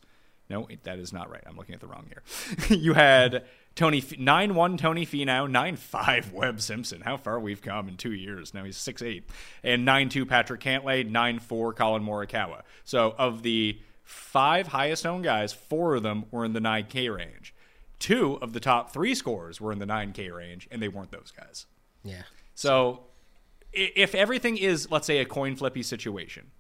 No, 0.49 0.67
that 0.83 0.99
is 0.99 1.13
not 1.13 1.31
right. 1.31 1.43
I'm 1.47 1.57
looking 1.57 1.75
at 1.75 1.81
the 1.81 1.87
wrong 1.87 2.07
year. 2.09 2.23
you 2.79 2.93
had 2.93 3.45
Tony 3.81 4.05
nine 4.19 4.55
one 4.55 4.77
Tony 4.77 5.07
Finau, 5.07 5.51
nine 5.51 5.75
five 5.75 6.33
Webb 6.35 6.61
Simpson. 6.61 7.01
How 7.01 7.17
far 7.17 7.41
we've 7.41 7.63
come 7.63 7.89
in 7.89 7.97
two 7.97 8.13
years. 8.13 8.53
Now 8.53 8.63
he's 8.63 8.77
six 8.77 9.01
eight, 9.01 9.27
and 9.63 9.87
nine 9.87 10.11
two 10.11 10.27
Patrick 10.27 10.61
Cantlay, 10.61 11.09
nine 11.09 11.39
four 11.39 11.73
Collin 11.73 12.05
Morikawa. 12.05 12.61
So 12.85 13.15
of 13.17 13.43
the 13.43 13.81
five 14.05 14.67
highest 14.67 15.07
owned 15.07 15.25
guys, 15.25 15.55
four 15.55 15.95
of 15.95 16.03
them 16.03 16.27
were 16.31 16.45
in 16.45 16.53
the 16.53 16.61
nine 16.61 16.89
K 16.91 17.09
range. 17.09 17.55
Two 17.99 18.39
of 18.43 18.53
the 18.53 18.61
top 18.61 18.93
three 18.93 19.15
scores 19.15 19.63
were 19.63 19.73
in 19.73 19.79
the 19.79 19.87
nine 19.87 20.13
K 20.13 20.31
range, 20.31 20.69
and 20.71 20.83
they 20.83 20.89
weren't 20.89 21.11
those 21.11 21.33
guys. 21.35 21.65
Yeah. 22.05 22.25
So 22.55 23.05
if 23.73 24.15
everything 24.15 24.59
is, 24.59 24.91
let's 24.91 25.07
say, 25.07 25.21
a 25.21 25.25
coin 25.25 25.57
flippy 25.57 25.83
situation 25.83 26.51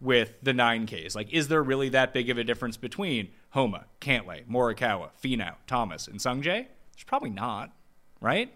with 0.00 0.32
the 0.42 0.52
9Ks, 0.52 1.14
like, 1.14 1.30
is 1.34 1.48
there 1.48 1.62
really 1.62 1.90
that 1.90 2.14
big 2.14 2.30
of 2.30 2.38
a 2.38 2.44
difference 2.44 2.78
between 2.78 3.28
Homa, 3.50 3.86
Cantlay, 4.00 4.46
Morikawa, 4.46 5.10
Finau, 5.22 5.54
Thomas, 5.66 6.06
and 6.06 6.20
Sungjae? 6.20 6.66
There's 6.66 7.04
probably 7.06 7.30
not, 7.30 7.72
right? 8.20 8.52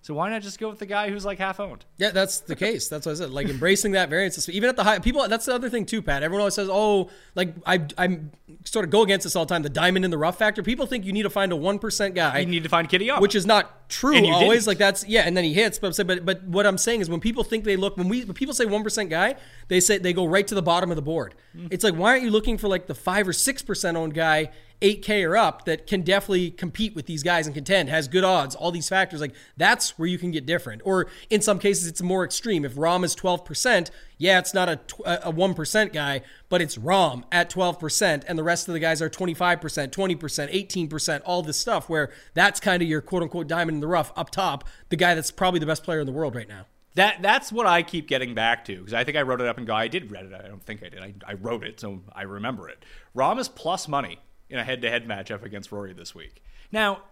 So 0.00 0.14
why 0.14 0.30
not 0.30 0.42
just 0.42 0.58
go 0.58 0.70
with 0.70 0.78
the 0.78 0.86
guy 0.86 1.10
who's 1.10 1.24
like 1.24 1.38
half 1.38 1.58
owned? 1.60 1.84
Yeah, 1.96 2.10
that's 2.10 2.38
the 2.38 2.54
case. 2.54 2.88
That's 2.88 3.04
what 3.04 3.12
I 3.12 3.14
said. 3.16 3.30
Like 3.30 3.48
embracing 3.48 3.92
that 3.92 4.08
variance, 4.08 4.48
even 4.48 4.68
at 4.68 4.76
the 4.76 4.84
high 4.84 5.00
people. 5.00 5.26
That's 5.28 5.44
the 5.46 5.54
other 5.54 5.68
thing 5.68 5.86
too, 5.86 6.00
Pat. 6.02 6.22
Everyone 6.22 6.40
always 6.42 6.54
says, 6.54 6.68
"Oh, 6.70 7.10
like 7.34 7.54
I, 7.66 7.84
I'm 7.98 8.30
sort 8.64 8.84
of 8.84 8.90
go 8.90 9.02
against 9.02 9.24
this 9.24 9.34
all 9.34 9.44
the 9.44 9.52
time." 9.52 9.62
The 9.62 9.68
diamond 9.68 10.04
in 10.04 10.10
the 10.10 10.16
rough 10.18 10.38
factor. 10.38 10.62
People 10.62 10.86
think 10.86 11.04
you 11.04 11.12
need 11.12 11.24
to 11.24 11.30
find 11.30 11.50
a 11.52 11.56
one 11.56 11.78
percent 11.78 12.14
guy, 12.14 12.38
You 12.38 12.46
need 12.46 12.62
to 12.62 12.68
find 12.68 12.88
Kitty 12.88 13.10
which 13.18 13.34
is 13.34 13.44
not 13.44 13.88
true 13.88 14.14
always. 14.30 14.60
didn't. 14.60 14.66
Like 14.68 14.78
that's 14.78 15.06
yeah, 15.06 15.22
and 15.22 15.36
then 15.36 15.44
he 15.44 15.52
hits. 15.52 15.78
But 15.78 15.88
I'm 15.88 15.92
saying, 15.92 16.06
but 16.06 16.24
but 16.24 16.44
what 16.44 16.64
I'm 16.64 16.78
saying 16.78 17.00
is 17.00 17.10
when 17.10 17.20
people 17.20 17.42
think 17.42 17.64
they 17.64 17.76
look 17.76 17.96
when 17.96 18.08
we 18.08 18.24
when 18.24 18.34
people 18.34 18.54
say 18.54 18.66
one 18.66 18.84
percent 18.84 19.10
guy, 19.10 19.34
they 19.66 19.80
say 19.80 19.98
they 19.98 20.12
go 20.12 20.26
right 20.26 20.46
to 20.46 20.54
the 20.54 20.62
bottom 20.62 20.90
of 20.90 20.96
the 20.96 21.02
board. 21.02 21.34
Mm. 21.56 21.68
It's 21.72 21.82
like 21.84 21.94
why 21.94 22.12
aren't 22.12 22.22
you 22.22 22.30
looking 22.30 22.56
for 22.56 22.68
like 22.68 22.86
the 22.86 22.94
five 22.94 23.26
or 23.26 23.32
six 23.32 23.62
percent 23.62 23.96
owned 23.96 24.14
guy? 24.14 24.52
8K 24.80 25.28
or 25.28 25.36
up 25.36 25.64
that 25.64 25.86
can 25.86 26.02
definitely 26.02 26.50
compete 26.50 26.94
with 26.94 27.06
these 27.06 27.22
guys 27.22 27.46
and 27.46 27.54
contend, 27.54 27.88
has 27.88 28.06
good 28.06 28.24
odds, 28.24 28.54
all 28.54 28.70
these 28.70 28.88
factors. 28.88 29.20
Like 29.20 29.34
that's 29.56 29.98
where 29.98 30.06
you 30.06 30.18
can 30.18 30.30
get 30.30 30.46
different. 30.46 30.82
Or 30.84 31.08
in 31.30 31.40
some 31.40 31.58
cases, 31.58 31.86
it's 31.86 32.02
more 32.02 32.24
extreme. 32.24 32.64
If 32.64 32.74
Rahm 32.74 33.04
is 33.04 33.16
12%, 33.16 33.90
yeah, 34.18 34.38
it's 34.38 34.54
not 34.54 34.68
a, 34.68 34.80
a 35.28 35.32
1% 35.32 35.92
guy, 35.92 36.22
but 36.48 36.60
it's 36.60 36.76
Rahm 36.76 37.24
at 37.32 37.50
12%, 37.50 38.24
and 38.26 38.38
the 38.38 38.42
rest 38.42 38.68
of 38.68 38.74
the 38.74 38.80
guys 38.80 39.02
are 39.02 39.10
25%, 39.10 39.90
20%, 39.90 40.88
18%, 40.88 41.22
all 41.24 41.42
this 41.42 41.58
stuff 41.58 41.88
where 41.88 42.12
that's 42.34 42.60
kind 42.60 42.82
of 42.82 42.88
your 42.88 43.00
quote 43.00 43.22
unquote 43.22 43.48
diamond 43.48 43.76
in 43.76 43.80
the 43.80 43.88
rough 43.88 44.12
up 44.16 44.30
top, 44.30 44.64
the 44.90 44.96
guy 44.96 45.14
that's 45.14 45.30
probably 45.30 45.60
the 45.60 45.66
best 45.66 45.82
player 45.82 46.00
in 46.00 46.06
the 46.06 46.12
world 46.12 46.34
right 46.34 46.48
now. 46.48 46.66
That 46.94 47.22
that's 47.22 47.52
what 47.52 47.66
I 47.66 47.82
keep 47.84 48.08
getting 48.08 48.34
back 48.34 48.64
to 48.64 48.76
because 48.76 48.94
I 48.94 49.04
think 49.04 49.16
I 49.16 49.22
wrote 49.22 49.40
it 49.40 49.46
up 49.46 49.56
and 49.56 49.66
go. 49.66 49.74
I 49.74 49.86
did 49.86 50.10
read 50.10 50.24
it. 50.24 50.32
I 50.32 50.48
don't 50.48 50.62
think 50.62 50.82
I 50.82 50.88
did. 50.88 51.00
I, 51.00 51.14
I 51.24 51.34
wrote 51.34 51.62
it, 51.62 51.78
so 51.78 52.00
I 52.12 52.22
remember 52.22 52.68
it. 52.68 52.84
Rahm 53.14 53.38
is 53.38 53.48
plus 53.48 53.86
money 53.86 54.18
in 54.50 54.58
a 54.58 54.64
head-to-head 54.64 55.06
matchup 55.06 55.42
against 55.42 55.72
Rory 55.72 55.92
this 55.92 56.14
week. 56.14 56.42
Now, 56.72 57.02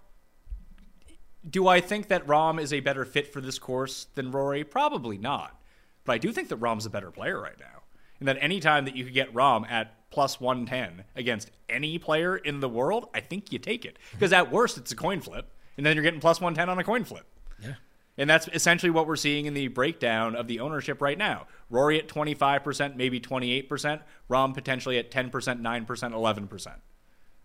do 1.49 1.69
I 1.69 1.81
think 1.81 2.09
that 2.09 2.27
Rahm 2.27 2.61
is 2.61 2.73
a 2.73 2.81
better 2.81 3.05
fit 3.05 3.33
for 3.33 3.41
this 3.41 3.59
course 3.59 4.07
than 4.15 4.31
Rory? 4.31 4.65
Probably 4.65 5.19
not. 5.19 5.61
But 6.05 6.15
I 6.15 6.19
do 6.19 6.33
think 6.33 6.49
that 6.49 6.61
Rahm's 6.61 6.87
a 6.87 6.91
better 6.91 7.11
player 7.11 7.41
right 7.41 7.59
now, 7.59 7.83
and 8.21 8.29
that 8.29 8.39
any 8.41 8.61
time 8.61 8.85
that 8.85 8.97
you 8.97 9.05
could 9.05 9.15
get 9.15 9.35
Rahm 9.35 9.69
at 9.71 10.11
plus 10.11 10.41
one 10.41 10.67
ten 10.67 11.05
against 11.15 11.51
any 11.69 11.99
player 11.99 12.37
in 12.37 12.61
the 12.61 12.69
world, 12.69 13.09
I 13.13 13.21
think 13.21 13.53
you 13.53 13.59
take 13.59 13.85
it 13.85 13.95
mm-hmm. 13.99 14.19
because 14.19 14.33
at 14.33 14.51
worst 14.51 14.79
it's 14.79 14.93
a 14.93 14.97
coin 14.97 15.21
flip, 15.21 15.53
and 15.77 15.85
then 15.85 15.97
you're 15.97 16.05
getting 16.05 16.21
plus 16.21 16.41
one 16.41 16.55
ten 16.55 16.69
on 16.69 16.79
a 16.79 16.85
coin 16.85 17.05
flip. 17.05 17.27
Yeah. 17.61 17.75
And 18.19 18.31
that's 18.31 18.49
essentially 18.49 18.91
what 18.91 19.07
we're 19.07 19.17
seeing 19.17 19.47
in 19.47 19.53
the 19.53 19.69
breakdown 19.69 20.37
of 20.37 20.47
the 20.47 20.61
ownership 20.61 21.03
right 21.03 21.19
now. 21.19 21.47
Rory 21.69 21.99
at 21.99 22.09
25%, 22.09 22.97
maybe 22.97 23.21
28%, 23.21 24.01
Rahm 24.31 24.55
potentially 24.55 24.97
at 24.97 25.11
10%, 25.11 25.31
9%, 25.31 25.87
11%. 25.87 26.75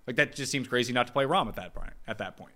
Like 0.07 0.15
that 0.15 0.35
just 0.35 0.51
seems 0.51 0.67
crazy 0.67 0.93
not 0.93 1.07
to 1.07 1.13
play 1.13 1.25
Rahm 1.25 1.47
at 1.47 1.55
that 1.55 1.73
point. 1.73 1.93
At 2.07 2.17
that 2.19 2.37
point. 2.37 2.53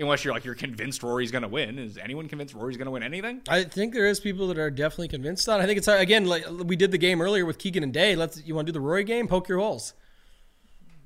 Unless 0.00 0.24
you're 0.24 0.32
like 0.32 0.44
you're 0.44 0.54
convinced 0.54 1.02
Rory's 1.02 1.32
going 1.32 1.42
to 1.42 1.48
win. 1.48 1.76
Is 1.76 1.98
anyone 1.98 2.28
convinced 2.28 2.54
Rory's 2.54 2.76
going 2.76 2.86
to 2.86 2.92
win 2.92 3.02
anything? 3.02 3.40
I 3.48 3.64
think 3.64 3.94
there 3.94 4.06
is 4.06 4.20
people 4.20 4.46
that 4.48 4.58
are 4.58 4.70
definitely 4.70 5.08
convinced 5.08 5.48
on. 5.48 5.60
I 5.60 5.66
think 5.66 5.76
it's 5.76 5.88
again 5.88 6.26
like 6.26 6.44
we 6.48 6.76
did 6.76 6.92
the 6.92 6.98
game 6.98 7.20
earlier 7.20 7.44
with 7.44 7.58
Keegan 7.58 7.82
and 7.82 7.92
Day. 7.92 8.14
Let's 8.14 8.44
you 8.46 8.54
want 8.54 8.66
to 8.66 8.72
do 8.72 8.78
the 8.78 8.84
Rory 8.84 9.02
game? 9.02 9.26
Poke 9.26 9.48
your 9.48 9.58
holes. 9.58 9.94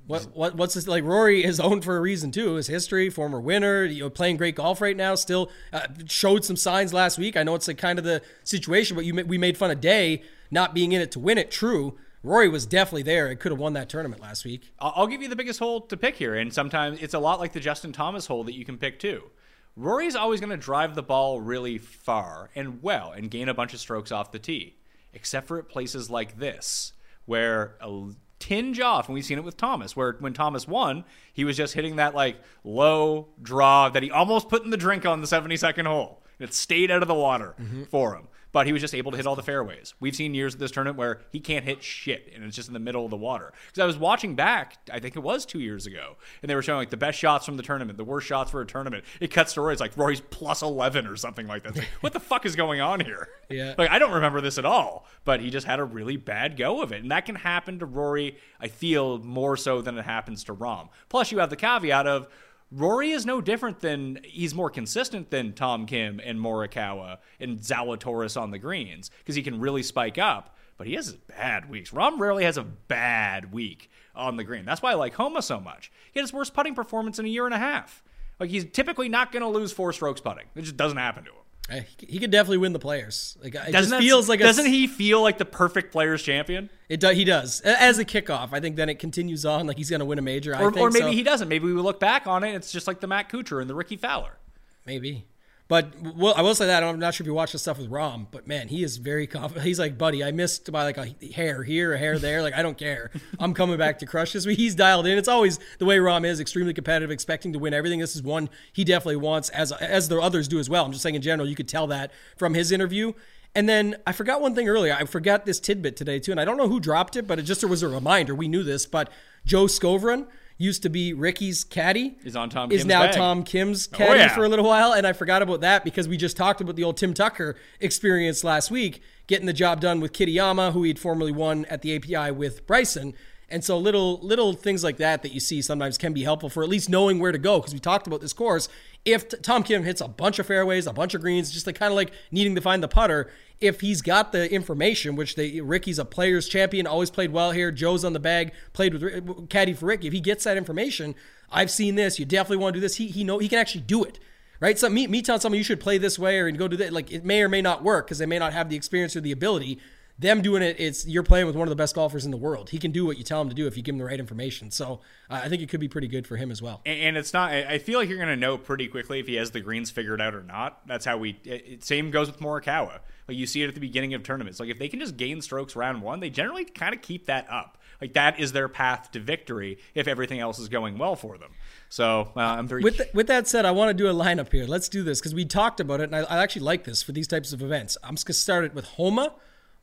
What 0.07 0.37
what 0.37 0.57
what's 0.57 0.75
this 0.75 0.87
like? 0.87 1.05
Rory 1.05 1.45
is 1.45 1.61
owned 1.61 1.85
for 1.85 1.97
a 1.97 2.01
reason 2.01 2.33
too. 2.33 2.57
His 2.57 2.67
history, 2.67 3.09
former 3.09 3.41
winner, 3.41 3.85
you 3.85 4.01
know, 4.01 4.11
playing 4.11 4.37
great 4.37 4.57
golf 4.57 4.81
right 4.81 4.97
now. 4.97 5.15
Still 5.15 5.51
uh, 5.73 5.87
showed 6.07 6.45
some 6.45 6.57
signs 6.57 6.93
last 6.93 7.19
week. 7.19 7.37
I 7.37 7.45
know 7.45 7.55
it's 7.55 7.69
like 7.69 7.79
kind 7.79 7.99
of 7.99 8.05
the 8.05 8.21
situation, 8.45 8.97
but 8.97 9.05
you 9.05 9.15
we 9.25 9.39
made 9.39 9.57
fun 9.57 9.71
of 9.71 9.81
Day 9.81 10.23
not 10.51 10.75
being 10.75 10.93
in 10.93 11.01
it 11.01 11.13
to 11.13 11.19
win 11.19 11.39
it. 11.39 11.51
True, 11.51 11.97
Rory 12.23 12.49
was 12.49 12.67
definitely 12.67 13.03
there. 13.03 13.29
It 13.31 13.37
could 13.41 13.53
have 13.53 13.59
won 13.59 13.73
that 13.73 13.89
tournament 13.89 14.23
last 14.23 14.45
week. 14.45 14.73
I'll 14.79 14.93
I'll 14.97 15.07
give 15.07 15.23
you 15.23 15.29
the 15.29 15.37
biggest 15.37 15.59
hole 15.59 15.81
to 15.83 15.97
pick 15.97 16.17
here, 16.17 16.35
and 16.35 16.53
sometimes 16.53 17.03
it's 17.03 17.15
a 17.15 17.19
lot 17.19 17.41
like 17.41 17.53
the 17.53 17.61
Justin 17.61 17.93
Thomas 17.93 18.27
hole 18.27 18.45
that 18.45 18.55
you 18.55 18.65
can 18.65 18.79
pick 18.79 18.99
too. 18.99 19.31
Rory's 19.75 20.15
always 20.15 20.41
going 20.41 20.51
to 20.51 20.57
drive 20.57 20.95
the 20.95 21.03
ball 21.03 21.41
really 21.41 21.79
far 21.79 22.51
and 22.55 22.83
well 22.83 23.13
and 23.13 23.31
gain 23.31 23.49
a 23.49 23.55
bunch 23.55 23.73
of 23.73 23.81
strokes 23.81 24.13
off 24.13 24.31
the 24.31 24.39
tee, 24.39 24.77
except 25.15 25.49
for 25.49 25.59
at 25.59 25.69
places 25.69 26.11
like 26.11 26.39
this, 26.39 26.93
where 27.25 27.77
a 27.81 28.11
tinge 28.39 28.81
off, 28.81 29.09
and 29.09 29.15
we've 29.15 29.25
seen 29.25 29.39
it 29.39 29.45
with 29.45 29.57
Thomas, 29.57 29.97
where 29.97 30.17
when 30.19 30.33
Thomas 30.33 30.67
won, 30.67 31.05
he 31.33 31.45
was 31.45 31.57
just 31.57 31.75
hitting 31.75 31.97
that 31.97 32.15
like 32.15 32.37
low 32.65 33.29
draw 33.41 33.89
that 33.89 34.03
he 34.03 34.11
almost 34.11 34.49
put 34.49 34.65
in 34.65 34.71
the 34.71 34.77
drink 34.77 35.07
on 35.07 35.21
the 35.21 35.27
72nd 35.27 35.87
hole. 35.87 36.23
And 36.39 36.49
it 36.49 36.55
stayed 36.55 36.91
out 36.91 37.03
of 37.03 37.09
the 37.09 37.15
water 37.15 37.55
mm-hmm. 37.61 37.85
for 37.85 38.17
him. 38.17 38.27
But 38.53 38.67
he 38.67 38.73
was 38.73 38.83
just 38.83 38.95
able 38.95 39.11
to 39.13 39.17
hit 39.17 39.27
all 39.27 39.35
the 39.35 39.43
fairways. 39.43 39.95
We've 39.99 40.15
seen 40.15 40.35
years 40.35 40.55
of 40.55 40.61
this 40.61 40.71
tournament 40.71 40.99
where 40.99 41.21
he 41.31 41.41
can't 41.41 41.65
hit 41.65 41.83
shit 41.83 42.31
and 42.35 42.45
it's 42.45 42.55
just 42.55 42.69
in 42.69 42.75
the 42.75 42.81
middle 42.81 43.05
of 43.05 43.11
the 43.11 43.17
water. 43.17 43.53
Because 43.67 43.83
I 43.83 43.87
was 43.87 43.97
watching 43.97 44.35
back, 44.35 44.77
I 44.93 45.01
think 45.01 45.17
it 45.17 45.21
was 45.21 45.47
two 45.47 45.61
years 45.61 45.87
ago, 45.87 46.17
and 46.43 46.51
they 46.51 46.55
were 46.55 46.63
showing 46.63 46.79
like 46.79 46.91
the 46.91 46.97
best 46.97 47.19
shots 47.19 47.47
from 47.47 47.57
the 47.57 47.63
tournament, 47.63 47.97
the 47.97 48.05
worst 48.05 48.27
shots 48.27 48.51
for 48.51 48.61
a 48.61 48.67
tournament. 48.67 49.05
It 49.21 49.29
cuts 49.31 49.55
to 49.55 49.63
Rory, 49.63 49.73
it's 49.73 49.81
like 49.81 49.97
Rory's 49.97 50.21
plus 50.21 50.63
11 50.63 51.07
or 51.07 51.17
something 51.17 51.47
like 51.47 51.63
that. 51.63 51.71
It's 51.71 51.79
like, 51.79 51.89
what 52.01 52.13
the 52.13 52.21
fuck 52.21 52.45
is 52.45 52.55
going 52.57 52.81
on 52.81 53.01
here? 53.01 53.29
Yeah. 53.53 53.75
Like, 53.77 53.91
I 53.91 53.99
don't 53.99 54.13
remember 54.13 54.41
this 54.41 54.57
at 54.57 54.65
all, 54.65 55.07
but 55.27 55.41
he 55.41 55.51
just 55.51 55.67
had 55.67 55.79
a 55.79 55.85
really 55.85 56.17
bad 56.17 56.57
go 56.57 56.81
of 56.81 56.91
it. 56.91 57.03
And 57.03 57.11
that 57.11 57.27
can 57.27 57.35
happen 57.35 57.81
to 57.81 57.85
Rory, 57.85 58.39
I 58.59 58.69
feel, 58.69 59.19
more 59.19 59.59
so 59.59 59.83
than 59.83 59.99
it 59.99 60.07
happens 60.07 60.43
to 60.45 60.55
Rahm. 60.55 60.89
Plus, 61.11 61.31
you 61.31 61.39
have 61.39 61.51
the 61.51 61.57
caveat 61.57 62.07
of 62.07 62.29
Rory 62.75 63.11
is 63.11 63.27
no 63.27 63.43
different 63.43 63.81
than 63.81 64.21
he's 64.25 64.55
more 64.55 64.71
consistent 64.71 65.31
than 65.31 65.53
Tom 65.53 65.85
Kim 65.85 66.21
and 66.25 66.39
Morikawa 66.41 67.19
and 67.39 67.59
Zalatoris 67.59 68.41
on 68.41 68.51
the 68.51 68.59
greens 68.59 69.11
because 69.19 69.35
he 69.35 69.43
can 69.43 69.61
really 69.61 69.83
spike 69.83 70.17
up. 70.17 70.57
But 70.79 70.87
he 70.87 70.95
has 70.95 71.13
bad 71.13 71.69
weeks. 71.69 71.91
Rahm 71.91 72.19
rarely 72.19 72.45
has 72.45 72.57
a 72.57 72.65
bad 72.65 73.53
week 73.53 73.91
on 74.17 74.37
the 74.37 74.45
green. 74.45 74.65
That's 74.65 74.81
why 74.81 74.93
I 74.93 74.95
like 74.95 75.15
Homa 75.15 75.43
so 75.43 75.61
much. 75.61 75.93
He 76.13 76.19
had 76.19 76.25
his 76.25 76.33
worst 76.33 76.55
putting 76.55 76.75
performance 76.75 77.19
in 77.19 77.27
a 77.27 77.29
year 77.29 77.45
and 77.45 77.55
a 77.55 77.59
half. 77.59 78.03
Like 78.41 78.49
he's 78.49 78.65
typically 78.65 79.09
not 79.09 79.33
going 79.33 79.43
to 79.43 79.49
lose 79.49 79.71
four 79.71 79.93
strokes 79.93 80.23
putting. 80.23 80.47
It 80.57 80.63
just 80.63 80.79
doesn't 80.79 80.99
happen 80.99 81.25
to 81.25 81.31
him. 81.31 81.42
He 81.71 82.07
he 82.07 82.19
could 82.19 82.31
definitely 82.31 82.59
win 82.59 82.73
the 82.73 82.79
players. 82.79 83.39
Like 83.43 83.55
it 83.55 83.59
Doesn't 83.59 83.73
just 83.73 83.91
that- 83.91 84.01
feels 84.01 84.29
like 84.29 84.41
doesn't 84.41 84.67
he 84.67 84.87
feel 84.87 85.23
like 85.23 85.39
the 85.39 85.45
perfect 85.45 85.93
players 85.93 86.23
champion? 86.23 86.69
It 86.89 87.01
do, 87.01 87.09
he 87.11 87.25
does 87.25 87.61
as 87.63 87.99
a 87.99 88.05
kickoff. 88.05 88.51
I 88.53 88.61
think 88.61 88.77
then 88.77 88.89
it 88.89 88.99
continues 88.99 89.47
on 89.47 89.67
like 89.67 89.79
he's 89.79 89.89
going 89.89 90.01
to 90.01 90.05
win 90.07 90.19
a 90.19 90.23
major. 90.23 90.55
I 90.55 90.61
Or, 90.63 90.77
or 90.79 90.91
maybe 90.91 90.99
so. 91.07 91.11
he 91.13 91.23
doesn't. 91.23 91.49
Maybe 91.49 91.67
we 91.67 91.73
look 91.81 91.99
back 92.01 92.27
on 92.27 92.45
it. 92.45 92.55
It's 92.55 92.73
just 92.73 92.87
like 92.87 93.01
the 93.01 93.07
Matt 93.07 93.31
Kuchar 93.31 93.61
and 93.61 93.71
the 93.71 93.75
Rickie 93.75 93.97
Fowler. 93.97 94.37
Maybe. 94.85 95.25
But 95.73 95.95
well, 96.03 96.35
I 96.37 96.43
will 96.43 96.55
say 96.55 96.67
that 96.67 96.85
I'm 96.85 96.99
not 96.99 97.15
sure 97.15 97.25
if 97.25 97.27
you 97.27 97.33
watch 97.33 97.53
the 97.53 97.59
stuff 97.59 97.79
with 97.79 97.91
Rahm, 97.91 98.27
but 98.31 98.47
man, 98.47 98.69
he 98.69 98.85
is 98.85 98.99
very 98.99 99.27
confident. 99.27 99.65
He's 99.65 99.79
like, 99.79 99.97
buddy, 99.97 100.23
I 100.23 100.31
missed 100.31 100.71
by 100.71 100.83
like 100.83 100.99
a 100.99 101.15
hair 101.33 101.63
here, 101.63 101.95
a 101.95 101.99
hair 101.99 102.19
there. 102.19 102.43
Like 102.43 102.53
I 102.53 102.61
don't 102.61 102.77
care. 102.77 103.11
I'm 103.39 103.55
coming 103.55 103.79
back 103.79 103.99
to 104.01 104.07
crush 104.07 104.35
this. 104.35 104.45
He's 104.45 104.75
dialed 104.75 105.07
in. 105.07 105.17
It's 105.17 105.29
always 105.29 105.59
the 105.79 105.87
way 105.87 105.97
Rahm 105.97 106.27
is, 106.27 106.41
extremely 106.41 106.75
competitive, 106.75 107.11
expecting 107.11 107.55
to 107.55 107.59
win 107.59 107.73
everything. 107.73 108.01
This 108.01 108.15
is 108.15 108.23
one 108.23 108.51
he 108.71 108.85
definitely 108.85 109.17
wants, 109.17 109.49
as 109.49 109.73
as 109.73 110.11
the 110.11 110.21
others 110.21 110.47
do 110.47 110.59
as 110.59 110.69
well. 110.69 110.85
I'm 110.85 110.93
just 110.93 111.03
saying 111.03 111.15
in 111.15 111.23
general, 111.23 111.49
you 111.49 111.57
could 111.57 111.69
tell 111.69 111.87
that 111.87 112.13
from 112.37 112.53
his 112.53 112.71
interview. 112.71 113.15
And 113.55 113.67
then 113.67 113.97
I 114.07 114.13
forgot 114.13 114.43
one 114.43 114.55
thing 114.55 114.69
earlier. 114.69 114.93
I 114.93 115.07
forgot 115.07 115.47
this 115.47 115.59
tidbit 115.59 115.97
today 115.97 116.19
too, 116.19 116.33
and 116.33 116.41
I 116.41 116.45
don't 116.45 116.59
know 116.59 116.69
who 116.69 116.81
dropped 116.81 117.17
it, 117.17 117.27
but 117.27 117.39
it 117.39 117.45
just 117.45 117.65
was 117.65 117.83
a 117.83 117.89
reminder. 117.89 118.35
We 118.35 118.47
knew 118.47 118.63
this, 118.63 118.85
but 118.85 119.11
Joe 119.47 119.65
Skovron 119.65 120.27
used 120.63 120.83
to 120.85 120.89
be 120.89 121.13
Rickie's 121.13 121.65
caddy. 121.65 122.17
Is 122.25 122.37
on 122.37 122.49
Tom 122.49 122.71
Is 122.71 122.83
Kim's 122.83 122.89
now 122.89 123.03
bag. 123.03 123.15
Tom 123.15 123.43
Kim's 123.43 123.89
oh, 123.93 123.97
caddy 123.97 124.21
yeah. 124.21 124.35
for 124.35 124.45
a 124.45 124.49
little 124.49 124.65
while, 124.65 124.93
and 124.93 125.07
I 125.07 125.13
forgot 125.13 125.43
about 125.43 125.61
that 125.61 125.85
because 125.85 126.09
we 126.09 126.17
just 126.17 126.37
talked 126.37 126.61
about 126.61 126.77
the 126.77 126.85
old 126.85 126.97
Tim 126.97 127.15
Tucker 127.15 127.57
experience 127.81 128.45
last 128.45 128.71
week, 128.71 129.03
getting 129.27 129.47
the 129.47 129.53
job 129.53 129.81
done 129.81 130.01
with 130.01 130.13
Kitayama, 130.13 130.73
who 130.73 130.85
he'd 130.85 130.99
formerly 130.99 131.33
won 131.33 131.65
at 131.67 131.83
the 131.83 131.97
API 131.97 132.31
with 132.31 132.67
Bryson. 132.67 133.15
And 133.49 133.63
so 133.63 133.77
little 133.77 134.19
little 134.21 134.55
things 134.55 134.83
like 134.83 134.97
that 134.97 135.23
that 135.23 135.33
you 135.33 135.41
see 135.41 135.61
sometimes 135.61 135.99
can 135.99 136.15
be 136.15 136.23
helpful 136.23 136.49
for 136.49 136.63
at 136.63 136.71
least 136.71 136.89
knowing 136.89 137.19
where 137.19 137.33
to 137.33 137.39
go 137.39 137.59
because 137.59 137.75
we 137.75 137.81
talked 137.81 138.07
about 138.07 138.23
this 138.23 138.33
course. 138.33 138.69
If 139.05 139.29
Tom 139.43 139.65
Kim 139.65 139.83
hits 139.83 140.01
a 140.01 140.07
bunch 140.07 140.39
of 140.39 140.47
fairways, 140.47 140.87
a 140.87 140.93
bunch 140.93 141.15
of 141.15 141.21
greens, 141.21 141.51
just 141.51 141.67
like 141.67 141.77
kind 141.77 141.93
of 141.93 141.97
like 141.97 142.13
needing 142.31 142.55
to 142.55 142.61
find 142.61 142.83
the 142.83 142.89
putter, 142.89 143.31
if 143.61 143.81
he's 143.81 144.01
got 144.01 144.31
the 144.33 144.51
information, 144.53 145.17
which 145.17 145.35
they 145.35 145.61
Rickie's 145.61 145.99
a 145.99 146.05
players 146.05 146.49
champion, 146.49 146.87
always 146.87 147.11
played 147.11 147.33
well 147.33 147.51
here. 147.51 147.73
Joe's 147.73 148.05
on 148.05 148.13
the 148.13 148.21
bag, 148.21 148.53
played 148.73 148.95
with 148.95 149.49
caddy 149.49 149.73
for 149.73 149.87
Rickie. 149.87 150.07
If 150.07 150.13
he 150.13 150.21
gets 150.21 150.45
that 150.45 150.57
information, 150.57 151.17
I've 151.51 151.71
seen 151.71 151.97
this. 151.97 152.19
You 152.19 152.25
definitely 152.25 152.59
want 152.59 152.75
to 152.75 152.77
do 152.79 152.81
this. 152.81 152.97
He 152.97 153.09
he 153.09 153.25
know 153.25 153.39
he 153.39 153.49
can 153.49 153.59
actually 153.59 153.83
do 153.83 154.05
it 154.05 154.21
right? 154.63 154.79
So 154.79 154.89
me, 154.89 155.09
me 155.09 155.23
telling 155.23 155.41
someone 155.41 155.59
you 155.59 155.65
should 155.65 155.81
play 155.81 155.99
this 155.99 156.21
way 156.21 156.39
or 156.39 156.51
go 156.53 156.69
do 156.69 156.77
that, 156.77 156.93
like 156.93 157.11
it 157.11 157.25
may 157.25 157.43
or 157.43 157.49
may 157.49 157.61
not 157.61 157.83
work 157.83 158.07
because 158.07 158.19
they 158.19 158.27
may 158.27 158.39
not 158.39 158.53
have 158.53 158.71
the 158.71 158.77
experience 158.77 159.17
or 159.17 159.21
the 159.21 159.33
ability. 159.33 159.81
Them 160.19 160.43
doing 160.43 160.63
it, 160.63 160.77
it's 160.79 161.07
you're 161.07 161.23
playing 161.23 161.47
with 161.47 161.57
one 161.57 161.67
of 161.67 161.71
the 161.71 161.77
best 161.77 161.95
golfers 161.95 162.25
in 162.25 162.31
the 162.31 162.37
world. 162.37 162.71
He 162.71 162.79
can 162.79 162.91
do 162.93 163.05
what 163.05 163.19
you 163.19 163.25
tell 163.25 163.41
him 163.41 163.49
to 163.49 163.55
do 163.55 163.67
if 163.67 163.77
you 163.77 163.83
give 163.83 163.95
him 163.95 163.99
the 163.99 164.05
right 164.05 164.21
information. 164.21 164.71
So 164.71 165.01
uh, 165.31 165.41
I 165.43 165.49
think 165.49 165.63
it 165.63 165.69
could 165.69 165.81
be 165.81 165.89
pretty 165.89 166.09
good 166.09 166.27
for 166.27 166.37
him 166.37 166.51
as 166.51 166.61
well. 166.63 166.81
And- 166.87 167.01
And 167.01 167.17
it's 167.17 167.33
not. 167.33 167.51
I 167.53 167.79
feel 167.79 167.99
like 167.99 168.09
you're 168.09 168.19
going 168.19 168.29
to 168.29 168.37
know 168.37 168.57
pretty 168.59 168.87
quickly 168.89 169.19
if 169.19 169.27
he 169.27 169.35
has 169.37 169.51
the 169.51 169.61
greens 169.61 169.91
figured 169.91 170.21
out 170.21 170.35
or 170.35 170.43
not. 170.43 170.87
That's 170.87 171.05
how 171.05 171.17
we. 171.19 171.39
It, 171.45 171.65
it- 171.67 171.85
same 171.85 172.11
goes 172.11 172.29
with 172.29 172.39
Morikawa. 172.41 173.01
Like 173.29 173.37
you 173.37 173.47
see 173.47 173.63
it 173.63 173.69
at 173.69 173.75
the 173.75 173.81
beginning 173.81 174.15
of 174.15 174.23
tournaments. 174.23 174.61
Like 174.61 174.69
if 174.69 174.79
they 174.79 174.89
can 174.89 175.01
just 175.01 175.17
gain 175.17 175.41
strokes 175.41 175.75
round 175.77 176.03
one, 176.03 176.21
they 176.21 176.31
generally 176.31 176.65
kind 176.65 176.95
of 176.95 177.01
keep 177.03 177.27
that 177.27 177.47
up. 177.51 177.79
Like 178.01 178.15
that 178.15 178.41
is 178.41 178.51
their 178.53 178.69
path 178.69 179.13
to 179.13 179.21
victory 179.21 179.79
if 179.95 180.09
everything 180.09 180.41
else 180.41 180.59
is 180.59 180.69
going 180.69 180.99
well 180.99 181.15
for 181.15 181.39
them. 181.39 181.51
So 181.89 182.33
uh, 182.37 182.41
I'm 182.41 182.67
very. 182.67 182.83
With, 182.83 182.97
th- 182.97 183.15
with 183.15 183.29
that 183.29 183.47
said, 183.47 183.65
I 183.65 183.71
want 183.71 183.91
to 183.91 183.95
do 183.95 184.09
a 184.11 184.15
lineup 184.15 184.51
here. 184.51 184.67
Let's 184.67 184.89
do 184.89 185.03
this 185.05 185.21
because 185.21 185.35
we 185.35 185.45
talked 185.45 185.79
about 185.79 186.01
it, 186.01 186.05
and 186.13 186.17
I, 186.17 186.21
I 186.23 186.43
actually 186.43 186.63
like 186.63 186.83
this 186.85 187.03
for 187.03 187.13
these 187.13 187.29
types 187.29 187.53
of 187.53 187.63
events. 187.63 187.97
I'm 188.03 188.15
just 188.17 188.27
going 188.27 188.35
to 188.35 188.39
start 188.41 188.65
it 188.65 188.75
with 188.75 188.85
Homa, 188.87 189.35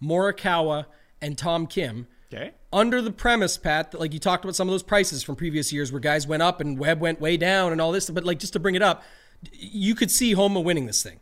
Morikawa, 0.01 0.85
and 1.21 1.37
Tom 1.37 1.67
Kim. 1.67 2.07
okay. 2.33 2.51
Under 2.71 3.01
the 3.01 3.11
premise, 3.11 3.57
Pat, 3.57 3.91
that 3.91 3.99
like 3.99 4.13
you 4.13 4.19
talked 4.19 4.45
about 4.45 4.55
some 4.55 4.67
of 4.67 4.71
those 4.71 4.83
prices 4.83 5.23
from 5.23 5.35
previous 5.35 5.73
years 5.73 5.91
where 5.91 5.99
guys 5.99 6.27
went 6.27 6.43
up 6.43 6.61
and 6.61 6.77
Webb 6.77 7.01
went 7.01 7.19
way 7.19 7.35
down 7.37 7.71
and 7.71 7.81
all 7.81 7.91
this, 7.91 8.09
but 8.09 8.23
like 8.23 8.39
just 8.39 8.53
to 8.53 8.59
bring 8.59 8.75
it 8.75 8.81
up, 8.83 9.03
you 9.51 9.95
could 9.95 10.11
see 10.11 10.33
Homa 10.33 10.59
winning 10.59 10.85
this 10.85 11.01
thing. 11.01 11.19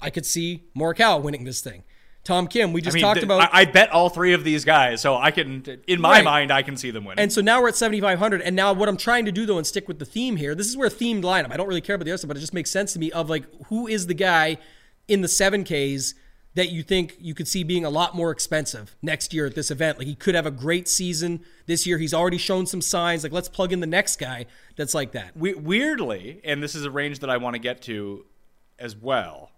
I 0.00 0.10
could 0.10 0.26
see 0.26 0.64
Morikawa 0.76 1.22
winning 1.22 1.44
this 1.44 1.60
thing. 1.60 1.84
Tom 2.24 2.46
Kim, 2.46 2.72
we 2.72 2.82
I 2.82 2.84
just 2.84 2.94
mean, 2.96 3.02
talked 3.02 3.22
about. 3.22 3.40
I, 3.54 3.60
I 3.60 3.64
bet 3.64 3.90
all 3.90 4.10
three 4.10 4.32
of 4.34 4.44
these 4.44 4.64
guys, 4.64 5.00
so 5.00 5.16
I 5.16 5.30
can, 5.30 5.62
in 5.86 6.00
my 6.00 6.16
Right. 6.16 6.24
mind, 6.24 6.52
I 6.52 6.62
can 6.62 6.76
see 6.76 6.90
them 6.90 7.04
winning. 7.04 7.22
And 7.22 7.32
so 7.32 7.40
now 7.40 7.62
we're 7.62 7.68
at 7.68 7.76
7,500. 7.76 8.42
And 8.42 8.54
now 8.54 8.72
what 8.74 8.88
I'm 8.88 8.98
trying 8.98 9.24
to 9.24 9.32
do, 9.32 9.46
though, 9.46 9.56
and 9.56 9.66
stick 9.66 9.88
with 9.88 9.98
the 9.98 10.04
theme 10.04 10.36
here, 10.36 10.54
this 10.54 10.66
is 10.66 10.76
where 10.76 10.90
themed 10.90 11.22
lineup. 11.22 11.52
I 11.52 11.56
don't 11.56 11.68
really 11.68 11.80
care 11.80 11.94
about 11.94 12.04
the 12.04 12.10
other 12.10 12.18
stuff, 12.18 12.28
but 12.28 12.36
it 12.36 12.40
just 12.40 12.52
makes 12.52 12.70
sense 12.70 12.92
to 12.92 12.98
me 12.98 13.10
of 13.12 13.30
like, 13.30 13.44
who 13.68 13.86
is 13.86 14.08
the 14.08 14.14
guy 14.14 14.58
in 15.06 15.22
the 15.22 15.28
7Ks 15.28 16.12
that 16.58 16.70
you 16.70 16.82
think 16.82 17.16
you 17.20 17.34
could 17.34 17.46
see 17.46 17.62
being 17.62 17.84
a 17.84 17.90
lot 17.90 18.16
more 18.16 18.32
expensive 18.32 18.96
next 19.00 19.32
year 19.32 19.46
at 19.46 19.54
this 19.54 19.70
event? 19.70 19.96
Like, 19.96 20.08
he 20.08 20.16
could 20.16 20.34
have 20.34 20.44
a 20.44 20.50
great 20.50 20.88
season 20.88 21.44
this 21.66 21.86
year. 21.86 21.98
He's 21.98 22.12
already 22.12 22.36
shown 22.36 22.66
some 22.66 22.80
signs. 22.80 23.22
Like, 23.22 23.30
let's 23.30 23.48
plug 23.48 23.72
in 23.72 23.78
the 23.78 23.86
next 23.86 24.16
guy 24.16 24.46
that's 24.74 24.92
like 24.92 25.12
that. 25.12 25.36
We- 25.36 25.54
weirdly, 25.54 26.40
and 26.42 26.60
this 26.60 26.74
is 26.74 26.84
a 26.84 26.90
range 26.90 27.20
that 27.20 27.30
I 27.30 27.36
want 27.36 27.54
to 27.54 27.60
get 27.60 27.80
to 27.82 28.26
as 28.76 28.96
well. 28.96 29.52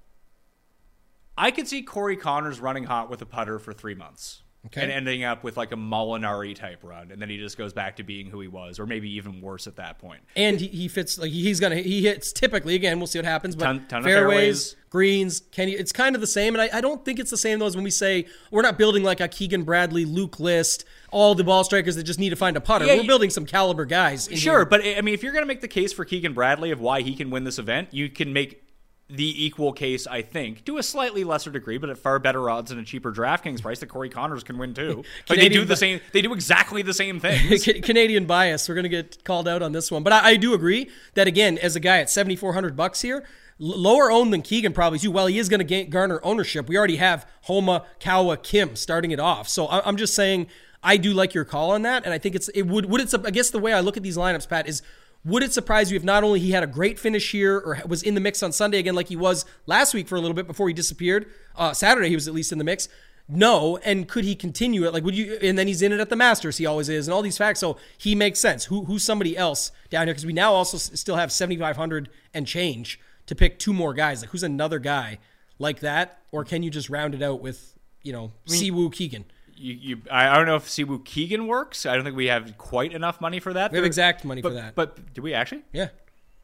I 1.38 1.50
could 1.50 1.66
see 1.66 1.80
Corey 1.80 2.18
Conners 2.18 2.60
running 2.60 2.84
hot 2.84 3.08
with 3.08 3.22
a 3.22 3.26
putter 3.26 3.58
for 3.58 3.72
three 3.72 3.94
months. 3.94 4.42
Okay. 4.66 4.82
And 4.82 4.92
ending 4.92 5.24
up 5.24 5.42
with 5.42 5.56
like 5.56 5.72
a 5.72 5.76
Molinari 5.76 6.54
type 6.54 6.80
run, 6.82 7.10
and 7.10 7.20
then 7.22 7.30
he 7.30 7.38
just 7.38 7.56
goes 7.56 7.72
back 7.72 7.96
to 7.96 8.02
being 8.02 8.26
who 8.26 8.40
he 8.42 8.46
was, 8.48 8.78
or 8.78 8.84
maybe 8.86 9.10
even 9.16 9.40
worse 9.40 9.66
at 9.66 9.76
that 9.76 9.98
point. 9.98 10.20
And 10.36 10.60
he, 10.60 10.66
he 10.68 10.86
fits 10.86 11.16
like 11.18 11.30
he's 11.30 11.60
gonna 11.60 11.76
he 11.76 12.02
hits 12.02 12.30
typically 12.30 12.74
again. 12.74 12.98
We'll 12.98 13.06
see 13.06 13.18
what 13.18 13.24
happens, 13.24 13.56
but 13.56 13.64
Ton- 13.64 13.86
ton 13.88 14.02
fairways, 14.02 14.72
fairways. 14.72 14.76
greens, 14.90 15.40
can 15.50 15.68
you? 15.70 15.78
It's 15.78 15.92
kind 15.92 16.14
of 16.14 16.20
the 16.20 16.26
same, 16.26 16.54
and 16.54 16.60
I, 16.60 16.76
I 16.76 16.80
don't 16.82 17.02
think 17.06 17.18
it's 17.18 17.30
the 17.30 17.38
same 17.38 17.58
though 17.58 17.64
as 17.66 17.74
when 17.74 17.84
we 17.84 17.90
say 17.90 18.26
we're 18.50 18.60
not 18.60 18.76
building 18.76 19.02
like 19.02 19.20
a 19.20 19.28
Keegan 19.28 19.62
Bradley, 19.62 20.04
Luke 20.04 20.38
List, 20.38 20.84
all 21.10 21.34
the 21.34 21.42
ball 21.42 21.64
strikers 21.64 21.96
that 21.96 22.02
just 22.02 22.18
need 22.18 22.30
to 22.30 22.36
find 22.36 22.54
a 22.54 22.60
putter. 22.60 22.84
Yeah, 22.84 22.96
we're 22.96 23.00
you- 23.02 23.08
building 23.08 23.30
some 23.30 23.46
caliber 23.46 23.86
guys. 23.86 24.28
in 24.28 24.36
Sure, 24.36 24.58
here. 24.58 24.64
but 24.66 24.84
I 24.84 25.00
mean, 25.00 25.14
if 25.14 25.22
you're 25.22 25.32
going 25.32 25.42
to 25.42 25.48
make 25.48 25.62
the 25.62 25.68
case 25.68 25.94
for 25.94 26.04
Keegan 26.04 26.34
Bradley 26.34 26.70
of 26.70 26.80
why 26.82 27.00
he 27.00 27.14
can 27.14 27.30
win 27.30 27.44
this 27.44 27.58
event, 27.58 27.88
you 27.92 28.10
can 28.10 28.34
make 28.34 28.62
the 29.10 29.44
equal 29.44 29.72
case, 29.72 30.06
I 30.06 30.22
think, 30.22 30.64
to 30.66 30.78
a 30.78 30.82
slightly 30.82 31.24
lesser 31.24 31.50
degree, 31.50 31.78
but 31.78 31.90
at 31.90 31.98
far 31.98 32.18
better 32.18 32.48
odds 32.48 32.70
and 32.70 32.80
a 32.80 32.84
cheaper 32.84 33.12
DraftKings 33.12 33.62
price 33.62 33.80
that 33.80 33.88
Corey 33.88 34.08
Conners 34.08 34.44
can 34.44 34.58
win 34.58 34.74
too. 34.74 35.04
Like 35.28 35.38
they 35.38 35.48
do 35.48 35.64
the 35.64 35.76
same, 35.76 36.00
they 36.12 36.22
do 36.22 36.32
exactly 36.32 36.82
the 36.82 36.94
same 36.94 37.20
thing. 37.20 37.58
Canadian 37.82 38.26
bias. 38.26 38.68
We're 38.68 38.74
gonna 38.74 38.88
get 38.88 39.22
called 39.22 39.46
out 39.46 39.62
on 39.62 39.72
this 39.72 39.90
one, 39.90 40.02
but 40.02 40.12
I, 40.12 40.30
I 40.30 40.36
do 40.36 40.54
agree 40.54 40.90
that 41.14 41.26
again, 41.26 41.58
as 41.58 41.76
a 41.76 41.80
guy 41.80 41.98
at 41.98 42.10
seventy 42.10 42.36
four 42.36 42.52
hundred 42.52 42.76
bucks 42.76 43.00
here, 43.00 43.24
lower 43.58 44.10
owned 44.10 44.32
than 44.32 44.42
Keegan 44.42 44.72
probably 44.72 44.98
too. 44.98 45.10
Well, 45.10 45.26
he 45.26 45.38
is 45.38 45.48
gonna 45.48 45.84
garner 45.84 46.20
ownership, 46.24 46.68
we 46.68 46.76
already 46.76 46.96
have 46.96 47.26
Homa, 47.42 47.84
Kawa, 48.00 48.36
Kim 48.38 48.74
starting 48.74 49.10
it 49.12 49.20
off. 49.20 49.48
So 49.48 49.66
I, 49.66 49.86
I'm 49.86 49.96
just 49.96 50.14
saying, 50.14 50.48
I 50.82 50.96
do 50.96 51.12
like 51.12 51.34
your 51.34 51.44
call 51.44 51.70
on 51.72 51.82
that, 51.82 52.04
and 52.04 52.12
I 52.12 52.18
think 52.18 52.34
it's 52.34 52.48
it 52.48 52.62
would 52.62 52.86
would 52.86 53.00
it's 53.00 53.14
I 53.14 53.30
guess 53.30 53.50
the 53.50 53.58
way 53.58 53.72
I 53.72 53.80
look 53.80 53.96
at 53.96 54.02
these 54.02 54.16
lineups, 54.16 54.48
Pat 54.48 54.68
is. 54.68 54.82
Would 55.24 55.42
it 55.42 55.52
surprise 55.52 55.90
you 55.90 55.96
if 55.96 56.04
not 56.04 56.24
only 56.24 56.40
he 56.40 56.52
had 56.52 56.62
a 56.62 56.66
great 56.66 56.98
finish 56.98 57.30
here 57.32 57.58
or 57.58 57.78
was 57.86 58.02
in 58.02 58.14
the 58.14 58.20
mix 58.20 58.42
on 58.42 58.52
Sunday 58.52 58.78
again, 58.78 58.94
like 58.94 59.08
he 59.08 59.16
was 59.16 59.44
last 59.66 59.92
week 59.92 60.08
for 60.08 60.16
a 60.16 60.20
little 60.20 60.34
bit 60.34 60.46
before 60.46 60.68
he 60.68 60.74
disappeared? 60.74 61.26
Uh, 61.56 61.72
Saturday 61.74 62.08
he 62.08 62.14
was 62.14 62.26
at 62.26 62.34
least 62.34 62.52
in 62.52 62.58
the 62.58 62.64
mix. 62.64 62.88
No, 63.32 63.76
and 63.84 64.08
could 64.08 64.24
he 64.24 64.34
continue 64.34 64.84
it? 64.84 64.92
Like, 64.92 65.04
would 65.04 65.14
you? 65.14 65.38
And 65.40 65.56
then 65.56 65.68
he's 65.68 65.82
in 65.82 65.92
it 65.92 66.00
at 66.00 66.08
the 66.08 66.16
Masters. 66.16 66.56
He 66.56 66.66
always 66.66 66.88
is, 66.88 67.06
and 67.06 67.14
all 67.14 67.22
these 67.22 67.38
facts. 67.38 67.60
So 67.60 67.76
he 67.96 68.16
makes 68.16 68.40
sense. 68.40 68.64
Who 68.64 68.86
who's 68.86 69.04
somebody 69.04 69.36
else 69.36 69.70
down 69.88 70.08
here? 70.08 70.14
Because 70.14 70.26
we 70.26 70.32
now 70.32 70.52
also 70.52 70.78
still 70.78 71.14
have 71.16 71.30
seventy 71.30 71.56
five 71.56 71.76
hundred 71.76 72.08
and 72.34 72.44
change 72.44 72.98
to 73.26 73.36
pick 73.36 73.60
two 73.60 73.72
more 73.72 73.94
guys. 73.94 74.22
Like, 74.22 74.30
who's 74.30 74.42
another 74.42 74.80
guy 74.80 75.18
like 75.60 75.78
that? 75.80 76.22
Or 76.32 76.44
can 76.44 76.64
you 76.64 76.70
just 76.70 76.90
round 76.90 77.14
it 77.14 77.22
out 77.22 77.40
with 77.40 77.78
you 78.02 78.12
know 78.12 78.32
Siwoo 78.46 78.92
Keegan? 78.92 79.26
You, 79.60 79.74
you, 79.74 80.02
I 80.10 80.28
I 80.28 80.36
don't 80.36 80.46
know 80.46 80.56
if 80.56 80.66
Siwoo 80.66 81.04
Keegan 81.04 81.46
works. 81.46 81.84
I 81.86 81.94
don't 81.94 82.04
think 82.04 82.16
we 82.16 82.26
have 82.26 82.56
quite 82.58 82.92
enough 82.92 83.20
money 83.20 83.40
for 83.40 83.52
that. 83.52 83.72
We 83.72 83.78
have 83.78 83.84
exact 83.84 84.24
money 84.24 84.42
but, 84.42 84.48
for 84.48 84.54
that. 84.54 84.74
But 84.74 85.12
do 85.12 85.22
we 85.22 85.34
actually? 85.34 85.62
Yeah. 85.72 85.88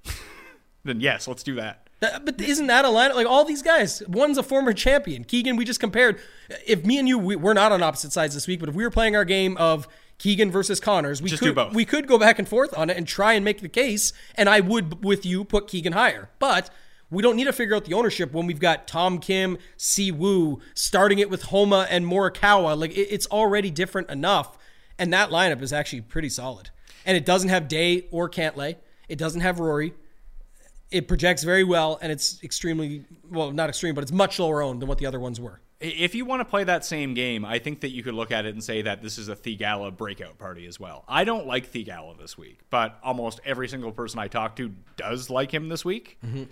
Then 0.84 1.00
yes, 1.00 1.26
let's 1.26 1.42
do 1.42 1.56
that. 1.56 1.88
That- 1.98 2.24
but 2.24 2.40
isn't 2.40 2.68
that 2.68 2.84
a 2.84 2.90
line? 2.90 3.12
Like 3.14 3.26
all 3.26 3.44
these 3.44 3.62
guys, 3.62 4.02
one's 4.06 4.38
a 4.38 4.42
former 4.42 4.72
champion. 4.72 5.24
Keegan, 5.24 5.56
we 5.56 5.64
just 5.64 5.80
compared. 5.80 6.20
If 6.64 6.84
me 6.84 6.98
and 6.98 7.08
you, 7.08 7.18
we, 7.18 7.34
we're 7.34 7.54
not 7.54 7.72
on 7.72 7.82
opposite 7.82 8.12
sides 8.12 8.34
this 8.34 8.46
week, 8.46 8.60
but 8.60 8.68
if 8.68 8.74
we 8.76 8.84
were 8.84 8.90
playing 8.90 9.16
our 9.16 9.24
game 9.24 9.56
of 9.56 9.88
Keegan 10.18 10.50
versus 10.52 10.78
Conners, 10.78 11.20
we 11.20 11.28
Just 11.28 11.42
could 11.42 11.48
do 11.48 11.54
both. 11.54 11.74
we 11.74 11.84
could 11.84 12.06
go 12.06 12.18
back 12.18 12.38
and 12.38 12.48
forth 12.48 12.76
on 12.78 12.88
it 12.88 12.96
and 12.96 13.08
try 13.08 13.32
and 13.32 13.44
make 13.44 13.60
the 13.60 13.68
case. 13.68 14.12
And 14.36 14.48
I 14.48 14.60
would, 14.60 15.04
with 15.04 15.26
you, 15.26 15.42
put 15.44 15.66
Keegan 15.66 15.92
higher. 15.92 16.30
But 16.38 16.70
we 17.10 17.22
don't 17.22 17.36
need 17.36 17.44
to 17.44 17.52
figure 17.52 17.74
out 17.74 17.84
the 17.84 17.94
ownership 17.94 18.32
when 18.32 18.46
we've 18.46 18.60
got 18.60 18.86
Tom 18.86 19.18
Kim, 19.18 19.58
Si 19.76 20.10
Woo, 20.10 20.60
starting 20.74 21.18
it 21.18 21.30
with 21.30 21.44
Homa 21.44 21.86
and 21.88 22.04
Morikawa. 22.04 22.78
Like 22.78 22.92
it, 22.92 23.08
it's 23.10 23.26
already 23.28 23.70
different 23.70 24.10
enough, 24.10 24.58
and 24.98 25.12
that 25.12 25.30
lineup 25.30 25.62
is 25.62 25.72
actually 25.72 26.02
pretty 26.02 26.28
solid. 26.28 26.70
And 27.04 27.16
it 27.16 27.24
doesn't 27.24 27.50
have 27.50 27.68
Day 27.68 28.06
or 28.10 28.28
Cantlay. 28.28 28.76
It 29.08 29.18
doesn't 29.18 29.42
have 29.42 29.60
Rory 29.60 29.94
it 30.90 31.08
projects 31.08 31.42
very 31.42 31.64
well 31.64 31.98
and 32.00 32.12
it's 32.12 32.42
extremely 32.42 33.04
well 33.30 33.50
not 33.50 33.68
extreme 33.68 33.94
but 33.94 34.02
it's 34.02 34.12
much 34.12 34.38
lower 34.38 34.62
owned 34.62 34.80
than 34.80 34.88
what 34.88 34.98
the 34.98 35.06
other 35.06 35.20
ones 35.20 35.40
were 35.40 35.60
If 35.78 36.14
you 36.14 36.24
want 36.24 36.40
to 36.40 36.46
play 36.46 36.64
that 36.64 36.86
same 36.86 37.12
game, 37.12 37.44
I 37.44 37.58
think 37.58 37.80
that 37.80 37.90
you 37.90 38.02
could 38.02 38.14
look 38.14 38.32
at 38.32 38.46
it 38.46 38.54
and 38.54 38.64
say 38.64 38.80
that 38.80 39.02
this 39.02 39.18
is 39.18 39.28
a 39.28 39.36
Theegala 39.36 39.94
breakout 39.94 40.38
party 40.38 40.64
as 40.66 40.80
well. 40.80 41.04
I 41.06 41.24
don't 41.24 41.46
like 41.46 41.70
Theegala 41.70 42.16
this 42.18 42.38
week, 42.38 42.60
but 42.70 42.98
almost 43.02 43.40
every 43.44 43.68
single 43.68 43.92
person 43.92 44.18
I 44.18 44.28
talk 44.28 44.56
to 44.56 44.72
does 44.96 45.28
like 45.28 45.52
him 45.52 45.68
this 45.68 45.84
week. 45.84 46.16
Mm-hmm. 46.24 46.44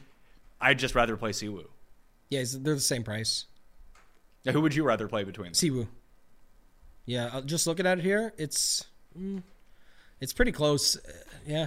I'd 0.61 0.79
just 0.79 0.95
rather 0.95 1.17
play 1.17 1.31
Siwoo. 1.31 1.67
yeah 2.31 2.45
they're 2.57 2.75
the 2.75 2.81
same 2.81 3.03
price. 3.05 3.47
Now, 4.45 4.53
who 4.53 4.61
would 4.61 4.75
you 4.75 4.85
rather 4.85 5.09
play 5.09 5.25
between? 5.25 5.47
them? 5.47 5.55
siwoo. 5.55 5.87
Yeah 7.07 7.41
just 7.45 7.67
looking 7.67 7.87
at 7.87 7.99
it 7.99 8.05
here. 8.05 8.33
It's 8.39 8.85
mm, 9.19 9.43
it's 10.21 10.33
pretty 10.33 10.53
close. 10.53 10.97
Uh, 10.97 11.13
yeah. 11.47 11.67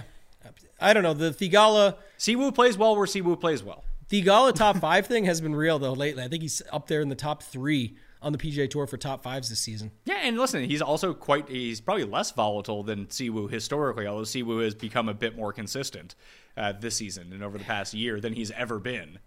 I 0.80 0.92
don't 0.92 1.02
know. 1.02 1.14
The 1.14 1.30
Theegala. 1.30 1.96
Siwoo 2.18 2.54
plays 2.54 2.78
well 2.78 2.96
where 2.96 3.06
Siwoo 3.06 3.38
plays 3.38 3.62
well. 3.62 3.84
Theegala 4.10 4.54
top 4.54 4.76
five 4.80 5.06
thing 5.06 5.24
has 5.24 5.40
been 5.40 5.54
real 5.54 5.78
though 5.78 5.92
lately. 5.92 6.22
I 6.22 6.28
think 6.28 6.42
he's 6.42 6.62
up 6.72 6.86
there 6.86 7.00
in 7.00 7.08
the 7.08 7.14
top 7.16 7.42
three 7.42 7.96
on 8.20 8.32
the 8.32 8.38
pga 8.38 8.68
tour 8.68 8.86
for 8.86 8.96
top 8.96 9.22
fives 9.22 9.48
this 9.48 9.60
season. 9.60 9.92
Yeah, 10.04 10.18
and 10.22 10.36
listen, 10.38 10.64
he's 10.64 10.82
also 10.82 11.14
quite, 11.14 11.48
he's 11.48 11.80
probably 11.80 12.04
less 12.04 12.32
volatile 12.32 12.82
than 12.82 13.06
Siwoo 13.06 13.48
historically, 13.50 14.06
although 14.06 14.24
Siwoo 14.24 14.64
has 14.64 14.74
become 14.74 15.08
a 15.08 15.14
bit 15.14 15.36
more 15.36 15.52
consistent 15.52 16.14
uh, 16.58 16.72
this 16.72 16.96
season 16.96 17.32
and 17.32 17.42
over 17.42 17.56
the 17.56 17.64
past 17.64 17.94
year 17.94 18.20
than 18.20 18.32
he's 18.32 18.50
ever 18.50 18.78
been. 18.78 19.18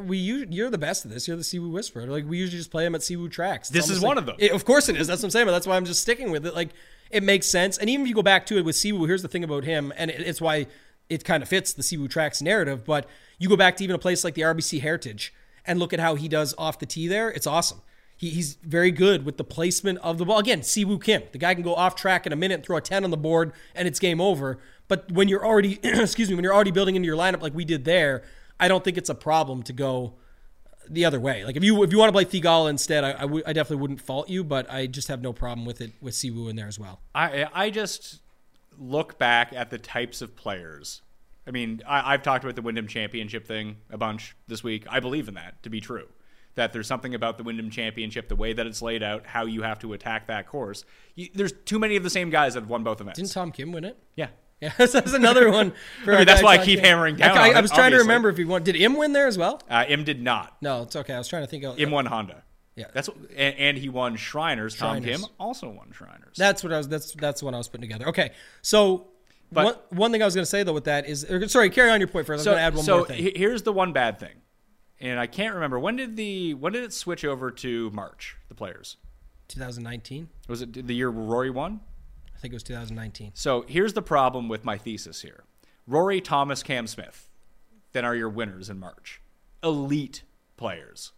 We 0.00 0.18
you 0.18 0.46
you're 0.50 0.68
the 0.70 0.76
best 0.78 1.04
of 1.04 1.10
this. 1.10 1.26
You're 1.26 1.36
the 1.36 1.42
Siwoo 1.42 1.70
Whisperer. 1.70 2.06
Like 2.06 2.26
we 2.26 2.36
usually 2.38 2.58
just 2.58 2.70
play 2.70 2.84
him 2.84 2.94
at 2.94 3.00
Siwoo 3.00 3.30
tracks. 3.30 3.68
It's 3.68 3.74
This 3.74 3.84
is 3.86 4.02
almost 4.02 4.06
one 4.06 4.18
of 4.18 4.26
them. 4.26 4.36
It- 4.38 4.52
of 4.52 4.64
course 4.64 4.88
it 4.88 4.96
is. 4.96 5.06
That's 5.06 5.22
what 5.22 5.28
I'm 5.28 5.30
saying. 5.30 5.46
But 5.46 5.52
that's 5.52 5.66
why 5.66 5.76
I'm 5.76 5.86
just 5.86 6.02
sticking 6.02 6.30
with 6.30 6.44
it. 6.44 6.54
Like 6.54 6.70
it 7.10 7.22
makes 7.22 7.46
sense. 7.46 7.78
And 7.78 7.88
even 7.88 8.02
if 8.02 8.08
you 8.08 8.14
go 8.14 8.22
back 8.22 8.44
to 8.46 8.58
it 8.58 8.64
with 8.64 8.76
Siwoo, 8.76 9.06
here's 9.06 9.22
the 9.22 9.28
thing 9.28 9.44
about 9.44 9.64
him, 9.64 9.92
and 9.96 10.10
it, 10.10 10.20
it's 10.20 10.40
why 10.40 10.66
it 11.08 11.24
kind 11.24 11.42
of 11.42 11.48
fits 11.48 11.72
the 11.72 11.82
Siwoo 11.82 12.10
tracks 12.10 12.42
narrative. 12.42 12.84
But 12.84 13.06
you 13.38 13.48
go 13.48 13.56
back 13.56 13.76
to 13.78 13.84
even 13.84 13.96
a 13.96 13.98
place 13.98 14.24
like 14.24 14.34
the 14.34 14.42
RBC 14.42 14.82
Heritage 14.82 15.32
and 15.64 15.78
look 15.78 15.92
at 15.94 16.00
how 16.00 16.16
he 16.16 16.28
does 16.28 16.54
off 16.58 16.78
the 16.78 16.86
tee 16.86 17.08
there. 17.08 17.30
It's 17.30 17.46
awesome. 17.46 17.80
He, 18.16 18.30
he's 18.30 18.54
very 18.56 18.90
good 18.90 19.24
with 19.24 19.36
the 19.36 19.44
placement 19.44 20.00
of 20.00 20.18
the 20.18 20.24
ball. 20.26 20.38
Again, 20.38 20.60
Siwoo 20.60 21.02
Kim. 21.02 21.22
The 21.32 21.38
guy 21.38 21.54
can 21.54 21.62
go 21.62 21.74
off 21.74 21.94
track 21.94 22.26
in 22.26 22.32
a 22.32 22.36
minute, 22.36 22.54
and 22.56 22.64
throw 22.64 22.76
a 22.76 22.80
10 22.80 23.04
on 23.04 23.10
the 23.10 23.16
board, 23.16 23.52
and 23.74 23.86
it's 23.88 24.00
game 24.00 24.20
over. 24.20 24.58
But 24.88 25.12
when 25.12 25.28
you're 25.28 25.44
already, 25.44 25.78
excuse 25.82 26.28
me, 26.28 26.34
when 26.34 26.44
you're 26.44 26.54
already 26.54 26.70
building 26.70 26.96
into 26.96 27.06
your 27.06 27.16
lineup 27.16 27.42
like 27.42 27.54
we 27.54 27.64
did 27.64 27.84
there, 27.84 28.24
I 28.58 28.68
don't 28.68 28.82
think 28.82 28.96
it's 28.96 29.10
a 29.10 29.14
problem 29.14 29.62
to 29.64 29.72
go 29.72 30.14
the 30.88 31.04
other 31.04 31.20
way. 31.20 31.44
Like 31.44 31.56
if 31.56 31.62
you 31.62 31.82
if 31.82 31.92
you 31.92 31.98
want 31.98 32.08
to 32.08 32.12
play 32.12 32.24
Theegala 32.24 32.70
instead, 32.70 33.04
I 33.04 33.22
I 33.22 33.52
definitely 33.52 33.76
wouldn't 33.76 34.00
fault 34.00 34.28
you, 34.28 34.42
but 34.42 34.70
I 34.70 34.86
just 34.86 35.08
have 35.08 35.20
no 35.20 35.32
problem 35.32 35.66
with 35.66 35.80
it 35.80 35.92
with 36.00 36.14
Siwoo 36.14 36.48
in 36.50 36.56
there 36.56 36.66
as 36.66 36.78
well. 36.78 37.00
I 37.14 37.46
I 37.52 37.70
just 37.70 38.20
look 38.78 39.18
back 39.18 39.52
at 39.52 39.70
the 39.70 39.78
types 39.78 40.22
of 40.22 40.36
players. 40.36 41.02
I 41.46 41.50
mean, 41.50 41.82
I, 41.86 42.12
I've 42.14 42.22
talked 42.22 42.44
about 42.44 42.56
the 42.56 42.62
Wyndham 42.62 42.86
Championship 42.86 43.46
thing 43.46 43.76
a 43.90 43.98
bunch 43.98 44.36
this 44.48 44.62
week. 44.62 44.84
I 44.88 45.00
believe 45.00 45.28
in 45.28 45.34
that 45.34 45.62
to 45.62 45.70
be 45.70 45.80
true. 45.80 46.06
That 46.54 46.72
there's 46.72 46.86
something 46.86 47.14
about 47.14 47.38
the 47.38 47.44
Wyndham 47.44 47.70
Championship, 47.70 48.28
the 48.28 48.36
way 48.36 48.52
that 48.52 48.66
it's 48.66 48.82
laid 48.82 49.02
out, 49.02 49.26
how 49.26 49.46
you 49.46 49.62
have 49.62 49.78
to 49.80 49.92
attack 49.92 50.26
that 50.26 50.46
course. 50.48 50.84
You, 51.14 51.28
there's 51.32 51.52
too 51.52 51.78
many 51.78 51.96
of 51.96 52.02
the 52.02 52.10
same 52.10 52.30
guys 52.30 52.54
that 52.54 52.60
have 52.60 52.68
won 52.68 52.82
both 52.82 53.00
events. 53.00 53.18
Didn't 53.18 53.32
Tom 53.32 53.52
Kim 53.52 53.72
win 53.72 53.84
it? 53.84 53.96
yeah. 54.16 54.28
Yeah, 54.60 54.72
that's 54.76 54.94
another 54.94 55.50
one. 55.52 55.72
For 56.04 56.14
I 56.14 56.18
mean, 56.18 56.26
that's 56.26 56.42
why 56.42 56.54
I 56.54 56.64
keep 56.64 56.80
Kim. 56.80 56.84
hammering 56.84 57.16
down 57.16 57.36
I, 57.38 57.40
I, 57.40 57.48
I 57.50 57.58
it, 57.58 57.62
was 57.62 57.70
trying 57.70 57.92
to 57.92 57.98
remember 57.98 58.28
if 58.28 58.36
he 58.36 58.44
won. 58.44 58.62
Did 58.64 58.76
Im 58.76 58.96
win 58.96 59.12
there 59.12 59.26
as 59.26 59.38
well? 59.38 59.60
Uh, 59.70 59.84
Im 59.88 60.04
did 60.04 60.22
not. 60.22 60.56
No, 60.60 60.82
it's 60.82 60.96
okay. 60.96 61.14
I 61.14 61.18
was 61.18 61.28
trying 61.28 61.42
to 61.42 61.46
think. 61.46 61.64
Of, 61.64 61.78
Im 61.78 61.90
won 61.90 62.06
Honda. 62.06 62.42
Yeah. 62.74 62.86
That's 62.94 63.08
what, 63.08 63.16
and, 63.36 63.56
and 63.56 63.78
he 63.78 63.88
won 63.88 64.14
Shriners. 64.16 64.76
Tom 64.76 65.02
Shriners. 65.02 65.22
Kim 65.22 65.30
also 65.40 65.68
won 65.68 65.90
Shriners. 65.92 66.36
That's 66.36 66.62
what 66.62 66.72
I 66.72 66.78
was. 66.78 66.88
That's 66.88 67.12
that's 67.12 67.42
what 67.42 67.54
I 67.54 67.58
was 67.58 67.68
putting 67.68 67.82
together. 67.88 68.08
Okay, 68.08 68.30
so 68.62 69.08
But- 69.50 69.64
one, 69.90 69.98
one 69.98 70.12
thing 70.12 70.22
I 70.22 70.24
was 70.24 70.34
going 70.34 70.44
to 70.44 70.50
say 70.50 70.62
though 70.62 70.72
with 70.74 70.84
that 70.84 71.06
is, 71.08 71.24
or, 71.28 71.46
sorry, 71.48 71.70
carry 71.70 71.90
on 71.90 71.98
your 72.00 72.06
point 72.08 72.26
first. 72.26 72.40
I'm 72.40 72.44
so, 72.44 72.50
going 72.52 72.58
to 72.58 72.62
add 72.64 72.74
one 72.76 72.84
so 72.84 72.96
more 72.98 73.06
thing. 73.06 73.22
he- 73.22 73.32
here's 73.34 73.62
the 73.62 73.72
one 73.72 73.92
bad 73.92 74.18
thing, 74.20 74.34
and 75.00 75.18
I 75.18 75.26
can't 75.26 75.54
remember 75.54 75.78
when 75.80 75.96
did 75.96 76.16
the 76.16 76.54
when 76.54 76.72
did 76.72 76.84
it 76.84 76.92
switch 76.92 77.24
over 77.24 77.50
to 77.50 77.90
March? 77.90 78.36
The 78.48 78.54
players 78.54 78.96
2019. 79.48 80.28
was 80.48 80.62
it 80.62 80.86
the 80.86 80.94
year 80.94 81.08
Rory 81.08 81.50
won? 81.50 81.80
I 82.38 82.40
think 82.40 82.52
it 82.52 82.56
was 82.56 82.62
2019. 82.62 83.32
So 83.34 83.64
here's 83.66 83.94
the 83.94 84.02
problem 84.02 84.48
with 84.48 84.64
my 84.64 84.78
thesis 84.78 85.22
here: 85.22 85.42
Rory, 85.88 86.20
Thomas, 86.20 86.62
Cam 86.62 86.86
Smith, 86.86 87.28
then 87.92 88.04
are 88.04 88.14
your 88.14 88.28
winners 88.28 88.70
in 88.70 88.78
March, 88.78 89.20
elite 89.62 90.22
players. 90.56 91.12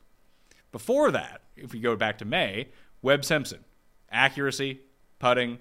Before 0.72 1.10
that, 1.10 1.42
if 1.56 1.72
we 1.72 1.80
go 1.80 1.94
back 1.94 2.16
to 2.18 2.24
May, 2.24 2.68
Webb 3.02 3.24
Simpson, 3.24 3.64
accuracy, 4.10 4.80
putting, 5.18 5.58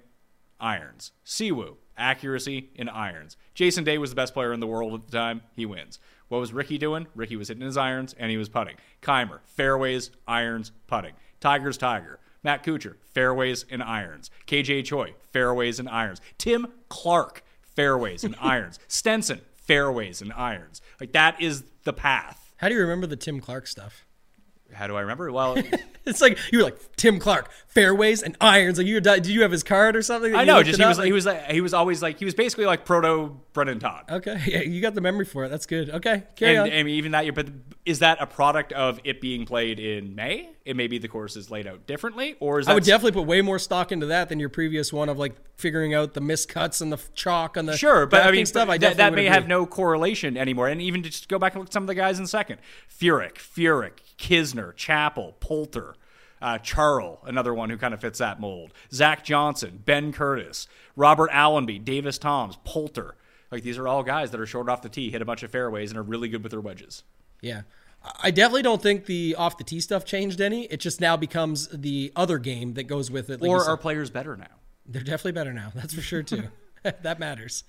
irons. 0.58 1.12
Siwoo, 1.26 1.76
accuracy 1.96 2.70
in 2.74 2.88
irons. 2.88 3.36
Jason 3.54 3.84
Day 3.84 3.98
was 3.98 4.10
the 4.10 4.16
best 4.16 4.32
player 4.32 4.54
in 4.54 4.60
the 4.60 4.66
world 4.66 4.94
at 4.94 5.06
the 5.06 5.12
time. 5.12 5.42
He 5.54 5.66
wins. 5.66 5.98
What 6.28 6.38
was 6.38 6.52
Rickie 6.52 6.78
doing? 6.78 7.06
Rickie 7.14 7.36
was 7.36 7.48
hitting 7.48 7.64
his 7.64 7.76
irons 7.76 8.14
and 8.18 8.30
he 8.30 8.36
was 8.36 8.48
putting. 8.48 8.76
Kaymer, 9.02 9.40
fairways, 9.44 10.10
irons, 10.26 10.72
putting. 10.86 11.14
Tiger's 11.40 11.76
Tiger. 11.76 12.20
Matt 12.42 12.64
Kuchar, 12.64 12.96
fairways 13.14 13.64
and 13.70 13.82
irons. 13.82 14.30
KJ 14.46 14.84
Choi, 14.84 15.14
fairways 15.32 15.78
and 15.78 15.88
irons. 15.88 16.20
Tim 16.38 16.66
Clark, 16.88 17.42
fairways 17.62 18.24
and 18.24 18.34
irons. 18.40 18.78
Stenson, 18.88 19.40
fairways 19.56 20.22
and 20.22 20.32
irons. 20.32 20.80
Like 21.00 21.12
that 21.12 21.40
is 21.40 21.64
the 21.84 21.92
path. 21.92 22.52
How 22.56 22.68
do 22.68 22.74
you 22.74 22.80
remember 22.80 23.06
the 23.06 23.16
Tim 23.16 23.40
Clark 23.40 23.66
stuff? 23.66 24.04
How 24.72 24.86
do 24.86 24.96
I 24.96 25.00
remember? 25.02 25.30
Well, 25.32 25.56
It's 26.06 26.22
like 26.22 26.38
you 26.50 26.58
were 26.58 26.64
like 26.64 26.96
Tim 26.96 27.18
Clark, 27.18 27.50
fairways 27.68 28.22
and 28.22 28.34
irons. 28.40 28.78
Like 28.78 28.86
you 28.86 28.98
did 29.02 29.26
you 29.26 29.42
have 29.42 29.50
his 29.52 29.62
card 29.62 29.94
or 29.94 30.00
something? 30.02 30.34
I 30.34 30.44
know. 30.44 30.62
Just 30.62 30.80
he 30.80 30.86
was 30.86 30.96
Like- 30.98 31.06
he 31.06 31.12
was 31.12 31.26
like, 31.26 31.44
he 31.50 31.60
was 31.60 31.74
always 31.74 32.00
like 32.02 32.18
he 32.18 32.24
was 32.24 32.34
basically 32.34 32.64
like 32.64 32.86
proto 32.86 33.38
Brendon 33.52 33.78
Todd. 33.78 34.04
Okay, 34.10 34.42
yeah, 34.46 34.60
you 34.62 34.80
got 34.80 34.94
the 34.94 35.02
memory 35.02 35.26
for 35.26 35.44
it. 35.44 35.50
That's 35.50 35.66
good. 35.66 35.90
Okay, 35.90 36.22
carry 36.36 36.56
and, 36.56 36.62
on. 36.62 36.68
and 36.70 36.88
even 36.88 37.12
that 37.12 37.24
year, 37.24 37.34
but 37.34 37.48
is 37.84 37.98
that 37.98 38.16
a 38.20 38.26
product 38.26 38.72
of 38.72 38.98
it 39.04 39.20
being 39.20 39.44
played 39.44 39.78
in 39.78 40.14
May? 40.14 40.48
It 40.64 40.74
maybe 40.74 40.96
the 40.98 41.08
course 41.08 41.36
is 41.36 41.50
laid 41.50 41.66
out 41.66 41.86
differently, 41.86 42.36
or 42.40 42.60
is 42.60 42.66
that 42.66 42.72
I 42.72 42.74
would 42.76 42.84
definitely 42.84 43.20
put 43.20 43.26
way 43.28 43.42
more 43.42 43.58
stock 43.58 43.92
into 43.92 44.06
that 44.06 44.30
than 44.30 44.40
your 44.40 44.48
previous 44.48 44.92
one 44.94 45.10
of 45.10 45.18
like 45.18 45.34
figuring 45.58 45.92
out 45.92 46.14
the 46.14 46.20
miscuts 46.22 46.80
and 46.80 46.90
the 46.90 46.98
chalk 47.14 47.58
and 47.58 47.68
the 47.68 47.76
Sure, 47.76 48.06
but 48.06 48.24
I 48.24 48.30
mean, 48.30 48.46
stuff. 48.46 48.70
I 48.70 48.78
that, 48.78 48.96
that 48.96 49.12
may 49.12 49.26
agree. 49.26 49.34
have 49.34 49.46
no 49.46 49.66
correlation 49.66 50.38
anymore. 50.38 50.68
And 50.68 50.80
even 50.80 51.02
just 51.02 51.28
go 51.28 51.38
back 51.38 51.52
and 51.52 51.60
look 51.60 51.68
at 51.68 51.72
some 51.74 51.82
of 51.82 51.88
the 51.88 51.94
guys 51.94 52.18
in 52.18 52.26
second: 52.26 52.58
Furyk, 52.90 53.34
Furyk, 53.34 53.98
Kisner, 54.20 54.76
Chappell, 54.76 55.34
Poulter, 55.40 55.94
uh, 56.40 56.58
Charles, 56.58 57.18
another 57.24 57.52
one 57.52 57.70
who 57.70 57.76
kind 57.76 57.94
of 57.94 58.00
fits 58.00 58.18
that 58.18 58.38
mold. 58.38 58.72
Zach 58.92 59.24
Johnson, 59.24 59.82
Ben 59.84 60.12
Curtis, 60.12 60.68
Robert 60.94 61.30
Allenby, 61.32 61.78
David 61.78 62.14
Toms, 62.20 62.58
Poulter. 62.64 63.16
Like 63.50 63.62
these 63.62 63.78
are 63.78 63.88
all 63.88 64.02
guys 64.02 64.30
that 64.30 64.40
are 64.40 64.46
short 64.46 64.68
off 64.68 64.82
the 64.82 64.88
tee, 64.88 65.10
hit 65.10 65.22
a 65.22 65.24
bunch 65.24 65.42
of 65.42 65.50
fairways, 65.50 65.90
and 65.90 65.98
are 65.98 66.02
really 66.02 66.28
good 66.28 66.42
with 66.42 66.52
their 66.52 66.60
wedges. 66.60 67.02
Yeah. 67.40 67.62
I 68.22 68.30
definitely 68.30 68.62
don't 68.62 68.80
think 68.80 69.06
the 69.06 69.34
off 69.34 69.58
the 69.58 69.64
tee 69.64 69.80
stuff 69.80 70.04
changed 70.04 70.40
any. 70.40 70.64
It 70.64 70.80
just 70.80 71.00
now 71.00 71.16
becomes 71.16 71.68
the 71.68 72.12
other 72.16 72.38
game 72.38 72.74
that 72.74 72.84
goes 72.84 73.10
with 73.10 73.28
it. 73.28 73.42
Like 73.42 73.50
or 73.50 73.68
are 73.68 73.76
players 73.76 74.08
better 74.08 74.36
now? 74.36 74.46
They're 74.86 75.02
definitely 75.02 75.32
better 75.32 75.52
now. 75.52 75.72
That's 75.74 75.92
for 75.92 76.00
sure 76.00 76.22
too. 76.22 76.44
that 76.82 77.18
matters. 77.18 77.64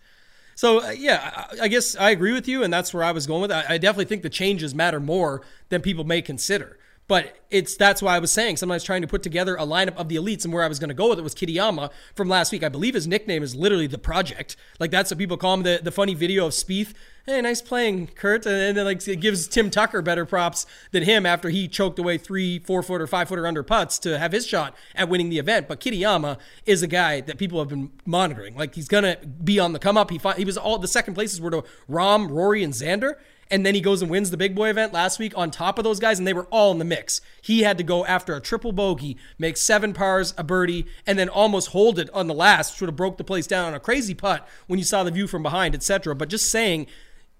So 0.55 0.83
uh, 0.83 0.91
yeah, 0.91 1.45
I, 1.51 1.63
I 1.63 1.67
guess 1.67 1.95
I 1.95 2.11
agree 2.11 2.33
with 2.33 2.47
you, 2.47 2.63
and 2.63 2.73
that's 2.73 2.93
where 2.93 3.03
I 3.03 3.11
was 3.11 3.27
going 3.27 3.41
with. 3.41 3.51
It. 3.51 3.55
I, 3.55 3.75
I 3.75 3.77
definitely 3.77 4.05
think 4.05 4.23
the 4.23 4.29
changes 4.29 4.75
matter 4.75 4.99
more 4.99 5.41
than 5.69 5.81
people 5.81 6.03
may 6.03 6.21
consider. 6.21 6.77
But 7.11 7.35
it's 7.49 7.75
that's 7.75 8.01
why 8.01 8.15
I 8.15 8.19
was 8.19 8.31
saying 8.31 8.55
sometimes 8.55 8.85
trying 8.85 9.01
to 9.01 9.07
put 9.09 9.21
together 9.21 9.57
a 9.57 9.65
lineup 9.65 9.97
of 9.97 10.07
the 10.07 10.15
elites, 10.15 10.45
and 10.45 10.53
where 10.53 10.63
I 10.63 10.69
was 10.69 10.79
going 10.79 10.87
to 10.87 10.93
go 10.93 11.09
with 11.09 11.19
it 11.19 11.23
was 11.23 11.35
Kitayama 11.35 11.91
from 12.15 12.29
last 12.29 12.53
week. 12.53 12.63
I 12.63 12.69
believe 12.69 12.93
his 12.93 13.05
nickname 13.05 13.43
is 13.43 13.53
literally 13.53 13.85
the 13.85 13.97
Project. 13.97 14.55
Like 14.79 14.91
that's 14.91 15.11
what 15.11 15.17
people 15.17 15.35
call 15.35 15.55
him. 15.55 15.63
The 15.63 15.81
the 15.83 15.91
funny 15.91 16.13
video 16.13 16.45
of 16.45 16.53
Spieth. 16.53 16.93
Hey, 17.25 17.41
nice 17.41 17.61
playing, 17.61 18.07
Kurt, 18.15 18.45
and 18.45 18.77
then 18.77 18.85
like 18.85 19.05
it 19.09 19.19
gives 19.19 19.49
Tim 19.49 19.69
Tucker 19.69 20.01
better 20.01 20.25
props 20.25 20.65
than 20.91 21.03
him 21.03 21.25
after 21.25 21.49
he 21.49 21.67
choked 21.67 21.99
away 21.99 22.17
three, 22.17 22.59
four 22.59 22.81
footer, 22.81 23.05
five 23.07 23.27
footer 23.27 23.45
under 23.45 23.61
putts 23.61 23.99
to 23.99 24.17
have 24.17 24.31
his 24.31 24.47
shot 24.47 24.73
at 24.95 25.09
winning 25.09 25.27
the 25.27 25.37
event. 25.37 25.67
But 25.67 25.81
Kitayama 25.81 26.37
is 26.65 26.81
a 26.81 26.87
guy 26.87 27.19
that 27.19 27.37
people 27.37 27.59
have 27.59 27.67
been 27.67 27.91
monitoring. 28.05 28.55
Like 28.55 28.75
he's 28.75 28.87
gonna 28.87 29.17
be 29.17 29.59
on 29.59 29.73
the 29.73 29.79
come 29.79 29.97
up. 29.97 30.11
He 30.11 30.17
fi- 30.17 30.35
he 30.35 30.45
was 30.45 30.57
all 30.57 30.77
the 30.77 30.87
second 30.87 31.15
places 31.15 31.41
were 31.41 31.51
to 31.51 31.65
Rahm, 31.89 32.29
Rory, 32.31 32.63
and 32.63 32.71
Xander. 32.73 33.15
And 33.51 33.65
then 33.65 33.75
he 33.75 33.81
goes 33.81 34.01
and 34.01 34.09
wins 34.09 34.31
the 34.31 34.37
big 34.37 34.55
boy 34.55 34.69
event 34.69 34.93
last 34.93 35.19
week 35.19 35.37
on 35.37 35.51
top 35.51 35.77
of 35.77 35.83
those 35.83 35.99
guys, 35.99 36.17
and 36.17 36.27
they 36.27 36.33
were 36.33 36.47
all 36.51 36.71
in 36.71 36.79
the 36.79 36.85
mix. 36.85 37.19
He 37.41 37.63
had 37.63 37.77
to 37.77 37.83
go 37.83 38.05
after 38.05 38.33
a 38.33 38.39
triple 38.39 38.71
bogey, 38.71 39.17
make 39.37 39.57
seven 39.57 39.93
pars, 39.93 40.33
a 40.37 40.43
birdie, 40.43 40.87
and 41.05 41.19
then 41.19 41.27
almost 41.27 41.69
hold 41.69 41.99
it 41.99 42.09
on 42.13 42.27
the 42.27 42.33
last, 42.33 42.73
which 42.73 42.81
would 42.81 42.87
have 42.87 42.95
broke 42.95 43.17
the 43.17 43.25
place 43.25 43.45
down 43.45 43.67
on 43.67 43.73
a 43.73 43.79
crazy 43.79 44.13
putt 44.13 44.47
when 44.67 44.79
you 44.79 44.85
saw 44.85 45.03
the 45.03 45.11
view 45.11 45.27
from 45.27 45.43
behind, 45.43 45.75
etc. 45.75 46.15
But 46.15 46.29
just 46.29 46.49
saying, 46.49 46.87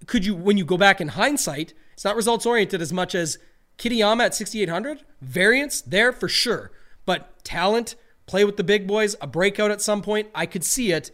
could 0.06 0.26
you, 0.26 0.34
when 0.34 0.58
you 0.58 0.66
go 0.66 0.76
back 0.76 1.00
in 1.00 1.08
hindsight, 1.08 1.72
it's 1.94 2.04
not 2.04 2.14
results 2.14 2.44
oriented 2.44 2.82
as 2.82 2.92
much 2.92 3.14
as 3.14 3.38
Kitayama 3.78 4.26
at 4.26 4.34
6,800, 4.34 5.04
variance 5.20 5.80
there 5.80 6.12
for 6.12 6.28
sure. 6.28 6.70
But 7.06 7.42
talent, 7.42 7.94
play 8.26 8.44
with 8.44 8.56
the 8.56 8.64
big 8.64 8.86
boys, 8.86 9.16
a 9.20 9.26
breakout 9.26 9.70
at 9.70 9.80
some 9.80 10.02
point, 10.02 10.28
I 10.34 10.46
could 10.46 10.64
see 10.64 10.92
it. 10.92 11.10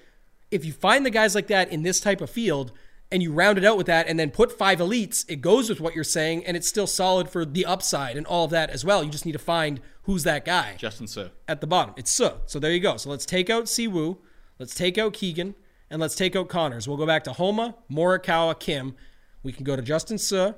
If 0.51 0.64
you 0.64 0.72
find 0.72 1.05
the 1.05 1.11
guys 1.11 1.34
like 1.34 1.46
that 1.49 1.70
in 1.70 1.82
this 1.82 2.01
type 2.01 2.20
of 2.20 2.30
field, 2.30 2.72
and 3.11 3.22
you 3.22 3.32
round 3.32 3.56
it 3.59 3.64
out 3.64 3.76
with 3.76 3.86
that 3.86 4.06
and 4.06 4.18
then 4.18 4.30
put 4.30 4.56
five 4.56 4.78
elites, 4.78 5.24
it 5.28 5.40
goes 5.40 5.68
with 5.68 5.80
what 5.80 5.94
you're 5.94 6.04
saying 6.04 6.44
and 6.44 6.56
it's 6.56 6.68
still 6.68 6.86
solid 6.86 7.28
for 7.28 7.44
the 7.44 7.64
upside 7.64 8.16
and 8.16 8.26
all 8.26 8.44
of 8.44 8.50
that 8.50 8.70
as 8.70 8.84
well. 8.84 9.02
You 9.02 9.11
just 9.11 9.24
need 9.24 9.32
to 9.32 9.38
find 9.38 9.80
who's 10.02 10.24
that 10.24 10.44
guy 10.44 10.74
Justin 10.76 11.06
Suh. 11.06 11.28
at 11.46 11.61
the 11.61 11.66
bottom. 11.66 11.94
It's 11.96 12.11
Suh. 12.11 12.38
So 12.46 12.59
there 12.59 12.72
you 12.72 12.80
go. 12.80 12.96
So 12.96 13.11
let's 13.11 13.24
take 13.24 13.48
out 13.48 13.64
Siwoo, 13.64 14.18
let's 14.59 14.74
take 14.74 14.98
out 14.98 15.14
Keegan, 15.14 15.54
and 15.90 16.00
let's 16.00 16.14
take 16.14 16.36
out 16.36 16.48
Conners. 16.48 16.86
We'll 16.86 16.98
go 16.98 17.06
back 17.06 17.24
to 17.24 17.32
Homa, 17.32 17.76
Morikawa, 17.90 18.59
Kim. 18.59 18.94
We 19.42 19.52
can 19.52 19.64
go 19.64 19.74
to 19.74 19.82
Justin 19.82 20.18
Suh, 20.18 20.52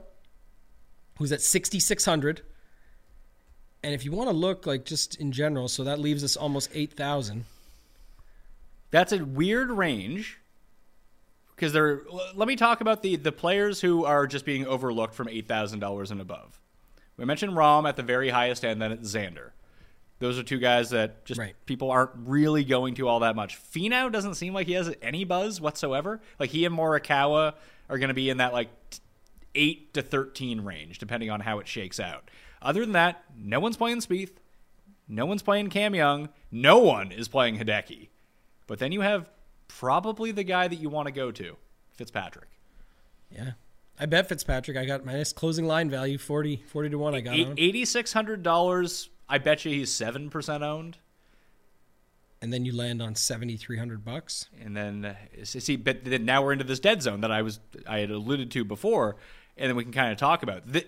who's 1.19 1.31
at 1.31 1.41
6,600. 1.41 2.43
And 3.83 3.95
if 3.95 4.05
you 4.05 4.11
want 4.11 4.29
to 4.29 4.35
look 4.35 4.67
like 4.67 4.85
just 4.85 5.15
in 5.17 5.31
general, 5.33 5.69
so 5.69 5.85
that 5.85 6.01
leaves 6.01 6.25
us 6.25 6.37
almost 6.37 6.71
8,000. 6.75 7.45
That's 8.91 9.13
a 9.13 9.25
weird 9.25 9.71
range 9.71 10.40
because 11.61 11.75
they're. 11.75 12.01
Let 12.35 12.49
me 12.49 12.57
talk 12.57 12.81
about 12.81 13.03
the 13.03 13.17
the 13.17 13.33
players 13.33 13.81
who 13.83 14.07
are 14.07 14.27
just 14.27 14.47
being 14.47 14.67
overlooked 14.67 15.15
from 15.15 15.29
eight 15.29 15.47
thousand 15.47 15.81
dollars 15.81 16.11
and 16.11 16.21
above. 16.21 16.59
We 17.19 17.27
mentioned 17.27 17.53
Rahm 17.53 17.87
at 17.87 17.97
the 17.97 18.03
very 18.03 18.31
highest 18.31 18.65
end, 18.65 18.81
then 18.81 18.93
it's 18.93 19.15
Xander. 19.15 19.51
Those 20.21 20.39
are 20.39 20.43
two 20.43 20.59
guys 20.59 20.91
that 20.91 21.25
just 21.27 21.39
Right. 21.39 21.55
people 21.67 21.91
aren't 21.91 22.11
really 22.15 22.65
going 22.65 22.95
to 22.95 23.09
all 23.09 23.21
that 23.21 23.37
much. 23.37 23.59
Finau 23.63 24.11
doesn't 24.11 24.35
seem 24.35 24.55
like 24.55 24.67
he 24.67 24.73
has 24.73 24.95
any 25.03 25.25
buzz 25.25 25.61
whatsoever. 25.61 26.21
Like 26.39 26.51
he 26.51 26.65
and 26.65 26.75
Morikawa 26.77 27.55
are 27.91 27.99
going 27.99 28.09
to 28.09 28.15
be 28.15 28.31
in 28.31 28.39
that 28.39 28.53
like 28.55 28.69
eight 29.55 29.93
to 29.95 30.03
thirteen 30.03 30.63
range, 30.63 30.99
depending 30.99 31.31
on 31.31 31.41
how 31.41 31.59
it 31.59 31.69
shakes 31.69 32.01
out. 32.01 32.31
Other 32.63 32.81
than 32.81 32.93
that, 32.93 33.23
no 33.37 33.61
one's 33.61 33.77
playing 33.77 33.99
Spieth. 34.01 34.33
No 35.09 35.27
one's 35.27 35.43
playing 35.43 35.69
Cam 35.71 35.95
Young. 35.95 36.29
No 36.51 36.79
one 36.79 37.13
is 37.13 37.29
playing 37.29 37.59
Hideki. 37.59 38.09
But 38.67 38.79
then 38.79 38.93
you 38.93 39.01
have 39.01 39.29
probably 39.79 40.33
the 40.33 40.43
guy 40.45 40.69
that 40.69 40.77
you 40.77 40.89
want 40.89 41.07
to 41.07 41.13
go 41.13 41.31
to, 41.31 41.57
Fitzpatrick. 41.95 42.49
Yeah. 43.31 43.53
I 43.99 44.07
bet 44.07 44.29
Fitzpatrick. 44.29 44.77
I 44.77 44.85
got 44.87 45.05
my 45.05 45.13
nice 45.13 45.33
closing 45.33 45.67
line 45.67 45.91
value 45.91 46.19
40, 46.19 46.63
40 46.67 46.89
to 46.91 46.99
1. 46.99 47.15
I 47.15 47.21
got 47.21 47.35
Eighty-six 47.37 48.13
hundred 48.13 48.43
dollars. 48.43 49.11
I 49.29 49.39
bet 49.39 49.65
you 49.65 49.71
he's 49.73 49.93
seven 49.93 50.31
percent 50.31 50.63
owned. 50.63 50.99
And 52.43 52.51
then 52.53 52.65
you 52.65 52.75
land 52.75 53.03
on 53.03 53.15
7,300 53.17 54.03
bucks. 54.03 54.49
And 54.65 54.75
then 54.75 55.05
uh, 55.05 55.15
see, 55.45 55.77
but 55.77 56.05
then 56.05 56.25
now 56.25 56.43
we're 56.43 56.53
into 56.55 56.65
this 56.65 56.81
dead 56.81 57.03
zone 57.03 57.21
that 57.21 57.31
I 57.31 57.43
was 57.43 57.61
I 57.87 57.99
had 57.99 58.11
alluded 58.11 58.51
to 58.53 58.65
before, 58.65 59.17
and 59.59 59.69
then 59.69 59.77
we 59.77 59.83
can 59.85 59.93
kind 59.93 60.11
of 60.11 60.17
talk 60.17 60.43
about. 60.43 60.67
The, 60.67 60.87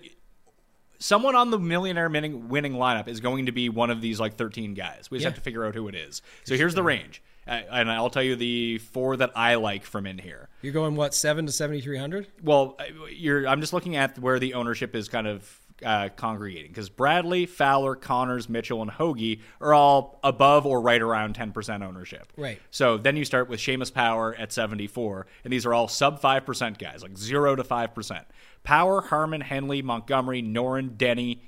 someone 0.97 1.35
on 1.35 1.51
the 1.51 1.59
millionaire 1.59 2.09
winning, 2.09 2.49
winning 2.49 2.73
lineup 2.73 3.07
is 3.07 3.19
going 3.19 3.45
to 3.45 3.51
be 3.51 3.69
one 3.69 3.91
of 3.91 4.01
these 4.01 4.19
like 4.19 4.35
13 4.35 4.73
guys. 4.73 5.11
We 5.11 5.19
just 5.19 5.23
Yeah. 5.23 5.29
have 5.29 5.35
to 5.35 5.41
figure 5.41 5.63
out 5.63 5.75
who 5.75 5.87
it 5.87 5.93
is. 5.95 6.23
So 6.43 6.55
here's 6.57 6.73
the 6.73 6.81
range, 6.83 7.21
and 7.47 7.91
I'll 7.91 8.09
tell 8.09 8.23
you 8.23 8.35
the 8.35 8.77
four 8.79 9.17
that 9.17 9.31
I 9.35 9.55
like 9.55 9.83
from 9.83 10.05
in 10.05 10.17
here. 10.17 10.49
You're 10.61 10.73
going 10.73 10.95
what 10.95 11.13
seven 11.13 11.45
to 11.45 11.51
seventy 11.51 11.81
three 11.81 11.97
hundred? 11.97 12.27
Well, 12.41 12.77
you're. 13.11 13.47
I'm 13.47 13.61
just 13.61 13.73
looking 13.73 13.95
at 13.95 14.17
where 14.19 14.39
the 14.39 14.53
ownership 14.53 14.95
is 14.95 15.09
kind 15.09 15.27
of 15.27 15.59
uh, 15.85 16.09
congregating 16.15 16.69
because 16.69 16.89
Bradley, 16.89 17.45
Fowler, 17.45 17.95
Conners, 17.95 18.49
Mitchell, 18.49 18.81
and 18.81 18.91
Hoge 18.91 19.39
are 19.61 19.73
all 19.73 20.19
above 20.23 20.65
or 20.65 20.81
right 20.81 21.01
around 21.01 21.35
10% 21.35 21.83
ownership. 21.83 22.31
Right. 22.37 22.61
So 22.71 22.97
then 22.97 23.15
you 23.15 23.25
start 23.25 23.49
with 23.49 23.59
Seamus 23.59 23.93
Power 23.93 24.35
at 24.35 24.51
74, 24.51 25.27
and 25.43 25.51
these 25.51 25.65
are 25.65 25.73
all 25.73 25.87
sub 25.87 26.21
5% 26.21 26.77
guys, 26.77 27.01
like 27.03 27.17
zero 27.17 27.55
to 27.55 27.63
5%. 27.63 28.25
Power, 28.63 29.01
Harman, 29.01 29.41
Henley, 29.41 29.81
Montgomery, 29.81 30.41
Noren, 30.41 30.97
Denny, 30.97 31.43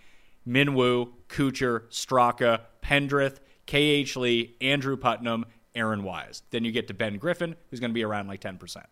Minwoo, 0.47 1.11
Kuchar, 1.29 1.87
Straka, 1.89 2.61
Pendrith, 2.83 3.37
K.H. 3.65 4.15
Lee, 4.15 4.55
Andrew 4.61 4.97
Putnam, 4.97 5.45
Aaron 5.75 6.03
Wise. 6.03 6.43
Then 6.51 6.63
you 6.63 6.71
get 6.71 6.87
to 6.87 6.93
Ben 6.93 7.17
Griffin, 7.17 7.55
who's 7.69 7.79
going 7.79 7.91
to 7.91 7.95
be 7.95 8.03
around 8.03 8.27
like 8.27 8.41
10%. 8.41 8.83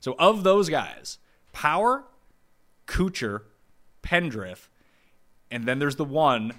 So 0.00 0.16
of 0.18 0.42
those 0.42 0.68
guys, 0.68 1.18
Power, 1.52 2.04
Kuchar, 2.86 3.42
Pendrith, 4.02 4.68
and 5.50 5.64
then 5.64 5.78
there's 5.78 5.96
the 5.96 6.04
one 6.04 6.54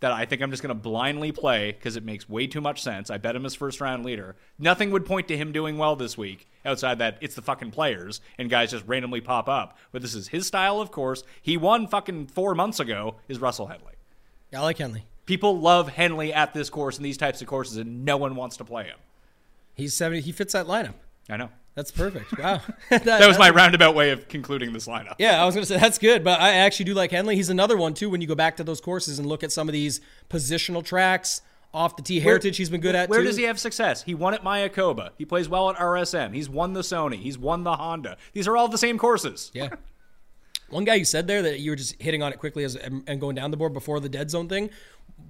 that 0.00 0.12
I 0.12 0.26
think 0.26 0.42
I'm 0.42 0.50
just 0.50 0.62
going 0.62 0.74
to 0.74 0.80
blindly 0.80 1.32
play 1.32 1.72
because 1.72 1.96
it 1.96 2.04
makes 2.04 2.28
way 2.28 2.46
too 2.46 2.60
much 2.60 2.82
sense. 2.82 3.10
I 3.10 3.16
bet 3.16 3.34
him 3.34 3.46
as 3.46 3.54
first 3.54 3.80
round 3.80 4.04
leader. 4.04 4.36
Nothing 4.58 4.90
would 4.90 5.06
point 5.06 5.28
to 5.28 5.36
him 5.36 5.52
doing 5.52 5.78
well 5.78 5.96
this 5.96 6.18
week 6.18 6.48
outside 6.64 6.98
that 6.98 7.18
it's 7.20 7.34
the 7.34 7.42
fucking 7.42 7.70
players 7.70 8.20
and 8.38 8.50
guys 8.50 8.70
just 8.70 8.86
randomly 8.86 9.20
pop 9.20 9.48
up. 9.48 9.76
But 9.92 10.02
this 10.02 10.14
is 10.14 10.28
his 10.28 10.46
style, 10.46 10.80
of 10.80 10.90
course. 10.90 11.22
He 11.40 11.56
won 11.56 11.86
fucking 11.86 12.26
four 12.28 12.54
months 12.54 12.78
ago. 12.78 13.16
Is 13.28 13.40
Russell 13.40 13.68
Henley? 13.68 13.94
I 14.54 14.60
like 14.60 14.78
Henley. 14.78 15.04
People 15.26 15.58
love 15.58 15.88
Henley 15.88 16.32
at 16.32 16.54
this 16.54 16.70
course 16.70 16.96
and 16.96 17.04
these 17.04 17.16
types 17.16 17.42
of 17.42 17.48
courses, 17.48 17.76
and 17.76 18.04
no 18.04 18.16
one 18.16 18.36
wants 18.36 18.56
to 18.58 18.64
play 18.64 18.84
him. 18.84 18.96
He's 19.74 19.92
70. 19.94 20.22
He 20.22 20.32
fits 20.32 20.52
that 20.54 20.66
lineup. 20.66 20.94
I 21.28 21.36
know. 21.36 21.50
That's 21.74 21.90
perfect. 21.90 22.38
Wow. 22.38 22.62
That 22.88 23.28
was 23.28 23.38
my 23.38 23.50
roundabout 23.50 23.94
way 23.94 24.10
of 24.10 24.28
concluding 24.28 24.72
this 24.72 24.86
lineup. 24.88 25.16
Yeah, 25.18 25.40
I 25.40 25.44
was 25.44 25.54
going 25.54 25.66
to 25.66 25.72
say 25.72 25.78
that's 25.78 25.98
good, 25.98 26.24
but 26.24 26.40
I 26.40 26.54
actually 26.54 26.86
do 26.86 26.94
like 26.94 27.10
Henley. 27.10 27.36
He's 27.36 27.50
another 27.50 27.76
one 27.76 27.92
too. 27.92 28.08
When 28.08 28.20
you 28.20 28.26
go 28.26 28.34
back 28.34 28.56
to 28.56 28.64
those 28.64 28.80
courses 28.80 29.18
and 29.18 29.28
look 29.28 29.44
at 29.44 29.52
some 29.52 29.68
of 29.68 29.72
these 29.74 30.00
positional 30.30 30.82
tracks 30.82 31.42
off 31.74 31.96
the 31.96 32.02
tee, 32.02 32.20
Heritage 32.20 32.56
he's 32.56 32.70
been 32.70 32.80
good 32.80 32.94
at. 32.94 33.10
Where 33.10 33.20
too. 33.20 33.26
does 33.26 33.36
he 33.36 33.42
have 33.42 33.60
success? 33.60 34.02
He 34.02 34.14
won 34.14 34.32
at 34.32 34.42
Mayakoba. 34.42 35.10
He 35.18 35.26
plays 35.26 35.48
well 35.50 35.68
at 35.68 35.76
RSM. 35.76 36.34
He's 36.34 36.48
won 36.48 36.72
the 36.72 36.80
Sony. 36.80 37.16
He's 37.16 37.36
won 37.36 37.64
the 37.64 37.76
Honda. 37.76 38.16
These 38.32 38.48
are 38.48 38.56
all 38.56 38.68
the 38.68 38.78
same 38.78 38.96
courses. 38.96 39.50
Yeah. 39.52 39.68
One 40.70 40.84
guy 40.84 40.94
you 40.94 41.04
said 41.04 41.26
there 41.26 41.42
that 41.42 41.60
you 41.60 41.70
were 41.70 41.76
just 41.76 42.00
hitting 42.00 42.22
on 42.22 42.32
it 42.32 42.40
quickly 42.40 42.64
as 42.64 42.74
and 42.74 43.20
going 43.20 43.36
down 43.36 43.50
the 43.50 43.56
board 43.56 43.72
before 43.72 44.00
the 44.00 44.08
dead 44.08 44.30
zone 44.30 44.48
thing. 44.48 44.70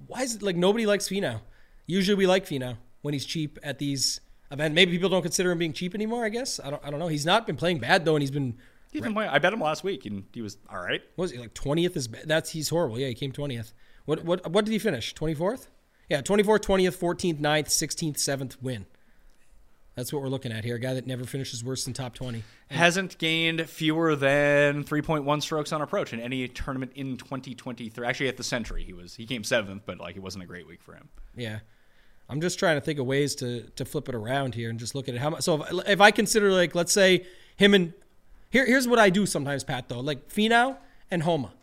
Why 0.07 0.23
is 0.23 0.35
it 0.35 0.41
like 0.41 0.55
nobody 0.55 0.85
likes 0.85 1.09
Finau? 1.09 1.41
Usually 1.85 2.15
we 2.15 2.27
like 2.27 2.45
Finau 2.45 2.77
when 3.01 3.13
he's 3.13 3.25
cheap 3.25 3.59
at 3.63 3.79
these 3.79 4.19
events. 4.51 4.73
Maybe 4.73 4.91
people 4.91 5.09
don't 5.09 5.21
consider 5.21 5.51
him 5.51 5.57
being 5.57 5.73
cheap 5.73 5.93
anymore. 5.93 6.25
I 6.25 6.29
guess 6.29 6.59
I 6.63 6.69
don't. 6.69 6.83
I 6.83 6.89
don't 6.89 6.99
know. 6.99 7.07
He's 7.07 7.25
not 7.25 7.45
been 7.45 7.57
playing 7.57 7.79
bad 7.79 8.05
though, 8.05 8.15
and 8.15 8.23
he's 8.23 8.31
been. 8.31 8.57
He's 8.91 9.01
been 9.01 9.13
playing. 9.13 9.29
I 9.29 9.39
bet 9.39 9.53
him 9.53 9.59
last 9.61 9.83
week, 9.83 10.05
and 10.05 10.23
he 10.33 10.41
was 10.41 10.57
all 10.69 10.79
right. 10.79 11.01
What 11.15 11.23
was 11.23 11.31
he 11.31 11.37
like 11.37 11.53
twentieth? 11.53 11.95
Is 11.95 12.07
that's 12.07 12.51
he's 12.51 12.69
horrible. 12.69 12.97
Yeah, 12.97 13.07
he 13.07 13.13
came 13.13 13.31
twentieth. 13.31 13.73
What 14.05 14.23
what 14.23 14.49
what 14.51 14.65
did 14.65 14.71
he 14.71 14.79
finish? 14.79 15.13
Twenty 15.13 15.33
fourth. 15.33 15.69
Yeah, 16.09 16.21
24th, 16.21 16.61
20th, 16.61 16.97
14th, 16.97 17.39
9th, 17.41 17.67
16th, 17.67 18.15
7th 18.15 18.61
win. 18.61 18.85
That's 19.97 20.13
what 20.13 20.21
we're 20.21 20.29
looking 20.29 20.51
at 20.51 20.63
here. 20.63 20.75
A 20.75 20.79
guy 20.79 20.93
that 20.93 21.07
never 21.07 21.23
finishes 21.23 21.63
worse 21.63 21.83
than 21.83 21.93
top 21.95 22.13
20. 22.13 22.43
Hasn't 22.69 23.17
gained 23.17 23.67
fewer 23.67 24.15
than 24.15 24.83
3.1 24.83 25.41
strokes 25.41 25.71
on 25.71 25.81
approach 25.81 26.13
in 26.13 26.19
any 26.19 26.47
tournament 26.47 26.91
in 26.93 27.17
2023. 27.17 28.05
Actually, 28.05 28.27
at 28.27 28.37
the 28.37 28.43
Sentry, 28.43 28.83
he 28.83 28.93
was 28.93 29.15
he 29.15 29.25
came 29.25 29.43
seventh, 29.43 29.81
but 29.87 29.97
like 29.97 30.15
it 30.15 30.19
wasn't 30.21 30.43
a 30.43 30.47
great 30.47 30.67
week 30.67 30.83
for 30.83 30.93
him. 30.93 31.09
Yeah. 31.35 31.59
I'm 32.29 32.41
just 32.41 32.59
trying 32.59 32.77
to 32.77 32.81
think 32.81 32.99
of 32.99 33.07
ways 33.07 33.33
to 33.35 33.63
to 33.75 33.85
flip 33.85 34.07
it 34.07 34.13
around 34.13 34.53
here 34.53 34.69
and 34.69 34.77
just 34.77 34.93
look 34.93 35.09
at 35.09 35.15
it. 35.15 35.17
How 35.17 35.31
much? 35.31 35.41
So 35.41 35.63
if, 35.63 35.89
if 35.89 35.99
I 35.99 36.11
consider 36.11 36.51
like 36.51 36.75
let's 36.75 36.93
say 36.93 37.25
him 37.55 37.73
and 37.73 37.91
here 38.51 38.67
here's 38.67 38.87
what 38.87 38.99
I 38.99 39.09
do 39.09 39.25
sometimes, 39.25 39.63
Pat. 39.63 39.89
Though 39.89 40.01
like 40.01 40.29
Finau 40.29 40.77
and 41.09 41.23
Homa, 41.23 41.53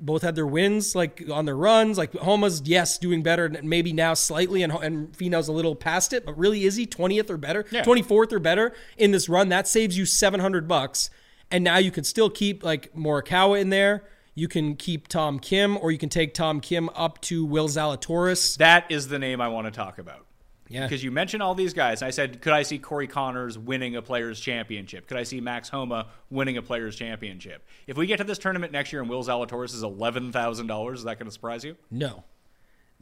both 0.00 0.22
had 0.22 0.34
their 0.34 0.46
wins 0.46 0.94
like 0.94 1.22
on 1.30 1.44
their 1.44 1.56
runs. 1.56 1.98
Like 1.98 2.12
Homa's 2.14 2.62
yes 2.64 2.98
doing 2.98 3.22
better, 3.22 3.48
maybe 3.62 3.92
now 3.92 4.14
slightly, 4.14 4.62
and 4.62 4.72
and 4.72 5.12
Finau's 5.12 5.48
a 5.48 5.52
little 5.52 5.74
past 5.74 6.12
it. 6.12 6.26
But 6.26 6.36
really, 6.36 6.64
is 6.64 6.76
he 6.76 6.86
20th 6.86 7.30
or 7.30 7.36
better, 7.36 7.64
Yeah. 7.70 7.82
24th 7.82 8.32
or 8.32 8.38
better 8.38 8.72
in 8.96 9.10
this 9.10 9.28
run? 9.28 9.48
That 9.48 9.68
saves 9.68 9.96
you 9.96 10.04
700 10.06 10.66
bucks, 10.68 11.10
and 11.50 11.62
now 11.62 11.78
you 11.78 11.90
can 11.90 12.04
still 12.04 12.30
keep 12.30 12.64
like 12.64 12.92
Morikawa 12.94 13.60
in 13.60 13.70
there. 13.70 14.04
You 14.34 14.48
can 14.48 14.76
keep 14.76 15.08
Tom 15.08 15.38
Kim, 15.38 15.78
or 15.78 15.90
you 15.90 15.98
can 15.98 16.10
take 16.10 16.34
Tom 16.34 16.60
Kim 16.60 16.90
up 16.90 17.20
to 17.22 17.44
Will 17.44 17.68
Zalatoris. 17.68 18.58
That 18.58 18.84
is 18.90 19.08
the 19.08 19.18
name 19.18 19.40
I 19.40 19.48
want 19.48 19.66
to 19.66 19.70
talk 19.70 19.98
about. 19.98 20.25
Yeah. 20.68 20.82
Because 20.86 21.02
you 21.04 21.10
mentioned 21.10 21.42
all 21.42 21.54
these 21.54 21.72
guys. 21.72 22.02
And 22.02 22.08
I 22.08 22.10
said, 22.10 22.40
could 22.42 22.52
I 22.52 22.62
see 22.62 22.78
Corey 22.78 23.06
Conners 23.06 23.56
winning 23.56 23.96
a 23.96 24.02
Players' 24.02 24.40
Championship? 24.40 25.06
Could 25.06 25.16
I 25.16 25.22
see 25.22 25.40
Max 25.40 25.68
Homa 25.68 26.06
winning 26.30 26.56
a 26.56 26.62
Players' 26.62 26.96
Championship? 26.96 27.64
If 27.86 27.96
we 27.96 28.06
get 28.06 28.16
to 28.18 28.24
this 28.24 28.38
tournament 28.38 28.72
next 28.72 28.92
year 28.92 29.00
and 29.00 29.08
Will 29.10 29.22
Zalatoris 29.22 29.74
is 29.74 29.82
eleven 29.82 30.32
thousand 30.32 30.66
dollars, 30.66 31.00
is 31.00 31.04
that 31.04 31.18
going 31.18 31.26
to 31.26 31.32
surprise 31.32 31.64
you? 31.64 31.76
No. 31.90 32.24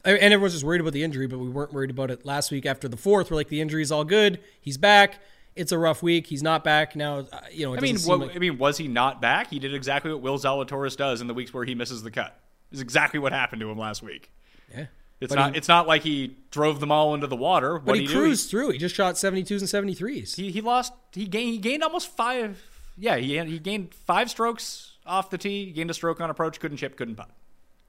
And 0.03 0.19
everyone's 0.19 0.53
just 0.53 0.63
worried 0.63 0.81
about 0.81 0.93
the 0.93 1.01
injury, 1.03 1.25
but 1.25 1.39
we 1.39 1.49
weren't 1.49 1.73
worried 1.73 1.89
about 1.89 2.11
it 2.11 2.25
last 2.25 2.51
week 2.51 2.67
after 2.67 2.87
the 2.87 2.97
fourth. 2.97 3.31
We're 3.31 3.37
like, 3.37 3.47
the 3.47 3.59
injury's 3.61 3.91
all 3.91 4.03
good. 4.05 4.39
He's 4.61 4.77
back. 4.77 5.19
It's 5.55 5.71
a 5.71 5.79
rough 5.79 6.03
week. 6.03 6.27
He's 6.27 6.43
not 6.43 6.63
back 6.63 6.95
now. 6.95 7.19
uh, 7.31 7.39
You 7.51 7.65
know, 7.65 7.75
I 7.75 7.79
mean, 7.79 7.97
what, 8.01 8.19
like- 8.19 8.35
I 8.35 8.39
mean, 8.39 8.59
was 8.59 8.77
he 8.77 8.87
not 8.87 9.19
back? 9.19 9.49
He 9.49 9.57
did 9.57 9.73
exactly 9.73 10.11
what 10.13 10.21
Will 10.21 10.37
Zalatoris 10.37 10.95
does 10.95 11.21
in 11.21 11.27
the 11.27 11.33
weeks 11.33 11.51
where 11.53 11.63
he 11.65 11.73
misses 11.73 12.03
the 12.03 12.11
cut. 12.11 12.39
Is 12.71 12.81
exactly 12.81 13.19
what 13.19 13.31
happened 13.31 13.61
to 13.61 13.69
him 13.71 13.79
last 13.79 14.03
week. 14.03 14.29
yeah. 14.71 14.85
It's 15.21 15.29
But 15.33 15.39
not. 15.39 15.51
he- 15.53 15.57
it's 15.57 15.67
not 15.67 15.87
like 15.87 16.01
he 16.03 16.35
drove 16.51 16.79
them 16.79 16.91
all 16.91 17.13
into 17.13 17.27
the 17.27 17.35
water. 17.37 17.79
But 17.79 17.95
he 17.95 18.01
he 18.01 18.07
do? 18.07 18.13
cruised 18.13 18.49
through. 18.49 18.71
He 18.71 18.77
just 18.77 18.93
shot 18.95 19.15
72s 19.15 19.59
and 19.61 19.87
73s. 19.87 20.35
He, 20.35 20.51
he 20.51 20.61
lost. 20.61 20.93
He 21.13 21.25
gained. 21.25 21.51
He 21.53 21.57
gained 21.57 21.83
almost 21.83 22.09
five. 22.15 22.61
Yeah, 22.97 23.15
he 23.17 23.37
he 23.45 23.59
gained 23.59 23.93
five 23.93 24.29
strokes 24.29 24.93
off 25.05 25.29
the 25.29 25.37
tee. 25.37 25.65
He 25.65 25.71
gained 25.71 25.89
a 25.89 25.93
stroke 25.93 26.19
on 26.21 26.29
approach. 26.29 26.59
Couldn't 26.59 26.77
chip. 26.77 26.95
Couldn't 26.97 27.15
putt. 27.15 27.29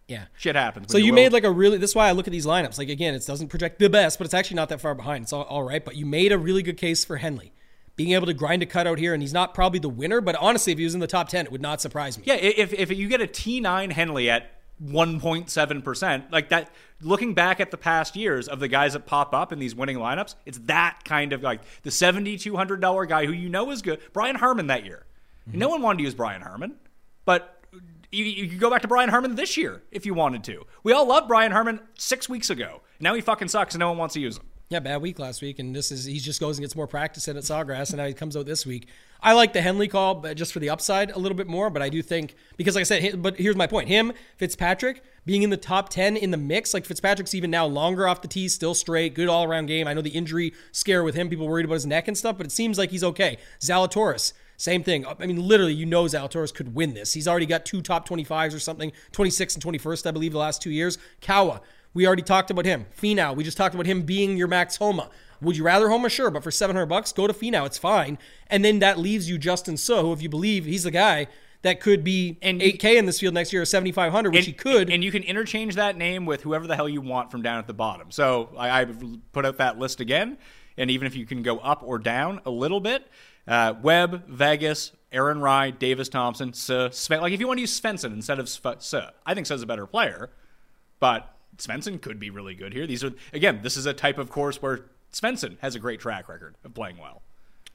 yeah. 0.08 0.26
Shit 0.36 0.54
happens. 0.56 0.90
So 0.92 0.98
you 0.98 1.12
made 1.12 1.32
like 1.32 1.44
a 1.44 1.50
really. 1.50 1.78
This 1.78 1.90
is 1.90 1.96
why 1.96 2.08
I 2.08 2.12
look 2.12 2.26
at 2.28 2.32
these 2.32 2.46
lineups. 2.46 2.78
Like 2.78 2.88
again, 2.88 3.14
it 3.14 3.24
doesn't 3.26 3.48
project 3.48 3.78
the 3.80 3.88
best, 3.90 4.18
but 4.18 4.24
it's 4.24 4.34
actually 4.34 4.56
not 4.56 4.68
that 4.70 4.80
far 4.80 4.94
behind. 4.94 5.24
It's 5.24 5.32
all, 5.32 5.42
all 5.44 5.62
right. 5.64 5.84
But 5.84 5.96
you 5.96 6.06
made 6.06 6.32
a 6.32 6.38
really 6.38 6.62
good 6.62 6.76
case 6.76 7.04
for 7.04 7.16
Henley 7.16 7.52
being 7.96 8.12
able 8.12 8.26
to 8.26 8.34
grind 8.34 8.62
a 8.62 8.66
cut 8.66 8.86
out 8.86 8.98
here, 8.98 9.14
and 9.14 9.22
he's 9.22 9.32
not 9.32 9.54
probably 9.54 9.78
the 9.80 9.88
winner. 9.88 10.20
But 10.20 10.36
honestly, 10.36 10.72
if 10.72 10.78
he 10.78 10.84
was 10.84 10.94
in 10.94 11.00
the 11.00 11.06
top 11.06 11.28
ten, 11.28 11.46
it 11.46 11.52
would 11.52 11.62
not 11.62 11.80
surprise 11.80 12.16
me. 12.18 12.24
Yeah, 12.26 12.34
if 12.34 12.72
if 12.72 12.90
you 12.96 13.08
get 13.08 13.20
a 13.20 13.26
T 13.26 13.60
nine 13.60 13.90
Henley 13.90 14.28
at 14.30 14.50
one 14.78 15.20
point 15.20 15.50
seven 15.50 15.82
percent, 15.82 16.30
like 16.30 16.50
that. 16.50 16.70
Looking 17.02 17.34
back 17.34 17.60
at 17.60 17.70
the 17.70 17.76
past 17.76 18.16
years 18.16 18.48
of 18.48 18.58
the 18.58 18.68
guys 18.68 18.94
that 18.94 19.04
pop 19.04 19.34
up 19.34 19.52
in 19.52 19.58
these 19.58 19.74
winning 19.74 19.98
lineups, 19.98 20.34
it's 20.46 20.58
that 20.60 21.00
kind 21.04 21.34
of 21.34 21.42
like 21.42 21.60
the 21.82 21.90
seventy 21.90 22.38
two 22.38 22.56
hundred 22.56 22.80
dollar 22.80 23.04
guy 23.04 23.26
who 23.26 23.32
you 23.32 23.50
know 23.50 23.70
is 23.70 23.82
good. 23.82 24.00
Brian 24.14 24.36
Harman 24.36 24.68
that 24.68 24.84
year. 24.86 25.04
Mm-hmm. 25.46 25.58
No 25.58 25.68
one 25.68 25.82
wanted 25.82 25.98
to 25.98 26.04
use 26.04 26.14
Brian 26.14 26.40
Harman, 26.40 26.76
but 27.26 27.62
you, 28.10 28.24
you 28.24 28.48
could 28.48 28.60
go 28.60 28.70
back 28.70 28.82
to 28.82 28.88
Brian 28.88 29.10
Harman 29.10 29.34
this 29.34 29.56
year 29.56 29.82
if 29.90 30.06
you 30.06 30.14
wanted 30.14 30.42
to. 30.44 30.64
We 30.82 30.92
all 30.92 31.06
loved 31.06 31.28
Brian 31.28 31.52
Harman 31.52 31.80
six 31.98 32.28
weeks 32.28 32.50
ago. 32.50 32.80
Now 32.98 33.14
he 33.14 33.20
fucking 33.20 33.48
sucks 33.48 33.74
and 33.74 33.80
no 33.80 33.88
one 33.88 33.98
wants 33.98 34.14
to 34.14 34.20
use 34.20 34.38
him. 34.38 34.46
Yeah, 34.68 34.80
bad 34.80 35.00
week 35.00 35.20
last 35.20 35.42
week, 35.42 35.60
and 35.60 35.76
this 35.76 35.92
is 35.92 36.06
he 36.06 36.18
just 36.18 36.40
goes 36.40 36.58
and 36.58 36.64
gets 36.64 36.74
more 36.74 36.88
practice 36.88 37.28
in 37.28 37.36
at 37.36 37.44
Sawgrass, 37.44 37.90
and 37.90 37.98
now 37.98 38.06
he 38.06 38.12
comes 38.12 38.36
out 38.36 38.46
this 38.46 38.66
week. 38.66 38.88
I 39.20 39.32
like 39.32 39.52
the 39.52 39.60
Henley 39.60 39.86
call, 39.86 40.16
but 40.16 40.36
just 40.36 40.52
for 40.52 40.58
the 40.58 40.70
upside 40.70 41.12
a 41.12 41.18
little 41.20 41.36
bit 41.36 41.46
more. 41.46 41.70
But 41.70 41.82
I 41.82 41.88
do 41.88 42.02
think 42.02 42.34
because, 42.56 42.74
like 42.74 42.80
I 42.80 42.84
said, 42.84 43.22
but 43.22 43.36
here's 43.36 43.54
my 43.54 43.68
point: 43.68 43.86
him, 43.86 44.12
Fitzpatrick, 44.38 45.04
being 45.24 45.44
in 45.44 45.50
the 45.50 45.56
top 45.56 45.88
ten 45.88 46.16
in 46.16 46.32
the 46.32 46.36
mix, 46.36 46.74
like 46.74 46.84
Fitzpatrick's 46.84 47.32
even 47.32 47.48
now 47.48 47.64
longer 47.64 48.08
off 48.08 48.22
the 48.22 48.28
tee, 48.28 48.48
still 48.48 48.74
straight, 48.74 49.14
good 49.14 49.28
all 49.28 49.44
around 49.44 49.66
game. 49.66 49.86
I 49.86 49.94
know 49.94 50.02
the 50.02 50.10
injury 50.10 50.52
scare 50.72 51.04
with 51.04 51.14
him, 51.14 51.28
people 51.28 51.46
worried 51.46 51.66
about 51.66 51.74
his 51.74 51.86
neck 51.86 52.08
and 52.08 52.18
stuff, 52.18 52.36
but 52.36 52.44
it 52.44 52.50
seems 52.50 52.76
like 52.76 52.90
he's 52.90 53.04
okay. 53.04 53.38
Zalatoris. 53.60 54.32
Same 54.56 54.82
thing. 54.82 55.06
I 55.06 55.26
mean, 55.26 55.46
literally, 55.46 55.74
you 55.74 55.84
know 55.84 56.04
Zalatoris 56.04 56.52
could 56.52 56.74
win 56.74 56.94
this. 56.94 57.12
He's 57.12 57.28
already 57.28 57.46
got 57.46 57.66
two 57.66 57.82
top 57.82 58.08
25s 58.08 58.54
or 58.54 58.58
something, 58.58 58.90
26 59.12 59.54
and 59.54 59.62
21st, 59.64 60.06
I 60.06 60.10
believe, 60.12 60.32
the 60.32 60.38
last 60.38 60.62
two 60.62 60.70
years. 60.70 60.96
Kawa, 61.20 61.60
we 61.96 62.06
already 62.06 62.22
talked 62.22 62.50
about 62.50 62.66
him. 62.66 62.84
Finau, 63.00 63.34
we 63.34 63.42
just 63.42 63.56
talked 63.56 63.74
about 63.74 63.86
him 63.86 64.02
being 64.02 64.36
your 64.36 64.48
Max 64.48 64.76
Homa. 64.76 65.08
Would 65.40 65.56
you 65.56 65.64
rather 65.64 65.88
Homa? 65.88 66.10
Sure, 66.10 66.30
but 66.30 66.44
for 66.44 66.50
700 66.50 66.84
bucks, 66.84 67.10
go 67.10 67.26
to 67.26 67.32
Finau. 67.32 67.64
It's 67.64 67.78
fine. 67.78 68.18
And 68.48 68.62
then 68.62 68.80
that 68.80 68.98
leaves 68.98 69.30
you 69.30 69.38
Justin 69.38 69.78
Suh, 69.78 70.02
who, 70.02 70.12
if 70.12 70.20
you 70.20 70.28
believe 70.28 70.66
he's 70.66 70.82
the 70.82 70.90
guy 70.90 71.26
that 71.62 71.80
could 71.80 72.04
be 72.04 72.36
And- 72.42 72.60
8K 72.60 72.98
in 72.98 73.06
this 73.06 73.18
field 73.18 73.32
next 73.32 73.50
year 73.50 73.62
or 73.62 73.64
7,500, 73.64 74.34
which 74.34 74.44
he 74.44 74.52
could. 74.52 74.90
And 74.90 75.02
you 75.02 75.10
can 75.10 75.22
interchange 75.22 75.74
that 75.76 75.96
name 75.96 76.26
with 76.26 76.42
whoever 76.42 76.66
the 76.66 76.76
hell 76.76 76.88
you 76.88 77.00
want 77.00 77.30
from 77.30 77.40
down 77.40 77.58
at 77.58 77.66
the 77.66 77.72
bottom. 77.74 78.10
So 78.10 78.50
I, 78.58 78.82
I 78.82 78.86
put 79.32 79.46
out 79.46 79.56
that 79.56 79.78
list 79.78 80.00
again. 80.00 80.36
And 80.76 80.90
even 80.90 81.06
if 81.06 81.16
you 81.16 81.24
can 81.24 81.42
go 81.42 81.56
up 81.58 81.82
or 81.82 81.98
down 81.98 82.42
a 82.44 82.50
little 82.50 82.80
bit, 82.80 83.08
uh, 83.48 83.72
Webb, 83.82 84.28
Vegas, 84.28 84.92
Aaron 85.10 85.40
Rai, 85.40 85.72
Davis 85.72 86.10
Thompson, 86.10 86.52
Suh, 86.52 86.90
Sven, 86.90 87.22
like 87.22 87.32
if 87.32 87.40
you 87.40 87.46
want 87.46 87.56
to 87.56 87.62
use 87.62 87.80
Svensson 87.80 88.12
instead 88.12 88.38
of 88.38 88.50
Suh, 88.50 89.10
I 89.24 89.32
think 89.32 89.46
Suh's 89.46 89.62
a 89.62 89.66
better 89.66 89.86
player. 89.86 90.30
But 91.00 91.30
Svensson 91.58 92.00
could 92.00 92.18
be 92.18 92.30
really 92.30 92.54
good 92.54 92.72
here. 92.72 92.86
These 92.86 93.04
are 93.04 93.12
again, 93.32 93.60
this 93.62 93.76
is 93.76 93.86
a 93.86 93.92
type 93.94 94.18
of 94.18 94.30
course 94.30 94.60
where 94.60 94.86
Svensson 95.12 95.56
has 95.60 95.74
a 95.74 95.78
great 95.78 96.00
track 96.00 96.28
record 96.28 96.54
of 96.64 96.74
playing 96.74 96.98
well. 96.98 97.22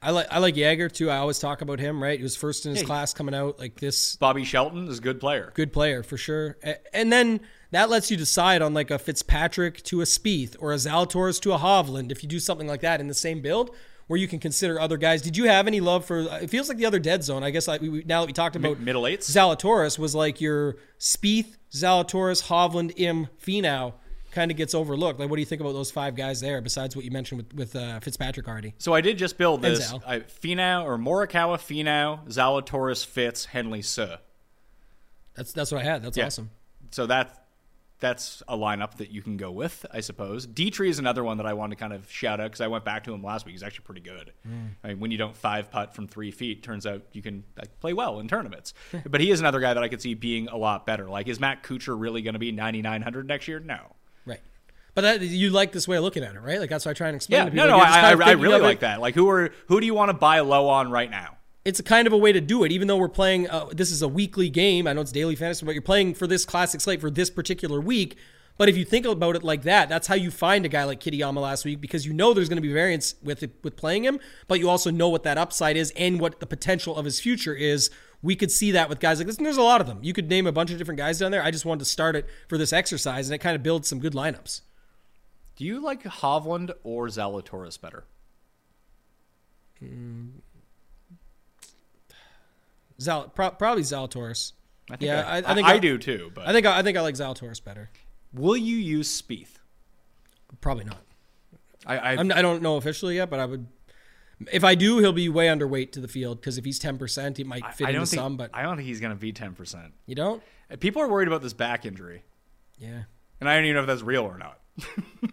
I 0.04 0.12
like 0.12 0.28
I 0.32 0.40
like 0.40 0.56
Jaeger 0.56 0.90
too. 0.90 1.10
I 1.12 1.18
always 1.18 1.38
talk 1.38 1.62
about 1.62 1.80
him, 1.80 2.02
right? 2.02 2.18
He 2.18 2.24
was 2.24 2.36
first 2.36 2.66
in 2.66 2.74
his 2.74 2.82
class 2.84 3.14
coming 3.14 3.36
out 3.36 3.60
like 3.60 3.80
this 3.80 4.16
Bobby 4.16 4.44
Shelton 4.44 4.88
is 4.88 4.98
a 4.98 5.02
good 5.02 5.20
player. 5.20 5.52
good 5.54 5.72
player 5.72 6.02
for 6.02 6.18
sure. 6.18 6.58
And 6.92 7.12
then 7.12 7.40
that 7.70 7.90
lets 7.90 8.10
you 8.10 8.18
decide 8.18 8.62
on 8.64 8.74
like 8.74 8.90
a 8.90 8.98
Fitzpatrick 8.98 9.84
to 9.84 10.02
a 10.02 10.06
Spieth 10.06 10.56
or 10.60 10.74
a 10.74 10.78
Zalatoris 10.78 11.40
to 11.42 11.54
a 11.54 11.58
Hovland 11.60 12.12
if 12.12 12.24
you 12.24 12.30
do 12.30 12.40
something 12.40 12.68
like 12.68 12.82
that 12.82 13.00
in 13.00 13.08
the 13.08 13.14
same 13.14 13.42
build 13.42 13.76
where 14.08 14.20
you 14.20 14.28
can 14.28 14.40
consider 14.40 14.80
other 14.80 14.98
guys. 14.98 15.22
Did 15.22 15.38
you 15.38 15.46
have 15.46 15.68
any 15.68 15.80
love 15.80 16.04
for 16.04 16.20
it 16.42 16.50
feels 16.50 16.68
like 16.68 16.78
the 16.80 16.86
other 16.88 17.00
dead 17.00 17.24
zone. 17.24 17.44
I 17.44 17.52
guess 17.52 17.68
like 17.68 17.82
we- 17.82 18.04
now 18.04 18.22
that 18.22 18.28
we 18.28 18.34
talked 18.34 18.56
about 18.56 18.80
middle 18.80 19.06
eights? 19.06 19.30
Zalatoris 19.30 20.00
was 20.00 20.16
like 20.16 20.42
your 20.42 20.78
Spieth, 21.00 21.58
Zalatoris, 21.72 22.44
Hovland, 22.44 22.94
Im, 22.98 23.28
Finau 23.44 23.94
kind 24.32 24.50
of 24.52 24.58
gets 24.58 24.74
overlooked. 24.74 25.20
Like 25.20 25.30
what 25.30 25.36
do 25.38 25.42
you 25.42 25.46
think 25.46 25.62
about 25.62 25.74
those 25.74 25.92
five 25.92 26.16
guys 26.16 26.40
there 26.42 26.62
besides 26.62 26.96
what 26.96 27.04
you 27.06 27.12
mentioned 27.12 27.40
with 27.42 27.54
with 27.54 27.76
uh, 27.76 28.00
Fitzpatrick 28.00 28.48
already? 28.48 28.74
So 28.78 28.94
I 28.94 29.02
did 29.02 29.18
just 29.18 29.38
build 29.38 29.62
this. 29.62 29.94
I, 30.06 30.20
Finau 30.20 30.84
or 30.86 30.98
Morikawa, 30.98 31.58
Finau, 31.58 32.26
Zalatoris, 32.28 33.06
Fitz, 33.06 33.46
Henley, 33.46 33.82
Suh. 33.82 34.18
That's 35.36 35.54
that's 35.54 35.72
what 35.72 35.82
I 35.82 35.84
had. 35.84 36.04
That's 36.04 36.18
Yeah. 36.18 36.26
awesome. 36.28 36.52
So 36.92 37.06
that 37.08 37.41
that's 38.02 38.44
a 38.48 38.58
lineup 38.58 38.96
that 38.96 39.12
you 39.12 39.22
can 39.22 39.38
go 39.38 39.52
with, 39.52 39.86
I 39.92 40.02
suppose. 40.02 40.46
Dietrich 40.46 40.90
is 40.90 41.00
another 41.00 41.24
one 41.24 41.38
that 41.38 41.46
I 41.46 41.54
want 41.54 41.72
to 41.72 41.76
kind 41.78 41.94
of 41.94 42.12
shout 42.12 42.42
out 42.42 42.46
because 42.48 42.60
I 42.60 42.68
went 42.68 42.84
back 42.84 43.06
to 43.06 43.14
him 43.14 43.24
last 43.24 43.46
week. 43.46 43.54
He's 43.54 43.64
actually 43.64 43.86
pretty 43.86 44.02
good. 44.02 44.34
Hmm. 44.46 44.66
I 44.84 44.88
mean, 44.90 45.00
when 45.00 45.12
you 45.12 45.18
don't 45.18 45.38
five 45.38 45.72
putt 45.72 45.96
from 45.96 46.08
three 46.08 46.32
feet, 46.32 46.64
turns 46.64 46.86
out 46.86 47.04
you 47.14 47.22
can 47.22 47.44
like, 47.58 47.80
play 47.80 47.94
well 47.94 48.20
in 48.20 48.28
tournaments. 48.28 48.74
but 49.08 49.22
he 49.22 49.32
is 49.32 49.40
another 49.40 49.60
guy 49.62 49.74
that 49.74 49.82
I 49.84 49.88
could 49.88 50.02
see 50.02 50.14
being 50.16 50.50
a 50.50 50.58
lot 50.58 50.86
better. 50.86 51.08
Like, 51.08 51.28
is 51.28 51.40
Matt 51.40 51.64
Kuchar 51.64 51.98
really 51.98 52.22
going 52.22 52.34
to 52.34 52.40
be 52.40 52.52
9,900 52.52 53.28
next 53.28 53.48
year? 53.48 53.60
No. 53.60 53.80
Right. 54.26 54.42
But 54.94 55.02
that, 55.02 55.22
you 55.22 55.52
like 55.52 55.72
this 55.72 55.88
way 55.88 55.98
of 55.98 56.04
looking 56.04 56.24
at 56.24 56.36
it, 56.36 56.40
right? 56.42 56.60
Like 56.60 56.70
that's 56.70 56.86
what 56.86 56.92
I 56.92 56.94
try 56.96 57.08
and 57.08 57.16
explain 57.16 57.38
Yeah, 57.38 57.50
to 57.50 57.56
no, 57.56 57.64
people. 57.64 57.78
no, 57.78 57.78
You're 57.78 57.86
just 57.86 57.98
I, 57.98 58.26
I, 58.26 58.30
I 58.30 58.32
really 58.34 58.56
of 58.58 58.62
like 58.64 58.80
that. 58.82 59.00
Like, 59.00 59.16
who 59.16 59.30
are 59.30 59.52
who 59.68 59.80
do 59.80 59.86
you 59.86 59.94
want 59.94 60.10
to 60.10 60.14
buy 60.14 60.40
low 60.42 60.68
on 60.70 60.92
right 60.92 61.10
now? 61.10 61.38
It's 61.64 61.80
a 61.80 61.84
kind 61.84 62.08
of 62.08 62.14
a 62.14 62.18
way 62.18 62.32
to 62.32 62.42
do 62.42 62.64
it, 62.64 62.72
even 62.72 62.88
though 62.88 62.98
we're 62.98 63.08
playing. 63.08 63.50
Uh, 63.50 63.66
this 63.72 63.92
is 63.92 64.02
a 64.02 64.08
weekly 64.08 64.50
game. 64.50 64.88
I 64.88 64.94
know 64.94 65.02
it's 65.02 65.12
daily 65.12 65.36
fantasy, 65.36 65.66
but 65.66 65.74
you're 65.74 65.82
playing 65.82 66.16
for 66.16 66.26
this 66.26 66.44
classic 66.44 66.82
slate 66.82 67.02
for 67.02 67.12
this 67.12 67.30
particular 67.30 67.80
week. 67.80 68.18
But 68.58 68.70
if 68.70 68.78
you 68.78 68.86
think 68.86 69.06
about 69.06 69.36
it 69.36 69.44
like 69.44 69.64
that, 69.64 69.90
that's 69.90 70.08
how 70.08 70.16
you 70.16 70.30
find 70.30 70.66
a 70.66 70.70
guy 70.70 70.84
like 70.84 71.00
Kitayama 71.00 71.42
last 71.42 71.66
week 71.66 71.82
because 71.82 72.06
you 72.06 72.14
know 72.14 72.34
there's 72.34 72.50
going 72.50 72.58
to 72.58 72.62
be 72.62 72.72
variance 72.72 73.16
with 73.24 73.44
it, 73.44 73.56
with 73.64 73.76
playing 73.76 74.06
him, 74.06 74.20
but 74.48 74.60
you 74.60 74.70
also 74.70 74.92
know 74.92 75.10
what 75.10 75.24
that 75.24 75.38
upside 75.38 75.78
is 75.78 75.92
and 75.96 76.20
what 76.20 76.40
the 76.40 76.46
potential 76.46 76.96
of 76.96 77.06
his 77.06 77.20
future 77.20 77.56
is. 77.56 77.90
We 78.22 78.36
could 78.36 78.52
see 78.52 78.72
that 78.72 78.88
with 78.88 79.00
guys 79.00 79.18
like 79.18 79.26
this, 79.26 79.38
and 79.38 79.46
there's 79.46 79.58
a 79.58 79.64
lot 79.64 79.82
of 79.82 79.88
them. 79.88 80.00
You 80.04 80.14
could 80.14 80.30
name 80.30 80.46
a 80.46 80.52
bunch 80.52 80.70
of 80.70 80.78
different 80.78 81.00
guys 81.00 81.18
down 81.18 81.32
there. 81.32 81.44
I 81.44 81.50
just 81.50 81.66
wanted 81.66 81.80
to 81.80 81.90
start 81.90 82.16
it 82.16 82.28
for 82.48 82.58
this 82.58 82.72
exercise, 82.72 83.28
and 83.28 83.34
it 83.34 83.40
kind 83.40 83.56
of 83.56 83.64
builds 83.64 83.88
some 83.88 84.00
good 84.00 84.14
lineups. 84.14 84.62
Do 85.56 85.66
you 85.66 85.80
like 85.80 86.04
Hovland 86.04 86.72
or 86.84 87.08
Zalatoris 87.08 87.82
better? 87.82 88.06
Zal, 93.02 93.30
pro- 93.30 93.52
probably 93.52 93.84
Zalatoris. 93.84 94.54
I 94.90 94.96
think 94.98 95.08
Yeah, 95.08 95.22
I, 95.28 95.36
I- 95.38 95.52
I 95.52 95.56
think 95.56 95.68
I, 95.68 95.74
I- 95.74 95.80
do 95.80 95.98
too. 95.98 96.32
But 96.34 96.48
I 96.48 96.54
think 96.54 96.66
I 96.66 96.82
think 96.84 96.98
I 96.98 97.02
like 97.02 97.16
Zalatoris 97.16 97.64
better. 97.64 97.90
will 98.34 98.58
you 98.58 98.78
use 98.78 99.22
Spieth? 99.22 99.58
Probably 100.60 100.84
not. 100.86 100.98
I, 101.86 101.98
I, 101.98 102.12
I'm, 102.14 102.32
I 102.32 102.42
don't 102.42 102.62
know 102.62 102.76
officially 102.78 103.16
yet, 103.16 103.30
but 103.30 103.40
I 103.40 103.46
would. 103.46 103.66
If 104.52 104.64
I 104.64 104.76
do, 104.76 104.98
he'll 105.00 105.14
be 105.14 105.30
way 105.30 105.48
underweight 105.48 105.92
to 105.94 106.00
the 106.00 106.08
field 106.08 106.40
because 106.42 106.58
if 106.58 106.66
he's 106.66 106.78
ten 106.80 106.98
percent, 106.98 107.38
he 107.38 107.44
might 107.44 107.66
fit 107.74 107.88
I 107.88 107.92
don't 107.92 108.02
into 108.02 108.12
think 108.12 108.20
some. 108.22 108.38
But 108.38 108.52
I 108.54 108.62
don't 108.64 108.76
think 108.76 108.88
he's 108.88 109.00
going 109.00 109.14
to 109.14 109.20
be 109.20 109.32
ten 109.32 109.54
percent. 109.54 109.94
you 110.06 110.16
don't. 110.16 110.42
Uh, 110.72 110.76
people 110.80 111.02
are 111.02 111.08
worried 111.08 111.28
about 111.28 111.42
this 111.42 111.54
back 111.54 111.86
injury, 111.86 112.24
Yeah. 112.78 113.04
and 113.40 113.50
I 113.50 113.56
don't 113.56 113.66
even 113.66 113.76
know 113.76 113.82
if 113.82 113.88
that's 113.88 114.02
real 114.04 114.24
or 114.24 114.38
not. 114.38 114.60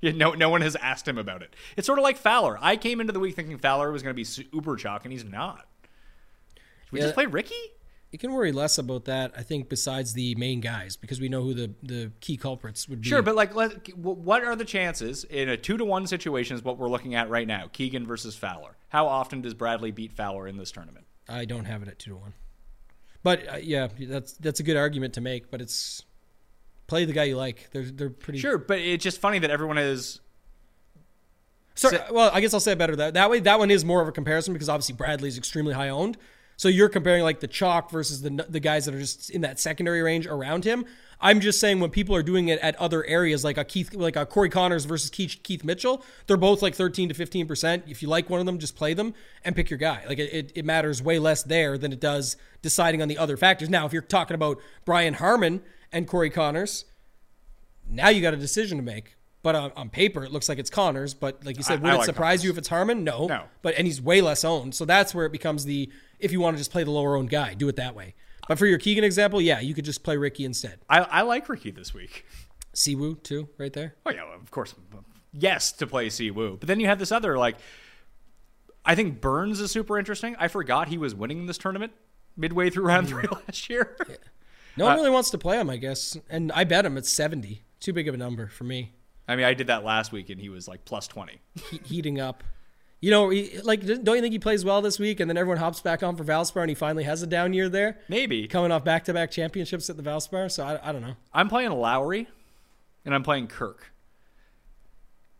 yeah, 0.00 0.12
no, 0.12 0.32
no 0.32 0.50
one 0.50 0.60
has 0.60 0.76
asked 0.76 1.06
him 1.08 1.18
about 1.18 1.42
it. 1.42 1.54
It's 1.76 1.86
sort 1.86 1.98
of 1.98 2.02
like 2.02 2.16
Fowler. 2.16 2.58
I 2.60 2.76
came 2.76 3.00
into 3.00 3.12
the 3.12 3.20
week 3.20 3.34
thinking 3.34 3.58
Fowler 3.58 3.90
was 3.90 4.02
going 4.02 4.12
to 4.12 4.16
be 4.16 4.24
su- 4.24 4.44
uber 4.52 4.76
chalk, 4.76 5.04
and 5.04 5.12
he's 5.12 5.24
not. 5.24 5.66
Should 6.86 6.92
we 6.92 6.98
Yeah. 7.00 7.04
just 7.06 7.14
play 7.14 7.26
Rickie? 7.26 7.54
You 8.12 8.18
can 8.18 8.32
worry 8.32 8.52
less 8.52 8.78
about 8.78 9.04
that, 9.06 9.32
I 9.36 9.42
think, 9.42 9.68
besides 9.68 10.12
the 10.14 10.34
main 10.36 10.60
guys, 10.60 10.96
because 10.96 11.20
we 11.20 11.28
know 11.28 11.42
who 11.42 11.52
the, 11.52 11.74
the 11.82 12.12
key 12.20 12.36
culprits 12.36 12.88
would 12.88 13.00
be. 13.02 13.08
Sure, 13.08 13.20
but 13.20 13.34
like, 13.34 13.54
let, 13.54 13.94
what 13.98 14.44
are 14.44 14.54
the 14.56 14.64
chances 14.64 15.24
in 15.24 15.48
a 15.48 15.56
two 15.56 15.76
to 15.76 15.84
one 15.84 16.06
situation? 16.06 16.56
Is 16.56 16.62
what 16.62 16.78
we're 16.78 16.88
looking 16.88 17.14
at 17.14 17.28
right 17.28 17.46
now. 17.46 17.68
Keegan 17.72 18.06
versus 18.06 18.36
Fowler. 18.36 18.76
How 18.88 19.06
often 19.08 19.42
does 19.42 19.54
Bradley 19.54 19.90
beat 19.90 20.12
Fowler 20.12 20.46
in 20.46 20.56
this 20.56 20.70
tournament? 20.70 21.06
I 21.28 21.44
don't 21.44 21.64
have 21.64 21.82
it 21.82 21.88
at 21.88 21.98
two 21.98 22.12
to 22.12 22.16
one. 22.16 22.34
But 23.24 23.52
uh, 23.52 23.56
yeah, 23.56 23.88
that's 23.98 24.34
that's 24.34 24.60
a 24.60 24.62
good 24.62 24.76
argument 24.76 25.14
to 25.14 25.20
make. 25.20 25.50
But 25.50 25.60
it's 25.60 26.04
play 26.86 27.04
the 27.04 27.12
guy 27.12 27.24
you 27.24 27.36
like. 27.36 27.68
They're 27.72 27.82
they're 27.82 28.08
pretty 28.08 28.38
Sure, 28.38 28.56
but 28.56 28.78
it's 28.78 29.02
just 29.02 29.20
funny 29.20 29.40
that 29.40 29.50
everyone 29.50 29.78
is. 29.78 30.20
Sorry, 31.74 31.98
well, 32.10 32.30
I 32.32 32.40
guess 32.40 32.54
I'll 32.54 32.60
say 32.60 32.72
it 32.72 32.78
better 32.78 32.96
that 32.96 33.14
that 33.14 33.28
way. 33.28 33.40
That 33.40 33.58
one 33.58 33.70
is 33.70 33.84
more 33.84 34.00
of 34.00 34.08
a 34.08 34.12
comparison 34.12 34.54
because 34.54 34.68
obviously 34.68 34.94
Bradley's 34.94 35.36
extremely 35.36 35.74
high 35.74 35.88
owned. 35.90 36.16
So 36.56 36.68
you're 36.68 36.88
comparing 36.88 37.22
like 37.22 37.40
the 37.40 37.46
chalk 37.46 37.90
versus 37.90 38.22
the 38.22 38.30
the 38.48 38.60
guys 38.60 38.86
that 38.86 38.94
are 38.94 38.98
just 38.98 39.30
in 39.30 39.42
that 39.42 39.60
secondary 39.60 40.02
range 40.02 40.26
around 40.26 40.64
him. 40.64 40.86
I'm 41.20 41.40
just 41.40 41.60
saying 41.60 41.80
when 41.80 41.90
people 41.90 42.14
are 42.14 42.22
doing 42.22 42.48
it 42.48 42.58
at 42.60 42.76
other 42.76 43.04
areas 43.04 43.42
like 43.42 43.56
a 43.56 43.64
Keith, 43.64 43.94
like 43.94 44.16
a 44.16 44.26
Corey 44.26 44.50
Conners 44.50 44.84
versus 44.84 45.08
Keith, 45.08 45.38
Keith 45.42 45.64
Mitchell, 45.64 46.04
they're 46.26 46.36
both 46.36 46.60
like 46.60 46.74
13 46.74 47.08
to 47.08 47.14
15 47.14 47.46
percent. 47.46 47.84
If 47.86 48.02
you 48.02 48.08
like 48.08 48.28
one 48.28 48.40
of 48.40 48.46
them, 48.46 48.58
just 48.58 48.76
play 48.76 48.92
them 48.92 49.14
and 49.44 49.56
pick 49.56 49.70
your 49.70 49.78
guy. 49.78 50.04
Like 50.06 50.18
it, 50.18 50.52
it, 50.54 50.64
matters 50.64 51.02
way 51.02 51.18
less 51.18 51.42
there 51.42 51.78
than 51.78 51.92
it 51.92 52.00
does 52.00 52.36
deciding 52.60 53.00
on 53.00 53.08
the 53.08 53.18
other 53.18 53.36
factors. 53.36 53.70
Now, 53.70 53.86
if 53.86 53.92
you're 53.92 54.02
talking 54.02 54.34
about 54.34 54.60
Brian 54.84 55.14
Harman 55.14 55.62
and 55.90 56.06
Corey 56.06 56.30
Conners, 56.30 56.84
now 57.88 58.08
you 58.08 58.20
got 58.20 58.34
a 58.34 58.38
decision 58.38 58.76
to 58.78 58.84
make. 58.84 59.15
But 59.46 59.54
on, 59.54 59.72
on 59.76 59.90
paper, 59.90 60.24
it 60.24 60.32
looks 60.32 60.48
like 60.48 60.58
it's 60.58 60.70
Conners. 60.70 61.14
But 61.14 61.44
like 61.46 61.56
you 61.56 61.62
said, 61.62 61.80
would 61.80 61.88
I 61.92 61.94
it 61.94 61.98
like 61.98 62.06
surprise 62.06 62.40
Conners. 62.40 62.44
you 62.46 62.50
if 62.50 62.58
it's 62.58 62.66
Harman? 62.66 63.04
No. 63.04 63.28
No. 63.28 63.44
But 63.62 63.76
and 63.78 63.86
he's 63.86 64.02
way 64.02 64.20
less 64.20 64.44
owned. 64.44 64.74
So 64.74 64.84
that's 64.84 65.14
where 65.14 65.24
it 65.24 65.30
becomes 65.30 65.64
the 65.64 65.88
if 66.18 66.32
you 66.32 66.40
want 66.40 66.56
to 66.56 66.58
just 66.58 66.72
play 66.72 66.82
the 66.82 66.90
lower 66.90 67.14
owned 67.16 67.30
guy, 67.30 67.54
do 67.54 67.68
it 67.68 67.76
that 67.76 67.94
way. 67.94 68.16
But 68.48 68.58
for 68.58 68.66
your 68.66 68.78
Keegan 68.80 69.04
example, 69.04 69.40
yeah, 69.40 69.60
you 69.60 69.72
could 69.72 69.84
just 69.84 70.02
play 70.02 70.16
Rickie 70.16 70.44
instead. 70.44 70.80
I, 70.90 70.98
I 71.02 71.22
like 71.22 71.48
Rickie 71.48 71.70
this 71.70 71.94
week. 71.94 72.24
Siwoo 72.74 73.22
too, 73.22 73.48
right 73.56 73.72
there. 73.72 73.94
Oh 74.04 74.10
yeah, 74.10 74.24
of 74.34 74.50
course. 74.50 74.74
Yes, 75.32 75.70
to 75.74 75.86
play 75.86 76.08
Siwoo. 76.08 76.58
But 76.58 76.66
then 76.66 76.80
you 76.80 76.88
have 76.88 76.98
this 76.98 77.12
other 77.12 77.38
like. 77.38 77.56
I 78.84 78.96
think 78.96 79.20
Burns 79.20 79.60
is 79.60 79.70
super 79.70 79.96
interesting. 79.96 80.34
I 80.40 80.48
forgot 80.48 80.88
he 80.88 80.98
was 80.98 81.14
winning 81.14 81.46
this 81.46 81.58
tournament 81.58 81.92
midway 82.36 82.70
through 82.70 82.86
round 82.86 83.06
three 83.08 83.26
last 83.46 83.70
year. 83.70 83.96
No 84.76 84.86
Uh, 84.86 84.88
one 84.88 84.96
really 84.96 85.10
wants 85.10 85.30
to 85.30 85.38
play 85.38 85.58
him, 85.60 85.70
I 85.70 85.76
guess. 85.76 86.16
And 86.28 86.50
I 86.50 86.64
bet 86.64 86.84
him 86.84 86.96
at 86.98 87.06
70. 87.06 87.62
Too 87.78 87.92
big 87.92 88.08
of 88.08 88.14
a 88.14 88.18
number 88.18 88.48
for 88.48 88.64
me. 88.64 88.92
I 89.28 89.36
mean, 89.36 89.44
I 89.44 89.54
did 89.54 89.66
that 89.68 89.84
last 89.84 90.12
week 90.12 90.30
and 90.30 90.40
he 90.40 90.48
was 90.48 90.68
like 90.68 90.84
plus 90.84 91.08
twenty. 91.08 91.40
He- 91.70 91.80
heating 91.84 92.20
up. 92.20 92.44
You 92.98 93.10
know, 93.10 93.28
he, 93.28 93.58
like, 93.60 93.84
don't 93.84 94.16
you 94.16 94.22
think 94.22 94.32
he 94.32 94.38
plays 94.38 94.64
well 94.64 94.80
this 94.80 94.98
week? 94.98 95.20
And 95.20 95.28
then 95.28 95.36
everyone 95.36 95.58
hops 95.58 95.82
back 95.82 96.02
on 96.02 96.16
for 96.16 96.24
Valspar, 96.24 96.62
and 96.62 96.70
he 96.70 96.74
finally 96.74 97.04
has 97.04 97.22
a 97.22 97.26
down 97.26 97.52
year 97.52 97.68
there, 97.68 97.98
Maybe. 98.08 98.48
coming 98.48 98.72
off 98.72 98.84
back-to-back 98.84 99.30
championships 99.30 99.90
at 99.90 99.98
the 99.98 100.02
Valspar. 100.02 100.50
So 100.50 100.64
I, 100.64 100.80
I 100.88 100.92
don't 100.92 101.02
know. 101.02 101.14
I'm 101.32 101.50
playing 101.50 101.72
Lowry, 101.72 102.26
and 103.04 103.14
I'm 103.14 103.22
playing 103.22 103.48
Kirk 103.48 103.92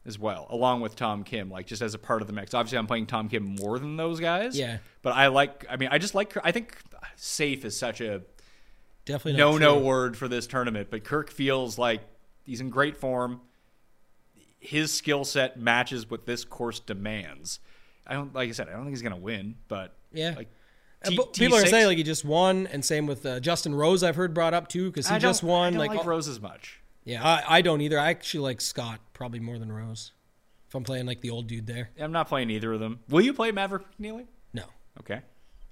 as 0.05 0.19
well, 0.19 0.47
along 0.51 0.83
with 0.83 0.97
Tom 0.97 1.25
Kim, 1.25 1.51
like 1.51 1.67
just 1.67 1.81
as 1.81 1.95
a 1.95 1.99
part 1.99 2.21
of 2.21 2.29
the 2.29 2.35
mix. 2.35 2.53
Obviously, 2.53 2.77
I'm 2.77 2.87
playing 2.87 3.07
Tom 3.07 3.29
Kim 3.31 3.57
more 3.59 3.79
than 3.79 3.97
those 3.97 4.21
guys. 4.21 4.57
Yeah. 4.57 4.79
But 5.01 5.15
I 5.15 5.29
like. 5.29 5.65
I 5.69 5.77
mean, 5.77 5.89
I 5.91 5.97
just 5.97 6.15
like. 6.15 6.37
I 6.45 6.53
think 6.53 6.77
safe 7.17 7.65
is 7.65 7.77
such 7.77 8.03
a 8.03 8.21
Definitely 9.07 9.39
no 9.39 9.57
no 9.57 9.79
word 9.79 10.17
for 10.17 10.29
this 10.29 10.47
tournament, 10.47 10.89
but 10.91 11.05
Kirk 11.05 11.31
feels 11.31 11.79
like 11.79 12.03
he's 12.45 12.61
in 12.61 12.71
great 12.71 12.97
form. 12.97 13.41
His 14.59 14.93
skill 14.93 15.25
set 15.25 15.59
matches 15.59 16.11
what 16.11 16.27
this 16.27 16.45
course 16.45 16.81
demands. 16.81 17.61
I 18.07 18.15
don't 18.15 18.35
like 18.35 18.49
I 18.49 18.53
said. 18.53 18.69
I 18.69 18.73
don't 18.73 18.81
think 18.83 18.91
he's 18.91 19.03
gonna 19.03 19.17
win, 19.17 19.57
but 19.69 19.95
Yeah. 20.13 20.35
like 20.37 20.49
Uh, 21.05 21.11
T- 21.11 21.17
but 21.17 21.35
people 21.35 21.59
are 21.59 21.63
T6 21.63 21.69
saying 21.71 21.87
like 21.87 21.99
he 21.99 22.03
just 22.03 22.25
won, 22.25 22.67
and 22.69 22.85
same 22.85 23.07
with 23.07 23.25
uh, 23.27 23.39
Justin 23.41 23.75
Rose. 23.75 24.03
I've 24.03 24.17
heard 24.17 24.33
brought 24.33 24.55
up 24.55 24.69
too 24.69 24.87
because 24.91 25.09
he 25.09 25.19
just 25.19 25.43
won. 25.43 25.67
I 25.67 25.71
don't 25.71 25.79
like, 25.79 25.91
like 25.91 25.99
all- 26.01 26.05
Rose 26.05 26.27
as 26.27 26.41
much. 26.41 26.81
yeah, 27.05 27.23
I, 27.25 27.59
I 27.59 27.61
don't 27.63 27.81
either. 27.83 27.99
I 27.99 28.09
actually 28.11 28.41
like 28.45 28.61
Scott 28.61 29.01
probably 29.13 29.39
more 29.41 29.59
than 29.59 29.71
Rose. 29.71 30.13
If 30.69 30.75
I'm 30.75 30.85
playing 30.85 31.07
like 31.07 31.21
the 31.21 31.31
old 31.31 31.47
dude 31.47 31.67
there, 31.67 31.91
I'm 32.01 32.13
not 32.13 32.29
playing 32.29 32.51
either 32.51 32.73
of 32.73 32.81
them. 32.81 33.01
Will 33.09 33.21
you 33.21 33.35
play 33.35 33.53
Maverick 33.53 33.85
McNealy? 34.01 34.27
no, 34.53 34.65
Okay. 35.01 35.21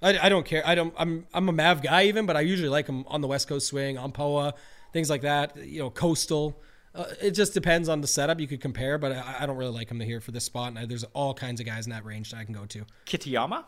I, 0.01 0.25
I 0.27 0.29
don't 0.29 0.45
care. 0.45 0.65
I 0.65 0.75
don't. 0.75 0.93
I'm 0.97 1.25
I'm 1.33 1.49
a 1.49 1.51
Mav 1.51 1.81
guy 1.81 2.03
even, 2.03 2.25
but 2.27 2.37
I 2.37 2.41
usually 2.41 2.69
like 2.69 2.87
him 2.87 3.03
on 3.07 3.21
the 3.21 3.27
West 3.27 3.47
Coast 3.47 3.67
swing, 3.67 3.97
on 3.97 4.11
Poa, 4.11 4.53
things 4.93 5.09
like 5.09 5.21
that. 5.23 5.57
You 5.57 5.79
know, 5.79 5.89
coastal. 5.89 6.61
Uh, 6.95 7.05
it 7.21 7.31
just 7.31 7.53
depends 7.53 7.89
on 7.89 8.01
the 8.01 8.07
setup. 8.07 8.39
You 8.39 8.47
could 8.47 8.61
compare, 8.61 8.97
but 8.97 9.11
I, 9.11 9.37
I 9.41 9.45
don't 9.45 9.57
really 9.57 9.73
like 9.73 9.89
him 9.91 9.99
here 9.99 10.21
for 10.21 10.31
this 10.31 10.45
spot. 10.45 10.69
And 10.69 10.79
I, 10.79 10.85
there's 10.85 11.03
all 11.13 11.33
kinds 11.33 11.59
of 11.59 11.65
guys 11.65 11.85
in 11.85 11.91
that 11.91 12.05
range 12.05 12.31
that 12.31 12.37
I 12.37 12.45
can 12.45 12.53
go 12.53 12.65
to. 12.65 12.85
Kitayama? 13.05 13.65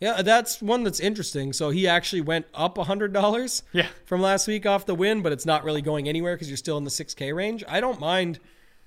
Yeah, 0.00 0.22
that's 0.22 0.60
one 0.60 0.82
that's 0.84 1.00
interesting. 1.00 1.52
So 1.52 1.70
he 1.70 1.88
actually 1.88 2.20
went 2.20 2.46
up 2.52 2.76
hundred 2.76 3.12
dollars. 3.12 3.62
Yeah. 3.72 3.86
From 4.04 4.20
last 4.20 4.46
week 4.46 4.66
off 4.66 4.84
the 4.86 4.94
win, 4.94 5.22
but 5.22 5.32
it's 5.32 5.46
not 5.46 5.64
really 5.64 5.80
going 5.82 6.08
anywhere 6.08 6.34
because 6.34 6.48
you're 6.48 6.56
still 6.56 6.76
in 6.76 6.84
the 6.84 6.90
six 6.90 7.14
K 7.14 7.32
range. 7.32 7.64
I 7.66 7.80
don't 7.80 7.98
mind 8.00 8.40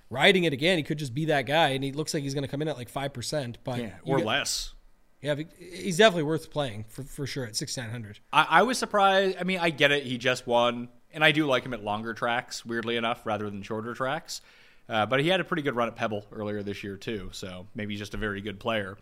riding 0.10 0.44
it 0.44 0.54
again. 0.54 0.78
He 0.78 0.84
could 0.84 1.00
just 1.00 1.14
be 1.16 1.26
that 1.26 1.46
guy, 1.48 1.70
and 1.70 1.84
he 1.84 1.92
looks 1.92 2.14
like 2.14 2.24
he's 2.24 2.34
going 2.34 2.44
to 2.44 2.50
come 2.50 2.62
in 2.62 2.68
at 2.68 2.78
like 2.78 2.90
five 2.90 3.14
percent. 3.14 3.58
But 3.64 3.80
Yeah, 3.80 3.92
or 4.04 4.18
get- 4.18 4.26
less. 4.28 4.74
Yeah, 5.20 5.34
he's 5.58 5.98
definitely 5.98 6.24
worth 6.24 6.52
playing 6.52 6.86
for 6.90 7.02
for 7.04 7.26
sure 7.26 7.46
at 7.46 7.56
sixty 7.56 7.82
nine 7.82 7.90
hundred. 7.90 8.20
I, 8.32 8.46
I 8.50 8.62
was 8.64 8.78
surprised. 8.78 9.38
I 9.40 9.44
mean, 9.46 9.58
I 9.60 9.72
get 9.72 9.92
it. 9.92 10.04
He 10.04 10.20
just 10.20 10.46
won, 10.46 10.90
and 11.18 11.24
I 11.24 11.32
do 11.32 11.48
like 11.48 11.66
him 11.66 11.74
at 11.74 11.84
longer 11.84 12.14
tracks, 12.14 12.64
weirdly 12.64 12.96
enough, 12.96 13.26
rather 13.26 13.50
than 13.50 13.64
shorter 13.64 13.96
tracks. 13.96 14.40
Uh, 14.88 15.08
but 15.08 15.20
he 15.20 15.30
had 15.30 15.40
a 15.40 15.44
pretty 15.44 15.64
good 15.64 15.76
run 15.76 15.88
at 15.88 15.96
Pebble 15.96 16.24
earlier 16.32 16.62
this 16.62 16.84
year 16.84 16.96
too, 16.96 17.30
so 17.34 17.66
maybe 17.74 17.94
he's 17.96 18.00
just 18.00 18.14
a 18.14 18.18
very 18.18 18.40
good 18.40 18.60
player. 18.60 19.00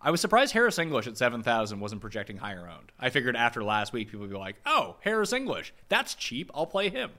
I 0.00 0.12
was 0.12 0.20
surprised 0.20 0.52
Harris 0.52 0.78
English 0.78 1.08
at 1.08 1.18
seven 1.18 1.42
thousand 1.42 1.80
wasn't 1.80 2.02
projecting 2.02 2.36
higher 2.36 2.70
owned. 2.72 2.92
I 3.00 3.10
figured 3.10 3.34
after 3.34 3.64
last 3.64 3.92
week 3.92 4.06
people 4.06 4.20
would 4.20 4.30
be 4.30 4.36
like, 4.36 4.54
"Oh, 4.64 4.94
Harris 5.00 5.32
English, 5.32 5.74
that's 5.88 6.14
cheap. 6.14 6.52
I'll 6.54 6.66
play 6.66 6.88
him." 6.88 7.10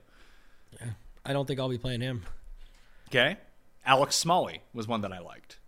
Yeah, 0.79 0.91
I 1.25 1.33
don't 1.33 1.45
think 1.45 1.59
I'll 1.59 1.67
be 1.67 1.77
playing 1.77 1.99
him. 1.99 2.23
Okay, 3.09 3.35
Alex 3.85 4.15
Smalley 4.15 4.61
was 4.73 4.87
one 4.87 5.01
that 5.01 5.11
I 5.11 5.19
liked. 5.19 5.59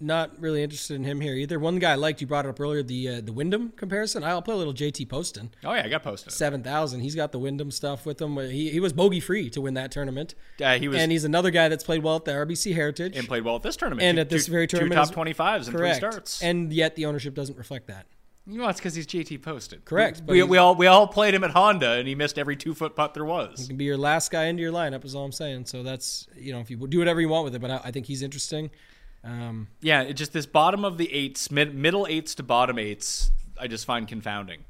Not 0.00 0.38
really 0.40 0.62
interested 0.62 0.94
in 0.94 1.04
him 1.04 1.20
here 1.20 1.34
either. 1.34 1.58
One 1.58 1.78
guy 1.78 1.92
I 1.92 1.94
liked, 1.94 2.20
you 2.20 2.26
brought 2.26 2.44
it 2.46 2.50
up 2.50 2.60
earlier, 2.60 2.82
the 2.82 3.08
uh, 3.08 3.20
the 3.20 3.32
Wyndham 3.32 3.70
comparison. 3.76 4.22
I'll 4.22 4.42
play 4.42 4.54
a 4.54 4.58
little 4.58 4.74
JT 4.74 5.08
Poston. 5.08 5.50
Oh 5.64 5.72
yeah, 5.72 5.82
I 5.84 5.88
got 5.88 6.02
Poston. 6.02 6.30
Seven 6.30 6.62
thousand. 6.62 7.00
He's 7.00 7.14
got 7.14 7.32
the 7.32 7.38
Wyndham 7.38 7.70
stuff 7.70 8.04
with 8.04 8.20
him. 8.20 8.36
He 8.36 8.70
he 8.70 8.80
was 8.80 8.92
bogey 8.92 9.20
free 9.20 9.48
to 9.50 9.60
win 9.60 9.74
that 9.74 9.90
tournament. 9.90 10.34
Uh, 10.62 10.78
he 10.78 10.88
was 10.88 10.98
and 10.98 11.10
he's 11.10 11.24
another 11.24 11.50
guy 11.50 11.68
that's 11.68 11.84
played 11.84 12.02
well 12.02 12.16
at 12.16 12.24
the 12.24 12.32
RBC 12.32 12.74
Heritage. 12.74 13.16
and 13.16 13.26
played 13.26 13.44
well 13.44 13.56
at 13.56 13.62
this 13.62 13.76
tournament. 13.76 14.04
And 14.06 14.16
Two- 14.16 14.20
at 14.20 14.28
this 14.28 14.46
two- 14.46 14.52
very 14.52 14.66
two 14.66 14.76
tournament 14.78 14.96
top 14.98 15.04
is- 15.04 15.10
twenty 15.10 15.32
fives 15.32 15.68
Correct. 15.68 16.00
three 16.00 16.10
starts. 16.10 16.42
And 16.42 16.72
yet 16.72 16.96
the 16.96 17.06
ownership 17.06 17.34
doesn't 17.34 17.56
reflect 17.56 17.86
that. 17.88 18.06
You 18.46 18.58
know, 18.58 18.68
it's 18.68 18.80
because 18.80 18.94
he's 18.94 19.06
JT 19.06 19.42
Poston. 19.42 19.82
Correct, 19.84 20.22
We, 20.26 20.42
we 20.42 20.56
all 20.58 20.74
we 20.74 20.86
all 20.86 21.06
played 21.06 21.34
him 21.34 21.44
at 21.44 21.50
Honda, 21.50 21.92
and 21.92 22.08
he 22.08 22.14
missed 22.14 22.38
every 22.38 22.56
two 22.56 22.74
foot 22.74 22.96
putt 22.96 23.14
there 23.14 23.24
was. 23.24 23.60
He 23.60 23.66
can 23.68 23.76
be 23.76 23.84
your 23.84 23.98
last 23.98 24.30
guy 24.30 24.44
into 24.46 24.62
your 24.62 24.72
lineup 24.72 25.04
is 25.04 25.14
all 25.14 25.24
I'm 25.24 25.30
saying. 25.32 25.66
So 25.66 25.82
that's 25.82 26.26
you 26.36 26.52
know 26.52 26.60
if 26.60 26.70
you 26.70 26.76
do 26.88 26.98
whatever 26.98 27.20
you 27.20 27.28
want 27.28 27.44
with 27.44 27.54
it, 27.54 27.60
but 27.60 27.70
I, 27.70 27.80
I 27.84 27.90
think 27.90 28.06
he's 28.06 28.22
interesting. 28.22 28.70
Um, 29.22 29.68
Yeah, 29.80 30.02
it 30.02 30.14
just 30.14 30.32
this 30.32 30.46
bottom 30.46 30.84
of 30.84 30.96
the 30.98 31.12
eights, 31.12 31.50
mid, 31.50 31.74
middle 31.74 32.06
eights 32.08 32.34
to 32.36 32.42
bottom 32.42 32.78
eights, 32.78 33.30
I 33.60 33.66
just 33.66 33.84
find 33.84 34.08
confounding. 34.08 34.64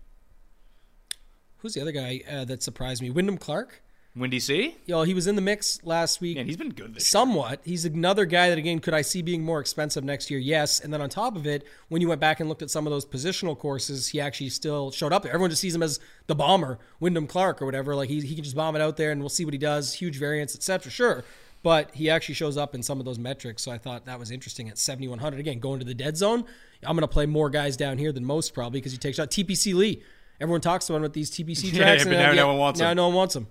who's 1.59 1.75
the 1.75 1.81
other 1.83 1.93
guy 1.93 2.23
uh, 2.31 2.45
that 2.47 2.63
surprised 2.63 3.03
me? 3.03 3.11
Wyndham 3.11 3.39
Clark. 3.39 3.83
Windy 4.17 4.41
C, 4.41 4.75
Yo, 4.87 5.05
he 5.05 5.15
was 5.15 5.29
in 5.29 5.37
the 5.37 5.41
mix 5.41 5.79
last 5.85 6.21
week. 6.21 6.37
and 6.37 6.49
he's 6.49 6.57
been 6.57 6.71
good 6.71 6.95
this 6.97 7.03
year. 7.05 7.11
Somewhat. 7.11 7.61
He's 7.65 7.85
another 7.85 8.25
guy 8.27 8.49
that, 8.49 8.59
again, 8.59 8.81
could 8.81 8.93
I 8.93 9.03
see 9.03 9.23
being 9.23 9.45
more 9.45 9.61
expensive 9.61 10.03
next 10.03 10.33
year? 10.33 10.41
Yes. 10.41 10.81
And 10.81 10.93
then 10.93 11.01
on 11.01 11.09
top 11.09 11.37
of 11.37 11.47
it, 11.47 11.65
when 11.91 12.03
you 12.03 12.09
went 12.09 12.21
back 12.21 12.41
and 12.41 12.49
looked 12.49 12.61
at 12.63 12.71
some 12.71 12.89
of 12.89 12.91
those 12.91 13.07
positional 13.07 13.57
courses, 13.57 14.09
he 14.09 14.21
actually 14.21 14.49
still 14.49 14.91
showed 14.91 15.13
up 15.13 15.23
there. 15.23 15.31
Everyone 15.31 15.49
just 15.51 15.63
sees 15.63 15.77
him 15.77 15.83
as 15.85 16.01
the 16.27 16.35
bomber, 16.35 16.81
Wyndham 16.99 17.29
Clark 17.29 17.63
or 17.63 17.67
whatever. 17.67 17.95
Like 17.95 18.09
he, 18.09 18.21
he 18.21 18.35
can 18.35 18.43
just 18.43 18.57
bomb 18.57 18.75
it 18.75 18.83
out 18.83 18.97
there 18.97 19.13
and 19.13 19.21
we'll 19.21 19.29
see 19.29 19.45
what 19.45 19.55
he 19.55 19.59
does. 19.59 19.95
Huge 19.95 20.19
variance, 20.19 20.57
etc. 20.57 20.91
Sure. 20.91 21.23
But 21.63 21.95
he 21.95 22.09
actually 22.09 22.37
shows 22.37 22.57
up 22.57 22.75
in 22.75 22.83
some 22.83 22.99
of 23.01 23.05
those 23.05 23.19
metrics. 23.19 23.63
So 23.63 23.71
I 23.71 23.77
thought 23.79 24.07
that 24.07 24.19
was 24.19 24.31
interesting 24.31 24.69
at 24.71 24.79
7,100. 24.79 25.39
Again, 25.39 25.59
going 25.59 25.79
to 25.79 25.85
the 25.85 25.95
dead 25.95 26.17
zone. 26.17 26.45
I'm 26.83 26.97
going 26.97 27.03
to 27.03 27.09
play 27.09 27.27
more 27.27 27.51
guys 27.51 27.77
down 27.77 27.99
here 27.99 28.13
than 28.13 28.25
most 28.25 28.55
probably 28.55 28.81
because 28.81 28.93
he 28.93 28.99
takes 28.99 29.19
shot. 29.19 29.31
TPC 29.31 29.75
Lee. 29.75 30.03
Everyone 30.41 30.63
talks 30.63 30.89
about 30.89 30.97
him 30.97 31.03
with 31.03 31.13
these 31.13 31.31
TPC 31.31 31.65
Yeah, 31.73 31.79
tracks. 31.81 32.05
but 32.05 32.15
and 32.15 32.23
now 32.23 32.33
no 32.33 32.47
one 32.49 32.57
wants 32.57 32.81
now 32.81 32.91
him. 32.93 32.97
no 32.97 33.07
one 33.09 33.15
wants 33.17 33.37
him. 33.37 33.47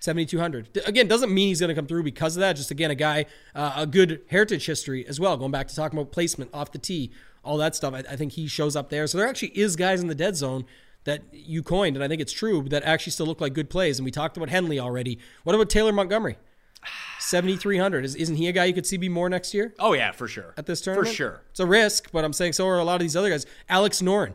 7200 0.00 0.82
again 0.86 1.08
doesn't 1.08 1.32
mean 1.32 1.48
he's 1.48 1.58
going 1.58 1.68
to 1.68 1.74
come 1.74 1.86
through 1.86 2.02
because 2.02 2.36
of 2.36 2.40
that 2.40 2.54
just 2.54 2.70
again 2.70 2.90
a 2.90 2.94
guy 2.94 3.24
uh, 3.54 3.72
a 3.76 3.86
good 3.86 4.20
heritage 4.28 4.66
history 4.66 5.06
as 5.06 5.18
well 5.18 5.36
going 5.38 5.50
back 5.50 5.66
to 5.68 5.74
talking 5.74 5.98
about 5.98 6.12
placement 6.12 6.50
off 6.52 6.70
the 6.70 6.78
tee 6.78 7.10
all 7.42 7.56
that 7.56 7.74
stuff 7.74 7.94
I, 7.94 7.98
I 8.00 8.14
think 8.14 8.32
he 8.32 8.46
shows 8.46 8.76
up 8.76 8.90
there 8.90 9.06
so 9.06 9.16
there 9.18 9.26
actually 9.26 9.58
is 9.58 9.74
guys 9.74 10.02
in 10.02 10.08
the 10.08 10.14
dead 10.14 10.36
zone 10.36 10.66
that 11.04 11.22
you 11.32 11.62
coined 11.62 11.96
and 11.96 12.04
i 12.04 12.08
think 12.08 12.20
it's 12.20 12.32
true 12.32 12.62
that 12.68 12.84
actually 12.84 13.12
still 13.12 13.26
look 13.26 13.40
like 13.40 13.54
good 13.54 13.70
plays 13.70 13.98
and 13.98 14.04
we 14.04 14.10
talked 14.10 14.36
about 14.36 14.50
henley 14.50 14.78
already 14.78 15.18
what 15.44 15.54
about 15.54 15.70
taylor 15.70 15.92
montgomery 15.92 16.36
7300 17.26 18.04
is, 18.04 18.14
isn't 18.14 18.36
he 18.36 18.48
a 18.48 18.52
guy 18.52 18.64
you 18.64 18.74
could 18.74 18.86
see 18.86 18.96
be 18.96 19.08
more 19.08 19.28
next 19.28 19.52
year 19.54 19.74
Oh 19.78 19.92
yeah, 19.92 20.12
for 20.12 20.28
sure. 20.28 20.54
at 20.56 20.66
this 20.66 20.80
tournament 20.80 21.08
for 21.08 21.14
sure. 21.14 21.42
it's 21.50 21.60
a 21.60 21.66
risk 21.66 22.10
but 22.12 22.24
i'm 22.24 22.32
saying 22.32 22.52
so 22.52 22.66
are 22.66 22.78
a 22.78 22.84
lot 22.84 22.94
of 22.94 23.00
these 23.00 23.16
other 23.16 23.30
guys 23.30 23.46
alex 23.68 24.00
noren 24.02 24.34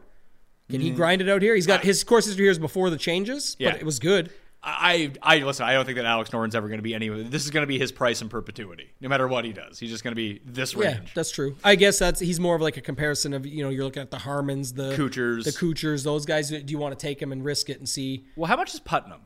can 0.69 0.79
he 0.81 0.87
mm-hmm. 0.87 0.97
grind 0.97 1.21
it 1.21 1.29
out 1.29 1.41
here 1.41 1.55
he's 1.55 1.67
got 1.67 1.83
his 1.83 2.03
course 2.03 2.25
history 2.25 2.45
here 2.45 2.51
is 2.51 2.59
before 2.59 2.89
the 2.89 2.97
changes. 2.97 3.55
Yeah. 3.59 3.71
but 3.71 3.81
it 3.81 3.85
was 3.85 3.99
good 3.99 4.31
I, 4.63 5.11
I 5.23 5.39
listen. 5.39 5.65
I 5.65 5.73
don't 5.73 5.85
think 5.85 5.95
that 5.97 6.05
Alex 6.05 6.29
Noren's 6.29 6.53
ever 6.53 6.67
going 6.67 6.77
to 6.77 6.83
be 6.83 6.93
any. 6.93 7.09
This 7.09 7.45
is 7.45 7.49
going 7.49 7.63
to 7.63 7.67
be 7.67 7.79
his 7.79 7.91
price 7.91 8.21
in 8.21 8.29
perpetuity, 8.29 8.91
no 9.01 9.09
matter 9.09 9.27
what 9.27 9.43
he 9.43 9.53
does. 9.53 9.79
He's 9.79 9.89
just 9.89 10.03
going 10.03 10.11
to 10.11 10.15
be 10.15 10.39
this 10.45 10.75
Yeah, 10.75 10.97
range. 10.97 11.15
that's 11.15 11.31
true. 11.31 11.55
I 11.63 11.73
guess 11.75 11.97
that's 11.97 12.19
he's 12.19 12.39
more 12.39 12.55
of 12.55 12.61
like 12.61 12.77
a 12.77 12.81
comparison 12.81 13.33
of 13.33 13.45
you 13.45 13.63
know 13.63 13.69
you're 13.71 13.83
looking 13.83 14.03
at 14.03 14.11
the 14.11 14.17
Harmans, 14.17 14.75
the 14.75 14.95
Kuchars. 14.95 15.45
the 15.45 15.51
Kuchars, 15.51 16.03
those 16.03 16.27
guys. 16.27 16.49
Do 16.51 16.63
you 16.67 16.77
want 16.77 16.97
to 16.97 17.01
take 17.07 17.19
him 17.19 17.31
and 17.31 17.43
risk 17.43 17.71
it 17.71 17.79
and 17.79 17.89
see? 17.89 18.25
well, 18.35 18.47
how 18.47 18.55
much 18.55 18.75
is 18.75 18.79
Putnam? 18.79 19.21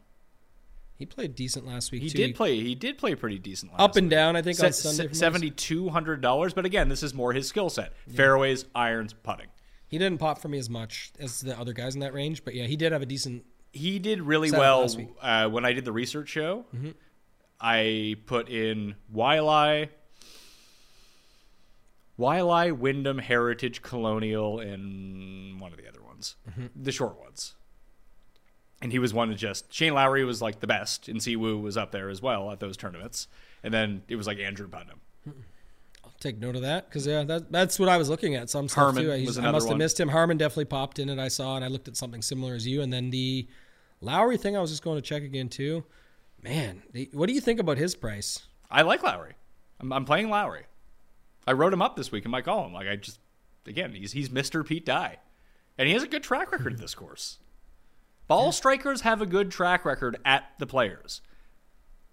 He 0.97 1.05
played 1.05 1.35
decent 1.35 1.65
last 1.67 1.91
week. 1.91 2.01
He 2.03 2.09
too. 2.09 2.17
did 2.17 2.35
play. 2.35 2.55
He 2.61 2.73
did 2.73 2.97
play 2.97 3.15
pretty 3.15 3.37
decent. 3.37 3.73
Last 3.73 3.81
up 3.81 3.95
and 3.97 4.05
week. 4.05 4.11
down. 4.11 4.35
I 4.35 4.41
think 4.41 4.63
on 4.63 4.71
Sunday. 4.71 4.95
se- 4.97 5.03
from 5.03 5.11
us. 5.11 5.17
seventy 5.19 5.51
two 5.51 5.89
hundred 5.89 6.21
dollars. 6.21 6.53
But 6.53 6.65
again, 6.65 6.87
this 6.89 7.03
is 7.03 7.13
more 7.13 7.33
his 7.33 7.47
skill 7.47 7.69
set: 7.69 7.93
fairways, 8.09 8.65
irons, 8.73 9.13
putting. 9.13 9.47
He 9.87 9.97
didn't 9.97 10.19
pop 10.19 10.39
for 10.39 10.47
me 10.47 10.57
as 10.57 10.69
much 10.69 11.11
as 11.19 11.41
the 11.41 11.57
other 11.59 11.73
guys 11.73 11.95
in 11.95 12.01
that 12.01 12.13
range, 12.13 12.43
but 12.45 12.55
yeah, 12.55 12.65
he 12.65 12.75
did 12.77 12.91
have 12.91 13.01
a 13.01 13.05
decent. 13.05 13.43
He 13.73 13.99
did 13.99 14.21
really 14.21 14.51
well. 14.51 14.85
Mm-hmm. 14.85 15.25
uh, 15.25 15.49
when 15.49 15.65
I 15.65 15.73
did 15.73 15.83
the 15.85 15.91
research 15.91 16.29
show. 16.29 16.65
I 17.59 18.15
put 18.25 18.49
in 18.49 18.95
Wiley, 19.11 19.89
Wiley, 22.17 22.71
Wyndham, 22.71 23.17
Heritage, 23.17 23.81
Colonial, 23.81 24.59
and 24.59 25.59
one 25.59 25.71
of 25.71 25.77
the 25.77 25.87
other 25.87 26.01
ones, 26.03 26.35
Mm-hmm. 26.49 26.65
the 26.83 26.91
short 26.91 27.19
ones. 27.19 27.55
And 28.81 28.91
he 28.91 28.99
was 28.99 29.13
one 29.13 29.31
of 29.31 29.37
just 29.37 29.73
Shane 29.73 29.93
Lowry 29.93 30.23
was 30.25 30.41
like 30.41 30.59
the 30.59 30.67
best, 30.67 31.07
and 31.07 31.19
Siwoo 31.19 31.61
was 31.61 31.77
up 31.77 31.91
there 31.91 32.09
as 32.09 32.21
well 32.21 32.51
at 32.51 32.59
those 32.59 32.77
tournaments. 32.77 33.27
And 33.63 33.73
then 33.73 34.03
it 34.07 34.15
was 34.15 34.27
like 34.27 34.37
Andrew 34.37 34.67
Putnam. 34.67 34.99
I'll 36.03 36.13
take 36.19 36.39
note 36.39 36.55
of 36.55 36.61
that 36.61 36.87
because 36.87 37.07
yeah, 37.07 37.23
that, 37.23 37.51
that's 37.51 37.79
what 37.79 37.89
I 37.89 37.97
was 37.97 38.09
looking 38.09 38.35
at. 38.35 38.49
Some 38.49 38.67
stuff 38.67 38.83
Harman 38.83 39.03
too. 39.03 39.11
I, 39.11 39.25
was 39.25 39.37
I 39.37 39.49
must 39.49 39.67
have 39.67 39.77
missed 39.77 39.99
him. 39.99 40.09
Harman 40.09 40.37
definitely 40.37 40.65
popped 40.65 40.99
in 40.99 41.09
it. 41.09 41.17
I 41.17 41.29
saw, 41.29 41.55
and 41.55 41.65
I 41.65 41.67
looked 41.67 41.87
at 41.87 41.97
something 41.97 42.21
similar 42.21 42.53
as 42.53 42.67
you. 42.67 42.81
And 42.81 42.91
then 42.91 43.09
the 43.09 43.47
Lowry 44.01 44.37
thing, 44.37 44.55
I 44.55 44.61
was 44.61 44.69
just 44.69 44.83
going 44.83 44.97
to 44.97 45.01
check 45.01 45.23
again 45.23 45.49
too. 45.49 45.83
Man, 46.43 46.83
the, 46.91 47.09
what 47.13 47.27
do 47.27 47.33
you 47.33 47.41
think 47.41 47.59
about 47.59 47.77
his 47.77 47.95
price? 47.95 48.43
I 48.69 48.83
like 48.83 49.01
Lowry. 49.01 49.33
I'm, 49.79 49.91
I'm 49.91 50.05
playing 50.05 50.29
Lowry. 50.29 50.65
I 51.47 51.53
wrote 51.53 51.73
him 51.73 51.81
up 51.81 51.95
this 51.95 52.11
week 52.11 52.25
in 52.25 52.31
my 52.31 52.41
column. 52.41 52.73
Like 52.73 52.87
I 52.87 52.97
just, 52.97 53.19
again, 53.65 53.93
he's 53.93 54.11
he's 54.11 54.29
Mr. 54.29 54.65
Pete 54.65 54.85
Dye, 54.85 55.17
and 55.77 55.87
he 55.87 55.93
has 55.93 56.03
a 56.03 56.07
good 56.07 56.23
track 56.23 56.51
record 56.51 56.73
at 56.73 56.79
this 56.79 56.95
course. 56.95 57.39
Ball 58.27 58.51
strikers 58.51 59.01
have 59.01 59.21
a 59.21 59.25
good 59.25 59.51
track 59.51 59.85
record 59.85 60.17
at 60.25 60.45
the 60.59 60.65
players 60.65 61.21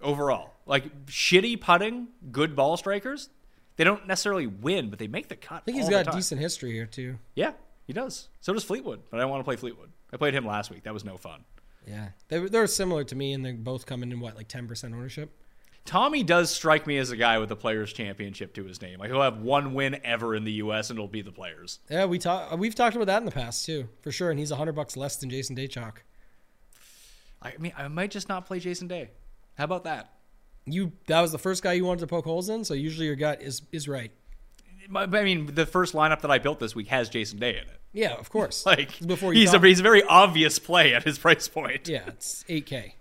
overall. 0.01 0.51
Like 0.67 1.07
shitty 1.07 1.61
putting, 1.61 2.09
good 2.31 2.55
ball 2.55 2.77
strikers, 2.77 3.31
they 3.77 3.85
don't 3.85 4.07
necessarily 4.07 4.47
win, 4.47 4.91
but 4.91 4.99
they 4.99 5.09
make 5.09 5.29
the 5.29 5.37
cut. 5.37 5.63
I 5.63 5.65
think 5.65 5.79
he's 5.79 5.89
got 5.89 6.13
decent 6.13 6.41
history 6.41 6.73
here 6.73 6.87
too. 6.87 7.19
Yeah, 7.35 7.53
he 7.87 7.93
does. 7.93 8.29
So 8.41 8.53
does 8.53 8.65
Fleetwood, 8.65 9.01
but 9.11 9.17
I 9.19 9.21
don't 9.23 9.31
want 9.31 9.41
to 9.41 9.45
play 9.45 9.57
Fleetwood. 9.57 9.91
I 10.13 10.17
played 10.19 10.35
him 10.35 10.47
last 10.47 10.71
week. 10.71 10.83
That 10.85 10.93
was 10.95 11.05
no 11.05 11.17
fun. 11.17 11.45
Yeah, 11.87 12.09
they 12.29 12.39
were- 12.39 12.49
they're 12.49 12.67
similar 12.69 13.03
to 13.05 13.17
me, 13.17 13.33
and 13.33 13.45
they're 13.45 13.55
both 13.55 13.87
coming 13.87 14.13
in 14.13 14.21
what 14.21 14.37
like 14.37 14.49
ten 14.49 14.69
percent 14.69 14.95
ownership. 14.95 15.31
Tommy 15.85 16.23
does 16.23 16.51
strike 16.51 16.87
me 16.87 16.97
as 16.99 17.11
a 17.11 17.17
guy 17.17 17.39
with 17.39 17.51
a 17.51 17.57
Players 17.57 17.93
Championship 17.93 18.55
to 18.55 18.65
his 18.65 18.81
name. 18.81 19.01
Like 19.01 19.11
he'll 19.11 19.23
have 19.23 19.39
one 19.39 19.75
win 19.75 20.01
ever 20.05 20.35
in 20.35 20.45
the 20.45 20.53
U.S. 20.53 20.91
and 20.91 20.99
it'll 20.99 21.09
be 21.09 21.23
the 21.23 21.33
Players. 21.33 21.81
Yeah, 21.91 22.05
we 22.05 22.19
talk. 22.19 22.57
We've 22.57 22.75
talked 22.75 22.95
about 22.95 23.07
that 23.09 23.19
in 23.19 23.25
the 23.25 23.33
past 23.33 23.67
too, 23.67 23.89
for 24.01 24.13
sure. 24.13 24.31
And 24.31 24.39
he's 24.39 24.51
hundred 24.51 24.75
bucks 24.75 24.97
less 24.97 25.17
than 25.17 25.31
Jason 25.31 25.57
Daychalk. 25.57 26.05
I 27.43 27.55
mean, 27.59 27.73
I 27.77 27.89
might 27.89 28.11
just 28.11 28.29
not 28.29 28.47
play 28.47 28.61
Jason 28.61 28.87
Day. 28.87 29.11
How 29.59 29.65
about 29.65 29.85
that? 29.85 30.13
You 30.65 30.93
that 31.07 31.21
was 31.21 31.33
the 31.33 31.39
first 31.39 31.63
guy 31.63 31.73
you 31.73 31.85
wanted 31.85 32.01
to 32.01 32.07
poke 32.07 32.25
holes 32.25 32.49
in, 32.49 32.65
so 32.65 32.75
usually 32.75 33.07
your 33.07 33.17
gut 33.17 33.43
is 33.43 33.63
is 33.73 33.89
right. 33.89 34.13
I 34.95 35.07
mean, 35.07 35.55
the 35.55 35.67
first 35.67 35.95
lineup 35.95 36.21
that 36.23 36.31
I 36.31 36.39
built 36.39 36.61
this 36.61 36.75
week 36.75 36.89
has 36.89 37.09
Jason 37.09 37.39
Day 37.39 37.51
in 37.51 37.63
it. 37.69 37.81
Yeah, 37.93 38.15
of 38.15 38.31
course. 38.31 38.65
Like 38.73 38.99
before 39.07 39.33
he's 39.33 39.53
a 39.53 39.59
he's 39.59 39.81
a 39.81 39.83
very 39.83 40.03
obvious 40.05 40.59
play 40.59 40.95
at 40.95 41.03
his 41.03 41.19
price 41.19 41.49
point. 41.49 41.89
Yeah, 41.89 42.05
it's 42.07 42.45
eight 42.49 42.67
k. 42.67 42.95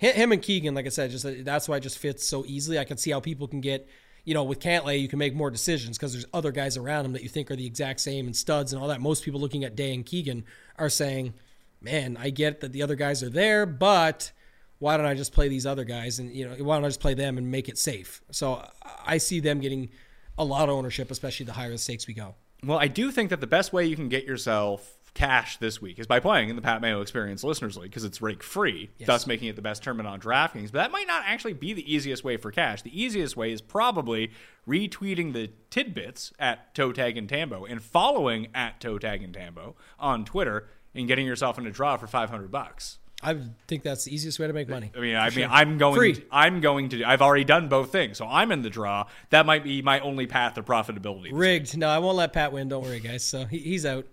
Him 0.00 0.32
and 0.32 0.40
Keegan, 0.40 0.74
like 0.74 0.86
I 0.86 0.88
said, 0.88 1.10
just 1.10 1.26
that's 1.44 1.68
why 1.68 1.76
it 1.76 1.80
just 1.80 1.98
fits 1.98 2.26
so 2.26 2.42
easily. 2.46 2.78
I 2.78 2.84
can 2.84 2.96
see 2.96 3.10
how 3.10 3.20
people 3.20 3.46
can 3.46 3.60
get, 3.60 3.86
you 4.24 4.32
know, 4.32 4.44
with 4.44 4.58
Cantlay, 4.58 4.98
you 4.98 5.08
can 5.08 5.18
make 5.18 5.34
more 5.34 5.50
decisions 5.50 5.98
because 5.98 6.12
there's 6.12 6.24
other 6.32 6.52
guys 6.52 6.78
around 6.78 7.04
him 7.04 7.12
that 7.12 7.22
you 7.22 7.28
think 7.28 7.50
are 7.50 7.56
the 7.56 7.66
exact 7.66 8.00
same 8.00 8.24
and 8.24 8.34
studs 8.34 8.72
and 8.72 8.80
all 8.80 8.88
that. 8.88 9.02
Most 9.02 9.24
people 9.24 9.40
looking 9.40 9.62
at 9.62 9.76
Day 9.76 9.92
and 9.92 10.06
Keegan 10.06 10.44
are 10.78 10.88
saying, 10.88 11.34
"Man, 11.82 12.16
I 12.18 12.30
get 12.30 12.60
that 12.60 12.72
the 12.72 12.82
other 12.82 12.94
guys 12.94 13.22
are 13.22 13.28
there, 13.28 13.66
but 13.66 14.32
why 14.78 14.96
don't 14.96 15.04
I 15.04 15.12
just 15.12 15.34
play 15.34 15.48
these 15.48 15.66
other 15.66 15.84
guys 15.84 16.18
and 16.18 16.34
you 16.34 16.48
know 16.48 16.54
why 16.64 16.76
don't 16.76 16.84
I 16.86 16.88
just 16.88 17.00
play 17.00 17.12
them 17.12 17.36
and 17.36 17.50
make 17.50 17.68
it 17.68 17.76
safe?" 17.76 18.22
So 18.30 18.66
I 19.04 19.18
see 19.18 19.40
them 19.40 19.60
getting 19.60 19.90
a 20.38 20.44
lot 20.44 20.70
of 20.70 20.74
ownership, 20.74 21.10
especially 21.10 21.44
the 21.44 21.52
higher 21.52 21.70
the 21.70 21.76
stakes 21.76 22.06
we 22.06 22.14
go. 22.14 22.36
Well, 22.64 22.78
I 22.78 22.88
do 22.88 23.10
think 23.10 23.28
that 23.28 23.40
the 23.40 23.46
best 23.46 23.74
way 23.74 23.84
you 23.84 23.96
can 23.96 24.08
get 24.08 24.24
yourself 24.24 24.96
cash 25.14 25.56
this 25.58 25.80
week 25.80 25.98
is 25.98 26.06
by 26.06 26.20
playing 26.20 26.48
in 26.48 26.56
the 26.56 26.62
Pat 26.62 26.80
Mayo 26.80 27.00
Experience 27.00 27.42
Listeners 27.44 27.76
League 27.76 27.90
because 27.90 28.04
it's 28.04 28.22
rake 28.22 28.42
free, 28.42 28.90
thus 29.04 29.26
making 29.26 29.48
it 29.48 29.56
the 29.56 29.62
best 29.62 29.82
tournament 29.82 30.08
on 30.08 30.20
DraftKings. 30.20 30.72
But 30.72 30.78
that 30.78 30.90
might 30.92 31.06
not 31.06 31.24
actually 31.26 31.54
be 31.54 31.72
the 31.72 31.92
easiest 31.92 32.24
way 32.24 32.36
for 32.36 32.50
cash. 32.50 32.82
The 32.82 33.00
easiest 33.02 33.36
way 33.36 33.52
is 33.52 33.60
probably 33.60 34.30
retweeting 34.68 35.32
the 35.32 35.50
tidbits 35.70 36.32
at 36.38 36.74
Toe 36.74 36.92
Tag 36.92 37.16
and 37.16 37.28
Tambo 37.28 37.64
and 37.64 37.82
following 37.82 38.48
at 38.54 38.80
Toe 38.80 38.98
Tag 38.98 39.22
and 39.22 39.34
Tambo 39.34 39.76
on 39.98 40.24
Twitter 40.24 40.68
and 40.94 41.06
getting 41.08 41.26
yourself 41.26 41.58
in 41.58 41.66
a 41.66 41.70
draw 41.70 41.96
for 41.96 42.06
500 42.06 42.50
bucks. 42.50 42.98
I 43.22 43.36
think 43.68 43.82
that's 43.82 44.04
the 44.04 44.14
easiest 44.14 44.38
way 44.38 44.46
to 44.46 44.52
make 44.52 44.68
money. 44.68 44.90
I 44.96 45.00
mean, 45.00 45.16
I 45.16 45.30
mean, 45.30 45.48
I'm 45.50 45.76
going. 45.76 45.96
Free. 45.96 46.14
To, 46.14 46.22
I'm 46.30 46.60
going 46.60 46.88
to. 46.90 47.04
I've 47.04 47.20
already 47.20 47.44
done 47.44 47.68
both 47.68 47.92
things, 47.92 48.16
so 48.16 48.26
I'm 48.26 48.50
in 48.50 48.62
the 48.62 48.70
draw. 48.70 49.06
That 49.28 49.44
might 49.44 49.62
be 49.62 49.82
my 49.82 50.00
only 50.00 50.26
path 50.26 50.54
to 50.54 50.62
profitability. 50.62 51.28
Rigged. 51.32 51.76
No, 51.76 51.88
I 51.88 51.98
won't 51.98 52.16
let 52.16 52.32
Pat 52.32 52.50
win. 52.52 52.68
Don't 52.68 52.82
worry, 52.82 53.00
guys. 53.00 53.22
So 53.22 53.44
he, 53.44 53.58
he's 53.58 53.84
out. 53.84 54.06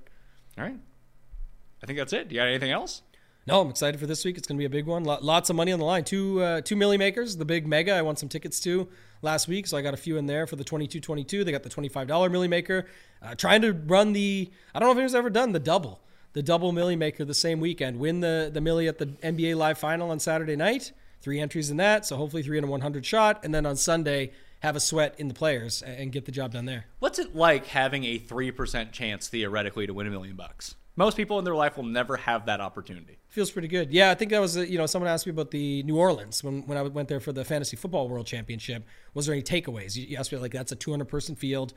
All 0.57 0.65
right. 0.65 0.77
I 1.81 1.85
think 1.85 1.97
that's 1.99 2.13
it. 2.13 2.29
Do 2.29 2.35
you 2.35 2.41
got 2.41 2.47
anything 2.47 2.71
else? 2.71 3.01
No, 3.45 3.61
I'm 3.61 3.69
excited 3.69 3.97
for 3.97 4.07
this 4.07 4.25
week. 4.25 4.37
It's 4.37 4.45
going 4.45 4.57
to 4.57 4.61
be 4.61 4.65
a 4.65 4.69
big 4.69 4.85
one. 4.87 5.05
Lo- 5.05 5.19
Lots 5.21 5.49
of 5.49 5.55
money 5.55 5.71
on 5.71 5.79
the 5.79 5.85
line. 5.85 6.03
Two 6.03 6.41
uh, 6.41 6.61
two 6.61 6.75
milli 6.75 6.97
makers, 6.99 7.37
the 7.37 7.45
big 7.45 7.65
mega. 7.65 7.93
I 7.93 8.01
won 8.01 8.17
some 8.17 8.27
tickets 8.27 8.59
to 8.61 8.89
last 9.21 9.47
week, 9.47 9.67
so 9.67 9.77
I 9.77 9.81
got 9.81 9.93
a 9.93 9.97
few 9.97 10.17
in 10.17 10.25
there 10.25 10.45
for 10.47 10.57
the 10.57 10.65
22-22. 10.65 11.45
They 11.45 11.51
got 11.51 11.63
the 11.63 11.69
$25 11.69 12.07
milli 12.07 12.49
maker. 12.49 12.85
Uh, 13.21 13.35
trying 13.35 13.61
to 13.61 13.71
run 13.71 14.11
the 14.13 14.51
I 14.75 14.79
don't 14.79 14.87
know 14.87 14.91
if 14.91 14.97
anyone's 14.97 15.15
ever 15.15 15.29
done 15.29 15.53
the 15.53 15.59
double, 15.59 16.01
the 16.33 16.43
double 16.43 16.73
milli 16.73 16.97
maker 16.97 17.23
the 17.23 17.33
same 17.33 17.59
weekend. 17.61 17.99
Win 17.99 18.19
the 18.19 18.49
the 18.53 18.59
milli 18.59 18.87
at 18.89 18.97
the 18.97 19.05
NBA 19.05 19.55
Live 19.55 19.77
Final 19.77 20.11
on 20.11 20.19
Saturday 20.19 20.55
night. 20.57 20.91
Three 21.21 21.39
entries 21.39 21.71
in 21.71 21.77
that, 21.77 22.05
so 22.05 22.15
hopefully 22.17 22.43
three 22.43 22.57
in 22.57 22.63
a 22.63 22.67
100 22.67 23.05
shot, 23.05 23.43
and 23.43 23.55
then 23.55 23.65
on 23.65 23.75
Sunday 23.77 24.31
have 24.59 24.75
a 24.75 24.79
sweat 24.79 25.15
in 25.17 25.29
the 25.29 25.33
players 25.33 25.81
and 25.81 25.97
and 25.97 26.11
get 26.11 26.25
the 26.25 26.31
job 26.33 26.51
done 26.51 26.65
there. 26.65 26.85
What's 26.99 27.17
it 27.17 27.33
like 27.33 27.67
having 27.67 28.03
a 28.03 28.17
three 28.17 28.51
percent 28.51 28.91
chance 28.91 29.29
theoretically 29.29 29.87
to 29.87 29.93
win 29.93 30.05
a 30.05 30.09
million 30.09 30.35
bucks? 30.35 30.75
Most 30.97 31.15
people 31.15 31.39
in 31.39 31.45
their 31.45 31.55
life 31.55 31.77
will 31.77 31.85
never 31.85 32.17
have 32.17 32.47
that 32.47 32.59
opportunity. 32.59 33.19
Feels 33.29 33.51
pretty 33.51 33.67
good. 33.67 33.91
Yeah, 33.91 34.09
I 34.09 34.15
think 34.15 34.31
that 34.31 34.41
was, 34.41 34.57
uh, 34.57 34.61
you 34.61 34.79
know, 34.79 34.87
someone 34.87 35.09
asked 35.09 35.27
me 35.27 35.29
about 35.29 35.51
the 35.51 35.83
New 35.83 35.95
Orleans 35.95 36.43
when, 36.43 36.65
when 36.65 36.77
I 36.77 36.81
went 36.81 37.07
there 37.07 37.19
for 37.19 37.31
the 37.31 37.45
Fantasy 37.45 37.77
Football 37.77 38.09
World 38.09 38.25
Championship. 38.25 38.83
Was 39.13 39.27
there 39.27 39.33
any 39.33 39.43
takeaways? 39.43 39.95
You, 39.95 40.17
asked 40.17 40.31
me, 40.31 40.39
like, 40.39 40.51
that's 40.51 40.71
a 40.71 40.75
200 40.75 41.05
person 41.05 41.35
field. 41.35 41.73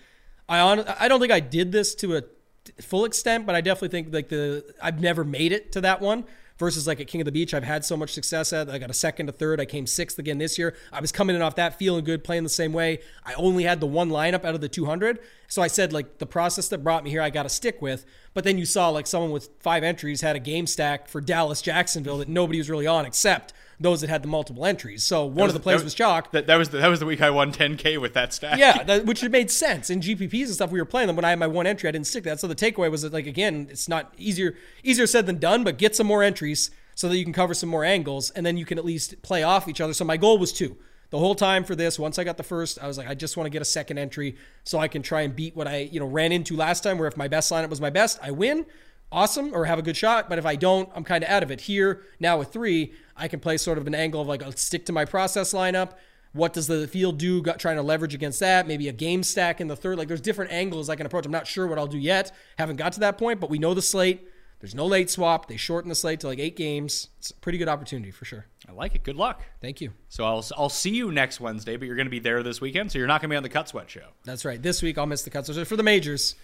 I 0.48 0.60
on, 0.60 0.80
I 0.98 1.06
don't 1.06 1.20
think 1.20 1.32
I 1.32 1.40
did 1.40 1.70
this 1.70 1.94
to 1.96 2.16
a 2.16 2.22
full 2.80 3.04
extent, 3.04 3.46
but 3.46 3.54
I 3.54 3.60
definitely 3.60 3.88
think 3.88 4.12
like 4.12 4.28
the 4.28 4.64
I've 4.82 5.00
never 5.00 5.24
made 5.24 5.52
it 5.52 5.72
to 5.72 5.80
that 5.82 6.00
one. 6.00 6.24
Versus 6.60 6.86
like 6.86 7.00
at 7.00 7.06
King 7.06 7.22
of 7.22 7.24
the 7.24 7.32
Beach, 7.32 7.54
I've 7.54 7.64
had 7.64 7.86
so 7.86 7.96
much 7.96 8.12
success 8.12 8.52
at. 8.52 8.68
I 8.68 8.76
got 8.76 8.90
a 8.90 8.94
second, 8.94 9.30
a 9.30 9.32
third. 9.32 9.60
I 9.60 9.64
came 9.64 9.86
sixth 9.86 10.18
again 10.18 10.36
this 10.36 10.58
year. 10.58 10.76
I 10.92 11.00
was 11.00 11.10
coming 11.10 11.34
in 11.34 11.40
off 11.40 11.54
that, 11.54 11.78
feeling 11.78 12.04
good, 12.04 12.22
playing 12.22 12.42
the 12.42 12.50
same 12.50 12.74
way. 12.74 12.98
I 13.24 13.32
only 13.32 13.64
had 13.64 13.80
the 13.80 13.86
one 13.86 14.10
lineup 14.10 14.44
out 14.44 14.54
of 14.54 14.60
the 14.60 14.68
200, 14.68 15.20
so 15.48 15.62
I 15.62 15.68
said 15.68 15.94
like 15.94 16.18
the 16.18 16.26
process 16.26 16.68
that 16.68 16.84
brought 16.84 17.02
me 17.02 17.08
here, 17.08 17.22
I 17.22 17.30
got 17.30 17.44
to 17.44 17.48
stick 17.48 17.80
with. 17.80 18.04
But 18.34 18.44
then 18.44 18.58
you 18.58 18.66
saw 18.66 18.90
like 18.90 19.06
someone 19.06 19.30
with 19.30 19.48
five 19.60 19.82
entries 19.82 20.20
had 20.20 20.36
a 20.36 20.38
game 20.38 20.66
stack 20.66 21.08
for 21.08 21.22
Dallas 21.22 21.62
Jacksonville 21.62 22.18
that 22.18 22.28
nobody 22.28 22.58
was 22.58 22.68
really 22.68 22.86
on 22.86 23.06
except 23.06 23.54
those 23.80 24.02
that 24.02 24.10
had 24.10 24.22
the 24.22 24.28
multiple 24.28 24.66
entries. 24.66 25.02
So 25.02 25.24
one 25.24 25.48
of 25.48 25.54
the 25.54 25.60
plays 25.60 25.78
That 25.78 25.84
was 25.84 25.94
chalk. 25.94 26.32
That, 26.32 26.46
that 26.46 26.56
was 26.56 26.68
the, 26.68 26.78
that 26.78 26.88
was 26.88 27.00
the 27.00 27.06
week 27.06 27.22
I 27.22 27.30
won 27.30 27.50
10k 27.50 27.98
with 27.98 28.12
that 28.12 28.34
stack. 28.34 28.58
Yeah, 28.58 28.82
that, 28.84 29.06
which 29.06 29.24
it 29.24 29.32
made 29.32 29.50
sense 29.50 29.88
in 29.88 30.00
GPPs 30.00 30.44
and 30.44 30.54
stuff. 30.54 30.70
We 30.70 30.78
were 30.78 30.84
playing 30.84 31.06
them 31.06 31.16
when 31.16 31.24
I 31.24 31.30
had 31.30 31.38
my 31.38 31.46
one 31.46 31.66
entry. 31.66 31.88
I 31.88 31.92
didn't 31.92 32.06
stick 32.06 32.24
that. 32.24 32.38
So 32.38 32.46
the 32.46 32.54
takeaway 32.54 32.90
was 32.90 33.02
that, 33.02 33.12
like, 33.12 33.26
again, 33.26 33.68
it's 33.70 33.88
not 33.88 34.12
easier 34.18 34.54
easier 34.84 35.06
said 35.06 35.24
than 35.26 35.38
done, 35.38 35.64
but 35.64 35.78
get 35.78 35.96
some 35.96 36.06
more 36.06 36.22
entries 36.22 36.70
so 36.94 37.08
that 37.08 37.16
you 37.16 37.24
can 37.24 37.32
cover 37.32 37.54
some 37.54 37.70
more 37.70 37.84
angles, 37.84 38.28
and 38.30 38.44
then 38.44 38.58
you 38.58 38.66
can 38.66 38.76
at 38.76 38.84
least 38.84 39.22
play 39.22 39.42
off 39.42 39.66
each 39.66 39.80
other. 39.80 39.94
So 39.94 40.04
my 40.04 40.18
goal 40.18 40.36
was 40.36 40.52
two. 40.52 40.76
The 41.08 41.18
whole 41.18 41.34
time 41.34 41.64
for 41.64 41.74
this, 41.74 41.98
once 41.98 42.18
I 42.18 42.24
got 42.24 42.36
the 42.36 42.42
first, 42.42 42.78
I 42.80 42.86
was 42.86 42.98
like, 42.98 43.08
I 43.08 43.14
just 43.14 43.36
want 43.36 43.46
to 43.46 43.50
get 43.50 43.62
a 43.62 43.64
second 43.64 43.98
entry 43.98 44.36
so 44.64 44.78
I 44.78 44.86
can 44.86 45.02
try 45.02 45.22
and 45.22 45.34
beat 45.34 45.56
what 45.56 45.66
I, 45.66 45.88
you 45.90 45.98
know, 45.98 46.06
ran 46.06 46.30
into 46.30 46.56
last 46.56 46.82
time. 46.82 46.98
Where 46.98 47.08
if 47.08 47.16
my 47.16 47.26
best 47.26 47.50
lineup 47.50 47.70
was 47.70 47.80
my 47.80 47.90
best, 47.90 48.18
I 48.22 48.30
win, 48.30 48.66
awesome, 49.12 49.54
or 49.54 49.64
have 49.64 49.78
a 49.78 49.82
good 49.82 49.96
shot. 49.96 50.28
But 50.28 50.38
if 50.38 50.46
I 50.46 50.56
don't, 50.56 50.88
I'm 50.94 51.04
kind 51.04 51.24
of 51.24 51.30
out 51.30 51.42
of 51.42 51.50
it. 51.50 51.62
Here 51.62 52.02
now 52.18 52.38
with 52.38 52.52
three, 52.52 52.92
I 53.16 53.28
can 53.28 53.40
play 53.40 53.56
sort 53.56 53.78
of 53.78 53.86
an 53.86 53.94
angle 53.94 54.20
of 54.20 54.28
like, 54.28 54.42
I'll 54.42 54.52
stick 54.52 54.86
to 54.86 54.92
my 54.92 55.04
process 55.04 55.52
lineup. 55.52 55.92
What 56.32 56.52
does 56.52 56.68
the 56.68 56.86
field 56.86 57.18
do? 57.18 57.42
Got 57.42 57.58
trying 57.58 57.76
to 57.76 57.82
leverage 57.82 58.14
against 58.14 58.38
that. 58.40 58.68
Maybe 58.68 58.88
a 58.88 58.92
game 58.92 59.22
stack 59.22 59.60
in 59.60 59.66
the 59.66 59.74
third. 59.74 59.98
Like 59.98 60.06
there's 60.06 60.20
different 60.20 60.52
angles 60.52 60.88
I 60.88 60.94
can 60.94 61.06
approach. 61.06 61.26
I'm 61.26 61.32
not 61.32 61.46
sure 61.46 61.66
what 61.66 61.78
I'll 61.78 61.88
do 61.88 61.98
yet. 61.98 62.30
Haven't 62.56 62.76
got 62.76 62.92
to 62.92 63.00
that 63.00 63.18
point, 63.18 63.40
but 63.40 63.50
we 63.50 63.58
know 63.58 63.74
the 63.74 63.82
slate. 63.82 64.28
There's 64.60 64.74
no 64.74 64.86
late 64.86 65.08
swap. 65.08 65.48
They 65.48 65.56
shorten 65.56 65.88
the 65.88 65.94
slate 65.94 66.20
to 66.20 66.26
like 66.26 66.38
eight 66.38 66.54
games. 66.54 67.08
It's 67.18 67.30
a 67.30 67.34
pretty 67.34 67.56
good 67.56 67.68
opportunity 67.68 68.10
for 68.10 68.26
sure. 68.26 68.46
I 68.68 68.72
like 68.72 68.94
it. 68.94 69.02
Good 69.02 69.16
luck. 69.16 69.42
Thank 69.62 69.80
you. 69.80 69.92
So 70.10 70.24
I'll 70.24 70.44
I'll 70.56 70.68
see 70.68 70.90
you 70.90 71.10
next 71.10 71.40
Wednesday, 71.40 71.76
but 71.76 71.86
you're 71.86 71.96
going 71.96 72.06
to 72.06 72.10
be 72.10 72.18
there 72.18 72.42
this 72.42 72.60
weekend, 72.60 72.92
so 72.92 72.98
you're 72.98 73.08
not 73.08 73.22
going 73.22 73.30
to 73.30 73.32
be 73.32 73.36
on 73.38 73.42
the 73.42 73.48
Cut 73.48 73.68
Sweat 73.68 73.90
show. 73.90 74.08
That's 74.24 74.44
right. 74.44 74.62
This 74.62 74.82
week 74.82 74.98
I'll 74.98 75.06
miss 75.06 75.22
the 75.22 75.30
Cut 75.30 75.46
Sweat 75.46 75.56
show 75.56 75.64
for 75.64 75.76
the 75.76 75.82
majors, 75.82 76.34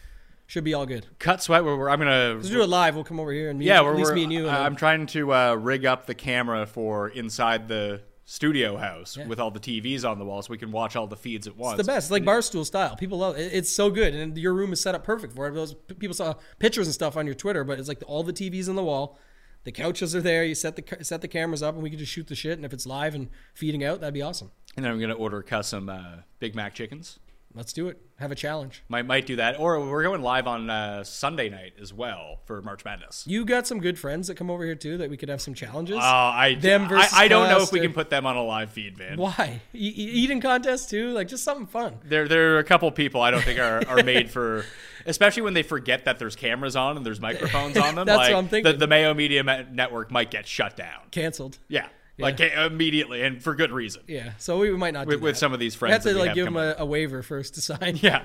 should 0.46 0.64
be 0.64 0.74
all 0.74 0.86
good. 0.86 1.06
Cut 1.18 1.42
Sweat, 1.42 1.64
where 1.64 1.76
we're, 1.76 1.88
I'm 1.90 1.98
gonna 1.98 2.34
Let's 2.36 2.48
do 2.48 2.62
it 2.62 2.68
live. 2.68 2.94
We'll 2.94 3.04
come 3.04 3.18
over 3.20 3.32
here 3.32 3.50
and 3.50 3.58
meet, 3.58 3.66
yeah, 3.66 3.78
at 3.78 3.84
we're, 3.84 3.94
least 3.96 4.06
we're- 4.10 4.14
me 4.16 4.24
and 4.24 4.32
you. 4.32 4.46
And 4.48 4.56
I'm 4.56 4.76
trying 4.76 5.06
to 5.06 5.32
uh, 5.32 5.54
rig 5.54 5.84
up 5.84 6.06
the 6.06 6.14
camera 6.14 6.66
for 6.66 7.08
inside 7.08 7.68
the 7.68 8.02
studio 8.28 8.76
house 8.76 9.16
with 9.28 9.38
all 9.38 9.52
the 9.52 9.60
TVs 9.60 10.04
on 10.08 10.18
the 10.18 10.24
wall, 10.24 10.42
so 10.42 10.50
we 10.50 10.58
can 10.58 10.72
watch 10.72 10.96
all 10.96 11.06
the 11.06 11.16
feeds 11.16 11.46
at 11.46 11.56
once. 11.56 11.78
It's 11.78 11.86
the 11.86 11.92
best. 11.92 12.06
It's 12.06 12.10
like 12.10 12.24
barstool 12.24 12.66
style. 12.66 12.96
People 12.96 13.18
love 13.18 13.36
it. 13.38 13.52
It's 13.52 13.70
so 13.70 13.88
good, 13.90 14.14
and 14.14 14.36
your 14.36 14.52
room 14.52 14.72
is 14.72 14.80
set 14.80 14.94
up 14.94 15.04
perfect 15.04 15.34
for 15.34 15.46
it. 15.48 15.54
Those 15.54 15.74
people 15.98 16.14
saw 16.14 16.34
pictures 16.58 16.86
and 16.86 16.94
stuff 16.94 17.16
on 17.16 17.26
your 17.26 17.34
Twitter, 17.34 17.62
but 17.64 17.78
it's 17.78 17.88
like 17.88 18.02
all 18.06 18.22
the 18.24 18.32
TVs 18.32 18.68
on 18.68 18.74
the 18.76 18.82
wall. 18.84 19.18
The 19.64 19.72
couches 19.72 20.14
are 20.14 20.20
there. 20.20 20.44
You 20.44 20.54
set 20.54 20.76
the 20.76 20.82
ca- 20.82 21.02
set 21.02 21.22
the 21.22 21.28
cameras 21.28 21.60
up, 21.62 21.74
and 21.74 21.82
we 21.82 21.90
can 21.90 21.98
just 21.98 22.12
shoot 22.12 22.28
the 22.28 22.36
shit. 22.36 22.52
And 22.52 22.64
if 22.64 22.72
it's 22.72 22.86
live 22.86 23.14
and 23.16 23.28
feeding 23.54 23.82
out, 23.82 24.00
that'd 24.00 24.14
be 24.14 24.22
awesome. 24.22 24.52
And 24.76 24.84
then 24.84 24.92
I'm 24.92 24.98
going 24.98 25.10
to 25.10 25.16
order 25.16 25.42
custom 25.42 25.88
uh, 25.88 26.18
Big 26.38 26.54
Mac 26.54 26.74
chickens. 26.74 27.18
Let's 27.56 27.72
do 27.72 27.88
it. 27.88 27.98
Have 28.18 28.30
a 28.30 28.34
challenge. 28.34 28.82
Might 28.88 29.06
might 29.06 29.24
do 29.26 29.36
that, 29.36 29.58
or 29.58 29.80
we're 29.80 30.02
going 30.02 30.20
live 30.20 30.46
on 30.46 30.68
uh, 30.68 31.04
Sunday 31.04 31.48
night 31.48 31.72
as 31.80 31.92
well 31.92 32.40
for 32.44 32.60
March 32.60 32.84
Madness. 32.84 33.24
You 33.26 33.46
got 33.46 33.66
some 33.66 33.80
good 33.80 33.98
friends 33.98 34.28
that 34.28 34.36
come 34.36 34.50
over 34.50 34.62
here 34.64 34.74
too 34.74 34.98
that 34.98 35.08
we 35.08 35.16
could 35.16 35.30
have 35.30 35.40
some 35.40 35.54
challenges. 35.54 35.96
Oh, 35.96 36.00
I, 36.00 36.54
Them 36.54 36.84
I, 36.84 36.88
versus 36.88 37.12
I 37.14 37.28
don't 37.28 37.48
know 37.48 37.62
if 37.62 37.72
we 37.72 37.80
or- 37.80 37.84
can 37.84 37.94
put 37.94 38.10
them 38.10 38.26
on 38.26 38.36
a 38.36 38.42
live 38.42 38.70
feed, 38.70 38.98
man. 38.98 39.16
Why? 39.16 39.60
E- 39.74 39.88
e- 39.88 40.10
eating 40.22 40.40
contest 40.40 40.90
too? 40.90 41.12
Like 41.12 41.28
just 41.28 41.44
something 41.44 41.66
fun. 41.66 41.98
There, 42.04 42.28
there 42.28 42.56
are 42.56 42.58
a 42.58 42.64
couple 42.64 42.90
people 42.90 43.22
I 43.22 43.30
don't 43.30 43.42
think 43.42 43.58
are, 43.58 43.86
are 43.88 44.02
made 44.02 44.30
for, 44.30 44.64
especially 45.06 45.42
when 45.42 45.54
they 45.54 45.62
forget 45.62 46.04
that 46.04 46.18
there's 46.18 46.36
cameras 46.36 46.76
on 46.76 46.98
and 46.98 47.06
there's 47.06 47.20
microphones 47.20 47.78
on 47.78 47.94
them. 47.94 48.06
That's 48.06 48.18
like, 48.18 48.32
what 48.32 48.38
I'm 48.38 48.48
thinking. 48.48 48.72
The, 48.72 48.78
the 48.78 48.86
Mayo 48.86 49.14
Media 49.14 49.42
Network 49.42 50.10
might 50.10 50.30
get 50.30 50.46
shut 50.46 50.76
down. 50.76 51.00
Canceled. 51.10 51.58
Yeah, 51.68 51.88
like 52.18 52.40
eh, 52.40 52.64
immediately 52.66 53.22
and 53.22 53.42
for 53.42 53.54
good 53.54 53.72
reason. 53.72 54.02
Yeah. 54.06 54.32
So 54.38 54.58
we 54.58 54.70
might 54.72 54.94
not 54.94 55.04
do 55.04 55.10
With, 55.14 55.20
with 55.20 55.36
some 55.38 55.52
of 55.52 55.60
these 55.60 55.74
We 55.74 55.78
friends, 55.78 55.92
have 55.94 56.02
to 56.02 56.08
that 56.10 56.14
we 56.14 56.20
like 56.20 56.28
have 56.28 56.34
give 56.34 56.44
them 56.46 56.56
a, 56.56 56.76
a 56.78 56.86
waiver 56.86 57.22
first 57.22 57.54
to 57.54 57.60
sign. 57.60 57.96
Yeah. 58.02 58.24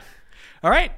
All 0.63 0.69
right. 0.71 0.91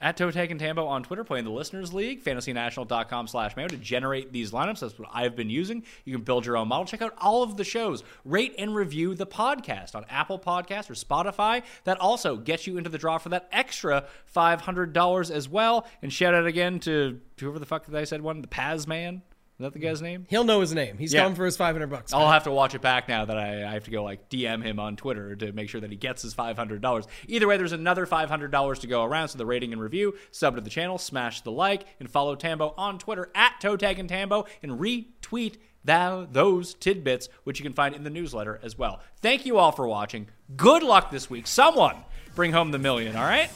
At 0.00 0.16
Toe 0.16 0.30
Tag 0.30 0.52
and 0.52 0.60
Tambo 0.60 0.86
on 0.86 1.02
Twitter, 1.02 1.24
playing 1.24 1.44
the 1.44 1.50
Listeners 1.50 1.92
League, 1.92 2.22
fantasynational.com 2.22 3.26
slash 3.26 3.56
mayo 3.56 3.66
to 3.66 3.76
generate 3.76 4.32
these 4.32 4.52
lineups. 4.52 4.78
That's 4.78 4.96
what 4.96 5.08
I've 5.12 5.34
been 5.34 5.50
using. 5.50 5.82
You 6.04 6.14
can 6.14 6.22
build 6.22 6.46
your 6.46 6.56
own 6.56 6.68
model. 6.68 6.84
Check 6.86 7.02
out 7.02 7.14
all 7.18 7.42
of 7.42 7.56
the 7.56 7.64
shows. 7.64 8.04
Rate 8.24 8.54
and 8.58 8.76
review 8.76 9.16
the 9.16 9.26
podcast 9.26 9.96
on 9.96 10.04
Apple 10.08 10.38
Podcasts 10.38 10.88
or 10.88 10.94
Spotify. 10.94 11.64
That 11.82 11.98
also 11.98 12.36
gets 12.36 12.64
you 12.64 12.78
into 12.78 12.88
the 12.90 12.98
draw 12.98 13.18
for 13.18 13.30
that 13.30 13.48
extra 13.50 14.04
$500 14.36 15.30
as 15.32 15.48
well. 15.48 15.84
And 16.00 16.12
shout 16.12 16.32
out 16.32 16.46
again 16.46 16.78
to 16.80 17.20
whoever 17.40 17.58
the 17.58 17.66
fuck 17.66 17.86
that 17.86 17.98
I 17.98 18.04
said 18.04 18.22
one? 18.22 18.40
The 18.40 18.46
Paz 18.46 18.86
Man? 18.86 19.22
Is 19.60 19.64
that 19.64 19.72
the 19.72 19.80
guy's 19.80 20.00
name? 20.00 20.24
He'll 20.30 20.44
know 20.44 20.60
his 20.60 20.72
name. 20.72 20.98
He's 20.98 21.12
Yeah. 21.12 21.22
coming 21.24 21.34
for 21.34 21.44
his 21.44 21.56
500 21.56 21.88
bucks. 21.90 22.12
I'll 22.12 22.30
have 22.30 22.44
to 22.44 22.52
watch 22.52 22.76
it 22.76 22.80
back 22.80 23.08
now 23.08 23.24
that 23.24 23.36
I, 23.36 23.64
I 23.68 23.72
have 23.72 23.82
to 23.86 23.90
go 23.90 24.04
like 24.04 24.28
DM 24.30 24.62
him 24.62 24.78
on 24.78 24.94
Twitter 24.94 25.34
to 25.34 25.50
make 25.50 25.68
sure 25.68 25.80
that 25.80 25.90
he 25.90 25.96
gets 25.96 26.22
his 26.22 26.32
five 26.32 26.56
hundred 26.56 26.80
dollars. 26.80 27.06
Either 27.26 27.48
way, 27.48 27.56
there's 27.56 27.72
another 27.72 28.06
five 28.06 28.28
hundred 28.28 28.52
dollars 28.52 28.78
to 28.80 28.86
go 28.86 29.02
around. 29.02 29.28
So 29.30 29.38
the 29.38 29.46
rating 29.46 29.72
and 29.72 29.82
review, 29.82 30.14
sub 30.30 30.54
to 30.54 30.60
the 30.60 30.70
channel, 30.70 30.96
smash 30.96 31.40
the 31.40 31.50
like, 31.50 31.84
and 31.98 32.08
follow 32.08 32.36
Tambo 32.36 32.72
on 32.78 33.00
Twitter 33.00 33.30
at 33.34 33.60
Toe 33.60 33.76
Tag 33.76 33.98
and 33.98 34.08
Tambo, 34.08 34.44
and 34.62 34.78
retweet 34.78 35.56
thou 35.84 36.24
those 36.30 36.74
tidbits, 36.74 37.28
which 37.42 37.58
you 37.58 37.64
can 37.64 37.72
find 37.72 37.96
in 37.96 38.04
the 38.04 38.10
newsletter 38.10 38.60
as 38.62 38.78
well. 38.78 39.00
Thank 39.22 39.44
you 39.44 39.58
all 39.58 39.72
for 39.72 39.88
watching. 39.88 40.28
Good 40.56 40.84
luck 40.84 41.10
this 41.10 41.28
week. 41.28 41.48
Someone 41.48 41.96
bring 42.36 42.52
home 42.52 42.70
the 42.70 42.78
million. 42.78 43.16
All 43.16 43.24
right. 43.24 43.50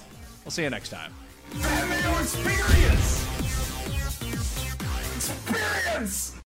We'll 0.44 0.50
see 0.50 0.64
you 0.64 0.70
next 0.70 0.88
time. 0.88 1.12
Experience. 5.74 6.32